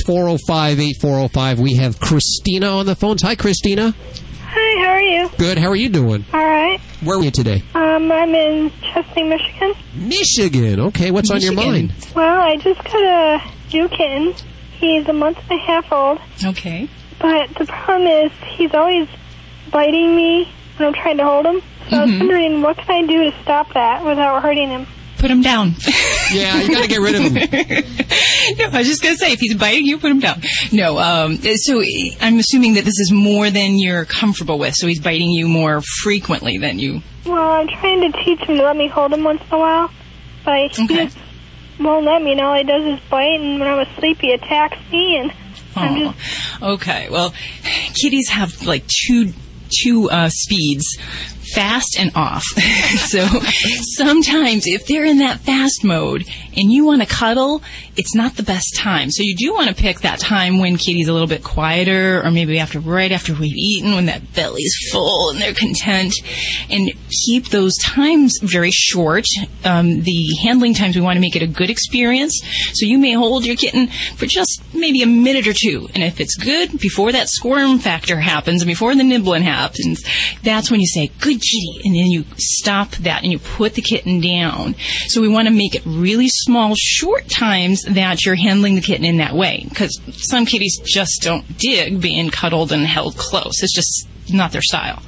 405 0.06 0.80
8405. 0.80 1.60
We 1.60 1.76
have 1.76 2.00
Christina 2.00 2.68
on 2.68 2.86
the 2.86 2.96
phones. 2.96 3.22
Hi, 3.22 3.36
Christina. 3.36 3.94
Hi, 4.44 4.86
how 4.86 4.92
are 4.92 5.02
you? 5.02 5.30
Good. 5.38 5.58
How 5.58 5.70
are 5.70 5.76
you 5.76 5.90
doing? 5.90 6.26
All 6.34 6.46
right. 6.46 6.80
Where 7.04 7.18
are 7.18 7.24
you 7.24 7.32
today? 7.32 7.64
Um, 7.74 8.12
I'm 8.12 8.34
in 8.36 8.70
Chesapeake, 8.82 9.28
Michigan. 9.28 9.74
Michigan. 9.96 10.80
Okay. 10.82 11.12
What's 11.12 11.32
on 11.32 11.42
your 11.42 11.54
mind? 11.54 11.94
Well, 12.16 12.42
I 12.42 12.58
just 12.58 12.84
got 12.84 13.02
a 13.02 13.42
new 13.74 13.88
kitten. 13.90 14.34
He's 14.82 15.08
a 15.08 15.14
month 15.14 15.38
and 15.50 15.60
a 15.60 15.64
half 15.64 15.92
old, 15.94 16.20
Okay. 16.44 16.90
but 17.20 17.50
the 17.56 17.66
problem 17.66 18.08
is 18.10 18.32
he's 18.58 18.74
always 18.74 19.08
biting 19.72 20.16
me 20.16 20.52
when 20.78 20.88
I'm 20.90 20.94
trying 20.94 21.18
to 21.18 21.24
hold 21.24 21.46
him. 21.46 21.62
So 21.90 21.98
I 21.98 22.06
was 22.06 22.12
wondering 22.20 22.62
what 22.62 22.78
can 22.78 23.04
I 23.04 23.08
do 23.08 23.30
to 23.32 23.42
stop 23.44 23.74
that 23.74 24.04
without 24.04 24.42
hurting 24.42 24.70
him. 24.70 24.88
Put 25.18 25.30
him 25.32 25.42
down. 25.42 25.76
Yeah, 26.34 26.62
you 26.62 26.70
got 26.74 26.84
to 26.84 26.88
get 26.88 27.02
rid 27.02 27.16
of 27.16 27.24
him. 27.24 27.34
no, 28.58 28.66
I 28.72 28.78
was 28.78 28.88
just 28.88 29.04
going 29.04 29.16
to 29.16 29.20
say, 29.20 29.34
if 29.34 29.40
he's 29.42 29.54
biting 29.54 29.86
you, 29.86 29.98
put 29.98 30.10
him 30.12 30.22
down. 30.22 30.42
No, 30.72 30.98
um, 30.98 31.38
so 31.40 31.82
I'm 32.22 32.40
assuming 32.40 32.76
that 32.76 32.86
this 32.86 32.98
is 33.02 33.12
more 33.12 33.50
than 33.50 33.78
you're 33.78 34.06
comfortable 34.06 34.58
with. 34.58 34.74
So 34.78 34.88
he's 34.88 35.02
biting 35.02 35.30
you 35.30 35.50
more 35.50 35.82
frequently 36.04 36.58
than 36.58 36.80
you. 36.80 37.02
Well, 37.26 37.52
I'm 37.52 37.68
trying 37.68 38.10
to 38.10 38.24
teach 38.24 38.40
him 38.40 38.56
to 38.56 38.64
let 38.64 38.78
me 38.78 38.88
hold 38.88 39.12
him 39.12 39.26
once 39.26 39.42
in 39.42 39.54
a 39.54 39.60
while, 39.60 39.92
but 40.46 40.72
he 40.72 40.84
Okay. 40.86 41.06
just 41.08 41.18
won't 41.84 42.06
let 42.06 42.22
me. 42.22 42.34
And 42.34 42.42
all 42.42 42.56
he 42.56 42.64
does 42.64 42.86
is 42.86 43.00
bite, 43.10 43.40
and 43.40 43.60
when 43.60 43.68
I'm 43.68 43.80
asleep, 43.80 44.20
he 44.22 44.34
attacks 44.34 44.78
me, 44.92 45.18
and 45.18 45.34
I'm 45.76 45.98
just 45.98 46.62
okay. 46.62 47.10
Well, 47.10 47.34
kitties 48.02 48.30
have 48.30 48.64
like 48.66 48.86
two 48.88 49.34
two 49.84 50.10
uh, 50.10 50.30
speeds, 50.32 50.86
fast 51.54 51.98
and 52.00 52.12
off. 52.16 52.44
so 53.08 53.26
sometimes 53.96 54.64
if 54.66 54.86
they're 54.88 55.06
in 55.06 55.20
that 55.20 55.40
fast 55.40 55.84
mode, 55.84 56.26
and 56.56 56.72
you 56.72 56.86
want 56.86 57.02
to 57.02 57.08
cuddle, 57.08 57.62
it's 57.96 58.16
not 58.16 58.36
the 58.36 58.44
best 58.44 58.76
time. 58.78 59.12
So 59.12 59.24
you 59.24 59.36
do 59.36 59.54
want 59.54 59.70
to 59.70 59.76
pick 59.76 60.02
that 60.02 60.20
time 60.20 60.60
when 60.60 60.78
kitty's 60.78 61.08
a 61.08 61.14
little 61.14 61.28
bit 61.28 61.44
quieter, 61.44 62.22
or 62.24 62.32
maybe 62.32 62.60
after 62.60 62.80
right 62.80 63.12
after 63.12 63.34
we've 63.34 63.56
eaten, 63.56 63.96
when 63.96 64.06
that 64.08 64.34
belly's 64.34 64.74
full 64.92 65.32
and 65.32 65.42
they're 65.42 65.54
content, 65.54 66.14
and 66.70 66.92
keep 67.26 67.50
those 67.50 67.78
times 67.78 68.38
very 68.42 68.72
short. 68.72 69.26
Um, 69.64 70.02
the 70.02 70.36
handling 70.44 70.74
times 70.74 70.96
we 70.96 71.02
want 71.02 71.18
to 71.18 71.22
make 71.22 71.36
it 71.36 71.42
a 71.42 71.48
good 71.48 71.70
experience. 71.70 72.40
So 72.74 72.86
you 72.86 72.98
may 72.98 73.14
hold 73.14 73.46
your 73.46 73.56
kitten 73.56 73.88
for 74.16 74.26
just 74.26 74.62
maybe 74.74 75.02
a 75.02 75.08
minute 75.08 75.48
or 75.48 75.54
two, 75.54 75.90
and 75.94 76.04
if 76.04 76.20
it's 76.20 76.36
good 76.36 76.80
before 76.80 77.12
that 77.12 77.30
squirm 77.30 77.80
factor 77.80 78.20
happens 78.20 78.62
and 78.62 78.68
before 78.68 78.96
the 78.96 79.04
nibbling 79.04 79.44
happens, 79.44 80.04
that's 80.44 80.72
when 80.72 80.80
you 80.80 80.88
say 80.88 81.08
good 81.20 81.42
kitty, 81.42 81.82
and 81.84 81.96
then 81.96 82.08
you 82.08 82.26
stop 82.38 82.92
that 82.92 83.24
and 83.24 83.32
you 83.32 83.40
put 83.40 83.74
the 83.74 83.82
kitten 83.82 84.20
down. 84.20 84.76
So 85.08 85.22
we 85.22 85.28
want 85.28 85.48
to 85.48 85.54
make 85.54 85.76
it 85.76 85.84
really 85.86 86.28
small, 86.44 86.74
short 86.76 87.28
times 87.30 87.82
that 87.84 88.26
you're 88.26 88.36
handling 88.36 88.76
the 88.76 88.82
kitten 88.82 89.06
in 89.06 89.18
that 89.18 89.34
way, 89.34 89.66
because 89.70 90.00
some 90.12 90.46
kitties 90.46 90.80
just 90.86 91.22
don't 91.22 91.58
dig 91.58 92.02
being 92.02 92.30
cuddled 92.30 92.72
and 92.72 92.86
held 92.86 93.18
close. 93.18 93.62
It's 93.64 93.76
just 93.76 94.08
not 94.32 94.52
their 94.52 94.62
style. 94.62 95.02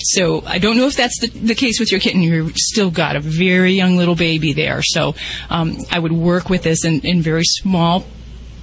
So 0.00 0.42
I 0.44 0.58
don't 0.58 0.76
know 0.76 0.86
if 0.86 0.96
that's 0.96 1.18
the, 1.20 1.28
the 1.28 1.54
case 1.54 1.80
with 1.80 1.90
your 1.90 2.00
kitten. 2.00 2.20
You've 2.22 2.56
still 2.56 2.90
got 2.90 3.16
a 3.16 3.20
very 3.20 3.72
young 3.72 3.96
little 3.96 4.16
baby 4.16 4.52
there. 4.52 4.82
So 4.82 5.14
um, 5.48 5.78
I 5.90 5.98
would 5.98 6.12
work 6.12 6.50
with 6.50 6.62
this 6.62 6.84
in, 6.84 7.00
in 7.00 7.22
very 7.22 7.44
small 7.44 8.04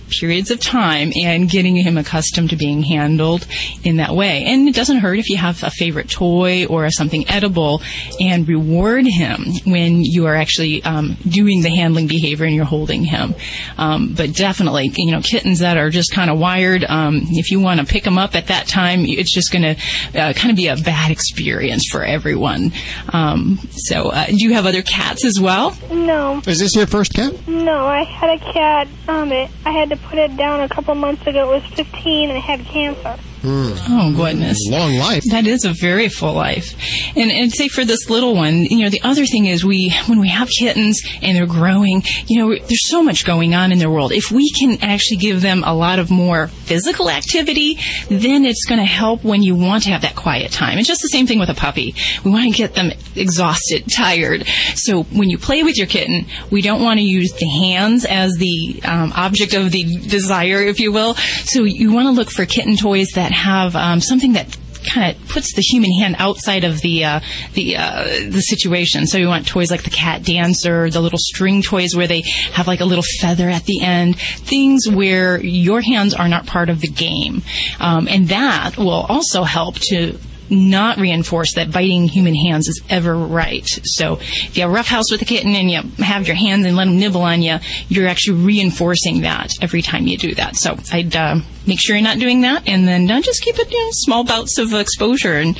periods 0.09 0.51
of 0.51 0.59
time 0.59 1.11
and 1.21 1.49
getting 1.49 1.75
him 1.75 1.97
accustomed 1.97 2.49
to 2.51 2.55
being 2.55 2.83
handled 2.83 3.47
in 3.83 3.97
that 3.97 4.15
way. 4.15 4.43
And 4.45 4.67
it 4.67 4.75
doesn't 4.75 4.97
hurt 4.97 5.19
if 5.19 5.29
you 5.29 5.37
have 5.37 5.63
a 5.63 5.69
favorite 5.69 6.09
toy 6.09 6.65
or 6.65 6.89
something 6.91 7.27
edible 7.29 7.81
and 8.19 8.47
reward 8.47 9.05
him 9.07 9.45
when 9.65 10.01
you 10.01 10.25
are 10.25 10.35
actually 10.35 10.83
um, 10.83 11.17
doing 11.27 11.61
the 11.61 11.69
handling 11.69 12.07
behavior 12.07 12.45
and 12.45 12.55
you're 12.55 12.65
holding 12.65 13.03
him. 13.03 13.35
Um, 13.77 14.13
but 14.13 14.33
definitely, 14.33 14.91
you 14.95 15.11
know, 15.11 15.21
kittens 15.21 15.59
that 15.59 15.77
are 15.77 15.89
just 15.89 16.11
kind 16.11 16.29
of 16.29 16.39
wired, 16.39 16.83
um, 16.85 17.21
if 17.31 17.51
you 17.51 17.59
want 17.59 17.79
to 17.79 17.85
pick 17.85 18.03
them 18.03 18.17
up 18.17 18.35
at 18.35 18.47
that 18.47 18.67
time, 18.67 19.01
it's 19.05 19.33
just 19.33 19.51
going 19.51 19.75
to 19.75 20.19
uh, 20.19 20.33
kind 20.33 20.51
of 20.51 20.55
be 20.55 20.67
a 20.67 20.75
bad 20.75 21.11
experience 21.11 21.87
for 21.91 22.03
everyone. 22.03 22.71
Um, 23.09 23.59
so, 23.71 24.09
uh, 24.09 24.25
do 24.27 24.37
you 24.37 24.53
have 24.53 24.65
other 24.65 24.81
cats 24.81 25.25
as 25.25 25.39
well? 25.39 25.75
No. 25.91 26.41
Is 26.45 26.59
this 26.59 26.75
your 26.75 26.87
first 26.87 27.13
cat? 27.13 27.47
No, 27.47 27.85
I 27.85 28.03
had 28.03 28.29
a 28.29 28.53
cat. 28.53 28.87
Um, 29.07 29.31
it, 29.31 29.49
I 29.65 29.71
had 29.71 29.89
to 29.89 29.97
put 30.09 30.19
it 30.19 30.37
down 30.37 30.61
a 30.61 30.69
couple 30.69 30.95
months 30.95 31.25
ago. 31.25 31.53
It 31.53 31.61
was 31.61 31.73
15 31.75 32.29
and 32.29 32.37
it 32.37 32.41
had 32.41 32.65
cancer. 32.65 33.32
Oh 33.45 34.13
goodness, 34.15 34.57
long 34.69 34.95
life. 34.95 35.23
That 35.31 35.47
is 35.47 35.65
a 35.65 35.73
very 35.73 36.07
full 36.07 36.33
life, 36.33 36.73
and 37.15 37.29
and 37.31 37.51
say 37.51 37.67
for 37.67 37.83
this 37.83 38.09
little 38.09 38.35
one, 38.35 38.63
you 38.63 38.79
know, 38.79 38.89
the 38.89 39.01
other 39.01 39.25
thing 39.25 39.45
is 39.47 39.65
we 39.65 39.93
when 40.07 40.19
we 40.19 40.29
have 40.29 40.47
kittens 40.47 41.01
and 41.21 41.35
they're 41.35 41.45
growing, 41.45 42.03
you 42.27 42.39
know, 42.39 42.55
there's 42.55 42.89
so 42.89 43.03
much 43.03 43.25
going 43.25 43.53
on 43.53 43.71
in 43.71 43.79
their 43.79 43.89
world. 43.89 44.13
If 44.13 44.31
we 44.31 44.49
can 44.51 44.81
actually 44.81 45.17
give 45.17 45.41
them 45.41 45.63
a 45.65 45.75
lot 45.75 45.99
of 45.99 46.09
more 46.09 46.47
physical 46.47 47.09
activity, 47.09 47.77
then 48.09 48.45
it's 48.45 48.65
going 48.65 48.79
to 48.79 48.85
help 48.85 49.23
when 49.23 49.43
you 49.43 49.55
want 49.55 49.83
to 49.83 49.89
have 49.89 50.01
that 50.03 50.15
quiet 50.15 50.51
time. 50.51 50.77
It's 50.77 50.87
just 50.87 51.01
the 51.01 51.09
same 51.09 51.27
thing 51.27 51.39
with 51.39 51.49
a 51.49 51.53
puppy. 51.53 51.95
We 52.23 52.31
want 52.31 52.49
to 52.49 52.57
get 52.57 52.75
them 52.75 52.91
exhausted, 53.15 53.85
tired. 53.95 54.47
So 54.75 55.03
when 55.03 55.29
you 55.29 55.37
play 55.37 55.63
with 55.63 55.77
your 55.77 55.87
kitten, 55.87 56.25
we 56.49 56.61
don't 56.61 56.81
want 56.81 56.99
to 56.99 57.05
use 57.05 57.33
the 57.33 57.47
hands 57.61 58.05
as 58.05 58.35
the 58.37 58.81
um, 58.85 59.11
object 59.15 59.53
of 59.53 59.71
the 59.71 59.83
desire, 60.07 60.61
if 60.61 60.79
you 60.79 60.91
will. 60.93 61.15
So 61.15 61.63
you 61.63 61.91
want 61.91 62.07
to 62.07 62.11
look 62.11 62.29
for 62.29 62.45
kitten 62.45 62.77
toys 62.77 63.09
that 63.15 63.32
have 63.34 63.75
um, 63.75 63.99
something 63.99 64.34
that 64.34 64.57
kind 64.84 65.15
of 65.15 65.27
puts 65.29 65.53
the 65.53 65.61
human 65.61 65.91
hand 65.93 66.15
outside 66.19 66.63
of 66.63 66.81
the 66.81 67.05
uh, 67.05 67.19
the 67.53 67.77
uh, 67.77 68.03
the 68.29 68.41
situation. 68.41 69.07
So 69.07 69.17
you 69.17 69.27
want 69.27 69.47
toys 69.47 69.71
like 69.71 69.84
the 69.84 69.89
cat 69.89 70.23
dancer, 70.23 70.89
the 70.89 71.01
little 71.01 71.19
string 71.19 71.61
toys 71.61 71.95
where 71.95 72.07
they 72.07 72.21
have 72.53 72.67
like 72.67 72.81
a 72.81 72.86
little 72.86 73.03
feather 73.19 73.49
at 73.49 73.65
the 73.65 73.81
end, 73.81 74.19
things 74.19 74.88
where 74.89 75.39
your 75.41 75.81
hands 75.81 76.13
are 76.13 76.27
not 76.27 76.45
part 76.45 76.69
of 76.69 76.81
the 76.81 76.88
game, 76.88 77.41
um, 77.79 78.07
and 78.07 78.29
that 78.29 78.77
will 78.77 79.05
also 79.09 79.43
help 79.43 79.75
to 79.75 80.17
not 80.53 80.97
reinforce 80.97 81.55
that 81.55 81.71
biting 81.71 82.07
human 82.07 82.35
hands 82.35 82.67
is 82.67 82.81
ever 82.89 83.15
right. 83.15 83.67
So 83.83 84.17
if 84.21 84.55
you 84.55 84.61
have 84.63 84.71
a 84.71 84.73
rough 84.73 84.87
house 84.87 85.11
with 85.11 85.21
a 85.21 85.25
kitten 85.25 85.55
and 85.55 85.69
you 85.69 85.81
have 86.03 86.27
your 86.27 86.35
hands 86.35 86.65
and 86.65 86.75
let 86.75 86.85
them 86.85 86.99
nibble 86.99 87.21
on 87.21 87.41
you, 87.41 87.57
you're 87.89 88.07
actually 88.07 88.43
reinforcing 88.43 89.21
that 89.21 89.51
every 89.61 89.81
time 89.81 90.07
you 90.07 90.17
do 90.17 90.35
that. 90.35 90.55
So 90.55 90.77
I'd 90.91 91.15
uh, 91.15 91.37
make 91.67 91.79
sure 91.81 91.95
you're 91.95 92.03
not 92.03 92.19
doing 92.19 92.41
that, 92.41 92.67
and 92.67 92.87
then 92.87 93.09
uh, 93.09 93.21
just 93.21 93.41
keep 93.43 93.57
it 93.57 93.71
you 93.71 93.79
know, 93.83 93.89
small 93.91 94.23
bouts 94.23 94.57
of 94.57 94.73
exposure 94.73 95.33
and. 95.33 95.57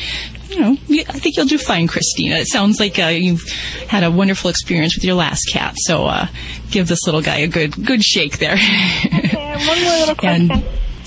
You 0.50 0.60
know, 0.60 0.72
I 0.74 1.18
think 1.18 1.36
you'll 1.36 1.48
do 1.48 1.58
fine, 1.58 1.88
Christina. 1.88 2.36
It 2.36 2.48
sounds 2.48 2.80
like 2.80 3.00
uh, 3.00 3.06
you've 3.08 3.42
had 3.88 4.04
a 4.04 4.12
wonderful 4.12 4.52
experience 4.52 4.96
with 4.96 5.04
your 5.04 5.16
last 5.16 5.50
cat. 5.52 5.74
So 5.78 6.06
uh, 6.06 6.28
give 6.70 6.88
this 6.88 7.08
little 7.08 7.24
guy 7.24 7.38
a 7.38 7.48
good, 7.48 7.84
good 7.84 8.04
shake 8.04 8.38
there. 8.38 8.56
And 8.56 9.68
one 9.68 9.82
more 9.82 9.92
little 9.98 10.16
question. 10.20 10.52
And- 10.52 10.64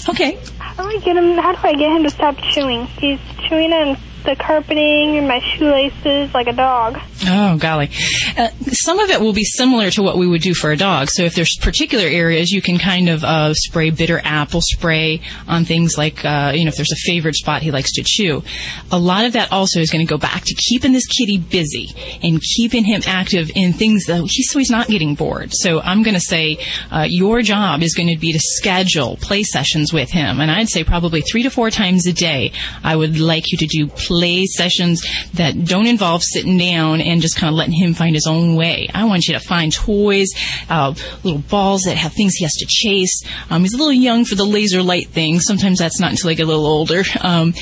okay. 0.09 0.37
How 0.77 0.83
do 0.83 0.97
I 0.97 1.01
get 1.01 1.17
him? 1.17 1.39
How 1.39 1.53
do 1.53 1.59
I 1.63 1.73
get 1.73 1.91
him 1.91 2.03
to 2.03 2.11
stop 2.11 2.37
chewing? 2.37 2.87
He's 2.99 3.19
chewing 3.49 3.73
on 3.73 3.97
the 4.27 4.37
carpeting 4.37 5.17
and 5.17 5.27
my 5.27 5.41
shoelaces 5.41 6.35
like 6.35 6.49
a 6.49 6.53
dog. 6.53 6.99
Oh, 7.27 7.57
golly. 7.57 7.91
Uh, 8.37 8.49
some 8.73 8.99
of 8.99 9.09
it 9.11 9.21
will 9.21 9.33
be 9.33 9.45
similar 9.45 9.91
to 9.93 10.03
what 10.03 10.19
we 10.19 10.27
would 10.27 10.43
do 10.43 10.53
for 10.53 10.73
a 10.73 10.77
dog. 10.77 11.09
So 11.11 11.23
if 11.23 11.35
there's 11.35 11.57
particular 11.63 12.05
areas, 12.05 12.51
you 12.51 12.61
can 12.61 12.79
kind 12.79 13.09
of 13.09 13.25
uh, 13.25 13.55
spray 13.55 13.91
bitter 13.91 14.21
apple 14.25 14.61
spray 14.61 15.23
on 15.47 15.65
things 15.65 15.97
like, 15.97 16.25
uh, 16.25 16.53
you 16.55 16.65
know, 16.65 16.69
if 16.69 16.77
there's 16.77 16.93
a 16.93 17.07
favorite 17.07 17.37
spot 17.37 17.63
he 17.63 17.71
likes 17.71 17.93
to 17.93 18.03
chew. 18.05 18.43
A 18.91 18.99
lot 18.99 19.25
of 19.25 19.33
that 19.35 19.53
also 19.53 19.81
is 19.81 19.91
going 19.91 20.05
to 20.05 20.11
go 20.11 20.19
back 20.19 20.43
to 20.45 20.55
keeping 20.55 20.93
this 20.93 21.07
kitty 21.07 21.39
busy 21.39 21.89
and 22.23 22.43
keeping 22.57 22.85
him 22.85 23.03
active 23.07 23.51
in 23.55 23.73
things 23.73 24.05
that 24.07 24.21
he's, 24.29 24.51
so 24.51 24.59
he's 24.59 24.71
not 24.71 24.89
getting 24.89 25.15
bored. 25.15 25.51
So 25.53 25.81
I'm 25.81 26.03
going 26.03 26.15
to 26.15 26.21
say 26.21 26.59
uh, 26.91 27.07
your 27.09 27.43
job 27.43 27.83
is 27.83 27.95
going 27.95 28.09
to 28.09 28.19
be 28.19 28.33
to 28.33 28.41
schedule 28.41 29.17
play 29.17 29.45
sessions 29.45 29.93
with 29.93 30.11
him. 30.11 30.41
And 30.41 30.51
I'd 30.51 30.69
say 30.69 30.85
probably 30.85 31.21
three 31.23 31.45
to 31.45 31.51
four 31.51 31.71
times 31.71 32.07
a 32.07 32.13
day, 32.13 32.53
I 32.83 32.97
would 32.97 33.19
like 33.21 33.45
you 33.53 33.59
to 33.59 33.67
do 33.67 33.87
play 33.87 34.16
sessions 34.47 35.05
that 35.35 35.65
don't 35.65 35.87
involve 35.87 36.23
sitting 36.23 36.59
down 36.59 37.01
and 37.01 37.21
just 37.21 37.37
kind 37.37 37.49
of 37.49 37.57
letting 37.57 37.75
him 37.75 37.95
find 37.95 38.15
his 38.15 38.27
own 38.27 38.57
way. 38.57 38.89
I 38.93 39.05
want 39.05 39.27
you 39.27 39.35
to 39.35 39.41
find 39.41 39.73
toys, 39.73 40.29
uh, 40.69 40.95
little 41.23 41.41
balls 41.41 41.83
that 41.83 41.97
have 41.97 42.13
things 42.13 42.35
he 42.35 42.45
has 42.45 42.55
to 42.55 42.67
chase. 42.69 43.23
Um, 43.51 43.63
he's 43.63 43.75
a 43.75 43.77
little 43.77 43.93
young 43.93 44.25
for 44.25 44.35
the 44.35 44.45
laser 44.45 44.83
light 44.83 45.09
thing. 45.09 45.41
Sometimes 45.41 45.79
that's 45.79 46.01
not 46.01 46.11
until 46.11 46.29
they 46.29 46.35
get 46.35 46.45
a 46.45 46.47
little 46.47 46.67
older. 46.67 47.03
Um, 47.23 47.55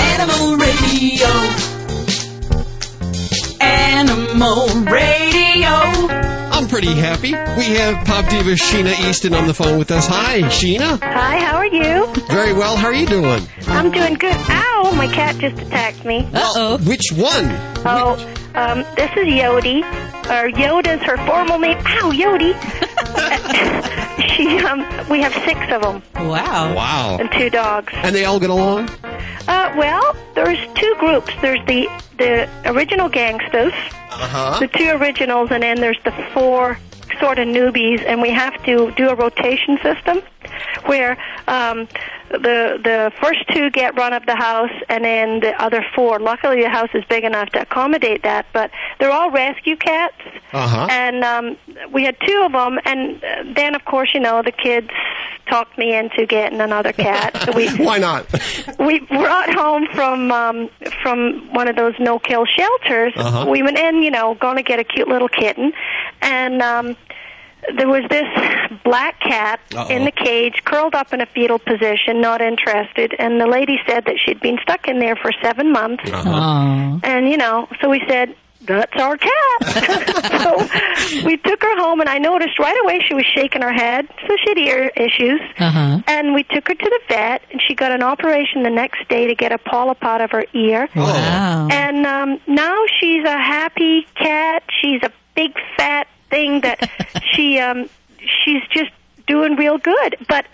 Animal 0.00 0.56
radio. 0.56 1.28
Animal 3.60 4.68
radio. 4.90 6.37
I'm 6.58 6.66
pretty 6.66 6.92
happy. 6.92 7.30
We 7.56 7.76
have 7.76 8.04
pop 8.04 8.28
diva 8.28 8.50
Sheena 8.50 9.08
Easton 9.08 9.32
on 9.32 9.46
the 9.46 9.54
phone 9.54 9.78
with 9.78 9.92
us. 9.92 10.08
Hi, 10.08 10.40
Sheena. 10.40 11.00
Hi, 11.00 11.38
how 11.38 11.54
are 11.56 11.66
you? 11.66 12.12
Very 12.28 12.52
well. 12.52 12.76
How 12.76 12.88
are 12.88 12.94
you 12.94 13.06
doing? 13.06 13.46
I'm 13.68 13.92
doing 13.92 14.14
good. 14.14 14.34
Ow, 14.34 14.92
my 14.96 15.06
cat 15.06 15.38
just 15.38 15.62
attacked 15.62 16.04
me. 16.04 16.28
Uh-oh. 16.34 16.78
Which 16.78 17.12
one? 17.14 17.44
Oh, 17.86 18.14
um, 18.56 18.78
this 18.96 19.08
is 19.12 19.28
Yodi. 19.28 19.84
Or 20.26 20.50
Yoda's 20.50 21.00
her 21.02 21.16
formal 21.28 21.60
name. 21.60 21.78
Ow, 21.78 22.10
Yodi. 22.10 22.87
she, 24.34 24.58
um, 24.60 24.80
we 25.08 25.20
have 25.22 25.32
six 25.44 25.60
of 25.72 25.82
them. 25.82 26.02
Wow. 26.28 26.74
Wow. 26.74 27.16
And 27.20 27.30
two 27.32 27.50
dogs. 27.50 27.92
And 27.96 28.14
they 28.14 28.24
all 28.24 28.38
get 28.40 28.50
along? 28.50 28.88
Uh, 29.46 29.74
well, 29.76 30.16
there's 30.34 30.58
two 30.74 30.94
groups. 30.98 31.32
There's 31.40 31.64
the 31.66 31.88
the 32.18 32.48
original 32.66 33.08
gangsters, 33.08 33.72
Uh-huh. 34.10 34.58
the 34.58 34.66
two 34.68 34.90
originals, 34.90 35.50
and 35.52 35.62
then 35.62 35.80
there's 35.80 36.00
the 36.04 36.10
four 36.34 36.78
sort 37.20 37.38
of 37.38 37.46
newbies, 37.48 38.04
and 38.04 38.20
we 38.20 38.30
have 38.30 38.60
to 38.64 38.90
do 38.96 39.08
a 39.08 39.14
rotation 39.14 39.78
system 39.82 40.20
where 40.86 41.16
um, 41.46 41.86
the 42.30 42.78
the 42.82 43.12
first 43.22 43.46
two 43.52 43.70
get 43.70 43.96
run 43.96 44.12
up 44.12 44.26
the 44.26 44.36
house, 44.36 44.72
and 44.88 45.04
then 45.04 45.40
the 45.40 45.60
other 45.62 45.84
four. 45.94 46.18
Luckily, 46.18 46.62
the 46.62 46.68
house 46.68 46.90
is 46.94 47.04
big 47.04 47.24
enough 47.24 47.50
to 47.50 47.62
accommodate 47.62 48.22
that, 48.22 48.46
but 48.52 48.70
they're 48.98 49.10
all 49.10 49.30
rescue 49.30 49.76
cats. 49.76 50.16
Uh-huh. 50.52 50.86
And 50.90 51.24
um, 51.24 51.56
we 51.92 52.04
had 52.04 52.16
two 52.26 52.42
of 52.44 52.52
them, 52.52 52.78
and 52.84 53.22
uh, 53.22 53.44
then 53.54 53.74
of 53.74 53.84
course, 53.84 54.10
you 54.14 54.20
know, 54.20 54.42
the 54.42 54.52
kids 54.52 54.90
talked 55.48 55.78
me 55.78 55.96
into 55.96 56.26
getting 56.26 56.60
another 56.60 56.92
cat. 56.92 57.36
So 57.44 57.52
we 57.56 57.68
Why 57.76 57.98
not? 57.98 58.26
we 58.78 59.00
brought 59.00 59.52
home 59.52 59.86
from 59.94 60.30
um 60.30 60.70
from 61.02 61.52
one 61.52 61.68
of 61.68 61.76
those 61.76 61.94
no 61.98 62.18
kill 62.18 62.44
shelters. 62.44 63.12
Uh-huh. 63.16 63.46
We 63.50 63.62
went 63.62 63.78
in, 63.78 64.02
you 64.02 64.10
know, 64.10 64.34
going 64.34 64.56
to 64.56 64.62
get 64.62 64.78
a 64.78 64.84
cute 64.84 65.08
little 65.08 65.28
kitten, 65.28 65.72
and 66.20 66.62
um 66.62 66.96
there 67.76 67.88
was 67.88 68.04
this 68.10 68.26
black 68.84 69.20
cat 69.20 69.60
Uh-oh. 69.74 69.88
in 69.88 70.04
the 70.04 70.12
cage, 70.12 70.62
curled 70.64 70.94
up 70.94 71.12
in 71.12 71.20
a 71.20 71.26
fetal 71.26 71.58
position, 71.58 72.20
not 72.20 72.40
interested. 72.40 73.14
And 73.18 73.40
the 73.40 73.46
lady 73.46 73.78
said 73.86 74.04
that 74.06 74.16
she'd 74.24 74.40
been 74.40 74.58
stuck 74.62 74.88
in 74.88 74.98
there 74.98 75.16
for 75.16 75.32
seven 75.42 75.72
months. 75.72 76.04
Aw. 76.12 77.00
And 77.02 77.28
you 77.28 77.36
know, 77.36 77.68
so 77.80 77.88
we 77.88 78.02
said, 78.08 78.34
"That's 78.62 79.00
our 79.00 79.16
cat." 79.16 79.32
so 80.42 81.24
we 81.26 81.36
took 81.36 81.62
her 81.62 81.78
home, 81.78 82.00
and 82.00 82.08
I 82.08 82.18
noticed 82.18 82.58
right 82.58 82.76
away 82.84 83.00
she 83.06 83.14
was 83.14 83.26
shaking 83.34 83.62
her 83.62 83.72
head, 83.72 84.08
so 84.26 84.36
she 84.42 84.50
had 84.50 84.58
ear 84.58 84.90
issues. 84.96 85.40
Uh-huh. 85.58 86.00
And 86.06 86.34
we 86.34 86.44
took 86.44 86.68
her 86.68 86.74
to 86.74 86.84
the 86.90 87.00
vet, 87.08 87.42
and 87.50 87.60
she 87.66 87.74
got 87.74 87.92
an 87.92 88.02
operation 88.02 88.62
the 88.62 88.70
next 88.70 89.08
day 89.08 89.26
to 89.26 89.34
get 89.34 89.52
a 89.52 89.58
polyp 89.58 90.02
out 90.02 90.20
of 90.20 90.30
her 90.30 90.44
ear. 90.54 90.88
Wow. 90.94 91.68
And 91.70 92.06
um, 92.06 92.40
now 92.46 92.84
she's 93.00 93.24
a 93.24 93.38
happy 93.38 94.06
cat. 94.14 94.62
She's 94.80 95.02
a 95.02 95.12
big 95.34 95.52
fat 95.76 96.08
thing 96.30 96.60
that 96.60 96.90
she 97.32 97.58
um, 97.58 97.88
she's 98.18 98.62
just 98.70 98.90
doing 99.26 99.56
real 99.56 99.78
good. 99.78 100.16
But 100.28 100.46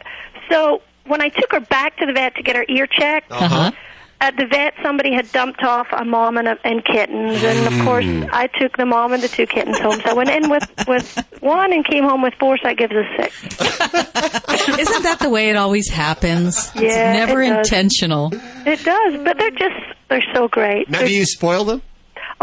so 0.50 0.82
when 1.06 1.20
I 1.20 1.28
took 1.28 1.52
her 1.52 1.60
back 1.60 1.96
to 1.98 2.06
the 2.06 2.12
vet 2.12 2.34
to 2.36 2.42
get 2.42 2.56
her 2.56 2.64
ear 2.68 2.86
checked. 2.86 3.30
Uh-huh. 3.30 3.72
At 4.20 4.36
the 4.38 4.46
vet, 4.46 4.72
somebody 4.82 5.12
had 5.12 5.30
dumped 5.32 5.62
off 5.62 5.88
a 5.92 6.02
mom 6.02 6.38
and, 6.38 6.48
a, 6.48 6.56
and 6.64 6.82
kittens, 6.82 7.42
and 7.42 7.74
of 7.74 7.84
course, 7.84 8.06
I 8.32 8.46
took 8.46 8.74
the 8.76 8.86
mom 8.86 9.12
and 9.12 9.22
the 9.22 9.28
two 9.28 9.44
kittens 9.44 9.78
home. 9.78 10.00
So 10.00 10.10
I 10.10 10.12
went 10.14 10.30
in 10.30 10.48
with 10.48 10.66
with 10.88 11.18
one 11.40 11.72
and 11.74 11.84
came 11.84 12.04
home 12.04 12.22
with 12.22 12.32
four, 12.40 12.56
so 12.56 12.62
that 12.68 12.78
gives 12.78 12.94
us 12.94 13.04
six. 13.18 13.42
Isn't 14.78 15.02
that 15.02 15.18
the 15.20 15.28
way 15.28 15.50
it 15.50 15.56
always 15.56 15.90
happens? 15.90 16.70
Yeah, 16.74 16.82
it's 16.84 16.96
never 16.96 17.42
it 17.42 17.52
intentional. 17.52 18.30
It 18.32 18.82
does, 18.82 19.22
but 19.24 19.36
they're 19.36 19.50
just 19.50 19.74
they're 20.08 20.24
so 20.32 20.48
great. 20.48 20.88
Now, 20.88 21.00
They're- 21.00 21.08
do 21.08 21.14
you 21.14 21.26
spoil 21.26 21.64
them? 21.64 21.82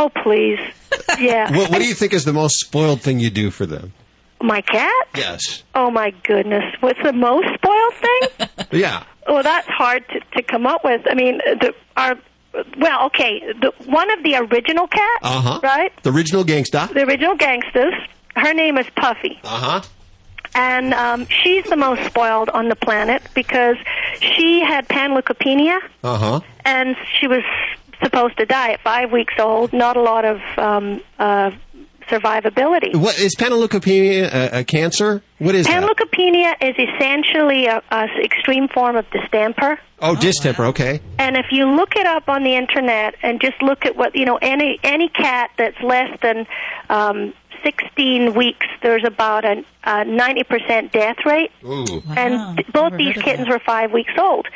Oh, 0.01 0.09
please, 0.23 0.59
yeah. 1.19 1.55
What, 1.55 1.69
what 1.71 1.79
do 1.79 1.87
you 1.87 1.93
think 1.93 2.13
is 2.13 2.25
the 2.25 2.33
most 2.33 2.59
spoiled 2.59 3.01
thing 3.01 3.19
you 3.19 3.29
do 3.29 3.51
for 3.51 3.65
them? 3.65 3.93
My 4.41 4.61
cat? 4.61 4.93
Yes. 5.15 5.63
Oh 5.75 5.91
my 5.91 6.11
goodness, 6.23 6.63
what's 6.79 7.01
the 7.03 7.13
most 7.13 7.47
spoiled 7.55 7.93
thing? 7.93 8.47
Yeah. 8.81 9.03
Well, 9.27 9.43
that's 9.43 9.67
hard 9.67 10.03
to, 10.09 10.19
to 10.37 10.41
come 10.43 10.65
up 10.65 10.83
with. 10.83 11.01
I 11.09 11.13
mean, 11.13 11.37
the, 11.37 11.73
our 11.95 12.17
well, 12.77 13.05
okay, 13.07 13.41
the, 13.61 13.71
one 13.85 14.09
of 14.11 14.23
the 14.23 14.35
original 14.35 14.87
cats, 14.87 15.19
Uh-huh. 15.23 15.59
right? 15.63 15.91
The 16.03 16.11
original 16.11 16.43
gangsta. 16.43 16.91
The 16.93 17.03
original 17.03 17.35
gangsters. 17.35 17.93
Her 18.35 18.53
name 18.53 18.77
is 18.77 18.87
Puffy, 18.95 19.39
Uh-huh. 19.43 19.81
and 20.55 20.93
um, 20.93 21.27
she's 21.27 21.65
the 21.65 21.75
most 21.75 22.03
spoiled 22.05 22.49
on 22.49 22.69
the 22.69 22.75
planet 22.75 23.21
because 23.35 23.75
she 24.19 24.61
had 24.65 24.87
panleukopenia, 24.87 25.79
Uh-huh. 26.03 26.39
and 26.65 26.95
she 27.19 27.27
was 27.27 27.43
supposed 28.03 28.37
to 28.37 28.45
die 28.45 28.71
at 28.71 28.81
five 28.81 29.11
weeks 29.11 29.33
old. 29.39 29.73
Not 29.73 29.97
a 29.97 30.01
lot 30.01 30.25
of 30.25 30.39
um, 30.57 31.01
uh, 31.19 31.51
survivability. 32.09 32.95
What 32.95 33.17
is 33.19 33.35
panleukopenia 33.35 34.29
a, 34.33 34.59
a 34.59 34.63
cancer? 34.63 35.23
What 35.39 35.55
is 35.55 35.65
that? 35.67 35.81
Panleukopenia 35.81 36.55
is 36.61 36.75
essentially 36.77 37.65
a, 37.65 37.81
a 37.91 38.05
extreme 38.23 38.67
form 38.67 38.95
of 38.95 39.05
distemper. 39.11 39.79
Oh, 39.99 40.15
distemper. 40.15 40.65
Okay. 40.65 41.01
And 41.17 41.37
if 41.37 41.47
you 41.51 41.65
look 41.69 41.95
it 41.95 42.05
up 42.05 42.27
on 42.27 42.43
the 42.43 42.55
internet 42.55 43.15
and 43.21 43.39
just 43.39 43.61
look 43.61 43.85
at 43.85 43.95
what 43.95 44.15
you 44.15 44.25
know, 44.25 44.37
any 44.41 44.79
any 44.83 45.09
cat 45.09 45.51
that's 45.57 45.79
less 45.81 46.17
than 46.21 46.47
um, 46.89 47.33
16 47.63 48.33
weeks, 48.33 48.65
there's 48.81 49.03
about 49.05 49.45
a, 49.45 49.63
a 49.83 50.03
90% 50.03 50.91
death 50.91 51.17
rate. 51.25 51.51
Ooh. 51.63 52.01
and 52.15 52.57
th- 52.57 52.67
both 52.73 52.97
these 52.97 53.15
kittens 53.15 53.47
were 53.47 53.59
five 53.59 53.91
weeks 53.91 54.13
old. 54.19 54.47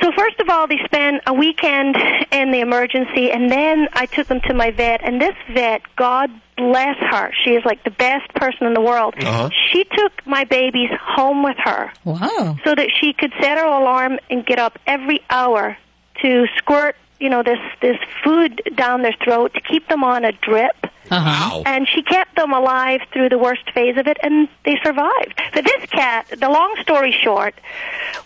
So 0.00 0.12
first 0.16 0.38
of 0.40 0.48
all, 0.48 0.66
they 0.68 0.78
spent 0.84 1.22
a 1.26 1.32
weekend 1.34 1.96
in 2.30 2.52
the 2.52 2.60
emergency, 2.60 3.30
and 3.32 3.50
then 3.50 3.88
I 3.92 4.06
took 4.06 4.28
them 4.28 4.40
to 4.46 4.54
my 4.54 4.70
vet. 4.70 5.00
And 5.02 5.20
this 5.20 5.34
vet, 5.52 5.82
God 5.96 6.30
bless 6.56 6.96
her, 6.98 7.32
she 7.44 7.50
is 7.52 7.64
like 7.64 7.82
the 7.84 7.90
best 7.90 8.28
person 8.34 8.66
in 8.66 8.74
the 8.74 8.80
world. 8.80 9.14
Uh-huh. 9.18 9.48
She 9.72 9.84
took 9.84 10.12
my 10.26 10.44
babies 10.44 10.90
home 11.02 11.42
with 11.42 11.56
her 11.64 11.90
Wow. 12.04 12.56
so 12.64 12.74
that 12.74 12.88
she 13.00 13.14
could 13.14 13.32
set 13.40 13.58
her 13.58 13.64
alarm 13.64 14.18
and 14.28 14.44
get 14.44 14.58
up 14.58 14.78
every 14.86 15.20
hour 15.30 15.76
to 16.22 16.46
squirt, 16.58 16.96
you 17.20 17.28
know, 17.28 17.42
this 17.42 17.58
this 17.80 17.96
food 18.24 18.62
down 18.76 19.02
their 19.02 19.14
throat 19.22 19.54
to 19.54 19.60
keep 19.60 19.88
them 19.88 20.02
on 20.04 20.24
a 20.24 20.32
drip. 20.32 20.76
Uh-huh. 21.12 21.62
And 21.66 21.88
she 21.88 22.02
kept 22.02 22.36
them 22.36 22.52
alive 22.52 23.00
through 23.12 23.30
the 23.30 23.38
worst 23.38 23.68
phase 23.74 23.96
of 23.96 24.06
it, 24.06 24.16
and 24.22 24.48
they 24.64 24.76
survived. 24.84 25.40
But 25.52 25.64
this 25.64 25.84
cat, 25.90 26.28
the 26.28 26.48
long 26.48 26.76
story 26.82 27.10
short, 27.10 27.54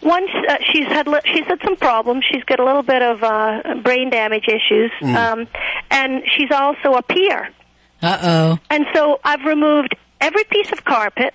once 0.03 0.29
uh, 0.49 0.57
she's 0.71 0.87
had 0.87 1.07
li- 1.09 1.21
she's 1.25 1.47
had 1.47 1.61
some 1.65 1.77
problems. 1.77 2.27
She's 2.31 2.45
got 2.45 2.61
a 2.61 2.65
little 2.65 2.83
bit 2.83 3.01
of 3.01 3.23
uh, 3.23 3.77
brain 3.83 4.11
damage 4.11 4.49
issues, 4.49 4.91
Mm. 5.01 5.15
um, 5.17 5.49
and 5.91 6.23
she's 6.27 6.51
also 6.51 6.93
a 6.95 7.03
peer. 7.03 7.49
Uh-oh. 8.03 8.59
And 8.69 8.85
so 8.95 9.19
I've 9.25 9.45
removed 9.45 9.97
every 10.21 10.45
piece 10.45 10.71
of 10.73 10.85
carpet. 10.85 11.33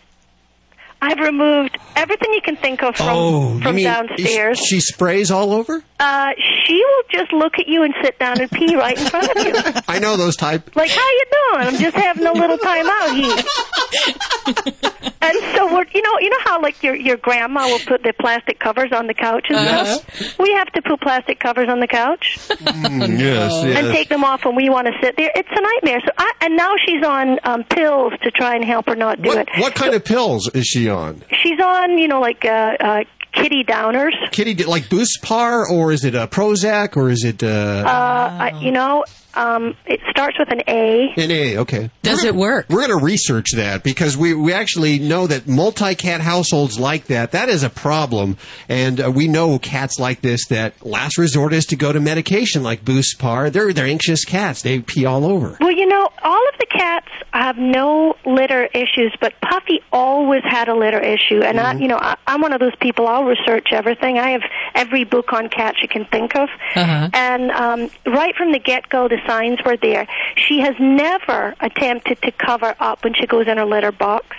I've 1.01 1.19
removed 1.19 1.77
everything 1.95 2.33
you 2.33 2.41
can 2.43 2.57
think 2.57 2.83
of 2.83 2.95
from 2.97 3.07
oh, 3.09 3.59
from 3.61 3.75
mean 3.75 3.85
downstairs. 3.85 4.59
She 4.59 4.79
sprays 4.81 5.31
all 5.31 5.53
over? 5.53 5.81
Uh, 5.99 6.27
she 6.65 6.75
will 6.75 7.03
just 7.09 7.31
look 7.33 7.53
at 7.59 7.67
you 7.67 7.83
and 7.83 7.93
sit 8.03 8.17
down 8.19 8.39
and 8.41 8.49
pee 8.51 8.75
right 8.75 8.97
in 8.99 9.05
front 9.07 9.29
of 9.35 9.45
you. 9.45 9.81
I 9.87 9.99
know 9.99 10.17
those 10.17 10.35
type. 10.35 10.75
Like, 10.75 10.91
how 10.91 11.01
you 11.01 11.25
doing? 11.31 11.67
I'm 11.67 11.77
just 11.77 11.95
having 11.95 12.25
a 12.25 12.33
little 12.33 12.57
time 12.57 12.87
out 12.87 13.15
here. 13.15 13.35
and 15.21 15.37
so 15.55 15.73
we're, 15.73 15.85
you 15.93 16.01
know, 16.01 16.19
you 16.19 16.29
know 16.29 16.37
how 16.43 16.61
like 16.61 16.81
your 16.83 16.95
your 16.95 17.17
grandma 17.17 17.67
will 17.67 17.79
put 17.79 18.03
the 18.03 18.13
plastic 18.19 18.59
covers 18.59 18.91
on 18.93 19.07
the 19.07 19.13
couch 19.13 19.45
and 19.49 19.57
Uh-huh. 19.57 19.85
stuff. 19.85 20.39
We 20.39 20.51
have 20.53 20.67
to 20.73 20.81
put 20.81 21.01
plastic 21.01 21.39
covers 21.39 21.69
on 21.69 21.79
the 21.79 21.87
couch 21.87 22.37
Mm, 22.49 23.19
yes, 23.19 23.53
and 23.63 23.93
take 23.93 24.09
them 24.09 24.23
off 24.23 24.45
when 24.45 24.55
we 24.55 24.69
want 24.69 24.87
to 24.87 24.93
sit 25.01 25.15
there. 25.17 25.31
It's 25.35 25.49
a 25.51 25.61
nightmare. 25.61 25.99
So 26.05 26.11
I, 26.17 26.31
and 26.41 26.55
now 26.57 26.73
she's 26.85 27.03
on 27.05 27.39
um, 27.43 27.63
pills 27.63 28.13
to 28.23 28.31
try 28.31 28.55
and 28.55 28.63
help 28.65 28.87
her 28.87 28.95
not 28.95 29.21
do 29.21 29.29
what, 29.29 29.37
it. 29.39 29.49
what 29.57 29.75
kind 29.75 29.93
of 29.93 30.03
pills 30.05 30.49
is 30.53 30.65
she 30.65 30.88
on? 30.89 31.23
She's 31.41 31.59
on, 31.59 31.97
you 31.97 32.07
know, 32.07 32.19
like 32.19 32.43
uh, 32.45 32.75
uh, 32.79 33.03
kitty 33.31 33.63
downers. 33.63 34.13
Kitty, 34.31 34.63
like 34.63 34.83
Buspar, 34.89 35.69
or 35.69 35.91
is 35.91 36.03
it 36.05 36.15
a 36.15 36.27
Prozac, 36.27 36.97
or 36.97 37.09
is 37.09 37.23
it 37.23 37.43
Uh, 37.43 37.47
uh, 37.47 38.37
I, 38.41 38.59
you 38.59 38.71
know, 38.71 39.05
um, 39.35 39.75
it 39.85 39.99
starts 40.09 40.37
with 40.39 40.51
an 40.51 40.61
A. 40.67 41.13
an 41.17 41.31
A? 41.31 41.57
Okay. 41.57 41.89
Does 42.01 42.23
it 42.23 42.35
work? 42.35 42.67
We're 42.69 42.87
going 42.87 42.99
to 42.99 43.05
research 43.05 43.47
that 43.55 43.83
because 43.83 44.17
we, 44.17 44.33
we 44.33 44.53
actually 44.53 44.99
know 44.99 45.27
that 45.27 45.47
multi 45.47 45.95
cat 45.95 46.21
households 46.21 46.79
like 46.79 47.05
that, 47.05 47.31
that 47.31 47.49
is 47.49 47.63
a 47.63 47.69
problem. 47.69 48.37
And 48.67 48.99
uh, 48.99 49.11
we 49.11 49.27
know 49.27 49.59
cats 49.59 49.99
like 49.99 50.21
this 50.21 50.47
that 50.47 50.85
last 50.85 51.17
resort 51.17 51.53
is 51.53 51.65
to 51.67 51.75
go 51.75 51.93
to 51.93 51.99
medication 51.99 52.63
like 52.63 52.83
Buspar. 52.83 53.51
They're, 53.51 53.73
they're 53.73 53.85
anxious 53.85 54.25
cats. 54.25 54.61
They 54.61 54.79
pee 54.79 55.05
all 55.05 55.25
over. 55.25 55.57
Well, 55.59 55.71
you 55.71 55.85
know, 55.85 56.09
all 56.23 56.47
of 56.47 56.59
the 56.59 56.65
cats 56.65 57.07
have 57.31 57.57
no 57.57 58.15
litter 58.25 58.65
issues, 58.65 59.15
but 59.21 59.33
Puffy 59.41 59.81
always 59.91 60.41
had 60.43 60.67
a 60.67 60.75
litter 60.75 60.99
issue. 60.99 61.41
And 61.41 61.59
I, 61.59 61.73
you 61.73 61.87
know, 61.87 61.97
I, 61.97 62.17
I'm 62.27 62.41
one 62.41 62.53
of 62.53 62.59
those 62.59 62.75
people. 62.81 63.07
I'll 63.07 63.23
research 63.23 63.67
everything. 63.71 64.17
I 64.17 64.31
have 64.31 64.41
every 64.75 65.03
book 65.03 65.31
on 65.33 65.49
cats 65.49 65.77
you 65.81 65.87
can 65.87 66.05
think 66.05 66.35
of. 66.35 66.49
Uh-huh. 66.75 67.09
And 67.13 67.51
um, 67.51 67.89
right 68.05 68.35
from 68.35 68.51
the 68.51 68.59
get 68.59 68.89
go, 68.89 69.07
the 69.07 69.18
signs 69.27 69.59
were 69.65 69.77
there. 69.77 70.07
She 70.35 70.59
has 70.59 70.75
never 70.79 71.55
attempted 71.59 72.21
to 72.21 72.31
cover 72.31 72.75
up 72.79 73.03
when 73.03 73.13
she 73.13 73.25
goes 73.27 73.47
in 73.47 73.57
her 73.57 73.65
litter 73.65 73.91
box. 73.91 74.35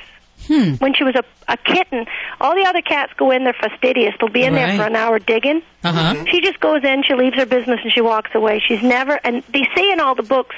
Hmm. 0.47 0.73
When 0.74 0.94
she 0.94 1.05
was 1.05 1.15
a, 1.15 1.24
a 1.48 1.57
kitten, 1.59 2.07
all 2.40 2.55
the 2.55 2.65
other 2.66 2.81
cats 2.81 3.12
go 3.16 3.31
in 3.31 3.44
there 3.44 3.52
fastidious. 3.52 4.15
They'll 4.19 4.31
be 4.31 4.43
in 4.43 4.55
there 4.55 4.74
for 4.77 4.85
an 4.85 4.97
hour 4.97 5.19
digging. 5.19 5.62
Uh-huh. 5.85 6.24
She 6.31 6.40
just 6.40 6.61
goes 6.61 6.82
in, 6.82 7.02
she 7.02 7.15
leaves 7.15 7.36
her 7.36 7.44
business, 7.44 7.81
and 7.82 7.93
she 7.93 8.01
walks 8.01 8.31
away. 8.35 8.62
She's 8.66 8.82
never, 8.82 9.20
and 9.23 9.43
they 9.52 9.69
say 9.77 9.93
in 9.93 10.01
all 10.01 10.15
the 10.15 10.23
books 10.23 10.57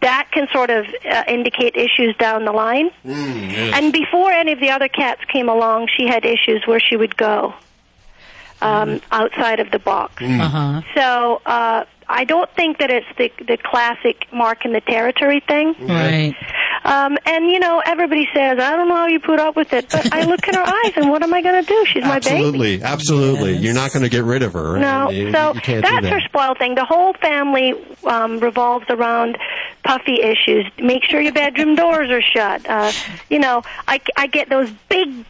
that 0.00 0.28
can 0.30 0.46
sort 0.52 0.70
of 0.70 0.86
uh, 1.04 1.24
indicate 1.26 1.74
issues 1.74 2.16
down 2.16 2.44
the 2.44 2.52
line. 2.52 2.90
And 3.74 3.92
before 3.92 4.30
any 4.30 4.52
of 4.52 4.60
the 4.60 4.70
other 4.70 4.88
cats 4.88 5.20
came 5.24 5.48
along, 5.48 5.88
she 5.96 6.06
had 6.06 6.24
issues 6.24 6.62
where 6.66 6.78
she 6.78 6.96
would 6.96 7.16
go 7.16 7.54
um, 8.62 9.00
outside 9.10 9.58
of 9.60 9.70
the 9.72 9.80
box. 9.80 10.22
Uh-huh. 10.22 10.82
So 10.94 11.42
uh, 11.44 11.84
I 12.08 12.24
don't 12.24 12.48
think 12.56 12.78
that 12.78 12.90
it's 12.90 13.06
the 13.18 13.30
the 13.44 13.58
classic 13.58 14.26
mark 14.32 14.64
in 14.64 14.72
the 14.72 14.80
territory 14.80 15.40
thing. 15.46 15.74
Right. 15.80 16.34
Um, 16.84 17.18
and 17.26 17.50
you 17.50 17.58
know, 17.58 17.82
everybody 17.84 18.26
says, 18.34 18.58
"I 18.58 18.76
don't 18.76 18.88
know 18.88 18.94
how 18.94 19.06
you 19.08 19.20
put 19.20 19.40
up 19.40 19.56
with 19.56 19.72
it," 19.72 19.90
but 19.90 20.12
I 20.14 20.22
look 20.24 20.46
in 20.48 20.54
her 20.54 20.62
eyes, 20.84 20.92
and 20.96 21.10
what 21.10 21.22
am 21.22 21.34
I 21.34 21.42
going 21.42 21.62
to 21.62 21.68
do? 21.68 21.84
She's 21.86 22.02
my 22.04 22.18
baby. 22.20 22.36
Absolutely, 22.36 22.82
absolutely. 22.82 23.56
You're 23.56 23.74
not 23.74 23.92
going 23.92 24.04
to 24.04 24.08
get 24.08 24.24
rid 24.24 24.42
of 24.42 24.52
her. 24.54 24.78
No, 24.78 25.10
You- 25.10 25.32
so 25.32 25.54
you 25.54 25.60
can't 25.60 25.84
do 25.84 25.90
that's 25.90 26.02
that. 26.02 26.12
her 26.12 26.20
spoiled 26.20 26.58
thing. 26.58 26.76
The 26.76 26.84
whole 26.86 27.12
family 27.14 27.74
um, 28.06 28.38
revolves 28.40 28.86
around 28.88 29.36
puffy 29.84 30.20
issues. 30.22 30.66
Make 30.78 31.04
sure 31.04 31.20
your 31.20 31.32
bedroom 31.32 31.74
doors 31.74 32.10
are 32.10 32.22
shut. 32.22 32.66
Uh, 32.68 32.92
you 33.28 33.38
know, 33.40 33.62
I, 33.86 34.00
I 34.16 34.26
get 34.28 34.48
those 34.48 34.70
big 34.88 35.24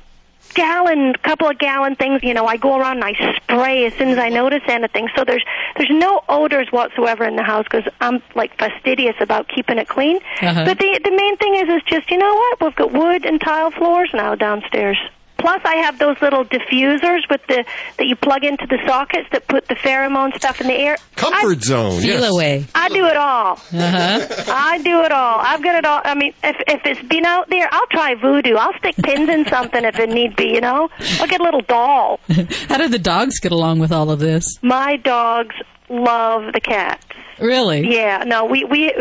gallon, 0.54 1.14
couple 1.22 1.48
of 1.48 1.58
gallon 1.58 1.96
things. 1.96 2.22
You 2.22 2.34
know, 2.34 2.46
I 2.46 2.56
go 2.56 2.78
around 2.78 3.02
and 3.02 3.04
I 3.04 3.36
spray 3.36 3.86
as 3.86 3.94
soon 3.94 4.08
as 4.08 4.18
I 4.18 4.28
notice 4.28 4.62
anything. 4.68 5.08
So 5.16 5.24
there's 5.24 5.44
there's 5.76 5.90
no 5.90 6.22
odors 6.28 6.68
whatsoever 6.70 7.24
in 7.24 7.36
the 7.36 7.42
house 7.42 7.64
because 7.70 7.90
I'm 8.00 8.22
like 8.34 8.56
fastidious 8.58 9.16
about 9.20 9.48
keeping 9.48 9.78
it 9.78 9.88
clean. 9.88 10.18
Uh-huh. 10.40 10.64
But 10.64 10.78
the 10.78 11.00
the 11.02 11.10
main 11.10 11.36
thing 11.36 11.54
is 11.56 11.68
is 11.68 11.82
just 11.84 12.10
you 12.10 12.18
know 12.18 12.34
what 12.34 12.60
we've 12.60 12.76
got 12.76 12.92
wood 12.92 13.24
and 13.24 13.40
tile 13.40 13.70
floors 13.70 14.10
now 14.12 14.34
downstairs. 14.34 14.98
Plus, 15.39 15.60
I 15.65 15.77
have 15.77 15.98
those 16.01 16.20
little 16.20 16.44
diffusers 16.44 17.20
with 17.31 17.40
the 17.47 17.65
that 17.97 18.06
you 18.06 18.16
plug 18.16 18.44
into 18.44 18.66
the 18.66 18.78
sockets 18.86 19.28
that 19.32 19.47
put 19.47 19.69
the 19.69 19.77
pheromone 19.77 20.35
stuff 20.36 20.60
in 20.60 20.66
the 20.66 20.74
air. 20.74 20.97
Comfort 21.15 21.62
zone. 21.62 22.01
Feel 22.01 22.20
yes. 22.20 22.31
away. 22.32 22.66
I 22.74 22.89
do 22.89 23.06
it 23.06 23.16
all. 23.16 23.52
Uh-huh. 23.52 24.44
I 24.48 24.78
do 24.82 25.02
it 25.02 25.12
all. 25.12 25.39
I've 25.40 25.62
got 25.62 25.77
it 25.77 25.85
all. 25.86 26.01
I 26.05 26.15
mean, 26.16 26.35
if 26.43 26.56
if 26.66 26.81
it's 26.85 27.09
been 27.09 27.24
out 27.24 27.48
there, 27.51 27.69
I'll 27.70 27.86
try 27.86 28.15
voodoo. 28.16 28.56
I'll 28.56 28.77
stick 28.78 28.97
pins 28.97 29.28
in 29.28 29.47
something 29.47 29.85
if 29.85 29.98
it 29.98 30.10
need 30.10 30.35
be. 30.36 30.48
You 30.55 30.60
know, 30.60 30.89
I'll 31.20 31.28
get 31.28 31.40
a 31.40 31.44
little 31.44 31.62
doll. 31.62 32.19
How 32.69 32.77
do 32.78 32.89
the 32.89 32.98
dogs 32.98 33.39
get 33.39 33.52
along 33.52 33.78
with 33.78 33.93
all 33.93 34.10
of 34.10 34.19
this? 34.19 34.44
My 34.62 34.97
dogs 34.97 35.55
love 35.89 36.52
the 36.52 36.60
cats. 36.60 37.06
Really? 37.40 37.94
Yeah. 37.94 38.24
No, 38.27 38.44
we 38.47 38.65
we. 38.65 38.93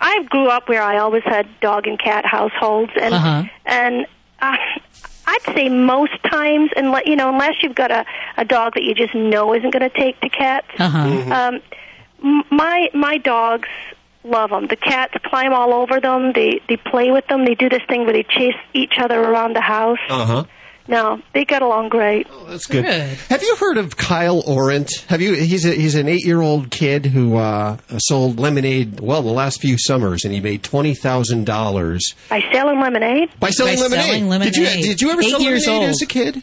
I 0.00 0.22
grew 0.28 0.48
up 0.48 0.68
where 0.68 0.82
I 0.82 0.98
always 0.98 1.22
had 1.24 1.46
dog 1.60 1.86
and 1.86 1.98
cat 2.00 2.24
households, 2.26 2.92
and 3.00 3.14
Uh-huh. 3.14 3.42
and 3.64 4.06
uh, 4.40 4.56
I'd 5.30 5.54
say 5.54 5.68
most 5.68 6.16
times, 6.24 6.70
and 6.76 6.86
you 7.04 7.16
know, 7.16 7.28
unless 7.28 7.56
you've 7.62 7.74
got 7.74 7.90
a 7.90 8.04
a 8.36 8.44
dog 8.44 8.74
that 8.74 8.82
you 8.82 8.94
just 8.94 9.14
know 9.14 9.54
isn't 9.54 9.70
going 9.76 9.88
to 9.90 9.94
take 10.04 10.18
to 10.22 10.28
cats, 10.30 10.66
Uh-huh. 10.78 11.34
um, 11.38 12.42
my 12.50 12.88
my 12.94 13.18
dogs 13.18 13.68
love 14.24 14.50
them. 14.50 14.66
The 14.66 14.76
cats 14.76 15.14
climb 15.24 15.52
all 15.52 15.72
over 15.74 16.00
them. 16.00 16.32
They 16.32 16.60
they 16.68 16.76
play 16.76 17.10
with 17.10 17.26
them. 17.28 17.44
They 17.44 17.54
do 17.54 17.68
this 17.68 17.82
thing 17.88 18.04
where 18.04 18.12
they 18.14 18.24
chase 18.24 18.56
each 18.74 18.94
other 18.98 19.20
around 19.20 19.54
the 19.54 19.60
house. 19.60 19.98
Uh 20.08 20.24
huh. 20.32 20.44
No, 20.88 21.20
they 21.34 21.44
get 21.44 21.60
along 21.60 21.90
great. 21.90 22.26
That's 22.48 22.64
good. 22.66 22.84
Have 22.86 23.42
you 23.42 23.56
heard 23.56 23.76
of 23.76 23.96
Kyle 23.98 24.42
Orant? 24.44 24.88
Have 25.08 25.20
you? 25.20 25.34
He's 25.34 25.66
a, 25.66 25.72
he's 25.74 25.94
an 25.94 26.08
eight 26.08 26.24
year 26.24 26.40
old 26.40 26.70
kid 26.70 27.04
who 27.06 27.36
uh, 27.36 27.76
sold 27.98 28.40
lemonade. 28.40 28.98
Well, 29.00 29.20
the 29.22 29.30
last 29.30 29.60
few 29.60 29.76
summers, 29.78 30.24
and 30.24 30.32
he 30.32 30.40
made 30.40 30.62
twenty 30.62 30.94
thousand 30.94 31.44
dollars 31.44 32.14
By 32.30 32.42
selling 32.52 32.80
lemonade. 32.80 33.28
by 33.38 33.50
selling 33.50 33.76
By 33.76 33.82
lemonade. 33.82 34.04
selling 34.06 34.28
lemonade. 34.28 34.52
Did 34.54 34.56
you 34.56 34.64
lemonade. 34.66 34.84
did 34.84 35.00
you 35.02 35.10
ever 35.10 35.20
Eight 35.22 35.30
sell 35.30 35.40
lemonade 35.40 35.68
old. 35.68 35.84
as 35.90 36.02
a 36.02 36.06
kid? 36.06 36.42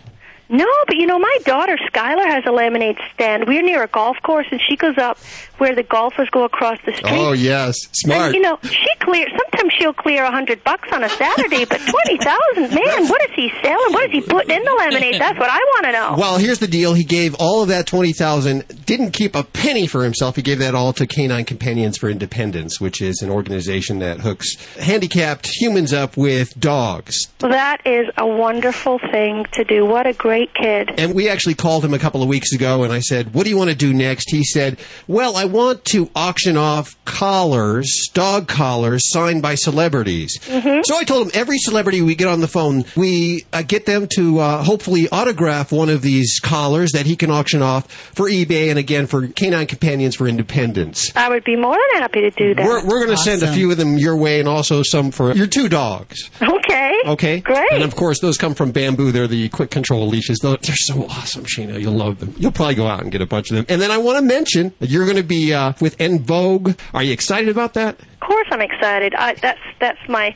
No, 0.49 0.67
but 0.85 0.95
you 0.95 1.07
know, 1.07 1.17
my 1.17 1.37
daughter 1.43 1.77
Skylar 1.91 2.25
has 2.27 2.43
a 2.45 2.51
lemonade 2.51 2.97
stand. 3.13 3.45
We're 3.47 3.63
near 3.63 3.83
a 3.83 3.87
golf 3.87 4.17
course, 4.23 4.45
and 4.51 4.61
she 4.61 4.75
goes 4.75 4.97
up 4.97 5.17
where 5.57 5.73
the 5.73 5.83
golfers 5.83 6.29
go 6.31 6.43
across 6.43 6.77
the 6.85 6.93
street. 6.93 7.11
Oh 7.11 7.33
yes, 7.33 7.75
smart. 7.93 8.27
And, 8.27 8.35
you 8.35 8.41
know, 8.41 8.59
she 8.63 8.87
clear. 8.99 9.27
Sometimes 9.29 9.73
she'll 9.79 9.93
clear 9.93 10.23
a 10.23 10.31
hundred 10.31 10.63
bucks 10.63 10.89
on 10.91 11.03
a 11.03 11.09
Saturday, 11.09 11.65
but 11.65 11.79
twenty 11.79 12.17
thousand, 12.17 12.75
man, 12.75 13.07
what 13.07 13.21
is 13.29 13.35
he 13.35 13.51
selling? 13.63 13.93
What 13.93 14.05
is 14.05 14.11
he 14.11 14.21
putting 14.21 14.55
in 14.55 14.63
the 14.63 14.73
lemonade? 14.73 15.19
That's 15.19 15.39
what 15.39 15.49
I 15.49 15.57
want 15.57 15.85
to 15.85 15.91
know. 15.91 16.15
Well, 16.17 16.37
here's 16.37 16.59
the 16.59 16.67
deal. 16.67 16.93
He 16.93 17.03
gave 17.03 17.35
all 17.39 17.63
of 17.63 17.69
that 17.69 17.87
twenty 17.87 18.13
thousand. 18.13 18.85
Didn't 18.85 19.11
keep 19.11 19.35
a 19.35 19.43
penny 19.43 19.87
for 19.87 20.03
himself. 20.03 20.35
He 20.35 20.43
gave 20.43 20.59
that 20.59 20.75
all 20.75 20.93
to 20.93 21.07
Canine 21.07 21.45
Companions 21.45 21.97
for 21.97 22.07
Independence, 22.07 22.79
which 22.79 23.01
is 23.01 23.21
an 23.23 23.31
organization 23.31 23.99
that 23.99 24.19
hooks 24.19 24.55
handicapped 24.75 25.47
humans 25.59 25.91
up 25.91 26.17
with 26.17 26.59
dogs. 26.59 27.27
Well, 27.41 27.51
that 27.51 27.81
is 27.85 28.07
a 28.17 28.27
wonderful 28.27 28.99
thing 29.11 29.45
to 29.53 29.63
do. 29.63 29.85
What 29.85 30.05
a 30.05 30.13
great 30.13 30.34
kid. 30.53 30.93
And 30.97 31.13
we 31.13 31.29
actually 31.29 31.55
called 31.55 31.83
him 31.83 31.93
a 31.93 31.99
couple 31.99 32.21
of 32.21 32.27
weeks 32.27 32.53
ago, 32.53 32.83
and 32.83 32.91
I 32.91 32.99
said, 32.99 33.33
"What 33.33 33.43
do 33.43 33.49
you 33.49 33.57
want 33.57 33.69
to 33.69 33.75
do 33.75 33.93
next?" 33.93 34.29
He 34.29 34.43
said, 34.43 34.77
"Well, 35.07 35.35
I 35.35 35.45
want 35.45 35.85
to 35.85 36.09
auction 36.15 36.57
off 36.57 36.95
collars, 37.05 38.09
dog 38.13 38.47
collars 38.47 39.01
signed 39.11 39.41
by 39.41 39.55
celebrities." 39.55 40.37
Mm-hmm. 40.45 40.81
So 40.83 40.97
I 40.97 41.03
told 41.03 41.27
him 41.27 41.31
every 41.33 41.57
celebrity 41.57 42.01
we 42.01 42.15
get 42.15 42.27
on 42.27 42.41
the 42.41 42.47
phone, 42.47 42.85
we 42.95 43.45
uh, 43.53 43.61
get 43.61 43.85
them 43.85 44.07
to 44.15 44.39
uh, 44.39 44.63
hopefully 44.63 45.07
autograph 45.09 45.71
one 45.71 45.89
of 45.89 46.01
these 46.01 46.39
collars 46.39 46.91
that 46.91 47.05
he 47.05 47.15
can 47.15 47.31
auction 47.31 47.61
off 47.61 47.89
for 47.91 48.29
eBay, 48.29 48.69
and 48.69 48.77
again 48.77 49.07
for 49.07 49.27
Canine 49.27 49.67
Companions 49.67 50.15
for 50.15 50.27
Independence. 50.27 51.11
I 51.15 51.29
would 51.29 51.43
be 51.43 51.55
more 51.55 51.77
than 51.93 52.01
happy 52.01 52.21
to 52.21 52.31
do 52.31 52.55
that. 52.55 52.65
We're, 52.65 52.85
we're 52.85 53.05
going 53.05 53.15
to 53.15 53.23
send 53.23 53.43
a 53.43 53.51
few 53.53 53.71
of 53.71 53.77
them 53.77 53.97
your 53.97 54.17
way, 54.17 54.39
and 54.39 54.49
also 54.49 54.83
some 54.83 55.11
for 55.11 55.33
your 55.33 55.47
two 55.47 55.69
dogs. 55.69 56.29
okay. 56.41 56.93
Okay. 57.05 57.39
Great. 57.39 57.71
And 57.71 57.83
of 57.83 57.95
course, 57.95 58.19
those 58.19 58.37
come 58.37 58.55
from 58.55 58.71
Bamboo. 58.71 59.11
They're 59.11 59.27
the 59.27 59.49
quick 59.49 59.71
control 59.71 60.07
leashes. 60.07 60.24
They're 60.27 60.75
so 60.75 61.05
awesome, 61.07 61.43
Sheena. 61.45 61.79
You'll 61.79 61.93
love 61.93 62.19
them. 62.19 62.33
You'll 62.37 62.51
probably 62.51 62.75
go 62.75 62.87
out 62.87 63.01
and 63.01 63.11
get 63.11 63.21
a 63.21 63.25
bunch 63.25 63.51
of 63.51 63.57
them. 63.57 63.65
And 63.69 63.81
then 63.81 63.91
I 63.91 63.97
want 63.97 64.17
to 64.17 64.21
mention 64.21 64.73
that 64.79 64.89
you're 64.89 65.05
going 65.05 65.17
to 65.17 65.23
be 65.23 65.53
uh, 65.53 65.73
with 65.81 65.99
En 65.99 66.19
Vogue. 66.19 66.73
Are 66.93 67.03
you 67.03 67.13
excited 67.13 67.49
about 67.49 67.73
that? 67.75 67.99
Of 67.99 68.19
course, 68.19 68.47
I'm 68.51 68.61
excited. 68.61 69.13
I, 69.15 69.35
that's 69.35 69.59
that's 69.79 69.99
my 70.09 70.35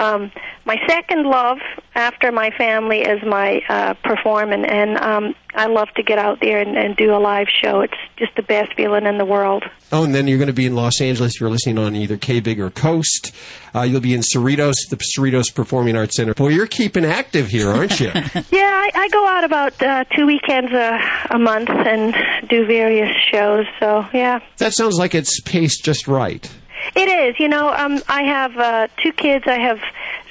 um, 0.00 0.32
my 0.64 0.76
second 0.88 1.24
love 1.24 1.58
after 1.94 2.32
my 2.32 2.50
family 2.56 3.00
is 3.00 3.22
my 3.22 3.60
uh, 3.68 3.94
performing, 4.02 4.64
and 4.64 4.96
um, 4.98 5.34
I 5.54 5.66
love 5.66 5.88
to 5.96 6.02
get 6.02 6.18
out 6.18 6.40
there 6.40 6.60
and, 6.60 6.76
and 6.76 6.96
do 6.96 7.14
a 7.14 7.18
live 7.18 7.48
show. 7.48 7.80
It's 7.80 7.94
just 8.16 8.34
the 8.34 8.42
best 8.42 8.74
feeling 8.74 9.04
in 9.04 9.18
the 9.18 9.24
world. 9.24 9.64
Oh, 9.92 10.04
and 10.04 10.14
then 10.14 10.26
you're 10.26 10.38
going 10.38 10.46
to 10.46 10.52
be 10.52 10.66
in 10.66 10.74
Los 10.74 11.00
Angeles. 11.00 11.34
If 11.34 11.40
you're 11.40 11.50
listening 11.50 11.78
on 11.78 11.94
either 11.94 12.16
K 12.16 12.40
Big 12.40 12.60
or 12.60 12.70
Coast. 12.70 13.32
Uh, 13.74 13.82
you'll 13.82 14.00
be 14.00 14.14
in 14.14 14.20
Cerritos, 14.20 14.74
the 14.88 14.96
Cerritos 14.96 15.54
Performing 15.54 15.96
Arts 15.96 16.16
Center. 16.16 16.34
Boy, 16.34 16.48
you're 16.48 16.66
keeping 16.66 17.04
active 17.04 17.46
here, 17.48 17.68
aren't 17.68 18.00
you? 18.00 18.10
Yeah, 18.50 18.62
I, 18.62 18.90
I 18.94 19.08
go 19.10 19.26
out 19.26 19.44
about 19.44 19.82
uh, 19.82 20.04
two 20.16 20.26
weekends 20.26 20.72
a, 20.72 20.98
a 21.30 21.38
month 21.38 21.68
and 21.68 22.14
do 22.48 22.66
various 22.66 23.14
shows. 23.30 23.66
So 23.78 24.04
yeah. 24.12 24.40
that 24.56 24.72
sounds 24.72 24.98
like 24.98 25.14
it's 25.14 25.40
paced 25.40 25.84
just 25.84 26.08
right. 26.08 26.50
It 26.94 27.08
is. 27.08 27.38
You 27.38 27.48
know, 27.48 27.72
um, 27.72 28.02
I 28.08 28.22
have 28.22 28.56
uh, 28.56 28.88
two 29.02 29.12
kids. 29.12 29.44
I 29.46 29.58
have 29.58 29.80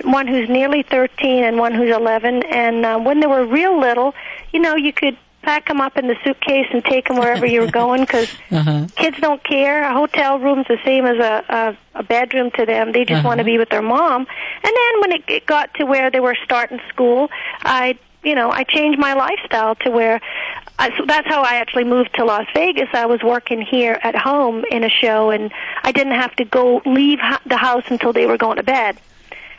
one 0.03 0.27
who's 0.27 0.49
nearly 0.49 0.83
13 0.83 1.43
and 1.43 1.57
one 1.57 1.73
who's 1.73 1.89
11. 1.95 2.43
And 2.43 2.85
uh, 2.85 2.99
when 2.99 3.19
they 3.19 3.27
were 3.27 3.45
real 3.45 3.79
little, 3.79 4.13
you 4.51 4.59
know, 4.59 4.75
you 4.75 4.91
could 4.93 5.17
pack 5.41 5.67
them 5.69 5.79
up 5.79 5.97
in 5.97 6.07
the 6.07 6.15
suitcase 6.23 6.67
and 6.73 6.83
take 6.83 7.07
them 7.07 7.17
wherever 7.17 7.45
you 7.45 7.61
were 7.61 7.71
going 7.71 8.01
because 8.01 8.27
Uh-huh. 8.51 8.87
kids 8.95 9.15
don't 9.21 9.43
care. 9.43 9.83
A 9.83 9.93
hotel 9.93 10.39
room's 10.39 10.65
the 10.67 10.77
same 10.83 11.05
as 11.05 11.17
a 11.17 11.45
a, 11.95 11.99
a 11.99 12.03
bedroom 12.03 12.49
to 12.57 12.65
them. 12.65 12.91
They 12.91 13.05
just 13.05 13.19
Uh-huh. 13.19 13.27
want 13.29 13.37
to 13.39 13.45
be 13.45 13.57
with 13.57 13.69
their 13.69 13.81
mom. 13.81 14.21
And 14.63 14.73
then 14.75 15.01
when 15.01 15.11
it, 15.13 15.23
it 15.27 15.45
got 15.45 15.73
to 15.75 15.85
where 15.85 16.09
they 16.11 16.19
were 16.19 16.35
starting 16.43 16.79
school, 16.89 17.29
I 17.61 17.97
you 18.23 18.35
know 18.35 18.51
I 18.51 18.63
changed 18.63 18.99
my 18.99 19.13
lifestyle 19.13 19.75
to 19.75 19.91
where. 19.91 20.21
I, 20.81 20.97
so 20.97 21.05
that's 21.05 21.27
how 21.27 21.41
I 21.41 21.55
actually 21.55 21.83
moved 21.83 22.15
to 22.15 22.23
Las 22.23 22.47
Vegas. 22.53 22.87
I 22.93 23.05
was 23.05 23.21
working 23.21 23.61
here 23.61 23.99
at 24.01 24.15
home 24.15 24.63
in 24.71 24.85
a 24.85 24.89
show, 24.89 25.29
and 25.29 25.51
I 25.83 25.91
didn't 25.91 26.13
have 26.13 26.33
to 26.37 26.45
go 26.45 26.81
leave 26.85 27.19
the 27.45 27.57
house 27.57 27.83
until 27.87 28.13
they 28.13 28.25
were 28.25 28.37
going 28.37 28.55
to 28.55 28.63
bed. 28.63 28.97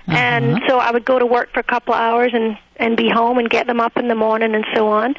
And 0.06 0.62
so 0.66 0.78
I 0.78 0.90
would 0.90 1.04
go 1.04 1.18
to 1.18 1.26
work 1.26 1.52
for 1.52 1.60
a 1.60 1.64
couple 1.64 1.94
of 1.94 2.00
hours 2.00 2.32
and 2.34 2.58
and 2.76 2.96
be 2.96 3.08
home 3.10 3.38
and 3.38 3.48
get 3.48 3.66
them 3.66 3.80
up 3.80 3.96
in 3.96 4.08
the 4.08 4.14
morning 4.14 4.54
and 4.54 4.64
so 4.74 4.88
on. 4.88 5.14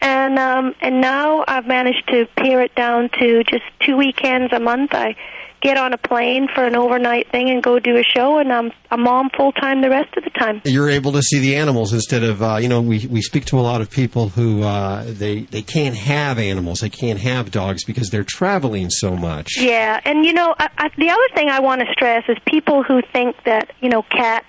And 0.00 0.38
um 0.38 0.74
and 0.80 1.00
now 1.00 1.44
I've 1.46 1.66
managed 1.66 2.08
to 2.08 2.26
pare 2.36 2.62
it 2.62 2.74
down 2.74 3.10
to 3.18 3.44
just 3.44 3.64
two 3.80 3.96
weekends 3.96 4.52
a 4.52 4.60
month. 4.60 4.94
I 4.94 5.16
get 5.60 5.76
on 5.76 5.92
a 5.92 5.98
plane 5.98 6.48
for 6.54 6.64
an 6.64 6.74
overnight 6.74 7.30
thing 7.30 7.50
and 7.50 7.62
go 7.62 7.78
do 7.78 7.96
a 7.96 8.02
show 8.02 8.38
and 8.38 8.52
I'm 8.52 8.72
a 8.90 8.96
mom 8.96 9.30
full 9.36 9.52
time 9.52 9.82
the 9.82 9.90
rest 9.90 10.16
of 10.16 10.24
the 10.24 10.30
time. 10.30 10.62
You're 10.64 10.88
able 10.90 11.12
to 11.12 11.22
see 11.22 11.38
the 11.38 11.56
animals 11.56 11.92
instead 11.92 12.22
of 12.22 12.42
uh, 12.42 12.56
you 12.56 12.68
know 12.68 12.80
we, 12.80 13.06
we 13.06 13.20
speak 13.22 13.44
to 13.46 13.58
a 13.58 13.60
lot 13.60 13.80
of 13.80 13.90
people 13.90 14.30
who 14.30 14.62
uh, 14.62 15.04
they 15.06 15.42
they 15.42 15.62
can't 15.62 15.94
have 15.96 16.38
animals 16.38 16.80
they 16.80 16.90
can't 16.90 17.20
have 17.20 17.50
dogs 17.50 17.84
because 17.84 18.10
they're 18.10 18.24
traveling 18.24 18.90
so 18.90 19.16
much. 19.16 19.58
Yeah, 19.58 20.00
and 20.04 20.24
you 20.24 20.32
know, 20.32 20.54
I, 20.58 20.68
I, 20.78 20.90
the 20.96 21.10
other 21.10 21.28
thing 21.34 21.48
I 21.48 21.60
want 21.60 21.80
to 21.82 21.92
stress 21.92 22.24
is 22.28 22.36
people 22.46 22.82
who 22.82 23.02
think 23.12 23.36
that 23.44 23.72
you 23.80 23.88
know 23.88 24.02
cats 24.02 24.46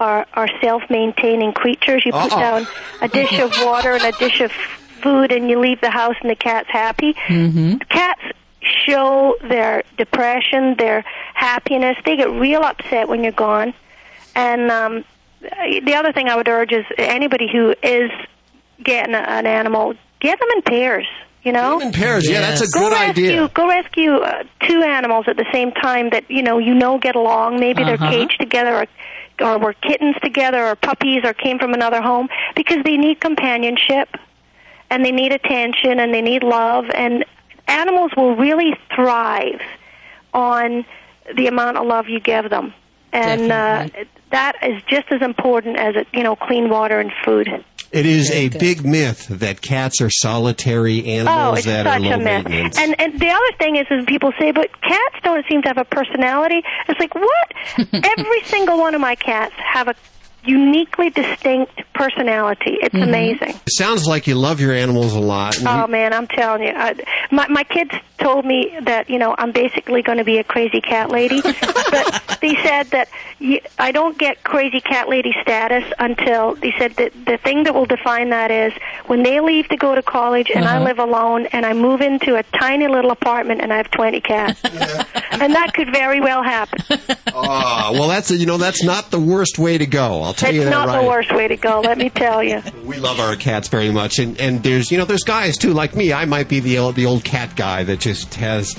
are 0.00 0.26
are 0.34 0.48
self-maintaining 0.62 1.52
creatures. 1.52 2.02
You 2.06 2.12
put 2.12 2.32
Uh-uh. 2.32 2.38
down 2.40 2.66
a 3.02 3.08
dish 3.08 3.38
of 3.40 3.52
water 3.64 3.92
and 3.92 4.02
a 4.04 4.12
dish 4.18 4.40
of 4.40 4.52
food, 5.02 5.32
and 5.32 5.50
you 5.50 5.58
leave 5.60 5.80
the 5.80 5.90
house, 5.90 6.16
and 6.20 6.30
the 6.30 6.36
cat's 6.36 6.68
happy. 6.70 7.14
Mm-hmm. 7.14 7.78
Cats 7.88 8.20
show 8.86 9.36
their 9.42 9.82
depression, 9.96 10.76
their 10.78 11.04
happiness. 11.34 11.96
They 12.04 12.16
get 12.16 12.30
real 12.30 12.62
upset 12.62 13.08
when 13.08 13.22
you're 13.22 13.32
gone. 13.32 13.74
And 14.34 14.70
um, 14.70 15.04
the 15.40 15.94
other 15.94 16.12
thing 16.12 16.28
I 16.28 16.36
would 16.36 16.48
urge 16.48 16.72
is 16.72 16.84
anybody 16.96 17.48
who 17.52 17.74
is 17.82 18.10
getting 18.82 19.14
a, 19.14 19.18
an 19.18 19.46
animal, 19.46 19.94
get 20.20 20.38
them 20.38 20.48
in 20.56 20.62
pairs. 20.62 21.06
You 21.44 21.52
know, 21.52 21.78
in 21.80 21.92
pairs, 21.92 22.28
yeah, 22.28 22.40
that's 22.40 22.60
a 22.60 22.66
go 22.78 22.88
good 22.90 22.92
rescue, 22.92 23.24
idea. 23.24 23.48
Go 23.54 23.68
rescue 23.68 24.12
uh, 24.16 24.42
two 24.68 24.82
animals 24.82 25.26
at 25.28 25.36
the 25.36 25.46
same 25.52 25.70
time 25.70 26.10
that 26.10 26.28
you 26.28 26.42
know 26.42 26.58
you 26.58 26.74
know 26.74 26.98
get 26.98 27.14
along. 27.14 27.58
Maybe 27.60 27.82
Uh-huh. 27.84 27.96
they're 27.96 28.10
caged 28.10 28.38
together, 28.40 28.86
or, 29.40 29.46
or 29.46 29.58
were 29.58 29.72
kittens 29.72 30.16
together, 30.22 30.62
or 30.66 30.74
puppies, 30.74 31.20
or 31.24 31.32
came 31.32 31.58
from 31.58 31.72
another 31.72 32.02
home 32.02 32.28
because 32.56 32.78
they 32.84 32.96
need 32.96 33.20
companionship 33.20 34.08
and 34.90 35.04
they 35.04 35.12
need 35.12 35.32
attention 35.32 36.00
and 36.00 36.12
they 36.12 36.20
need 36.22 36.42
love 36.42 36.86
and 36.92 37.24
animals 37.68 38.10
will 38.16 38.36
really 38.36 38.74
thrive 38.94 39.60
on 40.32 40.84
the 41.36 41.46
amount 41.46 41.76
of 41.76 41.86
love 41.86 42.08
you 42.08 42.20
give 42.20 42.50
them. 42.50 42.72
And 43.12 43.50
uh, 43.50 43.88
that 44.30 44.56
is 44.62 44.82
just 44.88 45.10
as 45.10 45.22
important 45.22 45.78
as 45.78 45.96
it, 45.96 46.08
you 46.12 46.22
know 46.22 46.36
clean 46.36 46.68
water 46.68 46.98
and 47.00 47.10
food. 47.24 47.48
It 47.90 48.04
is 48.04 48.30
a 48.30 48.50
big 48.50 48.84
myth 48.84 49.28
that 49.28 49.62
cats 49.62 50.02
are 50.02 50.10
solitary 50.10 51.00
oh 51.00 51.20
animals 51.20 51.58
it's 51.58 51.66
that 51.66 51.86
such 51.86 51.96
are 51.96 52.00
low 52.00 52.12
a 52.12 52.18
myth. 52.18 52.44
maintenance. 52.44 52.78
and 52.78 53.00
and 53.00 53.18
the 53.18 53.30
other 53.30 53.56
thing 53.58 53.76
is 53.76 53.86
is 53.90 54.04
people 54.04 54.32
say 54.38 54.52
but 54.52 54.68
cats 54.82 55.16
don't 55.24 55.44
seem 55.48 55.62
to 55.62 55.68
have 55.68 55.78
a 55.78 55.86
personality. 55.86 56.62
It's 56.86 57.00
like 57.00 57.14
what? 57.14 57.52
Every 58.18 58.42
single 58.44 58.78
one 58.78 58.94
of 58.94 59.00
my 59.00 59.14
cats 59.14 59.54
have 59.56 59.88
a 59.88 59.94
uniquely 60.44 61.10
distinct 61.10 61.72
personality 61.94 62.78
it's 62.80 62.94
amazing 62.94 63.54
It 63.66 63.72
sounds 63.74 64.06
like 64.06 64.26
you 64.26 64.34
love 64.36 64.60
your 64.60 64.72
animals 64.72 65.14
a 65.14 65.18
lot. 65.20 65.56
Oh 65.66 65.86
man, 65.88 66.12
I'm 66.12 66.26
telling 66.28 66.62
you, 66.62 66.72
I, 66.74 66.94
my 67.30 67.48
my 67.48 67.64
kids 67.64 67.90
told 68.18 68.44
me 68.44 68.72
that 68.82 69.10
you 69.10 69.18
know 69.18 69.34
I'm 69.36 69.52
basically 69.52 70.02
going 70.02 70.18
to 70.18 70.24
be 70.24 70.38
a 70.38 70.44
crazy 70.44 70.80
cat 70.80 71.10
lady, 71.10 71.42
but 71.90 72.08
they 72.40 72.54
said 72.62 72.90
that 72.92 73.08
you, 73.40 73.60
I 73.78 73.90
don't 73.90 74.16
get 74.16 74.42
crazy 74.44 74.80
cat 74.80 75.08
lady 75.08 75.34
status 75.42 75.84
until 75.98 76.54
they 76.54 76.72
said 76.78 76.94
that 76.96 77.12
the 77.26 77.38
thing 77.42 77.64
that 77.64 77.74
will 77.74 77.86
define 77.86 78.30
that 78.30 78.50
is 78.50 78.72
when 79.06 79.22
they 79.24 79.40
leave 79.40 79.68
to 79.68 79.76
go 79.76 79.94
to 79.94 80.02
college 80.02 80.50
and 80.54 80.66
I 80.66 80.76
Uh-huh. 80.76 80.84
live 80.84 80.98
alone 81.00 81.46
and 81.52 81.66
I 81.66 81.72
move 81.74 82.00
into 82.00 82.36
a 82.36 82.44
tiny 82.58 82.86
little 82.86 83.10
apartment 83.10 83.60
and 83.60 83.72
I 83.72 83.78
have 83.78 83.90
20 83.90 84.20
cats, 84.20 84.60
and 85.32 85.54
that 85.54 85.72
could 85.74 85.90
very 85.92 86.20
well 86.20 86.42
happen. 86.44 86.78
Ah, 87.34 87.90
well, 87.92 88.08
that's 88.08 88.30
a, 88.30 88.36
you 88.36 88.46
know 88.46 88.56
that's 88.56 88.82
not 88.82 89.10
the 89.10 89.20
worst 89.20 89.58
way 89.58 89.78
to 89.78 89.86
go. 89.86 90.22
I'll 90.28 90.34
tell 90.34 90.52
you 90.54 90.60
It's 90.60 90.68
that 90.70 90.76
not 90.76 90.88
right. 90.88 91.00
the 91.02 91.08
worst 91.08 91.34
way 91.34 91.48
to 91.48 91.56
go, 91.56 91.80
let 91.80 91.96
me 91.96 92.10
tell 92.10 92.42
you. 92.44 92.62
We 92.84 92.96
love 92.98 93.18
our 93.18 93.34
cats 93.36 93.68
very 93.68 93.90
much, 93.90 94.18
and 94.18 94.38
and 94.40 94.62
there's 94.62 94.90
you 94.90 94.98
know 94.98 95.04
there's 95.06 95.24
guys 95.24 95.56
too 95.56 95.72
like 95.72 95.94
me. 95.96 96.12
I 96.12 96.24
might 96.26 96.48
be 96.48 96.60
the 96.60 96.78
old, 96.78 96.94
the 96.96 97.06
old 97.06 97.24
cat 97.24 97.56
guy 97.56 97.82
that 97.84 97.98
just 98.00 98.34
has 98.34 98.76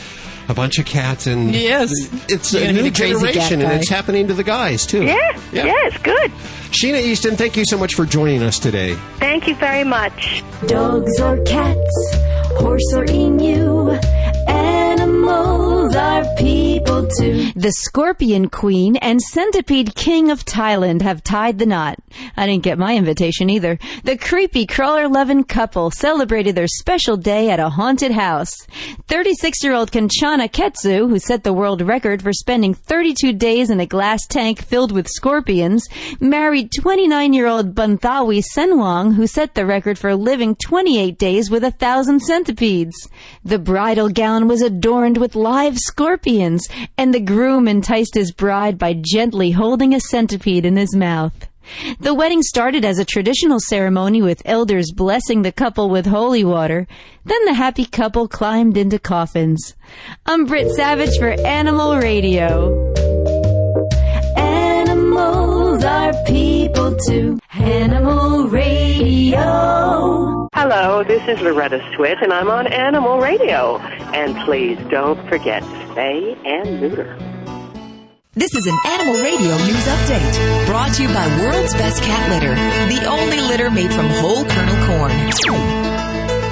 a 0.48 0.54
bunch 0.54 0.78
of 0.80 0.86
cats, 0.86 1.26
and 1.28 1.54
Yes. 1.56 1.92
it's 2.28 2.54
You're 2.54 2.64
a 2.64 2.72
new 2.72 2.84
be 2.84 2.90
the 2.90 2.96
crazy 3.00 3.14
cat 3.26 3.34
generation, 3.34 3.62
and 3.62 3.72
it's 3.74 3.90
happening 3.90 4.28
to 4.28 4.34
the 4.36 4.44
guys 4.44 4.86
too. 4.86 5.04
Yeah, 5.04 5.16
yeah, 5.52 5.74
it's 5.88 5.98
good. 6.00 6.32
Sheena 6.72 7.02
Easton, 7.02 7.36
thank 7.36 7.56
you 7.58 7.66
so 7.66 7.78
much 7.78 7.94
for 7.96 8.06
joining 8.06 8.42
us 8.44 8.58
today. 8.60 8.94
Thank 9.18 9.48
you 9.48 9.56
very 9.56 9.84
much. 9.84 10.44
Dogs 10.68 11.20
or 11.20 11.38
cats, 11.44 12.16
horse 12.60 12.94
or 12.94 13.06
emu, 13.10 13.98
animals 15.30 15.96
are 15.96 16.36
people 16.36 17.08
too. 17.18 17.52
The 17.56 17.72
Scorpion 17.72 18.50
Queen 18.50 18.96
and 18.98 19.22
Centipede 19.22 19.96
King 19.96 20.32
of 20.32 20.46
Thailand 20.46 21.02
have 21.02 21.24
tied 21.24 21.60
the 21.60 21.66
knot. 21.66 22.00
I 22.36 22.46
didn't 22.48 22.64
get 22.64 22.78
my 22.78 22.96
invitation 22.96 23.50
either. 23.50 23.80
The 24.04 24.18
creepy 24.18 24.66
crawler 24.66 25.08
loving 25.08 25.44
couple 25.44 25.92
celebrated 25.92 26.56
their 26.56 26.68
special 26.68 27.18
day 27.18 27.50
at 27.50 27.60
a 27.60 27.70
haunted 27.70 28.12
house. 28.12 28.54
36 29.08 29.64
year 29.64 29.74
old 29.74 29.92
Kanchana 29.92 30.50
Ketsu, 30.50 31.10
who 31.10 31.20
set 31.20 31.44
the 31.44 31.54
world 31.54 31.82
record 31.82 32.22
for 32.22 32.34
spending 32.34 32.74
32 32.74 33.34
days 33.34 33.70
in 33.70 33.80
a 33.80 33.86
glass 33.86 34.26
tank 34.28 34.62
filled 34.62 34.92
with 34.92 35.08
scorpions, 35.08 35.88
married 36.20 36.72
29 36.78 37.34
year 37.34 37.48
old 37.48 37.76
Banthawi 37.76 38.44
Senwang, 38.56 39.16
who 39.16 39.28
set 39.28 39.56
the 39.56 39.66
record 39.66 39.98
for 39.98 40.16
living 40.16 40.56
28 40.56 41.18
days 41.18 41.50
with 41.50 41.64
a 41.64 41.72
thousand 41.72 42.22
centipedes. 42.22 43.08
The 43.44 43.60
bridal 43.60 44.10
gown 44.10 44.48
was 44.48 44.62
adorned 44.62 45.18
with 45.20 45.36
live 45.36 45.78
scorpions, 45.78 46.68
and 46.98 47.14
the 47.14 47.20
groom 47.20 47.68
enticed 47.68 48.16
his 48.16 48.32
bride 48.32 48.78
by 48.78 48.94
gently 49.00 49.52
holding 49.52 49.94
a 49.94 50.00
centipede 50.00 50.66
in 50.66 50.78
his 50.78 50.96
mouth. 50.96 51.48
The 52.00 52.14
wedding 52.14 52.42
started 52.42 52.84
as 52.84 52.98
a 52.98 53.06
traditional 53.06 53.60
ceremony 53.60 54.22
with 54.22 54.42
elders 54.46 54.92
blessing 54.92 55.44
the 55.44 55.52
couple 55.52 55.90
with 55.90 56.06
holy 56.06 56.44
water. 56.44 56.88
Then 57.26 57.46
the 57.46 57.54
happy 57.54 57.86
couple 57.86 58.28
climbed 58.28 58.78
into 58.78 59.00
coffins. 59.00 59.76
I'm 60.26 60.46
Britt 60.46 60.72
Savage 60.72 61.18
for 61.20 61.30
Animal 61.46 61.98
Radio. 61.98 63.09
Animals 65.82 65.86
are 65.86 66.26
people 66.26 66.98
too. 67.08 67.40
Animal 67.54 68.50
Radio. 68.50 69.40
Hello, 70.54 71.04
this 71.06 71.26
is 71.30 71.40
Loretta 71.42 71.80
Swit, 71.94 72.22
and 72.22 72.34
I'm 72.34 72.50
on 72.50 72.68
Animal 72.68 73.20
Radio. 73.20 73.78
And 73.78 74.36
please 74.46 74.78
don't 74.90 75.18
forget 75.30 75.62
to 75.62 75.70
spay 75.70 76.36
and 76.46 76.82
neuter. 76.82 77.18
This 78.34 78.54
is 78.56 78.68
an 78.68 78.78
Animal 78.86 79.24
Radio 79.24 79.56
news 79.58 79.86
update 79.88 80.66
brought 80.68 80.94
to 80.96 81.04
you 81.04 81.08
by 81.10 81.28
World's 81.40 81.74
Best 81.74 82.04
Cat 82.04 82.30
Litter, 82.30 82.56
the 82.94 83.06
only 83.08 83.40
litter 83.40 83.72
made 83.72 83.94
from 83.94 84.08
whole 84.08 84.44
kernel 84.44 84.86
corn. 84.86 85.12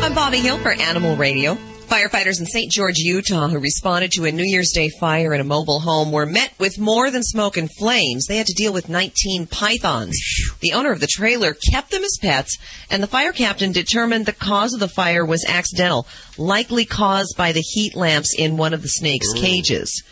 I'm 0.04 0.14
Bobby 0.14 0.40
Hill 0.40 0.58
for 0.58 0.72
Animal 0.72 1.18
Radio. 1.18 1.58
Firefighters 1.88 2.42
in 2.42 2.46
St. 2.46 2.70
George, 2.70 2.98
Utah, 2.98 3.48
who 3.48 3.60
responded 3.60 4.12
to 4.12 4.26
a 4.26 4.32
New 4.32 4.44
Year's 4.44 4.74
Day 4.74 4.90
fire 5.00 5.34
in 5.34 5.40
a 5.40 5.46
mobile 5.46 5.80
home 5.80 6.12
were 6.12 6.26
met 6.26 6.52
with 6.60 6.78
more 6.78 7.10
than 7.10 7.24
smoke 7.24 7.56
and 7.56 7.70
flames. 7.80 8.26
They 8.26 8.36
had 8.36 8.48
to 8.48 8.54
deal 8.54 8.74
with 8.74 8.90
19 8.90 9.48
pythons. 9.48 10.20
The 10.60 10.74
owner 10.74 10.92
of 10.92 11.00
the 11.00 11.08
trailer 11.08 11.56
kept 11.72 11.92
them 11.92 12.04
as 12.04 12.18
pets, 12.22 12.58
and 12.92 13.02
the 13.02 13.08
fire 13.08 13.32
captain 13.32 13.72
determined 13.72 14.26
the 14.26 14.34
cause 14.34 14.74
of 14.74 14.82
the 14.82 14.90
fire 14.90 15.26
was 15.26 15.46
accidental, 15.48 16.06
likely 16.38 16.84
caused 16.84 17.38
by 17.38 17.54
the 17.54 17.62
heat 17.62 17.96
lamps 17.96 18.36
in 18.38 18.58
one 18.58 18.74
of 18.74 18.82
the 18.82 18.90
snake's 18.90 19.32
cages. 19.32 20.04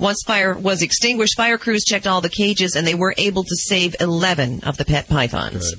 Once 0.00 0.24
fire 0.26 0.54
was 0.54 0.82
extinguished, 0.82 1.36
fire 1.36 1.58
crews 1.58 1.84
checked 1.84 2.08
all 2.08 2.20
the 2.20 2.28
cages 2.28 2.74
and 2.74 2.86
they 2.86 2.94
were 2.94 3.14
able 3.18 3.44
to 3.44 3.54
save 3.54 3.94
11 4.00 4.64
of 4.64 4.78
the 4.78 4.84
pet 4.84 5.08
pythons. 5.08 5.74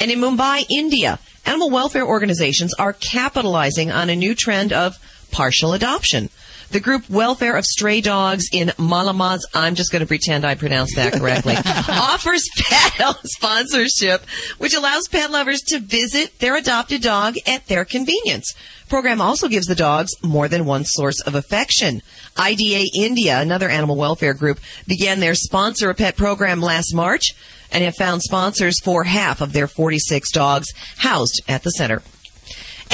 And 0.00 0.10
in 0.10 0.18
Mumbai, 0.18 0.66
India, 0.68 1.20
animal 1.46 1.70
welfare 1.70 2.06
organizations 2.06 2.74
are 2.78 2.92
capitalizing 2.92 3.90
on 3.90 4.10
a 4.10 4.16
new 4.16 4.34
trend 4.34 4.72
of 4.72 4.98
partial 5.30 5.72
adoption. 5.72 6.30
The 6.74 6.80
group 6.80 7.08
Welfare 7.08 7.56
of 7.56 7.64
Stray 7.64 8.00
Dogs 8.00 8.46
in 8.50 8.72
Malamaz, 8.78 9.42
I'm 9.54 9.76
just 9.76 9.92
going 9.92 10.00
to 10.00 10.08
pretend 10.08 10.44
I 10.44 10.56
pronounced 10.56 10.96
that 10.96 11.12
correctly, 11.12 11.54
offers 11.88 12.42
pet 12.58 13.16
sponsorship, 13.22 14.26
which 14.58 14.74
allows 14.74 15.06
pet 15.06 15.30
lovers 15.30 15.60
to 15.68 15.78
visit 15.78 16.36
their 16.40 16.56
adopted 16.56 17.00
dog 17.00 17.36
at 17.46 17.68
their 17.68 17.84
convenience. 17.84 18.52
Program 18.88 19.20
also 19.20 19.46
gives 19.46 19.68
the 19.68 19.76
dogs 19.76 20.10
more 20.20 20.48
than 20.48 20.64
one 20.64 20.84
source 20.84 21.20
of 21.20 21.36
affection. 21.36 22.02
IDA 22.36 22.86
India, 22.92 23.40
another 23.40 23.68
animal 23.68 23.94
welfare 23.94 24.34
group, 24.34 24.58
began 24.88 25.20
their 25.20 25.36
sponsor 25.36 25.90
a 25.90 25.94
pet 25.94 26.16
program 26.16 26.60
last 26.60 26.92
March 26.92 27.36
and 27.70 27.84
have 27.84 27.94
found 27.94 28.20
sponsors 28.20 28.80
for 28.82 29.04
half 29.04 29.40
of 29.40 29.52
their 29.52 29.68
46 29.68 30.28
dogs 30.32 30.66
housed 30.96 31.40
at 31.46 31.62
the 31.62 31.70
center. 31.70 32.02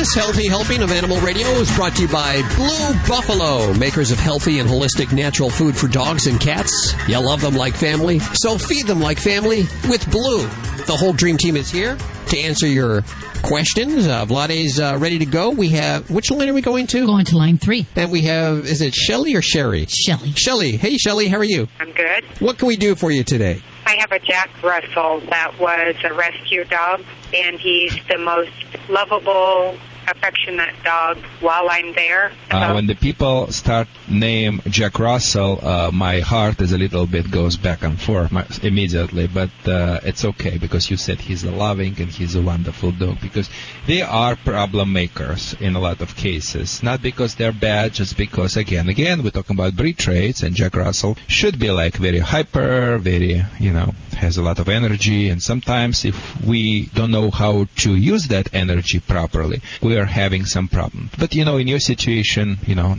This 0.09 0.23
healthy 0.23 0.47
helping 0.47 0.81
of 0.81 0.91
Animal 0.91 1.19
Radio 1.21 1.47
is 1.49 1.71
brought 1.75 1.95
to 1.97 2.01
you 2.01 2.07
by 2.07 2.41
Blue 2.55 2.93
Buffalo, 3.07 3.71
makers 3.75 4.09
of 4.09 4.19
healthy 4.19 4.57
and 4.57 4.67
holistic 4.67 5.13
natural 5.13 5.51
food 5.51 5.77
for 5.77 5.87
dogs 5.87 6.25
and 6.25 6.39
cats. 6.39 6.95
You 7.07 7.19
love 7.19 7.41
them 7.41 7.53
like 7.53 7.75
family, 7.75 8.17
so 8.17 8.57
feed 8.57 8.87
them 8.87 9.01
like 9.01 9.19
family 9.19 9.65
with 9.87 10.09
Blue. 10.09 10.47
The 10.87 10.97
whole 10.97 11.13
dream 11.13 11.37
team 11.37 11.55
is 11.55 11.69
here 11.69 11.95
to 12.29 12.39
answer 12.39 12.65
your 12.65 13.03
questions. 13.43 14.07
Uh, 14.07 14.25
Vladi's 14.25 14.79
uh, 14.79 14.97
ready 14.99 15.19
to 15.19 15.27
go. 15.27 15.51
We 15.51 15.69
have 15.69 16.09
which 16.09 16.31
line 16.31 16.49
are 16.49 16.53
we 16.55 16.61
going 16.61 16.87
to? 16.87 17.05
Going 17.05 17.25
to 17.25 17.37
line 17.37 17.59
three. 17.59 17.85
And 17.95 18.11
we 18.11 18.23
have 18.23 18.65
is 18.65 18.81
it 18.81 18.95
Shelly 18.95 19.35
or 19.35 19.43
Sherry? 19.43 19.85
Shelly. 19.85 20.31
Shelly. 20.31 20.77
Hey 20.77 20.97
Shelly, 20.97 21.27
how 21.27 21.37
are 21.37 21.43
you? 21.43 21.67
I'm 21.79 21.91
good. 21.91 22.23
What 22.39 22.57
can 22.57 22.67
we 22.67 22.77
do 22.77 22.95
for 22.95 23.11
you 23.11 23.23
today? 23.23 23.61
I 23.85 23.95
have 23.99 24.11
a 24.11 24.19
Jack 24.19 24.49
Russell 24.63 25.19
that 25.29 25.59
was 25.59 25.95
a 26.03 26.13
rescue 26.13 26.63
dog, 26.65 27.01
and 27.33 27.59
he's 27.59 27.95
the 28.07 28.19
most 28.19 28.51
lovable, 28.87 29.77
affectionate 30.11 30.75
dog 30.83 31.17
while 31.41 31.67
I'm 31.69 31.93
there. 31.93 32.31
Uh, 32.51 32.71
when 32.73 32.87
the 32.87 32.95
people 32.95 33.51
start 33.51 33.87
name 34.09 34.61
Jack 34.67 34.99
Russell, 34.99 35.59
uh, 35.61 35.91
my 35.91 36.19
heart 36.19 36.61
is 36.61 36.71
a 36.71 36.77
little 36.77 37.05
bit 37.05 37.29
goes 37.31 37.57
back 37.57 37.83
and 37.83 37.99
forth 37.99 38.31
my, 38.31 38.45
immediately, 38.63 39.27
but 39.27 39.49
uh, 39.65 39.99
it's 40.03 40.25
okay 40.25 40.57
because 40.57 40.89
you 40.89 40.97
said 40.97 41.19
he's 41.21 41.43
a 41.43 41.51
loving 41.51 41.95
and 41.99 42.09
he's 42.09 42.35
a 42.35 42.41
wonderful 42.41 42.91
dog 42.91 43.17
because 43.21 43.49
they 43.87 44.01
are 44.01 44.35
problem 44.35 44.93
makers 44.93 45.55
in 45.59 45.75
a 45.75 45.79
lot 45.79 46.01
of 46.01 46.15
cases. 46.15 46.81
Not 46.83 47.01
because 47.01 47.35
they're 47.35 47.51
bad, 47.51 47.93
just 47.93 48.17
because 48.17 48.57
again, 48.57 48.89
again, 48.89 49.23
we're 49.23 49.31
talking 49.31 49.55
about 49.55 49.75
breed 49.75 49.97
traits 49.97 50.43
and 50.43 50.55
Jack 50.55 50.75
Russell 50.75 51.17
should 51.27 51.59
be 51.59 51.71
like 51.71 51.95
very 51.95 52.19
hyper, 52.19 52.97
very, 52.97 53.43
you 53.59 53.73
know, 53.73 53.93
has 54.19 54.37
a 54.37 54.43
lot 54.43 54.59
of 54.59 54.69
energy 54.69 55.29
and 55.29 55.41
sometimes 55.41 56.05
if 56.05 56.17
we 56.45 56.85
don't 56.97 57.11
know 57.11 57.31
how 57.31 57.65
to 57.83 57.95
use 57.95 58.27
that 58.27 58.53
energy 58.53 58.99
properly, 58.99 59.61
we 59.81 59.97
are 59.97 60.05
having 60.05 60.45
some 60.45 60.67
problem. 60.67 61.09
But 61.17 61.33
you 61.35 61.43
know, 61.45 61.57
in 61.57 61.67
your 61.67 61.79
situation, 61.79 62.57
you 62.65 62.75
know, 62.75 62.97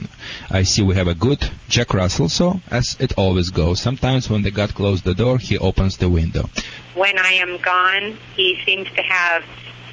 I 0.50 0.62
see 0.64 0.82
we 0.82 0.94
have 0.96 1.08
a 1.08 1.14
good 1.14 1.50
Jack 1.68 1.94
Russell, 1.94 2.28
so 2.28 2.60
as 2.70 2.96
it 2.98 3.12
always 3.16 3.50
goes, 3.50 3.80
sometimes 3.80 4.28
when 4.28 4.42
the 4.42 4.50
God 4.50 4.74
closes 4.74 5.02
the 5.02 5.14
door, 5.14 5.38
he 5.38 5.58
opens 5.58 5.96
the 5.98 6.08
window. 6.08 6.48
When 6.94 7.18
I 7.18 7.32
am 7.44 7.58
gone, 7.58 8.18
he 8.36 8.58
seems 8.64 8.88
to 8.98 9.02
have 9.02 9.44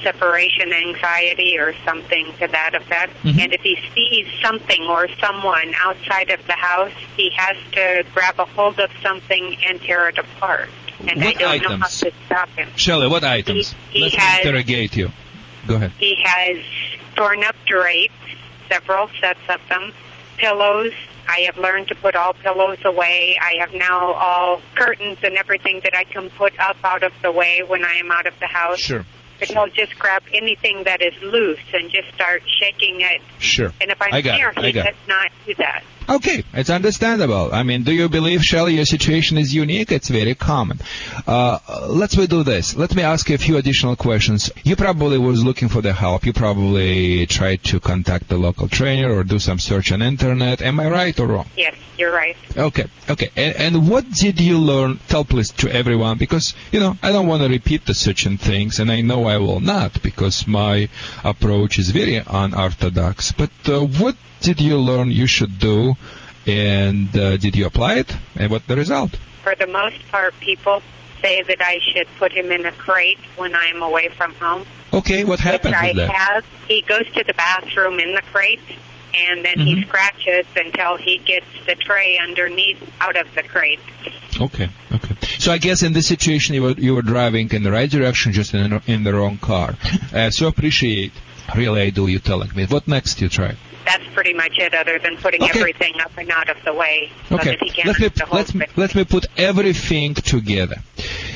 separation 0.03 0.73
anxiety 0.73 1.57
or 1.57 1.73
something 1.85 2.25
to 2.39 2.47
that 2.47 2.75
effect. 2.75 3.13
Mhm. 3.23 3.39
And 3.39 3.53
if 3.53 3.61
he 3.61 3.77
sees 3.95 4.27
something 4.41 4.83
or 4.83 5.07
someone 5.19 5.73
outside 5.83 6.29
of 6.29 6.45
the 6.47 6.53
house, 6.53 6.91
he 7.15 7.29
has 7.35 7.57
to 7.73 8.05
grab 8.13 8.39
a 8.39 8.45
hold 8.45 8.79
of 8.79 8.91
something 9.01 9.57
and 9.67 9.81
tear 9.81 10.09
it 10.09 10.17
apart. 10.17 10.69
And 10.99 11.22
I 11.22 11.26
What 11.26 11.38
don't 11.38 11.61
know 11.61 11.68
how 11.69 11.76
items? 11.76 11.99
to 12.02 12.11
stop 12.26 12.49
him. 12.49 12.69
Shelley, 12.76 13.07
what 13.07 13.24
items? 13.24 13.74
he 13.91 14.02
Let's 14.02 14.15
has- 14.15 14.40
interrogate 14.40 14.95
you. 14.95 15.11
Go 15.68 15.76
ahead. 15.76 15.91
He 15.99 16.18
has 16.24 16.57
torn 17.15 17.44
up 17.44 17.56
drapes, 17.65 18.14
several 18.69 19.10
sets 19.19 19.40
of 19.49 19.60
them, 19.69 19.94
pillows. 20.38 20.94
I 21.30 21.41
have 21.41 21.57
learned 21.57 21.90
to 21.90 21.95
put 21.95 22.15
all 22.15 22.34
pillows 22.34 22.78
away. 22.86 23.38
I 23.41 23.56
have 23.60 23.74
now 23.74 24.14
all 24.14 24.61
curtains 24.76 25.18
and 25.24 25.36
everything 25.36 25.82
that 25.84 25.94
I 25.95 26.06
can 26.06 26.30
put 26.32 26.57
up 26.60 26.78
out 26.84 27.03
of 27.03 27.11
the 27.22 27.32
way 27.32 27.64
when 27.68 27.84
I 27.84 27.95
am 27.95 28.10
out 28.11 28.26
of 28.28 28.34
the 28.40 28.48
house. 28.48 28.80
Sure. 28.80 29.06
But 29.40 29.49
he'll 29.49 29.68
just 29.68 29.99
grab 29.99 30.24
anything 30.34 30.86
that 30.86 31.02
is 31.02 31.14
loose 31.22 31.60
and 31.74 31.91
just 31.91 32.07
start 32.15 32.41
shaking 32.60 33.02
it. 33.02 33.22
Sure. 33.40 33.72
And 33.82 33.91
if 33.91 34.02
I'm 34.02 34.14
I 34.14 34.22
got 34.22 34.38
here, 34.38 34.49
it. 34.49 34.57
I 34.57 34.65
he 34.68 34.72
got 34.72 34.86
does 34.86 34.94
it. 34.95 35.07
not 35.10 35.32
do 35.45 35.53
that. 35.56 35.84
Okay, 36.09 36.43
it's 36.53 36.69
understandable. 36.69 37.49
I 37.53 37.63
mean, 37.63 37.84
do 37.84 37.91
you 37.91 38.07
believe, 38.07 38.41
Shelley, 38.41 38.75
your 38.75 38.85
situation 38.85 39.38
is 39.38 39.53
unique? 39.53 39.91
It's 39.91 40.07
very 40.07 40.35
common. 40.35 40.79
Uh, 41.25 41.59
let's 41.89 42.15
we 42.15 42.27
do 42.27 42.43
this. 42.43 42.75
Let 42.77 42.95
me 42.95 43.03
ask 43.03 43.27
you 43.29 43.35
a 43.35 43.38
few 43.38 43.57
additional 43.57 43.97
questions. 43.97 44.49
You 44.63 44.77
probably 44.77 45.17
was 45.17 45.43
looking 45.43 45.67
for 45.67 45.81
the 45.81 45.91
help. 45.91 46.25
You 46.25 46.31
probably 46.31 47.25
tried 47.27 47.63
to 47.65 47.81
contact 47.81 48.29
the 48.29 48.38
local 48.38 48.69
trainer 48.69 49.13
or 49.13 49.25
do 49.25 49.38
some 49.38 49.59
search 49.59 49.91
on 49.91 50.01
internet. 50.01 50.61
Am 50.61 50.79
I 50.79 50.89
right 50.89 51.19
or 51.19 51.27
wrong? 51.27 51.47
Yes, 51.57 51.75
you're 51.97 52.13
right. 52.13 52.38
Okay, 52.55 52.85
okay. 53.09 53.29
And, 53.35 53.55
and 53.57 53.89
what 53.89 54.09
did 54.09 54.39
you 54.39 54.59
learn? 54.59 54.99
Tell 55.09 55.25
please 55.25 55.51
to 55.51 55.69
everyone 55.69 56.17
because, 56.17 56.55
you 56.71 56.79
know, 56.79 56.97
I 57.03 57.11
don't 57.11 57.27
want 57.27 57.43
to 57.43 57.49
repeat 57.49 57.85
the 57.85 57.93
certain 57.93 58.38
things 58.38 58.79
and 58.79 58.89
I 58.89 59.01
know 59.01 59.25
I 59.25 59.38
will 59.38 59.59
not 59.59 60.01
because 60.01 60.47
my 60.47 60.88
approach 61.25 61.79
is 61.79 61.89
very 61.89 62.15
unorthodox. 62.25 63.34
But 63.34 63.51
uh, 63.67 63.81
what 63.81 64.15
did 64.41 64.61
you 64.61 64.77
learn 64.77 65.11
you 65.11 65.27
should 65.27 65.59
do 65.59 65.95
and 66.45 67.15
uh, 67.18 67.38
did 67.38 67.55
you 67.55 67.65
apply 67.65 67.95
it 67.95 68.15
and 68.35 68.51
what 68.51 68.65
the 68.68 68.76
result? 68.76 69.15
For 69.43 69.55
the 69.55 69.68
most 69.68 69.97
part, 70.11 70.34
people 70.39 70.81
say 71.22 71.41
that 71.41 71.61
I 71.61 71.80
should 71.93 72.07
put 72.19 72.31
him 72.31 72.51
in 72.51 72.65
a 72.65 72.72
crate 72.72 73.19
when 73.38 73.55
I 73.55 73.65
am 73.68 73.81
away 73.81 74.09
from 74.09 74.34
home. 74.35 74.65
Okay, 74.93 75.23
what 75.23 75.39
happened 75.39 75.73
which 75.73 75.84
I 75.84 75.88
with 75.88 75.95
that? 75.97 76.09
have. 76.11 76.45
He 76.68 76.81
goes 76.81 77.05
to 77.15 77.23
the 77.23 77.34
bathroom 77.34 77.99
in 77.99 78.14
the 78.14 78.22
crate, 78.31 78.59
and 79.14 79.43
then 79.43 79.59
he 79.59 79.76
Mhm. 79.76 79.88
scratches 79.88 80.45
until 80.55 80.95
he 80.97 81.18
gets 81.18 81.45
the 81.65 81.76
tray 81.76 82.18
underneath 82.19 82.77
out 83.01 83.18
of 83.19 83.27
the 83.35 83.43
crate. 83.43 83.80
Okay, 84.39 84.69
okay. 84.93 85.15
So 85.39 85.51
I 85.51 85.57
guess 85.57 85.81
in 85.84 85.93
this 85.93 86.07
situation 86.07 86.55
you 86.55 86.61
were 86.64 86.76
you 86.77 86.93
were 86.95 87.01
driving 87.01 87.49
in 87.51 87.64
the 87.64 87.72
right 87.72 87.89
direction, 87.89 88.31
just 88.31 88.53
in, 88.53 88.80
in 88.88 89.03
the 89.03 89.14
wrong 89.14 89.38
car. 89.38 89.76
Uh, 90.14 90.30
so 90.30 90.47
appreciate, 90.47 91.11
really 91.55 91.81
I 91.81 91.89
do 91.89 92.07
you 92.07 92.19
telling 92.19 92.51
me. 92.55 92.65
What 92.65 92.88
next 92.88 93.19
you 93.22 93.30
try? 93.30 93.55
That's 93.88 94.14
pretty 94.14 94.34
much 94.34 94.57
it, 94.59 94.73
other 94.73 94.99
than 94.99 95.15
putting 95.18 95.43
Okay. 95.43 95.59
everything 95.59 95.93
up 96.01 96.11
and 96.18 96.30
out 96.30 96.49
of 96.49 96.57
the 96.65 96.73
way 96.73 97.09
so 97.30 97.35
Okay, 97.35 97.51
that 97.51 97.64
he 97.64 97.69
can't 97.69 97.88
let 97.88 97.99
me 97.99 98.09
let 98.31 98.53
me 98.55 98.65
let 98.76 98.95
me 98.95 99.03
put 99.05 99.26
everything 99.38 100.14
together. 100.14 100.76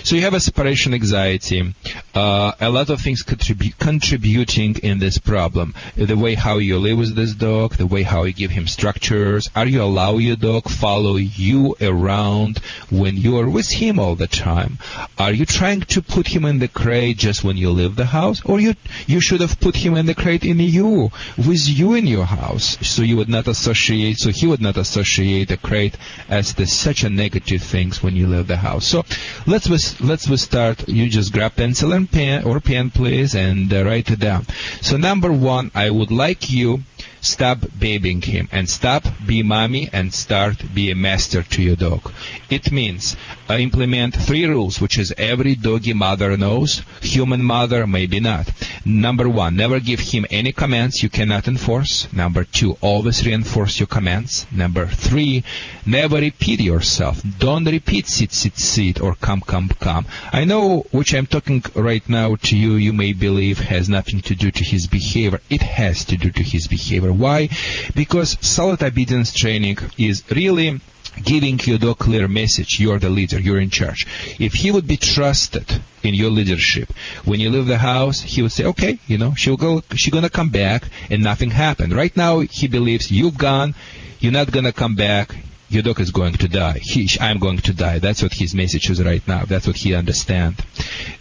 So 0.04 0.16
you 0.16 0.24
have 0.24 0.34
a 0.34 0.40
separation 0.40 0.94
anxiety, 0.94 1.74
uh, 2.14 2.52
a 2.60 2.70
lot 2.70 2.90
of 2.90 3.02
things 3.02 3.24
contribu- 3.24 3.78
contributing 3.78 4.76
in 4.84 5.00
this 5.00 5.18
problem. 5.18 5.74
The 5.96 6.18
way 6.18 6.36
how 6.36 6.58
you 6.58 6.78
live 6.78 6.98
with 6.98 7.16
this 7.16 7.34
dog, 7.34 7.76
the 7.76 7.86
way 7.86 8.04
how 8.04 8.24
you 8.24 8.34
give 8.34 8.52
him 8.52 8.68
structures. 8.68 9.50
Are 9.56 9.66
you 9.66 9.82
allow 9.82 10.18
your 10.18 10.36
dog 10.36 10.70
follow 10.70 11.16
you 11.16 11.76
around 11.82 12.60
when 12.90 13.18
you 13.18 13.38
are 13.38 13.50
with 13.50 13.70
him 13.70 14.00
all 14.00 14.16
the 14.16 14.28
time? 14.28 14.78
Are 15.18 15.32
you 15.32 15.46
trying 15.46 15.82
to 15.82 16.02
put 16.02 16.28
him 16.28 16.46
in 16.46 16.60
the 16.60 16.68
crate 16.68 17.18
just 17.18 17.44
when 17.44 17.58
you 17.58 17.70
leave 17.70 17.96
the 17.96 18.06
house, 18.06 18.42
or 18.46 18.60
you 18.60 18.76
you 19.08 19.22
should 19.22 19.42
have 19.42 19.60
put 19.60 19.76
him 19.76 19.96
in 19.96 20.06
the 20.06 20.16
crate 20.16 20.44
in 20.44 20.60
you 20.60 21.12
with 21.38 21.68
you 21.68 21.94
in 21.94 22.08
your 22.08 22.26
house, 22.26 22.78
so 22.88 23.02
you 23.04 23.18
would 23.18 23.30
not 23.30 23.48
associate, 23.48 24.18
so 24.18 24.32
he 24.32 24.48
would 24.48 24.62
not 24.62 24.78
associate 24.78 25.48
the 25.48 25.58
crate 25.58 25.98
as 26.30 26.54
the 26.56 26.66
such 26.66 27.04
a 27.04 27.10
negative 27.10 27.62
things 27.62 28.04
when 28.04 28.16
you 28.16 28.28
leave 28.28 28.48
the 28.48 28.58
house. 28.58 28.88
So 28.88 29.06
let's 29.48 29.70
let's 30.02 30.42
start. 30.42 30.88
You 30.88 31.10
just 31.10 31.32
grab 31.32 31.56
pencil 31.56 31.94
and 31.94 32.01
pen 32.08 32.44
or 32.44 32.60
pen, 32.60 32.90
please, 32.90 33.36
and 33.36 33.72
uh, 33.74 33.84
write 33.84 34.10
it 34.12 34.20
down. 34.20 34.46
So 34.82 34.98
number 34.98 35.32
one, 35.32 35.72
I 35.76 35.90
would 35.90 36.12
like 36.12 36.50
you 36.52 36.82
stop 37.22 37.60
babying 37.80 38.22
him 38.22 38.48
and 38.52 38.70
stop 38.70 39.04
be 39.26 39.44
mommy 39.44 39.90
and 39.94 40.14
start 40.14 40.58
be 40.74 40.92
a 40.92 40.96
master 40.96 41.44
to 41.44 41.62
your 41.62 41.76
dog. 41.76 42.12
It 42.50 42.72
means 42.72 43.16
uh, 43.50 43.56
implement 43.56 44.16
three 44.16 44.46
rules, 44.46 44.80
which 44.82 44.98
is 44.98 45.14
every 45.18 45.56
doggy 45.56 45.94
mother 45.94 46.38
knows, 46.38 46.82
human 47.02 47.44
mother 47.44 47.86
maybe 47.86 48.20
not. 48.20 48.50
Number 48.86 49.30
one, 49.30 49.56
never 49.56 49.80
give 49.80 50.00
him 50.00 50.26
any 50.30 50.52
commands 50.52 51.04
you 51.04 51.10
cannot 51.10 51.48
enforce. 51.48 52.12
Number 52.14 52.44
two, 52.44 52.78
always 52.82 53.26
reinforce 53.26 53.80
your 53.80 53.88
commands. 53.88 54.46
Number 54.52 54.88
three, 54.88 55.44
never 55.86 56.18
repeat 56.18 56.60
yourself. 56.60 57.22
Don't 57.40 57.66
repeat 57.66 58.08
sit, 58.08 58.32
sit, 58.32 58.58
sit 58.58 59.02
or 59.02 59.16
come, 59.16 59.42
come, 59.42 59.70
come. 59.80 60.06
I 60.32 60.46
know 60.46 60.86
which 60.92 61.14
I'm 61.14 61.28
talking 61.28 61.64
right 61.76 62.08
now 62.10 62.36
to 62.36 62.58
you, 62.58 62.74
you 62.76 62.94
may 62.94 63.14
believe 63.14 63.60
has 63.60 63.90
nothing 63.90 64.22
to 64.22 64.36
do 64.36 64.52
to 64.52 64.64
his 64.64 64.88
behavior. 64.88 65.40
It 65.50 65.62
has 65.62 66.06
to 66.06 66.18
do 66.18 66.32
to 66.32 66.44
his 66.44 66.68
behavior. 66.68 66.91
Why? 67.00 67.50
Because 67.96 68.38
solid 68.42 68.84
obedience 68.84 69.34
training 69.34 69.78
is 69.98 70.24
really 70.32 70.80
giving 71.24 71.60
your 71.66 71.78
dog 71.78 72.00
clear 72.00 72.28
message 72.28 72.80
you're 72.80 72.98
the 72.98 73.10
leader 73.10 73.38
you're 73.38 73.60
in 73.60 73.70
charge 73.70 74.08
if 74.40 74.54
he 74.54 74.72
would 74.72 74.88
be 74.88 74.96
trusted 74.96 75.82
in 76.04 76.14
your 76.14 76.30
leadership 76.30 76.90
when 77.26 77.38
you 77.42 77.50
leave 77.50 77.66
the 77.66 77.78
house 77.78 78.22
he 78.22 78.42
would 78.42 78.52
say 78.52 78.64
okay 78.64 78.98
you 79.08 79.18
know 79.18 79.34
she'll 79.36 79.58
go 79.58 79.84
she's 79.94 80.14
gonna 80.14 80.30
come 80.30 80.50
back 80.50 80.86
and 81.10 81.22
nothing 81.22 81.52
happened 81.52 81.92
right 81.92 82.16
now 82.16 82.40
he 82.40 82.66
believes 82.66 83.12
you've 83.12 83.38
gone 83.38 83.76
you're 84.20 84.32
not 84.32 84.50
gonna 84.52 84.72
come 84.72 84.96
back 84.96 85.36
your 85.72 85.84
dog 85.84 86.02
is 86.02 86.12
going 86.12 86.34
to 86.34 86.50
die. 86.50 86.80
He, 86.82 87.10
I'm 87.22 87.40
going 87.40 87.60
to 87.60 87.74
die. 87.74 88.00
That's 88.00 88.22
what 88.22 88.34
his 88.34 88.54
message 88.54 88.90
is 88.90 89.02
right 89.02 89.26
now. 89.26 89.46
That's 89.46 89.66
what 89.66 89.78
he 89.78 89.96
understands. 89.96 90.60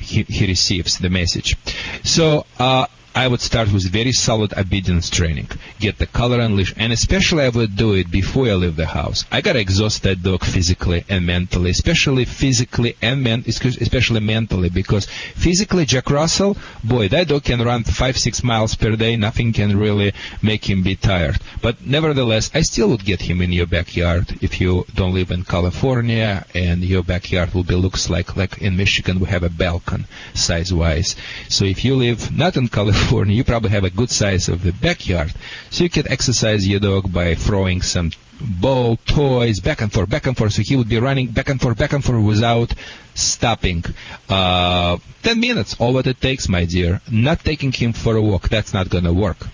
He, 0.00 0.24
he 0.24 0.46
receives 0.46 0.98
the 0.98 1.08
message. 1.08 1.54
So, 2.02 2.44
uh, 2.58 2.86
I 3.20 3.28
would 3.28 3.42
start 3.42 3.70
with 3.70 3.92
very 3.92 4.12
solid 4.12 4.54
obedience 4.56 5.10
training. 5.10 5.48
Get 5.78 5.98
the 5.98 6.06
collar 6.06 6.40
and 6.40 6.56
leash, 6.56 6.72
and 6.78 6.90
especially 6.90 7.42
I 7.44 7.50
would 7.50 7.76
do 7.76 7.92
it 7.92 8.10
before 8.10 8.46
I 8.46 8.54
leave 8.54 8.76
the 8.76 8.86
house. 8.86 9.26
I 9.30 9.42
gotta 9.42 9.58
exhaust 9.58 10.04
that 10.04 10.22
dog 10.22 10.42
physically 10.42 11.04
and 11.06 11.26
mentally, 11.26 11.68
especially 11.68 12.24
physically 12.24 12.96
and 13.02 13.22
men, 13.22 13.44
especially 13.46 14.20
mentally, 14.20 14.70
because 14.70 15.04
physically 15.04 15.84
Jack 15.84 16.08
Russell, 16.08 16.56
boy, 16.82 17.08
that 17.08 17.28
dog 17.28 17.44
can 17.44 17.60
run 17.60 17.84
five, 17.84 18.16
six 18.16 18.42
miles 18.42 18.74
per 18.74 18.96
day. 18.96 19.16
Nothing 19.16 19.52
can 19.52 19.78
really 19.78 20.14
make 20.40 20.70
him 20.70 20.82
be 20.82 20.96
tired. 20.96 21.36
But 21.60 21.84
nevertheless, 21.84 22.50
I 22.54 22.62
still 22.62 22.88
would 22.88 23.04
get 23.04 23.20
him 23.20 23.42
in 23.42 23.52
your 23.52 23.66
backyard 23.66 24.38
if 24.40 24.62
you 24.62 24.86
don't 24.94 25.12
live 25.12 25.30
in 25.30 25.44
California, 25.44 26.46
and 26.54 26.82
your 26.82 27.02
backyard 27.02 27.52
will 27.52 27.64
be 27.64 27.74
looks 27.74 28.08
like 28.08 28.34
like 28.34 28.62
in 28.62 28.78
Michigan 28.78 29.20
we 29.20 29.26
have 29.26 29.42
a 29.42 29.50
balcony 29.50 30.06
size 30.32 30.72
wise. 30.72 31.16
So 31.50 31.66
if 31.66 31.84
you 31.84 31.96
live 31.96 32.34
not 32.34 32.56
in 32.56 32.68
California 32.68 33.09
You 33.10 33.44
probably 33.44 33.70
have 33.70 33.84
a 33.84 33.90
good 33.90 34.10
size 34.10 34.48
of 34.48 34.62
the 34.62 34.72
backyard. 34.72 35.32
So 35.70 35.84
you 35.84 35.90
can 35.90 36.10
exercise 36.10 36.66
your 36.66 36.80
dog 36.80 37.12
by 37.12 37.34
throwing 37.34 37.82
some 37.82 38.12
ball, 38.40 38.96
toys, 39.04 39.60
back 39.60 39.80
and 39.80 39.92
forth, 39.92 40.08
back 40.08 40.26
and 40.26 40.36
forth. 40.36 40.52
So 40.52 40.62
he 40.62 40.76
would 40.76 40.88
be 40.88 40.98
running 40.98 41.26
back 41.26 41.48
and 41.48 41.60
forth, 41.60 41.76
back 41.76 41.92
and 41.92 42.04
forth 42.04 42.24
without 42.24 42.72
stopping. 43.14 43.84
Uh, 44.28 44.98
10 45.24 45.40
minutes, 45.40 45.74
all 45.80 45.92
what 45.92 46.06
it 46.06 46.20
takes, 46.20 46.48
my 46.48 46.64
dear. 46.64 47.00
Not 47.10 47.40
taking 47.40 47.72
him 47.72 47.92
for 47.92 48.16
a 48.16 48.22
walk, 48.22 48.48
that's 48.48 48.72
not 48.72 48.88
gonna 48.88 49.12
work. 49.12 49.44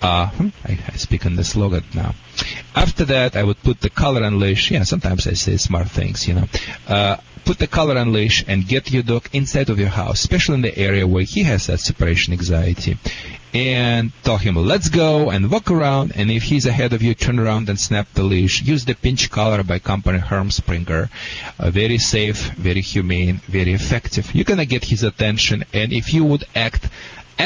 Uh, 0.00 0.30
I, 0.64 0.78
I 0.88 0.96
speak 0.96 1.26
in 1.26 1.36
the 1.36 1.44
slogan 1.44 1.84
now. 1.94 2.14
After 2.74 3.04
that, 3.06 3.36
I 3.36 3.42
would 3.42 3.62
put 3.62 3.80
the 3.80 3.90
collar 3.90 4.22
and 4.22 4.38
leash. 4.38 4.70
Yeah, 4.70 4.84
sometimes 4.84 5.26
I 5.26 5.34
say 5.34 5.56
smart 5.56 5.88
things, 5.90 6.26
you 6.26 6.34
know. 6.34 6.48
Uh, 6.88 7.16
put 7.44 7.58
the 7.58 7.66
collar 7.66 7.98
on 7.98 8.12
leash 8.12 8.44
and 8.46 8.66
get 8.66 8.92
your 8.92 9.02
dog 9.02 9.28
inside 9.32 9.70
of 9.70 9.78
your 9.78 9.88
house, 9.88 10.20
especially 10.20 10.56
in 10.56 10.62
the 10.62 10.78
area 10.78 11.06
where 11.06 11.24
he 11.24 11.42
has 11.42 11.66
that 11.66 11.80
separation 11.80 12.32
anxiety. 12.32 12.96
And 13.54 14.12
tell 14.24 14.38
him, 14.38 14.56
let's 14.56 14.88
go 14.88 15.30
and 15.30 15.50
walk 15.50 15.70
around. 15.70 16.12
And 16.16 16.30
if 16.30 16.44
he's 16.44 16.64
ahead 16.64 16.94
of 16.94 17.02
you, 17.02 17.14
turn 17.14 17.38
around 17.38 17.68
and 17.68 17.78
snap 17.78 18.08
the 18.14 18.22
leash. 18.22 18.62
Use 18.62 18.86
the 18.86 18.94
pinch 18.94 19.30
collar 19.30 19.62
by 19.62 19.78
company 19.78 20.18
Herm 20.18 20.50
Sprenger. 20.50 21.10
Uh, 21.58 21.70
very 21.70 21.98
safe, 21.98 22.50
very 22.52 22.80
humane, 22.80 23.42
very 23.46 23.74
effective. 23.74 24.34
You're 24.34 24.46
to 24.46 24.64
get 24.64 24.86
his 24.86 25.02
attention. 25.02 25.64
And 25.74 25.92
if 25.92 26.14
you 26.14 26.24
would 26.24 26.44
act 26.54 26.88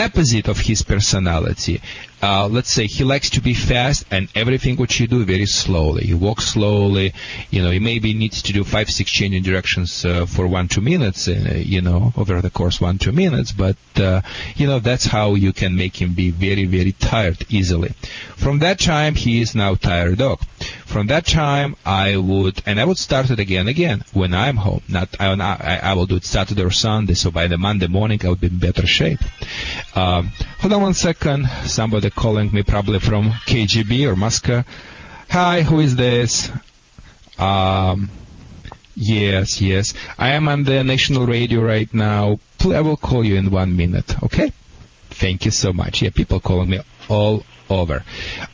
opposite 0.04 0.48
of 0.48 0.58
his 0.58 0.82
personality. 0.82 1.80
Uh, 2.22 2.48
let's 2.48 2.72
say 2.72 2.86
he 2.86 3.04
likes 3.04 3.30
to 3.30 3.40
be 3.42 3.52
fast 3.52 4.04
and 4.10 4.28
everything 4.34 4.76
which 4.76 4.98
you 4.98 5.06
do 5.06 5.24
very 5.24 5.44
slowly. 5.46 6.04
He 6.04 6.14
walks 6.14 6.46
slowly, 6.46 7.12
you 7.50 7.62
know, 7.62 7.70
he 7.70 7.78
maybe 7.78 8.14
needs 8.14 8.42
to 8.42 8.52
do 8.52 8.64
five, 8.64 8.88
six 8.90 9.10
changing 9.10 9.42
directions 9.42 10.04
uh, 10.04 10.24
for 10.24 10.46
one, 10.46 10.68
two 10.68 10.80
minutes, 10.80 11.28
uh, 11.28 11.52
you 11.56 11.82
know, 11.82 12.12
over 12.16 12.40
the 12.40 12.50
course 12.50 12.80
one, 12.80 12.98
two 12.98 13.12
minutes, 13.12 13.52
but, 13.52 13.76
uh, 13.96 14.22
you 14.56 14.66
know, 14.66 14.78
that's 14.78 15.04
how 15.04 15.34
you 15.34 15.52
can 15.52 15.76
make 15.76 16.00
him 16.00 16.14
be 16.14 16.30
very, 16.30 16.64
very 16.64 16.92
tired 16.92 17.44
easily. 17.50 17.90
From 18.36 18.60
that 18.60 18.78
time, 18.80 19.14
he 19.14 19.42
is 19.42 19.54
now 19.54 19.74
tired 19.74 20.18
dog. 20.18 20.40
From 20.84 21.08
that 21.08 21.26
time, 21.26 21.76
I 21.84 22.16
would, 22.16 22.62
and 22.66 22.80
I 22.80 22.84
would 22.84 22.98
start 22.98 23.30
it 23.30 23.38
again, 23.38 23.68
again, 23.68 24.04
when 24.12 24.34
I'm 24.34 24.56
home. 24.56 24.82
Not, 24.88 25.08
I, 25.20 25.32
I, 25.32 25.80
I 25.90 25.94
will 25.94 26.06
do 26.06 26.16
it 26.16 26.24
Saturday 26.24 26.62
or 26.62 26.70
Sunday, 26.70 27.14
so 27.14 27.30
by 27.30 27.46
the 27.46 27.58
Monday 27.58 27.86
morning, 27.86 28.20
I 28.24 28.28
would 28.28 28.40
be 28.40 28.48
in 28.48 28.58
better 28.58 28.86
shape. 28.86 29.20
Um, 29.94 30.28
hold 30.60 30.72
on 30.72 30.82
one 30.82 30.94
second. 30.94 31.46
Somebody 31.64 32.10
calling 32.10 32.52
me 32.52 32.62
probably 32.62 32.98
from 33.00 33.30
KGB 33.30 34.10
or 34.10 34.16
Moscow. 34.16 34.64
Hi, 35.30 35.62
who 35.62 35.80
is 35.80 35.96
this? 35.96 36.50
Um, 37.38 38.10
yes, 38.94 39.60
yes. 39.60 39.94
I 40.18 40.30
am 40.30 40.48
on 40.48 40.64
the 40.64 40.82
national 40.84 41.26
radio 41.26 41.60
right 41.62 41.92
now. 41.92 42.38
I 42.64 42.80
will 42.80 42.96
call 42.96 43.24
you 43.24 43.36
in 43.36 43.50
one 43.50 43.76
minute, 43.76 44.22
okay? 44.24 44.52
Thank 45.10 45.44
you 45.44 45.50
so 45.50 45.72
much. 45.72 46.02
Yeah, 46.02 46.10
people 46.10 46.40
calling 46.40 46.70
me 46.70 46.80
all 47.08 47.44
over. 47.70 48.04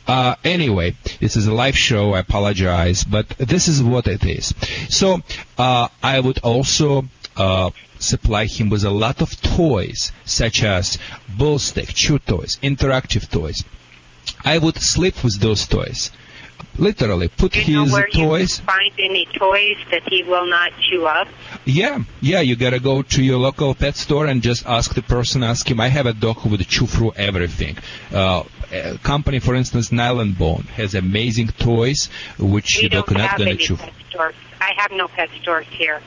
Uh, 0.07 0.35
anyway, 0.43 0.95
this 1.19 1.35
is 1.35 1.47
a 1.47 1.53
live 1.53 1.77
show. 1.77 2.13
I 2.13 2.19
apologize, 2.19 3.03
but 3.03 3.29
this 3.37 3.67
is 3.67 3.81
what 3.81 4.07
it 4.07 4.25
is. 4.25 4.53
So 4.89 5.21
uh, 5.57 5.87
I 6.01 6.19
would 6.19 6.39
also 6.39 7.05
uh, 7.37 7.71
supply 7.99 8.45
him 8.45 8.69
with 8.69 8.83
a 8.83 8.91
lot 8.91 9.21
of 9.21 9.41
toys, 9.41 10.11
such 10.25 10.63
as 10.63 10.97
bull 11.37 11.59
stick, 11.59 11.89
chew 11.93 12.19
toys, 12.19 12.57
interactive 12.61 13.29
toys. 13.29 13.63
I 14.43 14.57
would 14.57 14.77
sleep 14.77 15.23
with 15.23 15.39
those 15.39 15.65
toys. 15.67 16.11
Literally, 16.77 17.27
put 17.27 17.55
you 17.55 17.85
know 17.85 17.91
where 17.91 18.07
toys. 18.07 18.59
you 18.59 18.65
find 18.65 18.91
any 18.97 19.27
toys 19.37 19.77
that 19.91 20.01
he 20.07 20.23
will 20.23 20.47
not 20.47 20.71
chew 20.89 21.05
up? 21.05 21.27
Yeah, 21.65 21.99
yeah, 22.19 22.39
you 22.39 22.55
gotta 22.55 22.79
go 22.79 23.03
to 23.03 23.23
your 23.23 23.37
local 23.37 23.75
pet 23.75 23.95
store 23.95 24.25
and 24.25 24.41
just 24.41 24.65
ask 24.65 24.93
the 24.95 25.03
person, 25.03 25.43
ask 25.43 25.69
him, 25.69 25.79
I 25.79 25.89
have 25.89 26.07
a 26.07 26.13
dog 26.13 26.37
who 26.37 26.49
would 26.49 26.67
chew 26.67 26.87
through 26.87 27.13
everything. 27.15 27.77
Uh, 28.11 28.43
a 28.73 28.97
company, 28.97 29.39
for 29.39 29.55
instance, 29.55 29.89
Nylabone, 29.89 30.65
has 30.69 30.95
amazing 30.95 31.47
toys 31.47 32.09
which 32.39 32.79
we 32.81 32.89
dog 32.89 33.07
don't 33.07 33.17
not 33.17 33.39
any 33.39 33.57
pet 33.57 33.93
stores. 34.09 34.35
I 34.59 34.71
have 34.77 34.91
no 34.91 35.07
pet 35.07 35.29
stores 35.41 35.67
here. 35.69 36.01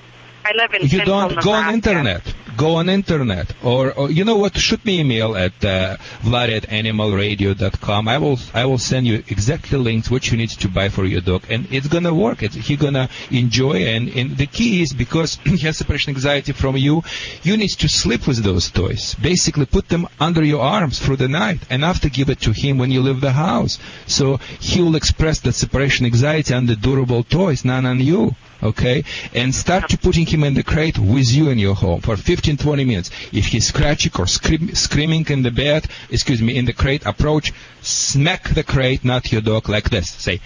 I 0.45 0.53
live 0.53 0.75
in 0.75 0.83
You 0.83 0.89
central 0.89 1.29
don't 1.29 1.43
go 1.43 1.53
on 1.53 1.75
internet. 1.75 2.23
Go 2.57 2.77
on 2.77 2.89
internet, 2.89 3.53
or, 3.63 3.93
or 3.93 4.11
you 4.11 4.25
know 4.25 4.37
what? 4.37 4.57
Shoot 4.57 4.85
me 4.85 5.01
email 5.01 5.37
at 5.37 5.53
uh, 5.65 5.97
vlad 6.23 6.57
at 6.57 6.63
animalradio.com. 6.65 8.09
I 8.09 8.19
will 8.19 8.39
I 8.55 8.65
will 8.65 8.79
send 8.79 9.07
you 9.07 9.17
exactly 9.29 9.79
links 9.79 10.11
what 10.11 10.31
you 10.31 10.39
need 10.39 10.51
to 10.51 10.69
buy 10.69 10.89
for 10.89 11.05
your 11.05 11.21
dog, 11.21 11.45
and 11.51 11.67
it's 11.71 11.89
gonna 11.89 12.15
work. 12.15 12.43
It's, 12.43 12.55
he 12.55 12.77
gonna 12.77 13.11
enjoy, 13.31 13.85
and, 13.87 14.09
and 14.09 14.37
the 14.39 14.47
key 14.47 14.83
is 14.83 14.95
because 14.95 15.37
he 15.45 15.59
has 15.59 15.77
separation 15.77 16.15
anxiety 16.15 16.53
from 16.53 16.77
you, 16.77 17.03
you 17.43 17.57
need 17.57 17.71
to 17.71 17.89
sleep 17.89 18.27
with 18.27 18.43
those 18.43 18.71
toys. 18.71 19.15
Basically, 19.17 19.67
put 19.67 19.89
them 19.89 20.09
under 20.19 20.43
your 20.43 20.63
arms 20.63 20.99
through 20.99 21.17
the 21.17 21.29
night, 21.29 21.61
and 21.69 21.85
after 21.85 22.09
give 22.09 22.31
it 22.31 22.41
to 22.43 22.53
him 22.53 22.79
when 22.79 22.91
you 22.91 23.03
leave 23.03 23.21
the 23.21 23.33
house. 23.33 23.79
So 24.07 24.39
he 24.61 24.81
will 24.81 24.97
express 24.97 25.41
that 25.41 25.53
separation 25.53 26.07
anxiety 26.07 26.55
on 26.55 26.67
the 26.67 26.77
durable 26.77 27.23
toys, 27.23 27.65
not 27.65 27.85
on 27.85 28.01
you 28.01 28.35
okay? 28.63 29.05
And 29.35 29.55
start 29.55 29.89
to 29.91 29.99
putting 29.99 30.27
him 30.27 30.45
in 30.45 30.55
the 30.55 30.63
crate 30.63 30.99
with 30.99 31.33
you 31.33 31.51
in 31.51 31.59
your 31.59 31.75
home 31.75 32.01
for 32.01 32.17
15, 32.17 32.57
20 32.57 32.85
minutes. 32.85 33.11
If 33.33 33.47
he's 33.47 33.69
scratching 33.69 34.13
or 34.19 34.27
scream, 34.27 34.75
screaming 34.75 35.27
in 35.29 35.43
the 35.43 35.51
bed, 35.51 35.87
excuse 36.11 36.43
me, 36.43 36.57
in 36.57 36.65
the 36.65 36.73
crate, 36.73 37.05
approach, 37.07 37.53
smack 37.83 38.55
the 38.55 38.65
crate, 38.65 39.05
not 39.05 39.31
your 39.33 39.41
dog, 39.41 39.69
like 39.69 39.91
this. 39.91 40.11
Say, 40.11 40.41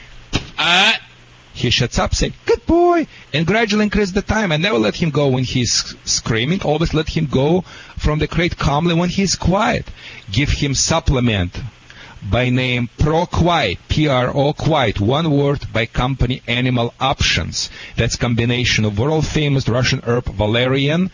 ah. 0.59 0.99
He 1.53 1.71
shuts 1.71 1.99
up, 1.99 2.15
say, 2.15 2.33
good 2.47 2.65
boy, 2.65 3.09
and 3.35 3.45
gradually 3.45 3.83
increase 3.83 4.13
the 4.13 4.23
time. 4.23 4.53
And 4.53 4.63
never 4.63 4.79
let 4.79 4.95
him 4.95 5.11
go 5.11 5.29
when 5.29 5.43
he's 5.43 5.97
screaming. 6.05 6.63
Always 6.63 6.95
let 6.95 7.09
him 7.09 7.27
go 7.27 7.63
from 7.97 8.21
the 8.21 8.29
crate 8.29 8.57
calmly 8.57 8.95
when 8.95 9.09
he's 9.09 9.35
quiet. 9.35 9.85
Give 10.31 10.49
him 10.49 10.75
supplement 10.75 11.59
by 12.23 12.51
name 12.51 12.89
Pro 12.99 13.27
Quiet, 13.27 13.79
P-R-O 13.89 14.53
Quiet, 14.53 15.01
one 15.01 15.31
word 15.31 15.73
by 15.73 15.87
company 15.87 16.43
Animal 16.47 16.93
Options. 17.01 17.71
That's 17.97 18.17
combination 18.17 18.85
of 18.85 18.99
world 18.99 19.27
famous 19.27 19.69
Russian 19.69 20.01
herb 20.01 20.25
valerian 20.27 21.11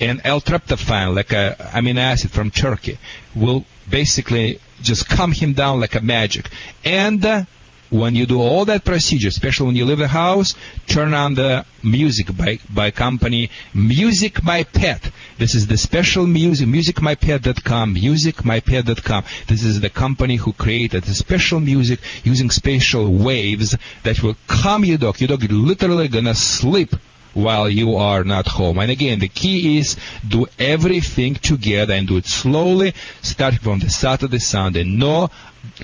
and 0.00 0.20
L-tryptophan, 0.24 1.14
like 1.14 1.32
a 1.32 1.56
amino 1.72 1.98
acid 1.98 2.30
from 2.30 2.50
Turkey, 2.50 2.98
will 3.34 3.64
basically 3.88 4.60
just 4.82 5.08
calm 5.08 5.32
him 5.32 5.52
down 5.52 5.80
like 5.80 5.94
a 5.94 6.00
magic. 6.00 6.48
And 6.84 7.24
uh, 7.24 7.44
when 7.90 8.14
you 8.14 8.26
do 8.26 8.40
all 8.40 8.64
that 8.66 8.84
procedure, 8.84 9.28
especially 9.28 9.66
when 9.66 9.76
you 9.76 9.84
leave 9.84 9.98
the 9.98 10.08
house, 10.08 10.54
turn 10.86 11.14
on 11.14 11.34
the 11.34 11.64
music 11.82 12.36
by, 12.36 12.58
by 12.68 12.90
company 12.90 13.50
Music 13.74 14.42
My 14.42 14.64
Pet. 14.64 15.10
This 15.38 15.54
is 15.54 15.66
the 15.66 15.76
special 15.76 16.26
music, 16.26 16.68
musicmypet.com, 16.68 17.94
musicmypet.com. 17.94 19.24
This 19.46 19.64
is 19.64 19.80
the 19.80 19.90
company 19.90 20.36
who 20.36 20.52
created 20.52 21.04
the 21.04 21.14
special 21.14 21.60
music 21.60 22.00
using 22.24 22.50
spatial 22.50 23.12
waves 23.12 23.76
that 24.02 24.22
will 24.22 24.36
calm 24.46 24.84
your 24.84 24.98
dog. 24.98 25.20
Your 25.20 25.28
dog 25.28 25.44
is 25.44 25.50
literally 25.50 26.08
gonna 26.08 26.34
sleep 26.34 26.94
while 27.34 27.68
you 27.68 27.96
are 27.96 28.24
not 28.24 28.46
home. 28.46 28.78
And 28.78 28.90
again, 28.90 29.18
the 29.18 29.28
key 29.28 29.78
is 29.78 29.96
do 30.26 30.46
everything 30.58 31.34
together 31.34 31.94
and 31.94 32.08
do 32.08 32.16
it 32.16 32.26
slowly, 32.26 32.94
starting 33.22 33.60
from 33.60 33.78
the 33.80 33.90
Saturday, 33.90 34.38
Sunday. 34.38 34.84
No 34.84 35.30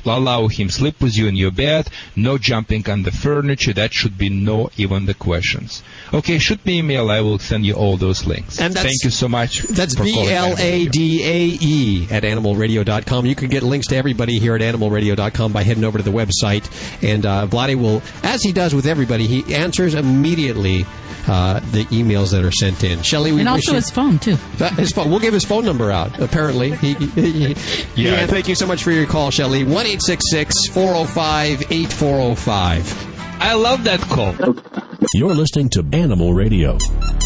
allow 0.04 0.48
him 0.48 0.70
sleep 0.70 1.00
with 1.00 1.16
you 1.16 1.26
in 1.26 1.36
your 1.36 1.50
bed, 1.50 1.88
no 2.16 2.38
jumping 2.38 2.88
on 2.88 3.02
the 3.02 3.10
furniture. 3.10 3.72
That 3.72 3.92
should 3.92 4.18
be 4.18 4.28
no 4.28 4.70
even 4.76 5.06
the 5.06 5.14
questions. 5.14 5.82
Okay, 6.12 6.38
shoot 6.38 6.64
me 6.66 6.78
email. 6.78 7.10
I 7.10 7.20
will 7.20 7.38
send 7.38 7.64
you 7.64 7.74
all 7.74 7.96
those 7.96 8.26
links. 8.26 8.60
And 8.60 8.74
Thank 8.74 9.04
you 9.04 9.10
so 9.10 9.28
much. 9.28 9.62
That's 9.62 9.94
B 9.94 10.28
L 10.28 10.56
A 10.58 10.86
D 10.88 11.22
A 11.24 11.58
E 11.60 12.08
at 12.10 12.22
animalradio.com. 12.22 13.26
You 13.26 13.34
can 13.34 13.48
get 13.48 13.62
links 13.62 13.88
to 13.88 13.96
everybody 13.96 14.38
here 14.38 14.54
at 14.54 14.60
animalradio.com 14.60 15.52
by 15.52 15.62
heading 15.62 15.84
over 15.84 15.98
to 15.98 16.04
the 16.04 16.10
website. 16.10 16.64
And 17.02 17.24
uh, 17.24 17.46
Vladi 17.46 17.76
will, 17.76 18.02
as 18.22 18.42
he 18.42 18.52
does 18.52 18.74
with 18.74 18.86
everybody, 18.86 19.26
he 19.26 19.54
answers 19.54 19.94
immediately 19.94 20.86
uh, 21.28 21.60
the 21.72 21.84
emails 21.86 22.30
that 22.32 22.44
are 22.44 22.52
sent 22.52 22.84
in. 22.84 23.02
Shelley, 23.02 23.32
we 23.32 23.40
and 23.40 23.48
wish 23.51 23.62
also 23.68 23.72
you- 23.72 23.76
his 23.76 23.90
phone 23.90 24.18
too. 24.18 24.36
Uh, 24.60 24.68
his 24.70 24.92
phone. 24.92 25.10
We'll 25.10 25.20
give 25.20 25.34
his 25.34 25.44
phone 25.44 25.64
number 25.64 25.90
out. 25.90 26.18
Apparently, 26.20 26.72
he, 26.76 26.94
he- 26.94 27.55
he- 27.55 27.84
yeah. 27.96 28.26
Thank 28.26 28.48
you 28.48 28.55
so 28.55 28.66
much 28.66 28.82
for 28.82 28.90
your 28.90 29.06
call, 29.06 29.30
Shelley. 29.30 29.64
One 29.64 29.86
eight 29.86 30.02
six 30.02 30.24
six 30.30 30.55
four 30.68 30.92
zero 30.94 31.05
five 31.05 31.62
eight 31.70 31.92
four 31.92 32.18
zero 32.20 32.34
five. 32.34 32.84
I 33.40 33.55
love 33.55 33.84
that 33.84 34.01
call. 34.01 34.34
You're 35.14 35.34
listening 35.34 35.68
to 35.70 35.84
Animal 35.92 36.34
Radio. 36.34 36.78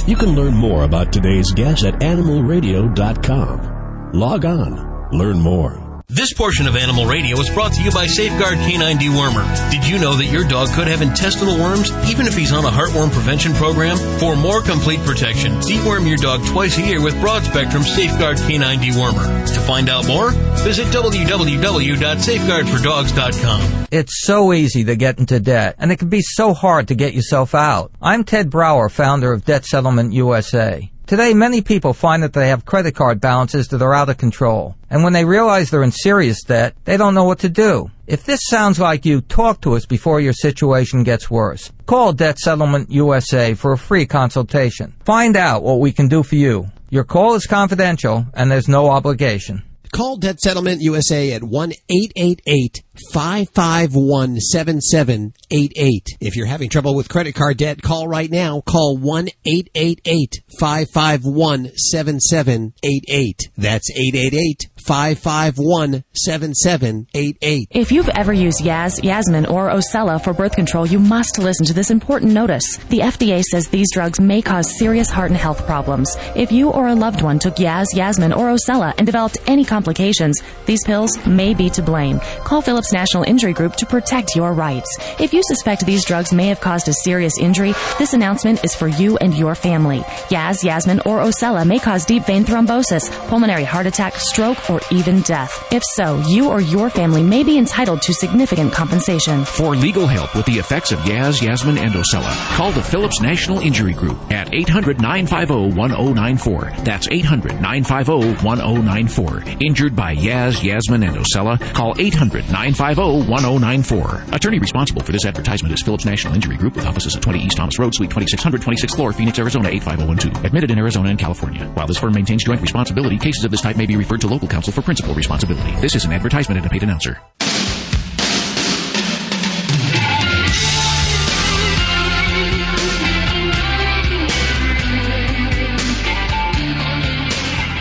You 0.07 0.16
can 0.16 0.35
learn 0.35 0.55
more 0.55 0.85
about 0.85 1.12
today's 1.12 1.51
guest 1.53 1.85
at 1.85 1.95
animalradio.com. 2.01 4.11
Log 4.15 4.45
on, 4.45 5.09
learn 5.12 5.39
more. 5.41 5.85
This 6.11 6.33
portion 6.33 6.67
of 6.67 6.75
Animal 6.75 7.05
Radio 7.05 7.39
is 7.39 7.51
brought 7.51 7.75
to 7.75 7.83
you 7.83 7.91
by 7.93 8.07
Safeguard 8.07 8.57
Canine 8.61 8.97
Dewormer. 8.97 9.45
Did 9.71 9.87
you 9.87 9.99
know 9.99 10.15
that 10.15 10.25
your 10.25 10.43
dog 10.43 10.71
could 10.71 10.89
have 10.89 11.03
intestinal 11.03 11.59
worms 11.59 11.93
even 12.09 12.27
if 12.27 12.35
he's 12.35 12.51
on 12.51 12.65
a 12.65 12.71
heartworm 12.71 13.13
prevention 13.13 13.53
program? 13.53 13.99
For 14.19 14.35
more 14.35 14.63
complete 14.63 15.01
protection, 15.01 15.53
deworm 15.61 16.09
your 16.09 16.17
dog 16.17 16.47
twice 16.47 16.79
a 16.79 16.83
year 16.83 17.03
with 17.03 17.21
broad 17.21 17.45
spectrum 17.45 17.83
Safeguard 17.83 18.39
Canine 18.39 18.81
Dewormer. 18.81 19.47
To 19.53 19.61
find 19.61 19.91
out 19.91 20.07
more, 20.09 20.31
visit 20.65 20.87
www.safeguardfordogs.com. 20.87 23.87
It's 23.93 24.25
so 24.25 24.55
easy 24.55 24.85
to 24.85 24.97
get 24.97 25.19
into 25.19 25.39
debt, 25.41 25.75
and 25.79 25.93
it 25.93 25.99
can 25.99 26.09
be 26.09 26.23
so 26.23 26.55
hard 26.55 26.89
to 26.89 26.95
get 26.95 27.13
yourself 27.13 27.55
out. 27.55 27.93
I'm 28.01 28.25
Ted 28.25 28.49
Brower, 28.49 28.89
founder 28.89 29.31
of 29.33 29.45
Debt 29.45 29.67
Settlement 29.67 30.15
USA. 30.15 30.91
Today, 31.09 31.33
many 31.33 31.63
people 31.63 31.95
find 31.95 32.23
that 32.23 32.35
they 32.35 32.49
have 32.49 32.67
credit 32.67 32.95
card 32.95 33.19
balances 33.19 33.69
that 33.69 33.81
are 33.81 33.95
out 33.95 34.11
of 34.11 34.19
control. 34.19 34.77
And 34.91 35.03
when 35.03 35.15
they 35.15 35.25
realize 35.25 35.71
they're 35.71 35.83
in 35.83 35.91
serious 35.91 36.43
debt, 36.43 36.75
they 36.85 36.99
don't 36.99 37.15
know 37.15 37.25
what 37.25 37.39
to 37.39 37.49
do. 37.49 37.91
If 38.07 38.25
this 38.25 38.41
sounds 38.45 38.79
like 38.79 39.07
you, 39.07 39.23
talk 39.23 39.63
to 39.63 39.75
us 39.75 39.87
before 39.87 40.21
your 40.21 40.35
situation 40.35 41.05
gets 41.05 41.31
worse. 41.31 41.73
Call 41.87 42.13
Debt 42.13 42.39
Settlement 42.39 42.91
USA 42.91 43.55
for 43.55 43.73
a 43.73 43.79
free 43.79 44.05
consultation. 44.05 44.93
Find 45.07 45.35
out 45.35 45.63
what 45.63 45.81
we 45.81 45.93
can 45.93 46.09
do 46.09 46.23
for 46.23 46.35
you. 46.35 46.67
Your 46.91 47.05
call 47.05 47.37
is 47.37 47.47
confidential, 47.47 48.27
and 48.35 48.51
there's 48.51 48.69
no 48.69 48.91
obligation. 48.91 49.63
Call 49.93 50.16
Debt 50.16 50.40
Settlement 50.40 50.81
USA 50.82 51.32
at 51.32 51.43
1 51.43 51.73
888 51.73 52.82
551 53.12 54.40
7788. 54.40 56.06
If 56.20 56.36
you're 56.36 56.47
having 56.47 56.69
trouble 56.69 56.94
with 56.94 57.09
credit 57.09 57.35
card 57.35 57.56
debt, 57.56 57.82
call 57.82 58.09
right 58.09 58.31
now. 58.31 58.60
Call 58.60 58.97
1 58.98 59.28
888 59.47 60.43
551 60.59 61.70
7788. 61.77 63.51
That's 63.56 63.90
888 63.90 64.69
551 64.81 66.05
7788. 66.13 67.69
If 67.71 67.93
you've 67.93 68.09
ever 68.11 68.33
used 68.33 68.61
Yaz, 68.61 69.03
Yasmin, 69.03 69.47
or 69.47 69.71
Ocella 69.71 70.23
for 70.23 70.33
birth 70.33 70.55
control, 70.55 70.87
you 70.87 70.99
must 70.99 71.39
listen 71.39 71.67
to 71.67 71.73
this 71.73 71.91
important 71.91 72.33
notice. 72.33 72.77
The 72.89 73.01
FDA 73.01 73.43
says 73.43 73.69
these 73.69 73.93
drugs 73.93 74.21
may 74.21 74.43
cause 74.43 74.79
serious 74.79 75.11
heart 75.11 75.31
and 75.31 75.39
health 75.39 75.67
problems. 75.67 76.17
If 76.35 76.53
you 76.53 76.71
or 76.71 76.89
a 76.89 76.95
loved 76.95 77.23
one 77.23 77.39
took 77.39 77.57
Yaz, 77.57 77.87
Yasmin, 77.95 78.33
or 78.33 78.47
Ocella 78.55 78.95
and 78.99 79.07
developed 79.07 79.39
any 79.47 79.65
complications, 79.65 80.41
these 80.67 80.85
pills 80.85 81.11
may 81.27 81.55
be 81.55 81.71
to 81.71 81.83
blame. 81.83 82.21
Call 82.45 82.63
Phillips 82.63 82.93
National 82.93 83.25
Injury 83.25 83.53
Group 83.53 83.77
to 83.77 83.87
protect 83.87 84.37
your 84.37 84.53
rights. 84.53 84.89
If 85.19 85.33
you 85.33 85.43
suspect 85.45 85.85
these 85.85 86.05
drugs 86.05 86.33
may 86.33 86.47
have 86.49 86.61
caused 86.61 86.89
a 86.89 86.93
serious 87.05 87.39
injury, 87.39 87.75
this 87.99 88.13
announcement 88.13 88.65
is 88.65 88.75
for 88.75 88.89
you 88.89 89.17
and 89.19 89.35
your 89.35 89.55
family. 89.55 90.01
Yaz, 90.31 90.63
Yasmin, 90.63 91.01
or 91.01 91.21
Ocella 91.21 91.67
may 91.67 91.79
cause 91.79 92.05
deep 92.05 92.25
vein 92.25 92.45
thrombosis, 92.45 93.11
pulmonary 93.29 93.65
heart 93.65 93.87
attack, 93.87 94.15
stroke, 94.17 94.57
or 94.70 94.81
even 94.90 95.20
death. 95.23 95.66
If 95.73 95.82
so, 95.95 96.23
you 96.27 96.49
or 96.49 96.61
your 96.61 96.90
family 96.90 97.23
may 97.23 97.43
be 97.43 97.59
entitled 97.59 98.03
to 98.03 98.12
significant 98.12 98.73
compensation. 98.73 99.45
For 99.45 99.74
legal 99.74 100.07
help 100.07 100.35
with 100.35 100.47
the 100.47 100.59
effects 100.59 100.93
of 100.93 100.99
Yaz, 101.01 101.43
Yasmin, 101.43 101.78
and 101.78 101.95
Ocella, 101.95 102.57
call 102.57 102.73
the 102.73 102.82
Phillips 102.82 103.20
National 103.20 103.61
Injury 103.61 103.93
Group 103.93 104.19
at 104.31 104.53
800 104.55 105.01
950 105.01 105.77
1094. 105.77 106.73
That's 106.85 107.09
800 107.11 107.61
950 107.61 108.45
1094. 108.45 109.43
Injured 109.61 109.97
by 109.97 110.15
Yaz, 110.15 110.62
Yasmin, 110.62 111.03
and 111.03 111.16
Ocella, 111.16 111.59
call 111.74 111.95
800 111.99 112.45
950 112.51 113.31
1094. 113.31 114.24
Attorney 114.32 114.59
responsible 114.59 115.03
for 115.03 115.12
this 115.12 115.24
advertisement 115.24 115.74
is 115.74 115.82
Phillips 115.82 116.05
National 116.05 116.35
Injury 116.35 116.57
Group 116.57 116.77
with 116.77 116.86
offices 116.86 117.16
at 117.16 117.23
20 117.23 117.40
East 117.40 117.57
Thomas 117.57 117.78
Road, 117.78 117.95
Suite 117.95 118.11
2600, 118.11 118.61
26th 118.61 118.97
floor, 118.97 119.12
Phoenix, 119.12 119.39
Arizona 119.39 119.69
85012. 119.69 120.45
Admitted 120.45 120.70
in 120.70 120.78
Arizona 120.78 121.09
and 121.11 121.19
California. 121.19 121.66
While 121.74 121.86
this 121.86 121.99
firm 121.99 122.15
maintains 122.15 122.45
joint 122.45 122.61
responsibility, 122.61 123.19
cases 123.19 123.45
of 123.45 123.51
this 123.51 123.61
type 123.61 123.77
may 123.77 123.86
be 123.86 123.97
referred 123.97 124.20
to 124.23 124.28
local 124.28 124.49
counsel 124.59 124.73
for 124.73 124.83
principal 124.83 125.15
responsibility. 125.15 125.71
This 125.81 125.95
is 125.95 126.05
an 126.05 126.13
advertisement 126.13 126.59
and 126.59 126.67
a 126.67 126.69
paid 126.69 126.83
announcer. 126.83 127.21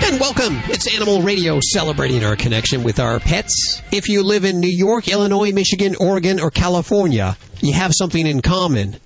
And 0.04 0.20
welcome. 0.20 0.62
It's 0.72 0.94
Animal 0.94 1.24
Radio 1.24 1.60
celebrating 1.64 2.24
our 2.24 2.36
connection 2.36 2.84
with 2.84 3.00
our 3.00 3.20
pets. 3.20 3.82
If 3.92 4.08
you 4.08 4.22
live 4.22 4.46
in 4.46 4.60
New 4.60 4.68
York, 4.68 5.08
Illinois, 5.08 5.52
Michigan, 5.54 5.96
Oregon, 6.00 6.40
or 6.40 6.52
California, 6.52 7.38
you 7.60 7.74
have 7.74 7.92
something 7.98 8.28
in 8.28 8.44
common. 8.44 8.98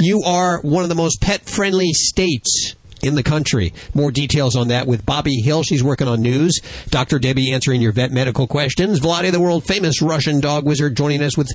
You 0.00 0.22
are 0.26 0.60
one 0.62 0.82
of 0.82 0.88
the 0.88 0.96
most 0.96 1.20
pet 1.20 1.42
friendly 1.42 1.92
states 1.92 2.74
in 3.02 3.14
the 3.14 3.22
country. 3.22 3.72
More 3.94 4.10
details 4.10 4.56
on 4.56 4.68
that 4.68 4.86
with 4.86 5.04
Bobby 5.04 5.36
Hill. 5.42 5.62
She's 5.62 5.82
working 5.82 6.08
on 6.08 6.22
news. 6.22 6.60
Dr. 6.90 7.18
Debbie 7.18 7.52
answering 7.52 7.80
your 7.82 7.92
vet 7.92 8.12
medical 8.12 8.46
questions. 8.46 9.00
Vladi, 9.00 9.30
the 9.32 9.40
world 9.40 9.64
famous 9.64 10.00
Russian 10.00 10.40
dog 10.40 10.64
wizard, 10.64 10.96
joining 10.96 11.22
us 11.22 11.36
with 11.36 11.48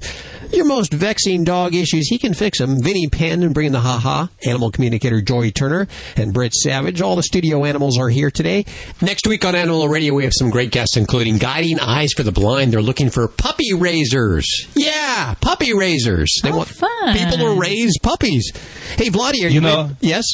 your 0.54 0.66
most 0.66 0.94
vexing 0.94 1.44
dog 1.44 1.74
issues. 1.74 2.08
He 2.10 2.18
can 2.18 2.34
fix 2.34 2.60
them. 2.60 2.82
Vinnie 2.82 3.08
Penn 3.08 3.44
and 3.44 3.54
bringing 3.54 3.72
the 3.72 3.80
ha-ha. 3.80 4.30
Animal 4.46 4.72
communicator 4.72 5.22
Joy 5.22 5.50
Turner 5.52 5.88
and 6.16 6.34
Britt 6.34 6.54
Savage. 6.54 7.02
All 7.02 7.16
the 7.16 7.24
studio 7.24 7.64
animals 7.66 7.98
are 7.98 8.10
here 8.10 8.30
today. 8.32 8.66
Next 9.02 9.26
week 9.28 9.46
on 9.46 9.56
Animal 9.56 9.88
Radio, 9.88 10.14
we 10.14 10.24
have 10.24 10.34
some 10.36 10.50
great 10.50 10.72
guests, 10.72 10.98
including 10.98 11.38
Guiding 11.38 11.80
Eyes 11.80 12.12
for 12.14 12.24
the 12.24 12.32
Blind. 12.32 12.74
They're 12.74 12.82
looking 12.82 13.10
for 13.10 13.28
puppy 13.28 13.74
raisers. 13.74 14.46
Yeah, 14.76 15.34
puppy 15.42 15.74
raisers. 15.74 16.40
They 16.44 16.52
want 16.52 16.70
people 16.70 17.38
to 17.38 17.60
raise 17.60 17.98
puppies. 18.04 18.52
Hey, 18.98 19.10
Vladi, 19.10 19.44
are 19.44 19.48
you, 19.48 19.50
You 19.50 19.62
know- 19.62 19.92
yes? 20.02 20.26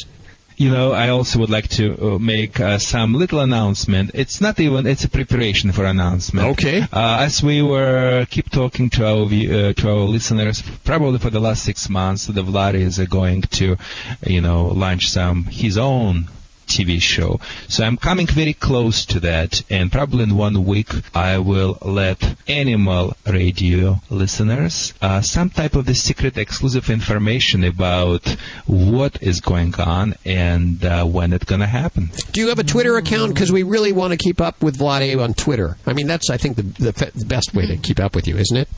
You 0.56 0.70
know, 0.70 0.92
I 0.92 1.08
also 1.08 1.40
would 1.40 1.50
like 1.50 1.68
to 1.70 2.14
uh, 2.14 2.18
make 2.18 2.60
uh, 2.60 2.78
some 2.78 3.14
little 3.14 3.40
announcement. 3.40 4.12
It's 4.14 4.40
not 4.40 4.60
even, 4.60 4.86
it's 4.86 5.04
a 5.04 5.08
preparation 5.08 5.72
for 5.72 5.84
announcement. 5.84 6.46
Okay. 6.52 6.82
Uh, 6.92 7.18
as 7.20 7.42
we 7.42 7.60
were 7.62 8.26
keep 8.30 8.50
talking 8.50 8.90
to 8.90 9.06
our 9.06 9.24
uh, 9.24 9.72
to 9.72 9.90
our 9.90 10.04
listeners, 10.06 10.62
probably 10.84 11.18
for 11.18 11.30
the 11.30 11.40
last 11.40 11.64
six 11.64 11.88
months, 11.88 12.26
the 12.26 12.42
Vlad 12.42 12.74
is 12.74 13.00
uh, 13.00 13.04
going 13.04 13.42
to, 13.42 13.76
you 14.26 14.40
know, 14.40 14.66
launch 14.66 15.08
some 15.08 15.44
his 15.44 15.76
own 15.76 16.28
TV 16.74 17.00
show. 17.00 17.40
So 17.68 17.84
I'm 17.84 17.96
coming 17.96 18.26
very 18.26 18.54
close 18.54 19.06
to 19.06 19.20
that, 19.20 19.62
and 19.70 19.90
probably 19.90 20.24
in 20.24 20.36
one 20.36 20.64
week 20.64 20.90
I 21.14 21.38
will 21.38 21.78
let 21.82 22.18
Animal 22.48 23.16
Radio 23.26 24.00
listeners 24.10 24.94
uh, 25.00 25.20
some 25.20 25.50
type 25.50 25.74
of 25.74 25.86
the 25.86 25.94
secret 25.94 26.36
exclusive 26.36 26.90
information 26.90 27.64
about 27.64 28.26
what 28.66 29.22
is 29.22 29.40
going 29.40 29.74
on 29.76 30.14
and 30.24 30.84
uh, 30.84 31.04
when 31.04 31.32
it's 31.32 31.44
going 31.44 31.60
to 31.60 31.66
happen. 31.66 32.10
Do 32.32 32.40
you 32.40 32.48
have 32.48 32.58
a 32.58 32.64
Twitter 32.64 32.96
account? 32.96 33.34
Because 33.34 33.52
we 33.52 33.62
really 33.62 33.92
want 33.92 34.12
to 34.12 34.16
keep 34.16 34.40
up 34.40 34.62
with 34.62 34.78
Vladi 34.78 35.20
on 35.22 35.34
Twitter. 35.34 35.76
I 35.86 35.92
mean, 35.92 36.06
that's 36.06 36.30
I 36.30 36.36
think 36.36 36.56
the, 36.56 36.62
the, 36.62 37.12
the 37.14 37.26
best 37.26 37.54
way 37.54 37.66
to 37.66 37.76
keep 37.76 38.00
up 38.00 38.14
with 38.14 38.26
you, 38.26 38.36
isn't 38.36 38.56
it? 38.56 38.68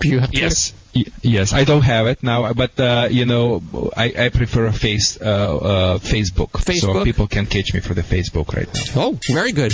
Do 0.00 0.08
you 0.08 0.18
have 0.20 0.30
Twitter? 0.30 0.44
Yes. 0.46 0.72
Y- 0.96 1.04
Yes, 1.22 1.52
I 1.52 1.64
don't 1.64 1.82
have 1.82 2.06
it 2.06 2.22
now, 2.22 2.52
but 2.54 2.78
uh, 2.80 3.08
you 3.10 3.26
know, 3.26 3.62
I, 3.96 4.14
I 4.18 4.28
prefer 4.30 4.64
a 4.66 4.72
face 4.72 5.18
uh, 5.20 5.24
uh, 5.24 5.98
Facebook, 5.98 6.50
so 6.80 7.04
people 7.04 7.26
can 7.26 7.44
catch 7.46 7.74
me 7.74 7.80
for 7.80 7.92
the 7.94 8.02
Facebook 8.02 8.54
right 8.56 8.68
now. 8.74 9.02
Oh, 9.02 9.18
very 9.32 9.52
good. 9.52 9.72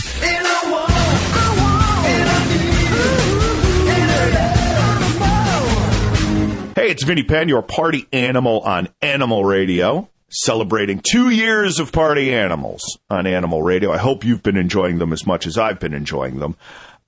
Hey, 6.75 6.91
it's 6.91 7.05
Vinnie 7.05 7.23
Penn, 7.23 7.49
your 7.51 7.61
party 7.63 8.07
animal 8.13 8.61
on 8.61 8.89
Animal 9.03 9.45
Radio, 9.45 10.09
celebrating 10.31 11.01
two 11.01 11.29
years 11.29 11.79
of 11.79 11.93
party 11.93 12.33
animals 12.35 12.99
on 13.11 13.27
Animal 13.27 13.63
Radio. 13.63 13.93
I 13.93 13.99
hope 13.99 14.25
you've 14.25 14.43
been 14.43 14.57
enjoying 14.57 14.99
them 14.99 15.13
as 15.13 15.27
much 15.27 15.47
as 15.47 15.59
I've 15.59 15.79
been 15.79 15.93
enjoying 15.93 16.39
them. 16.41 16.57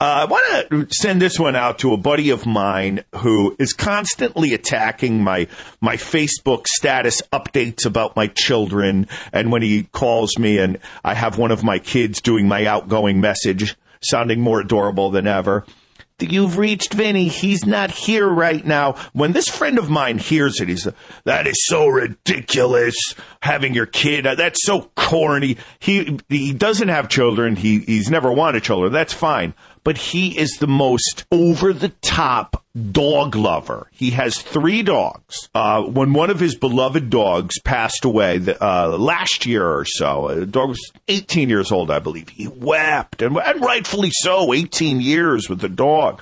Uh, 0.00 0.04
I 0.04 0.24
want 0.24 0.70
to 0.70 0.86
send 0.90 1.22
this 1.22 1.38
one 1.38 1.54
out 1.54 1.78
to 1.78 1.92
a 1.92 1.96
buddy 1.96 2.30
of 2.30 2.46
mine 2.46 3.04
who 3.16 3.54
is 3.60 3.72
constantly 3.72 4.52
attacking 4.52 5.22
my 5.22 5.46
my 5.80 5.96
Facebook 5.96 6.66
status 6.66 7.22
updates 7.32 7.86
about 7.86 8.16
my 8.16 8.26
children, 8.26 9.06
and 9.32 9.52
when 9.52 9.62
he 9.62 9.84
calls 9.84 10.36
me 10.36 10.58
and 10.58 10.78
I 11.04 11.14
have 11.14 11.38
one 11.38 11.52
of 11.52 11.62
my 11.62 11.78
kids 11.78 12.20
doing 12.20 12.48
my 12.48 12.66
outgoing 12.66 13.20
message, 13.20 13.76
sounding 14.02 14.40
more 14.40 14.60
adorable 14.60 15.10
than 15.10 15.28
ever. 15.28 15.64
You've 16.20 16.58
reached 16.58 16.94
Vinnie. 16.94 17.26
He's 17.26 17.66
not 17.66 17.90
here 17.90 18.28
right 18.28 18.64
now. 18.64 18.92
When 19.14 19.32
this 19.32 19.48
friend 19.48 19.78
of 19.78 19.90
mine 19.90 20.18
hears 20.18 20.60
it, 20.60 20.68
he's 20.68 20.86
that 21.24 21.46
is 21.48 21.66
so 21.66 21.88
ridiculous. 21.88 22.94
Having 23.40 23.74
your 23.74 23.86
kid, 23.86 24.26
uh, 24.26 24.36
that's 24.36 24.64
so 24.64 24.90
corny. 24.96 25.56
He 25.80 26.18
he 26.28 26.52
doesn't 26.52 26.88
have 26.88 27.08
children. 27.08 27.56
He 27.56 27.80
he's 27.80 28.10
never 28.10 28.32
wanted 28.32 28.62
children. 28.62 28.92
That's 28.92 29.12
fine. 29.12 29.54
But 29.85 29.98
he 29.98 30.36
is 30.39 30.56
the 30.59 30.66
most 30.66 31.27
over 31.31 31.73
the 31.73 31.90
top 32.01 32.65
dog 32.90 33.36
lover. 33.36 33.89
He 33.93 34.11
has 34.11 34.40
three 34.40 34.82
dogs. 34.82 35.48
Uh, 35.55 35.82
when 35.82 36.12
one 36.12 36.31
of 36.31 36.40
his 36.40 36.56
beloved 36.56 37.11
dogs 37.11 37.61
passed 37.61 38.05
away 38.05 38.40
uh, 38.61 38.97
last 38.98 39.47
year 39.47 39.66
or 39.66 39.85
so, 39.85 40.35
the 40.35 40.47
dog 40.47 40.70
was 40.70 40.93
18 41.09 41.48
years 41.48 41.70
old, 41.70 41.90
I 41.90 41.98
believe. 41.98 42.31
He 42.31 42.48
wept, 42.48 43.23
and, 43.23 43.36
and 43.36 43.61
rightfully 43.61 44.11
so. 44.12 44.52
18 44.52 45.01
years 45.01 45.48
with 45.48 45.61
the 45.61 45.69
dog. 45.69 46.20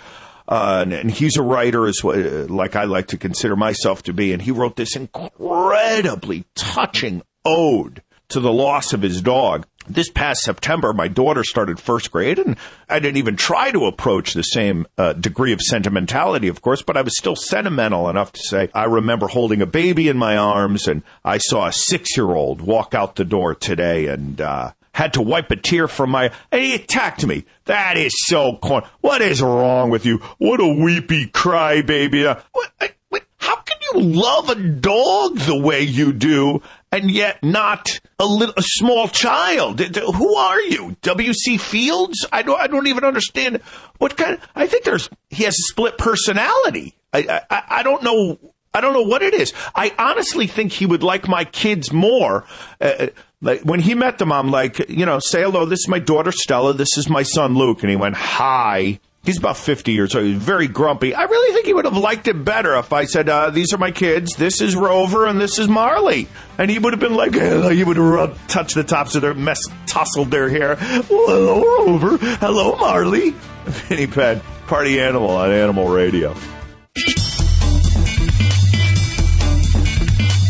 Uh, 0.49 0.81
and, 0.83 0.93
and 0.93 1.11
he's 1.11 1.37
a 1.37 1.43
writer 1.43 1.87
as 1.87 2.05
uh, 2.05 2.47
like 2.49 2.77
I 2.77 2.85
like 2.85 3.07
to 3.09 3.17
consider 3.17 3.57
myself 3.57 4.03
to 4.05 4.13
be. 4.13 4.33
And 4.33 4.43
he 4.43 4.51
wrote 4.51 4.77
this 4.77 4.97
incredibly 4.97 6.45
touching 6.55 7.23
ode 7.45 8.03
to 8.29 8.41
the 8.41 8.53
loss 8.53 8.93
of 8.93 9.03
his 9.03 9.23
dog. 9.23 9.67
This 9.89 10.09
past 10.11 10.43
September, 10.43 10.93
my 10.93 11.09
daughter 11.09 11.43
started 11.43 11.81
first 11.81 12.11
grade, 12.13 12.39
and 12.39 12.57
I 12.89 13.01
didn't 13.01 13.17
even 13.17 13.37
try 13.37 13.73
to 13.73 13.87
approach 13.87 14.33
the 14.33 14.43
same 14.43 14.87
uh, 14.97 15.13
degree 15.15 15.53
of 15.53 15.61
sentimentality, 15.61 16.47
of 16.49 16.63
course, 16.63 16.83
but 16.83 16.97
I 16.97 17.03
was 17.03 17.17
still 17.19 17.35
sentimental 17.35 18.09
enough 18.09 18.33
to 18.33 18.41
say, 18.41 18.69
I 18.75 18.85
remember 18.85 19.27
holding 19.27 19.61
a 19.61 19.67
baby 19.67 20.09
in 20.09 20.17
my 20.17 20.37
arms, 20.37 20.87
and 20.87 21.03
I 21.25 21.39
saw 21.39 21.67
a 21.67 21.73
six 21.73 22.17
year 22.17 22.31
old 22.31 22.61
walk 22.61 22.95
out 22.95 23.17
the 23.17 23.25
door 23.25 23.55
today, 23.57 24.07
and, 24.07 24.41
uh, 24.41 24.71
had 24.95 25.15
to 25.15 25.23
wipe 25.23 25.51
a 25.51 25.57
tear 25.57 25.89
from 25.89 26.11
my, 26.11 26.31
he 26.53 26.75
attacked 26.75 27.27
me. 27.27 27.45
That 27.65 27.97
is 27.97 28.13
so 28.27 28.57
corny. 28.59 28.87
What 29.01 29.21
is 29.23 29.41
wrong 29.43 29.89
with 29.91 30.05
you? 30.07 30.19
What 30.39 30.61
a 30.61 30.67
weepy 30.69 31.27
crybaby. 31.29 32.27
Uh, 32.27 32.41
what, 32.53 32.71
what- 33.09 33.23
how 33.39 33.57
can 33.57 33.77
you 33.93 34.01
love 34.01 34.49
a 34.51 34.55
dog 34.55 35.39
the 35.39 35.59
way 35.59 35.81
you 35.83 36.13
do 36.13 36.63
and 36.93 37.11
yet 37.11 37.43
not 37.43 37.99
a 38.19 38.27
little, 38.27 38.55
a 38.57 38.63
small 38.63 39.09
child? 39.09 39.81
Who 39.81 40.37
are 40.37 40.61
you? 40.61 40.97
W.C. 41.03 41.57
Fields? 41.57 42.27
I 42.31 42.43
don't, 42.43 42.61
I 42.61 42.67
don't 42.69 42.87
even 42.87 43.05
understand 43.05 43.63
what 43.99 44.17
kind. 44.17 44.39
I 44.55 44.67
think 44.67 44.85
there's, 44.85 45.09
he 45.31 45.45
has 45.45 45.55
a 45.55 45.73
split 45.73 45.99
personality. 45.99 46.95
I, 47.13 47.43
I, 47.51 47.63
I 47.69 47.83
don't 47.83 48.03
know. 48.03 48.39
I 48.75 48.81
don't 48.81 48.95
know 48.95 49.03
what 49.03 49.23
it 49.23 49.35
is. 49.35 49.53
I 49.75 49.93
honestly 49.99 50.47
think 50.47 50.73
he 50.73 50.87
would 50.87 51.03
like 51.03 51.29
my 51.29 51.45
kids 51.45 51.93
more. 51.93 52.47
Uh, 52.81 53.09
like 53.43 53.61
when 53.63 53.81
he 53.81 53.95
met 53.95 54.19
them, 54.19 54.33
I'm 54.33 54.51
like, 54.51 54.89
you 54.89 55.05
know, 55.05 55.19
say 55.19 55.43
hello. 55.43 55.67
This 55.67 55.81
is 55.81 55.89
my 55.89 55.99
daughter 55.99 56.33
Stella. 56.33 56.73
This 56.73 56.97
is 56.97 57.11
my 57.11 57.23
son 57.23 57.55
Luke. 57.55 57.83
And 57.83 57.91
he 57.91 57.97
went, 57.97 58.15
hi. 58.17 58.99
He's 59.25 59.39
about 59.39 59.57
50 59.57 59.93
years 59.93 60.17
old. 60.17 60.25
He's 60.25 60.43
very 60.43 60.67
grumpy. 60.67 61.15
I 61.15 61.23
really 61.23 61.55
think 61.55 61.67
he 61.67 61.73
would 61.73 61.85
have 61.85 61.97
liked 61.97 62.27
it 62.27 62.45
better 62.45 62.75
if 62.77 62.93
I 62.93 63.05
said, 63.05 63.29
uh, 63.29 63.51
these 63.51 63.73
are 63.73 63.79
my 63.79 63.93
kids. 63.93 64.35
This 64.35 64.61
is 64.61 64.75
Rover 64.75 65.27
and 65.27 65.41
this 65.41 65.61
is 65.61 65.69
Marley. 65.69 66.27
And 66.59 66.69
he 66.69 66.81
would 66.81 66.93
have 66.93 66.99
been 66.99 67.15
like, 67.15 67.37
uh, 67.37 67.69
he 67.69 67.85
would 67.85 67.99
have 67.99 68.49
touched 68.49 68.75
the 68.75 68.83
tops 68.83 69.15
of 69.15 69.23
their 69.23 69.33
mess, 69.33 69.61
tousled 69.87 70.33
their 70.33 70.49
hair. 70.49 70.77
Well, 71.09 71.29
hello, 71.29 71.63
Rover. 71.63 72.17
Hello, 72.17 72.75
Marley. 72.77 73.31
Vinnie 73.65 74.09
Penn, 74.09 74.41
party 74.67 75.01
animal 75.01 75.31
on 75.31 75.53
Animal 75.53 75.87
Radio. 75.87 76.35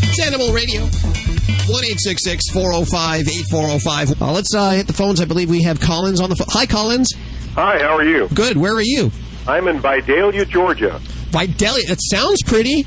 It's 0.05 0.27
Animal 0.27 0.51
Radio. 0.55 0.81
1 0.81 1.85
405 2.53 3.21
8405. 3.21 4.23
Uh, 4.23 4.33
let's 4.33 4.55
uh, 4.55 4.71
hit 4.71 4.87
the 4.87 4.95
phones. 4.95 5.21
I 5.21 5.27
believe 5.27 5.51
we 5.51 5.63
have 5.63 5.79
Collins 5.79 6.23
on 6.23 6.31
the 6.31 6.37
phone. 6.37 6.49
Hi, 6.51 6.65
Collins. 6.65 7.13
Hi, 7.55 7.79
how 7.79 7.97
are 7.97 8.05
you? 8.05 8.29
Good. 8.35 8.57
Where 8.57 8.75
are 8.75 8.81
you? 8.83 9.11
I'm 9.47 9.69
in 9.69 9.81
Vidalia, 9.81 10.45
Georgia. 10.45 10.99
Vidalia. 11.31 11.85
It 11.89 11.99
sounds 12.01 12.43
pretty. 12.45 12.87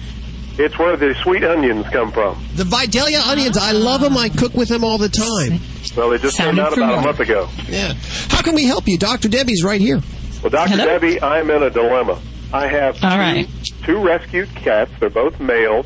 It's 0.58 0.78
where 0.80 0.96
the 0.96 1.14
sweet 1.22 1.44
onions 1.44 1.86
come 1.90 2.12
from. 2.12 2.44
The 2.56 2.64
Vidalia 2.64 3.20
onions. 3.20 3.58
I 3.58 3.74
love 3.74 4.02
them. 4.02 4.18
I 4.18 4.30
cook 4.30 4.54
with 4.54 4.70
them 4.70 4.84
all 4.84 4.98
the 4.98 5.10
time. 5.10 5.60
Well, 5.96 6.10
they 6.10 6.18
just 6.18 6.38
Sounded 6.38 6.56
came 6.56 6.66
out 6.66 6.74
about 6.78 7.00
a 7.00 7.02
month 7.02 7.20
ago. 7.20 7.50
Yeah. 7.68 7.94
How 8.30 8.42
can 8.42 8.56
we 8.56 8.66
help 8.66 8.88
you? 8.88 8.98
Dr. 8.98 9.28
Debbie's 9.30 9.64
right 9.64 9.82
here. 9.82 10.02
Well, 10.42 10.50
Dr. 10.50 10.78
Debbie, 10.78 11.22
I'm 11.22 11.50
in 11.50 11.62
a 11.64 11.70
dilemma. 11.70 12.20
I 12.54 12.68
have 12.68 13.00
two, 13.00 13.08
All 13.08 13.18
right. 13.18 13.48
two 13.84 13.98
rescued 14.04 14.50
cats. 14.56 14.92
They're 15.00 15.10
both 15.10 15.40
male, 15.40 15.86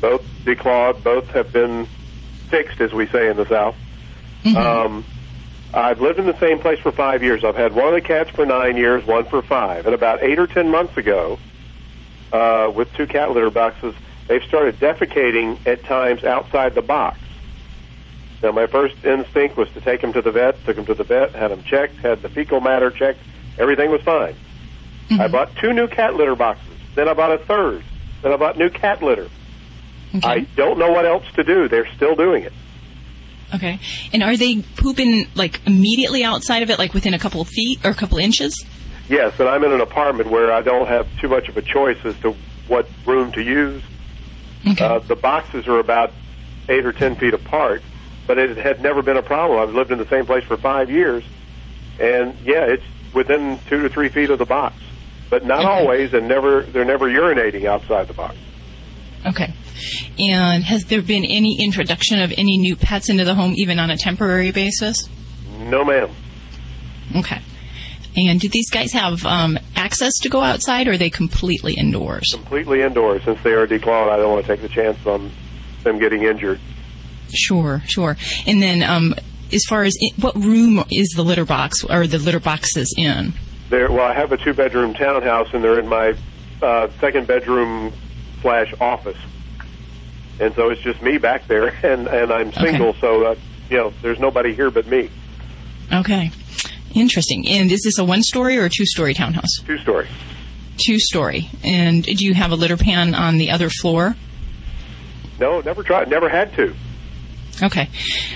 both 0.00 0.22
declawed, 0.44 1.02
both 1.02 1.26
have 1.30 1.52
been 1.52 1.86
fixed, 2.48 2.80
as 2.80 2.92
we 2.92 3.06
say 3.08 3.28
in 3.30 3.36
the 3.36 3.46
South. 3.46 3.74
Um, 4.56 5.04
I've 5.74 6.00
lived 6.00 6.18
in 6.18 6.26
the 6.26 6.38
same 6.38 6.58
place 6.58 6.78
for 6.78 6.92
five 6.92 7.22
years. 7.22 7.44
I've 7.44 7.56
had 7.56 7.74
one 7.74 7.88
of 7.88 7.94
the 7.94 8.00
cats 8.00 8.30
for 8.30 8.46
nine 8.46 8.76
years, 8.76 9.04
one 9.06 9.24
for 9.24 9.42
five. 9.42 9.86
And 9.86 9.94
about 9.94 10.22
eight 10.22 10.38
or 10.38 10.46
ten 10.46 10.70
months 10.70 10.96
ago, 10.96 11.38
uh, 12.32 12.72
with 12.74 12.92
two 12.94 13.06
cat 13.06 13.30
litter 13.32 13.50
boxes, 13.50 13.94
they've 14.26 14.42
started 14.44 14.78
defecating 14.80 15.58
at 15.66 15.84
times 15.84 16.24
outside 16.24 16.74
the 16.74 16.82
box. 16.82 17.18
Now, 18.42 18.52
my 18.52 18.66
first 18.66 19.04
instinct 19.04 19.56
was 19.56 19.68
to 19.70 19.80
take 19.80 20.00
him 20.00 20.12
to 20.12 20.22
the 20.22 20.30
vet. 20.30 20.64
Took 20.64 20.78
him 20.78 20.86
to 20.86 20.94
the 20.94 21.04
vet, 21.04 21.34
had 21.34 21.50
him 21.50 21.62
checked, 21.64 21.96
had 21.96 22.22
the 22.22 22.28
fecal 22.28 22.60
matter 22.60 22.90
checked. 22.90 23.18
Everything 23.58 23.90
was 23.90 24.00
fine. 24.02 24.34
I 25.20 25.28
bought 25.28 25.54
two 25.56 25.72
new 25.72 25.88
cat 25.88 26.14
litter 26.14 26.36
boxes. 26.36 26.64
Then 26.94 27.08
I 27.08 27.14
bought 27.14 27.32
a 27.32 27.38
third. 27.38 27.82
Then 28.22 28.32
I 28.32 28.36
bought 28.36 28.56
new 28.56 28.70
cat 28.70 29.02
litter. 29.02 29.28
I 30.22 30.40
don't 30.56 30.78
know 30.78 30.92
what 30.92 31.04
else 31.04 31.24
to 31.34 31.44
do. 31.44 31.68
They're 31.68 31.88
still 31.96 32.14
doing 32.14 32.44
it. 32.44 32.52
Okay. 33.54 33.80
And 34.12 34.22
are 34.22 34.36
they 34.36 34.62
pooping 34.76 35.26
like 35.34 35.60
immediately 35.66 36.22
outside 36.24 36.62
of 36.62 36.70
it, 36.70 36.78
like 36.78 36.94
within 36.94 37.14
a 37.14 37.18
couple 37.18 37.40
of 37.40 37.48
feet 37.48 37.84
or 37.84 37.90
a 37.90 37.94
couple 37.94 38.18
inches? 38.18 38.64
Yes, 39.08 39.40
and 39.40 39.48
I'm 39.48 39.64
in 39.64 39.72
an 39.72 39.80
apartment 39.80 40.30
where 40.30 40.52
I 40.52 40.60
don't 40.60 40.86
have 40.86 41.08
too 41.18 41.28
much 41.28 41.48
of 41.48 41.56
a 41.56 41.62
choice 41.62 41.98
as 42.04 42.18
to 42.20 42.36
what 42.66 42.88
room 43.06 43.32
to 43.32 43.42
use. 43.42 43.82
Uh, 44.78 44.98
the 44.98 45.16
boxes 45.16 45.66
are 45.66 45.78
about 45.78 46.12
eight 46.68 46.84
or 46.84 46.92
ten 46.92 47.16
feet 47.16 47.32
apart, 47.32 47.82
but 48.26 48.36
it 48.36 48.58
had 48.58 48.82
never 48.82 49.00
been 49.00 49.16
a 49.16 49.22
problem. 49.22 49.58
I've 49.58 49.74
lived 49.74 49.90
in 49.90 49.98
the 49.98 50.08
same 50.08 50.26
place 50.26 50.44
for 50.44 50.58
five 50.58 50.90
years, 50.90 51.24
and 51.98 52.36
yeah, 52.44 52.64
it's 52.64 52.84
within 53.14 53.58
two 53.68 53.80
to 53.82 53.88
three 53.88 54.10
feet 54.10 54.28
of 54.28 54.38
the 54.38 54.44
box, 54.44 54.76
but 55.30 55.46
not 55.46 55.64
always, 55.64 56.12
and 56.12 56.28
never 56.28 56.62
they're 56.62 56.84
never 56.84 57.08
urinating 57.08 57.64
outside 57.64 58.08
the 58.08 58.12
box. 58.12 58.36
Okay. 59.24 59.52
And 60.18 60.64
has 60.64 60.84
there 60.84 61.02
been 61.02 61.24
any 61.24 61.58
introduction 61.62 62.20
of 62.20 62.32
any 62.36 62.58
new 62.58 62.76
pets 62.76 63.08
into 63.08 63.24
the 63.24 63.34
home, 63.34 63.54
even 63.56 63.78
on 63.78 63.90
a 63.90 63.96
temporary 63.96 64.50
basis? 64.50 65.08
No, 65.58 65.84
ma'am. 65.84 66.10
Okay. 67.16 67.40
And 68.16 68.40
do 68.40 68.48
these 68.48 68.70
guys 68.70 68.92
have 68.92 69.24
um, 69.24 69.58
access 69.76 70.12
to 70.22 70.28
go 70.28 70.40
outside, 70.40 70.88
or 70.88 70.92
are 70.92 70.96
they 70.96 71.10
completely 71.10 71.74
indoors? 71.74 72.26
Completely 72.32 72.82
indoors 72.82 73.22
since 73.24 73.40
they 73.42 73.52
are 73.52 73.66
declawed. 73.66 74.08
I 74.10 74.16
don't 74.16 74.32
want 74.32 74.44
to 74.44 74.56
take 74.56 74.62
the 74.62 74.68
chance 74.68 74.98
on 75.06 75.30
them 75.84 75.98
getting 75.98 76.24
injured. 76.24 76.60
Sure, 77.32 77.82
sure. 77.86 78.16
And 78.46 78.60
then, 78.60 78.82
um, 78.82 79.14
as 79.52 79.62
far 79.68 79.84
as 79.84 79.96
what 80.20 80.34
room 80.34 80.84
is 80.90 81.08
the 81.16 81.22
litter 81.22 81.44
box 81.44 81.84
or 81.84 82.06
the 82.06 82.18
litter 82.18 82.40
boxes 82.40 82.92
in? 82.96 83.34
There, 83.70 83.90
well, 83.90 84.06
I 84.06 84.14
have 84.14 84.32
a 84.32 84.36
two-bedroom 84.36 84.94
townhouse, 84.94 85.48
and 85.52 85.62
they're 85.62 85.78
in 85.78 85.88
my 85.88 86.14
uh, 86.62 86.88
second 87.00 87.26
bedroom 87.26 87.92
slash 88.40 88.72
office, 88.80 89.18
and 90.40 90.54
so 90.54 90.70
it's 90.70 90.80
just 90.80 91.02
me 91.02 91.18
back 91.18 91.46
there, 91.46 91.68
and 91.82 92.06
and 92.08 92.32
I'm 92.32 92.52
single, 92.52 92.94
so 92.94 93.24
uh, 93.24 93.34
you 93.70 93.76
know, 93.76 93.92
there's 94.02 94.18
nobody 94.18 94.54
here 94.54 94.70
but 94.70 94.86
me. 94.86 95.10
Okay. 95.92 96.30
Interesting. 96.94 97.46
And 97.48 97.70
is 97.70 97.82
this 97.84 97.98
a 97.98 98.04
one 98.04 98.22
story 98.22 98.58
or 98.58 98.64
a 98.64 98.70
two 98.70 98.86
story 98.86 99.14
townhouse? 99.14 99.58
Two 99.64 99.78
story. 99.78 100.08
Two 100.78 100.98
story. 100.98 101.48
And 101.64 102.02
do 102.02 102.24
you 102.24 102.34
have 102.34 102.50
a 102.50 102.56
litter 102.56 102.76
pan 102.76 103.14
on 103.14 103.36
the 103.36 103.50
other 103.50 103.68
floor? 103.68 104.16
No, 105.38 105.60
never 105.60 105.82
tried. 105.82 106.08
Never 106.08 106.28
had 106.28 106.54
to. 106.54 106.74
Okay. 107.62 107.88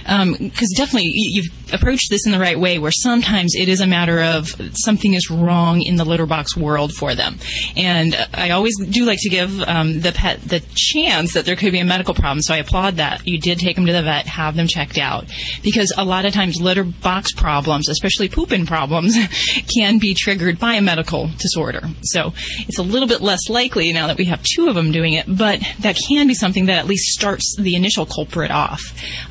Because 0.04 0.72
definitely 0.76 1.10
you- 1.14 1.42
you've 1.42 1.74
approached 1.74 2.10
this 2.10 2.26
in 2.26 2.32
the 2.32 2.38
right 2.38 2.58
way, 2.58 2.78
where 2.78 2.92
sometimes 2.92 3.54
it 3.54 3.68
is 3.68 3.80
a 3.80 3.86
matter 3.86 4.20
of 4.20 4.54
something 4.84 5.14
is 5.14 5.30
wrong 5.30 5.80
in 5.82 5.96
the 5.96 6.04
litter 6.04 6.26
box 6.26 6.56
world 6.56 6.92
for 6.92 7.14
them. 7.14 7.38
And 7.76 8.14
I 8.34 8.50
always 8.50 8.74
do 8.90 9.04
like 9.04 9.18
to 9.22 9.30
give 9.30 9.62
um, 9.62 10.00
the 10.00 10.12
pet 10.12 10.40
the 10.42 10.62
chance 10.74 11.32
that 11.32 11.44
there 11.46 11.56
could 11.56 11.72
be 11.72 11.78
a 11.78 11.84
medical 11.84 12.14
problem. 12.14 12.42
So 12.42 12.54
I 12.54 12.58
applaud 12.58 12.96
that. 12.96 13.26
You 13.26 13.38
did 13.38 13.58
take 13.58 13.76
them 13.76 13.86
to 13.86 13.92
the 13.92 14.02
vet, 14.02 14.26
have 14.26 14.54
them 14.56 14.66
checked 14.68 14.98
out. 14.98 15.26
Because 15.62 15.92
a 15.96 16.04
lot 16.04 16.24
of 16.24 16.32
times 16.34 16.60
litter 16.60 16.84
box 16.84 17.32
problems, 17.32 17.88
especially 17.88 18.28
pooping 18.28 18.66
problems, 18.66 19.16
can 19.74 19.98
be 19.98 20.14
triggered 20.14 20.58
by 20.58 20.74
a 20.74 20.82
medical 20.82 21.30
disorder. 21.38 21.82
So 22.02 22.34
it's 22.68 22.78
a 22.78 22.82
little 22.82 23.08
bit 23.08 23.20
less 23.22 23.48
likely 23.48 23.92
now 23.92 24.06
that 24.08 24.18
we 24.18 24.26
have 24.26 24.42
two 24.42 24.68
of 24.68 24.74
them 24.74 24.92
doing 24.92 25.14
it, 25.14 25.24
but 25.28 25.60
that 25.80 25.96
can 26.08 26.26
be 26.26 26.34
something 26.34 26.66
that 26.66 26.78
at 26.78 26.86
least 26.86 27.04
starts 27.12 27.56
the 27.58 27.76
initial 27.76 28.04
culprit 28.04 28.50
off. 28.50 28.80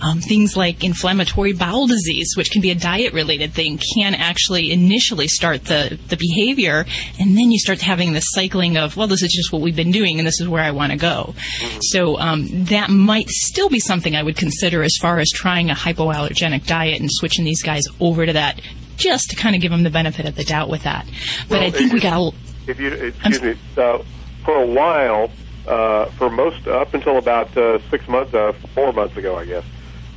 Um, 0.02 0.20
things 0.22 0.58
like 0.58 0.84
inflammatory 0.84 1.53
bowel 1.53 1.88
disease, 1.88 2.34
which 2.36 2.52
can 2.52 2.62
be 2.62 2.72
a 2.72 2.76
diet 2.76 3.14
related 3.14 3.53
thing, 3.53 3.80
can 3.95 4.16
actually 4.16 4.72
initially 4.72 5.28
start 5.28 5.66
the, 5.66 5.99
the 6.10 6.18
behavior, 6.18 6.86
and 7.20 7.38
then 7.38 7.52
you 7.52 7.60
start 7.60 7.82
having 7.82 8.14
this 8.14 8.26
cycling 8.30 8.78
of, 8.78 8.98
well, 8.98 9.08
this 9.08 9.22
is 9.24 9.34
just 9.34 9.52
what 9.52 9.62
we've 9.62 9.76
been 9.76 9.91
doing, 9.91 10.20
and 10.20 10.28
this 10.28 10.40
is 10.40 10.48
where 10.48 10.64
I 10.64 10.72
want 10.72 10.91
to 10.91 10.98
go. 10.98 11.34
So 11.82 12.18
um, 12.18 12.48
that 12.66 12.90
might 12.90 13.30
still 13.30 13.70
be 13.70 13.80
something 13.80 14.16
I 14.16 14.24
would 14.24 14.38
consider 14.38 14.84
as 14.84 14.95
far 15.02 15.20
as 15.20 15.30
trying 15.30 15.70
a 15.70 15.74
hypoallergenic 15.74 16.66
diet 16.66 16.99
and 16.99 17.10
switching 17.12 17.45
these 17.45 17.62
guys 17.62 17.84
over 17.99 18.26
to 18.26 18.34
that, 18.34 18.62
just 18.98 19.30
to 19.32 19.36
kind 19.36 19.56
of 19.56 19.62
give 19.62 19.72
them 19.72 19.84
the 19.84 19.90
benefit 19.90 20.26
of 20.26 20.36
the 20.36 20.44
doubt 20.44 20.70
with 20.70 20.84
that. 20.84 21.06
But 21.49 21.60
Well, 21.60 21.68
I 21.68 21.72
think 21.72 21.94
we 21.94 21.99
got. 21.99 22.34
If 22.68 22.80
you 22.80 22.90
excuse 22.91 23.41
me, 23.41 23.56
uh, 23.78 24.03
for 24.45 24.62
a 24.62 24.66
while, 24.66 25.32
uh, 25.68 26.06
for 26.06 26.30
most 26.30 26.68
up 26.68 26.94
until 26.94 27.18
about 27.18 27.56
uh, 27.58 27.80
six 27.90 28.08
months, 28.08 28.34
uh, 28.34 28.54
four 28.74 28.94
months 28.94 29.18
ago, 29.18 29.38
I 29.38 29.46
guess, 29.46 29.64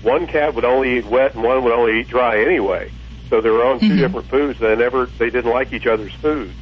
one 0.03 0.27
cat 0.27 0.55
would 0.55 0.65
only 0.65 0.99
eat 0.99 1.07
wet 1.07 1.35
and 1.35 1.43
one 1.43 1.65
would 1.65 1.73
only 1.73 2.01
eat 2.01 2.09
dry 2.09 2.41
anyway. 2.41 2.91
So 3.31 3.41
they 3.41 3.51
were 3.51 3.65
on 3.65 3.81
2 3.81 3.97
different 3.97 4.29
foods. 4.29 4.61
They 4.61 4.77
never 4.77 5.07
they 5.07 5.31
didn't 5.31 5.51
like 5.51 5.73
each 5.73 5.87
other's 5.87 6.13
foods. 6.15 6.53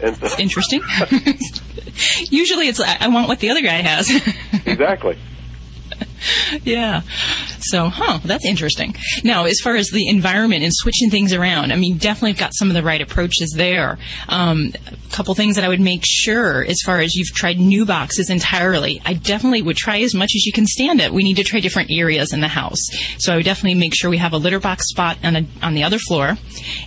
And 0.00 0.16
so, 0.16 0.38
Interesting. 0.38 0.80
Usually 2.30 2.68
it's, 2.68 2.80
I 2.80 2.98
I 3.00 3.08
want 3.08 3.26
what 3.28 3.40
the 3.40 3.50
other 3.50 3.62
guy 3.62 3.82
has. 3.82 4.08
exactly. 4.66 5.18
yeah. 6.64 7.02
So, 7.60 7.88
huh, 7.88 8.20
that's 8.24 8.44
interesting. 8.44 8.94
Now, 9.24 9.44
as 9.44 9.58
far 9.62 9.76
as 9.76 9.90
the 9.90 10.08
environment 10.08 10.62
and 10.62 10.72
switching 10.74 11.10
things 11.10 11.32
around, 11.32 11.72
I 11.72 11.76
mean, 11.76 11.98
definitely 11.98 12.34
got 12.34 12.52
some 12.54 12.68
of 12.68 12.74
the 12.74 12.82
right 12.82 13.00
approaches 13.00 13.54
there. 13.56 13.98
Um, 14.28 14.72
a 14.86 15.14
couple 15.14 15.34
things 15.34 15.56
that 15.56 15.64
I 15.64 15.68
would 15.68 15.80
make 15.80 16.02
sure, 16.04 16.64
as 16.64 16.80
far 16.84 17.00
as 17.00 17.14
you've 17.14 17.34
tried 17.34 17.58
new 17.58 17.84
boxes 17.86 18.30
entirely, 18.30 19.00
I 19.04 19.14
definitely 19.14 19.62
would 19.62 19.76
try 19.76 20.00
as 20.00 20.14
much 20.14 20.30
as 20.34 20.46
you 20.46 20.52
can 20.52 20.66
stand 20.66 21.00
it. 21.00 21.12
We 21.12 21.24
need 21.24 21.36
to 21.36 21.44
try 21.44 21.60
different 21.60 21.90
areas 21.90 22.32
in 22.32 22.40
the 22.40 22.48
house. 22.48 22.80
So 23.18 23.32
I 23.32 23.36
would 23.36 23.44
definitely 23.44 23.78
make 23.78 23.94
sure 23.94 24.10
we 24.10 24.18
have 24.18 24.32
a 24.32 24.38
litter 24.38 24.60
box 24.60 24.88
spot 24.88 25.18
on, 25.24 25.36
a, 25.36 25.46
on 25.62 25.74
the 25.74 25.84
other 25.84 25.98
floor. 25.98 26.36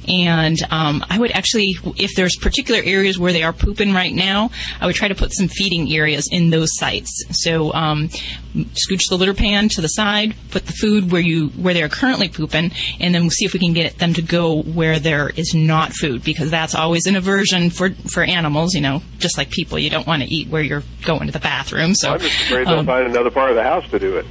And 0.08 0.58
um, 0.70 1.04
I 1.10 1.20
would 1.20 1.32
actually, 1.32 1.76
if 1.98 2.16
there's 2.16 2.36
particular 2.38 2.82
areas 2.84 3.18
where 3.18 3.34
they 3.34 3.44
are 3.44 3.54
pooping 3.54 3.94
right 3.94 4.14
now, 4.14 4.52
I 4.80 4.86
would 4.86 4.96
try 4.96 5.08
to 5.08 5.16
put 5.16 5.34
some 5.34 5.48
feeding 5.48 5.92
areas 5.94 6.28
in 6.32 6.50
those 6.50 6.70
sites. 6.76 7.26
So 7.32 7.74
um, 7.74 8.10
scooch 8.10 9.10
the 9.10 9.18
litter 9.20 9.34
pan 9.34 9.70
to 9.70 9.82
the 9.82 9.88
side, 9.88 10.36
put 10.52 10.66
the 10.66 10.74
food 10.74 11.12
where 11.12 11.22
you 11.22 11.50
where 11.50 11.74
they're 11.74 11.90
currently 11.90 12.30
pooping, 12.30 12.72
and 13.00 13.14
then 13.14 13.22
we'll 13.24 13.30
see 13.30 13.46
if 13.46 13.54
we 13.54 13.60
can 13.60 13.74
get 13.74 14.00
them 14.00 14.14
to 14.14 14.22
go 14.22 14.62
where 14.62 15.00
there 15.00 15.30
is 15.30 15.54
not 15.54 15.94
food 15.94 16.24
because 16.24 16.50
that's 16.50 16.76
always 16.76 17.06
an 17.06 17.16
aversion 17.16 17.70
for 17.70 17.92
for 18.12 18.24
animals. 18.24 18.74
You 18.74 18.82
know, 18.82 19.04
just 19.20 19.38
like 19.38 19.50
people, 19.50 19.78
you 19.78 19.90
don't 19.90 20.08
want 20.08 20.24
to 20.24 20.34
eat 20.34 20.48
where 20.50 20.62
you're 20.62 20.84
going 21.04 21.28
to 21.28 21.34
the 21.34 21.40
bathroom. 21.40 21.94
So 21.96 22.14
I'm 22.14 22.20
just 22.20 22.42
afraid 22.42 22.68
they'll 22.68 22.80
um, 22.80 22.86
find 22.86 23.08
another 23.08 23.32
part 23.32 23.50
of 23.50 23.56
the 23.56 23.64
house 23.64 23.90
to 23.92 24.00
do 24.00 24.18
it. 24.18 24.26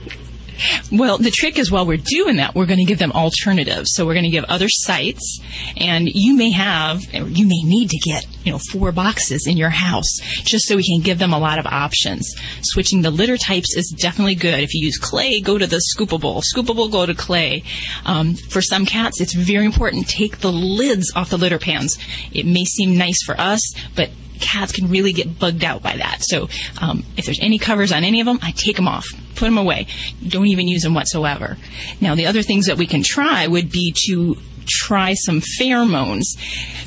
Well, 0.92 1.18
the 1.18 1.30
trick 1.30 1.58
is 1.58 1.70
while 1.70 1.86
we're 1.86 1.98
doing 1.98 2.36
that, 2.36 2.54
we're 2.54 2.66
going 2.66 2.78
to 2.78 2.84
give 2.84 2.98
them 2.98 3.12
alternatives. 3.12 3.90
So 3.92 4.06
we're 4.06 4.14
going 4.14 4.24
to 4.24 4.30
give 4.30 4.44
other 4.44 4.68
sites, 4.68 5.40
and 5.76 6.08
you 6.08 6.36
may 6.36 6.50
have, 6.50 7.02
you 7.12 7.46
may 7.46 7.62
need 7.62 7.90
to 7.90 7.98
get, 7.98 8.26
you 8.44 8.52
know, 8.52 8.58
four 8.72 8.92
boxes 8.92 9.46
in 9.46 9.56
your 9.56 9.70
house 9.70 10.18
just 10.44 10.66
so 10.66 10.76
we 10.76 10.84
can 10.84 11.02
give 11.02 11.18
them 11.18 11.32
a 11.32 11.38
lot 11.38 11.58
of 11.58 11.66
options. 11.66 12.28
Switching 12.62 13.02
the 13.02 13.10
litter 13.10 13.36
types 13.36 13.74
is 13.76 13.94
definitely 14.00 14.34
good. 14.34 14.60
If 14.60 14.74
you 14.74 14.84
use 14.84 14.98
clay, 14.98 15.40
go 15.40 15.58
to 15.58 15.66
the 15.66 15.82
scoopable. 15.94 16.42
Scoopable, 16.54 16.90
go 16.90 17.06
to 17.06 17.14
clay. 17.14 17.62
Um, 18.04 18.34
for 18.34 18.62
some 18.62 18.86
cats, 18.86 19.20
it's 19.20 19.34
very 19.34 19.64
important. 19.64 20.08
Take 20.08 20.38
the 20.38 20.52
lids 20.52 21.12
off 21.14 21.30
the 21.30 21.38
litter 21.38 21.58
pans. 21.58 21.98
It 22.32 22.46
may 22.46 22.64
seem 22.64 22.96
nice 22.96 23.22
for 23.24 23.38
us, 23.38 23.60
but 23.94 24.10
cats 24.38 24.72
can 24.72 24.88
really 24.88 25.12
get 25.12 25.38
bugged 25.38 25.64
out 25.64 25.82
by 25.82 25.96
that. 25.96 26.18
So 26.22 26.48
um, 26.80 27.04
if 27.16 27.26
there's 27.26 27.40
any 27.40 27.58
covers 27.58 27.92
on 27.92 28.04
any 28.04 28.20
of 28.20 28.26
them, 28.26 28.38
I 28.42 28.52
take 28.52 28.76
them 28.76 28.88
off, 28.88 29.06
put 29.34 29.46
them 29.46 29.58
away. 29.58 29.86
Don't 30.26 30.46
even 30.46 30.68
use 30.68 30.82
them 30.82 30.94
whatsoever. 30.94 31.56
Now, 32.00 32.14
the 32.14 32.26
other 32.26 32.42
things 32.42 32.66
that 32.66 32.76
we 32.76 32.86
can 32.86 33.02
try 33.02 33.46
would 33.46 33.70
be 33.70 33.94
to 34.06 34.36
try 34.68 35.14
some 35.14 35.40
pheromones. 35.60 36.24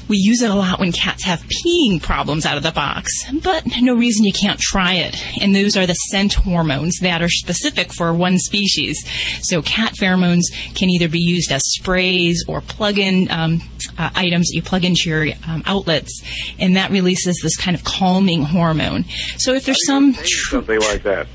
We 0.08 0.18
use 0.18 0.42
it 0.42 0.50
a 0.50 0.56
lot 0.56 0.80
when 0.80 0.92
cats 0.92 1.24
have 1.24 1.44
peeing 1.44 2.02
problems 2.02 2.46
out 2.46 2.58
of 2.58 2.64
the 2.64 2.72
box, 2.72 3.12
but 3.44 3.64
no 3.82 3.94
reason 3.96 4.26
you 4.26 4.34
can't 4.34 4.60
try 4.60 4.96
it. 4.96 5.16
And 5.42 5.56
those 5.56 5.78
are 5.78 5.88
the 5.88 5.94
scent 5.94 6.34
hormones 6.34 6.98
that 7.02 7.22
are 7.22 7.30
specific 7.30 7.94
for 7.94 8.14
one 8.14 8.38
species. 8.38 8.98
So 9.44 9.62
cat 9.62 9.94
pheromones 10.00 10.44
can 10.76 10.90
either 10.90 11.08
be 11.08 11.20
used 11.22 11.52
as 11.52 11.62
sprays 11.64 12.44
or 12.48 12.62
plug-in 12.62 13.32
um, 13.32 13.62
uh, 13.98 14.10
items 14.16 14.50
that 14.50 14.56
you 14.56 14.62
plug 14.62 14.84
into 14.84 15.10
your 15.10 15.28
um, 15.48 15.64
outlets, 15.66 16.22
and 16.60 16.76
that 16.76 16.92
releases 16.92 17.40
this 17.42 17.56
kind 17.56 17.76
of 17.76 17.84
calming 17.84 18.44
hormone. 18.44 19.06
So 19.38 19.54
if 19.54 19.66
there's 19.66 19.86
some 19.86 20.14
Something 20.14 20.80
like 20.82 21.04
that. 21.04 21.28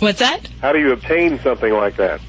what's 0.00 0.18
that? 0.18 0.48
How 0.60 0.72
do 0.72 0.80
you 0.80 0.92
obtain 0.92 1.38
something 1.40 1.72
like 1.72 1.96
that? 1.96 2.20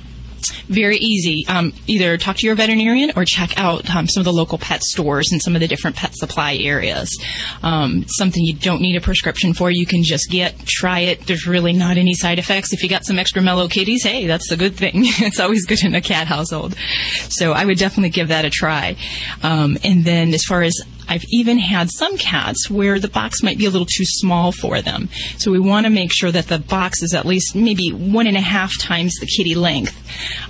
Very 0.67 0.97
easy. 0.97 1.45
Um, 1.47 1.73
either 1.88 2.17
talk 2.17 2.38
to 2.38 2.45
your 2.45 2.55
veterinarian 2.55 3.11
or 3.15 3.25
check 3.25 3.57
out 3.57 3.93
um, 3.93 4.07
some 4.07 4.21
of 4.21 4.25
the 4.25 4.33
local 4.33 4.57
pet 4.57 4.83
stores 4.83 5.31
and 5.31 5.41
some 5.41 5.55
of 5.55 5.61
the 5.61 5.67
different 5.67 5.95
pet 5.95 6.15
supply 6.15 6.55
areas. 6.55 7.09
Um, 7.63 8.05
something 8.07 8.43
you 8.43 8.55
don't 8.55 8.81
need 8.81 8.95
a 8.95 9.01
prescription 9.01 9.53
for, 9.53 9.69
you 9.71 9.85
can 9.85 10.03
just 10.03 10.29
get, 10.29 10.57
try 10.65 10.99
it. 10.99 11.25
There's 11.25 11.47
really 11.47 11.73
not 11.73 11.97
any 11.97 12.13
side 12.13 12.39
effects. 12.39 12.73
If 12.73 12.83
you 12.83 12.89
got 12.89 13.05
some 13.05 13.19
extra 13.19 13.41
mellow 13.41 13.67
kitties, 13.67 14.03
hey, 14.03 14.27
that's 14.27 14.51
a 14.51 14.57
good 14.57 14.75
thing. 14.75 14.91
it's 15.03 15.39
always 15.39 15.65
good 15.65 15.83
in 15.83 15.95
a 15.95 16.01
cat 16.01 16.27
household. 16.27 16.75
So 17.29 17.51
I 17.51 17.65
would 17.65 17.77
definitely 17.77 18.09
give 18.09 18.29
that 18.29 18.45
a 18.45 18.49
try. 18.49 18.95
Um, 19.43 19.77
and 19.83 20.03
then 20.03 20.33
as 20.33 20.43
far 20.43 20.63
as 20.63 20.73
I've 21.11 21.25
even 21.29 21.57
had 21.57 21.89
some 21.91 22.17
cats 22.17 22.69
where 22.69 22.97
the 22.97 23.09
box 23.09 23.43
might 23.43 23.57
be 23.57 23.65
a 23.65 23.69
little 23.69 23.85
too 23.85 24.05
small 24.05 24.53
for 24.53 24.81
them. 24.81 25.09
So 25.38 25.51
we 25.51 25.59
want 25.59 25.85
to 25.85 25.89
make 25.89 26.09
sure 26.13 26.31
that 26.31 26.47
the 26.47 26.57
box 26.57 27.03
is 27.03 27.13
at 27.13 27.25
least 27.25 27.53
maybe 27.53 27.89
one 27.89 28.27
and 28.27 28.38
a 28.38 28.41
half 28.41 28.71
times 28.79 29.15
the 29.19 29.25
kitty 29.25 29.53
length. 29.53 29.93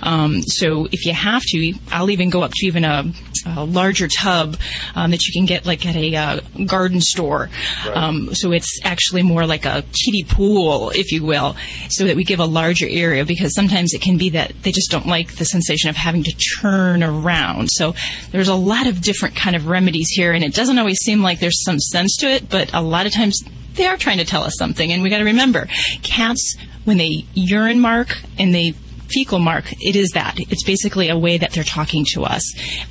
Um, 0.04 0.42
so 0.42 0.86
if 0.92 1.04
you 1.04 1.14
have 1.14 1.42
to, 1.46 1.74
I'll 1.90 2.10
even 2.10 2.30
go 2.30 2.44
up 2.44 2.52
to 2.54 2.66
even 2.66 2.84
a, 2.84 3.12
a 3.46 3.64
larger 3.64 4.08
tub 4.08 4.56
um, 4.94 5.10
that 5.10 5.26
you 5.26 5.32
can 5.32 5.46
get 5.46 5.66
like 5.66 5.86
at 5.86 5.96
a 5.96 6.14
uh, 6.14 6.40
garden 6.66 7.00
store. 7.00 7.50
Um, 7.92 8.34
so 8.34 8.52
it's 8.52 8.80
actually 8.84 9.22
more 9.22 9.46
like 9.46 9.64
a 9.64 9.82
kiddie 9.92 10.24
pool, 10.24 10.90
if 10.94 11.12
you 11.12 11.24
will, 11.24 11.56
so 11.88 12.04
that 12.06 12.16
we 12.16 12.24
give 12.24 12.40
a 12.40 12.46
larger 12.46 12.86
area 12.88 13.24
because 13.24 13.54
sometimes 13.54 13.92
it 13.94 14.00
can 14.00 14.18
be 14.18 14.30
that 14.30 14.52
they 14.62 14.72
just 14.72 14.90
don't 14.90 15.06
like 15.06 15.36
the 15.36 15.44
sensation 15.44 15.90
of 15.90 15.96
having 15.96 16.22
to 16.24 16.32
turn 16.60 17.02
around. 17.02 17.68
So 17.70 17.94
there's 18.30 18.48
a 18.48 18.54
lot 18.54 18.86
of 18.86 19.00
different 19.00 19.36
kind 19.36 19.56
of 19.56 19.66
remedies 19.66 20.08
here, 20.10 20.32
and 20.32 20.44
it 20.44 20.54
doesn't 20.54 20.78
always 20.78 20.98
seem 20.98 21.22
like 21.22 21.40
there's 21.40 21.62
some 21.64 21.78
sense 21.78 22.16
to 22.18 22.26
it, 22.26 22.48
but 22.48 22.72
a 22.74 22.80
lot 22.80 23.06
of 23.06 23.12
times 23.12 23.42
they 23.74 23.86
are 23.86 23.96
trying 23.96 24.18
to 24.18 24.24
tell 24.24 24.42
us 24.42 24.54
something, 24.58 24.92
and 24.92 25.02
we 25.02 25.10
got 25.10 25.18
to 25.18 25.24
remember, 25.24 25.66
cats 26.02 26.56
when 26.84 26.98
they 26.98 27.24
urine 27.34 27.80
mark 27.80 28.18
and 28.38 28.54
they 28.54 28.74
fecal 29.12 29.38
mark, 29.38 29.72
it 29.80 29.96
is 29.96 30.10
that. 30.10 30.34
It's 30.38 30.64
basically 30.64 31.08
a 31.08 31.18
way 31.18 31.38
that 31.38 31.52
they're 31.52 31.64
talking 31.64 32.04
to 32.14 32.24
us 32.24 32.42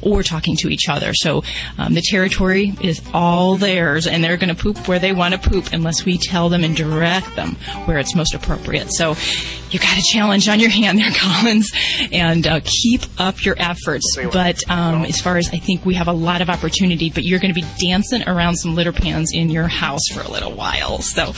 or 0.01 0.23
talking 0.23 0.55
to 0.57 0.69
each 0.69 0.89
other. 0.89 1.13
So 1.13 1.43
um, 1.77 1.93
the 1.93 2.03
territory 2.09 2.73
is 2.81 3.01
all 3.13 3.57
theirs, 3.57 4.07
and 4.07 4.23
they're 4.23 4.37
going 4.37 4.55
to 4.55 4.61
poop 4.61 4.87
where 4.87 4.99
they 4.99 5.13
want 5.13 5.33
to 5.33 5.49
poop 5.49 5.73
unless 5.73 6.05
we 6.05 6.17
tell 6.17 6.49
them 6.49 6.63
and 6.63 6.75
direct 6.75 7.35
them 7.35 7.55
where 7.85 7.97
it's 7.97 8.15
most 8.15 8.33
appropriate. 8.33 8.91
So 8.93 9.15
you 9.73 9.79
got 9.79 9.97
a 9.97 10.03
challenge 10.11 10.47
on 10.47 10.59
your 10.59 10.69
hand 10.69 10.99
there, 10.99 11.11
Collins, 11.15 11.71
and 12.11 12.45
uh, 12.47 12.59
keep 12.63 13.01
up 13.17 13.43
your 13.43 13.55
efforts. 13.57 14.17
But 14.31 14.69
um, 14.69 15.05
as 15.05 15.21
far 15.21 15.37
as 15.37 15.49
I 15.49 15.57
think 15.57 15.85
we 15.85 15.95
have 15.95 16.07
a 16.07 16.13
lot 16.13 16.41
of 16.41 16.49
opportunity, 16.49 17.09
but 17.09 17.23
you're 17.23 17.39
going 17.39 17.53
to 17.53 17.59
be 17.59 17.67
dancing 17.79 18.27
around 18.27 18.55
some 18.55 18.75
litter 18.75 18.91
pans 18.91 19.31
in 19.33 19.49
your 19.49 19.67
house 19.67 20.07
for 20.13 20.21
a 20.21 20.29
little 20.29 20.53
while. 20.53 20.99
So 20.99 21.33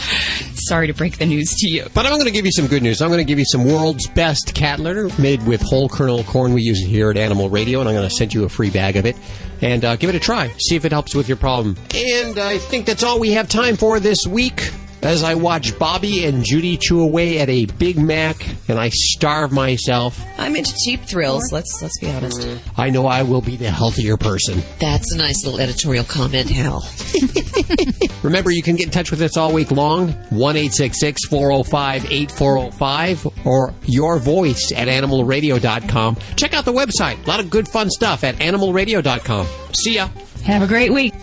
sorry 0.68 0.88
to 0.88 0.94
break 0.94 1.18
the 1.18 1.26
news 1.26 1.54
to 1.58 1.70
you. 1.70 1.88
But 1.94 2.06
I'm 2.06 2.14
going 2.14 2.26
to 2.26 2.32
give 2.32 2.46
you 2.46 2.52
some 2.52 2.68
good 2.68 2.84
news. 2.84 3.02
I'm 3.02 3.10
going 3.10 3.20
to 3.20 3.26
give 3.26 3.40
you 3.40 3.46
some 3.46 3.66
world's 3.66 4.08
best 4.10 4.54
cat 4.54 4.80
litter 4.80 5.10
made 5.20 5.46
with 5.46 5.62
whole 5.62 5.90
kernel 5.90 6.24
corn 6.24 6.54
we 6.54 6.62
use 6.62 6.80
here 6.80 7.10
at 7.10 7.18
Animal 7.18 7.50
Radio, 7.50 7.80
and 7.80 7.90
I'm 7.90 7.96
going 7.96 8.08
to 8.08 8.16
send 8.16 8.34
you 8.34 8.44
a 8.44 8.50
free 8.50 8.70
bag 8.70 8.96
of 8.98 9.06
it. 9.06 9.16
And 9.62 9.86
uh, 9.86 9.96
give 9.96 10.10
it 10.10 10.16
a 10.16 10.20
try. 10.20 10.50
See 10.58 10.76
if 10.76 10.84
it 10.84 10.92
helps 10.92 11.16
with 11.16 11.30
your 11.30 11.38
problem. 11.38 11.78
And 11.96 12.38
I 12.38 12.58
think 12.58 12.86
that's 12.86 13.04
all 13.04 13.20
we 13.20 13.32
have 13.32 13.48
time 13.48 13.78
for 13.78 14.00
this 14.00 14.28
week. 14.28 14.72
As 15.04 15.24
I 15.24 15.36
watch 15.36 15.78
Bobby 15.78 16.26
and 16.26 16.44
Judy 16.44 16.78
chew 16.78 17.02
away 17.02 17.40
at 17.40 17.50
a 17.50 17.66
Big 17.66 17.98
Mac 17.98 18.46
and 18.68 18.80
I 18.80 18.90
starve 18.90 19.52
myself, 19.52 20.20
I'm 20.38 20.56
into 20.56 20.74
cheap 20.86 21.02
thrills. 21.02 21.52
Let's 21.52 21.82
let's 21.82 22.00
be 22.00 22.10
honest. 22.10 22.48
I 22.78 22.90
know 22.90 23.06
I 23.06 23.24
will 23.24 23.42
be 23.42 23.56
the 23.56 23.70
healthier 23.70 24.18
person. 24.18 24.62
That's 24.80 25.14
a 25.14 25.18
nice 25.18 25.44
little 25.46 25.60
editorial 25.60 26.06
comment, 26.06 26.50
Hal. 26.50 26.88
Remember, 28.24 28.52
you 28.52 28.64
can 28.64 28.76
get 28.76 28.86
in 28.86 28.92
touch 28.92 29.12
with 29.12 29.22
us 29.22 29.38
all 29.38 29.54
week 29.54 29.72
long. 29.72 30.10
1 30.30 30.56
405 30.56 32.12
8405 32.12 33.46
or 33.46 33.74
your 33.86 34.20
voice 34.20 34.72
at 34.76 34.88
animalradio.com. 34.88 36.18
Check 36.36 36.54
out 36.54 36.66
the 36.66 36.74
website. 36.74 37.24
A 37.26 37.28
lot 37.28 37.40
of 37.40 37.50
good 37.50 37.68
fun 37.68 37.90
stuff 37.90 38.24
at 38.24 38.36
animalradio.com. 38.36 39.48
See 39.74 39.96
ya. 39.96 40.10
Have 40.46 40.62
a 40.62 40.68
great 40.68 40.92
week. 40.92 41.14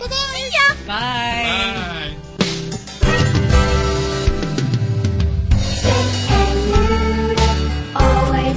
Bye. 0.87 1.47
Always 1.47 2.00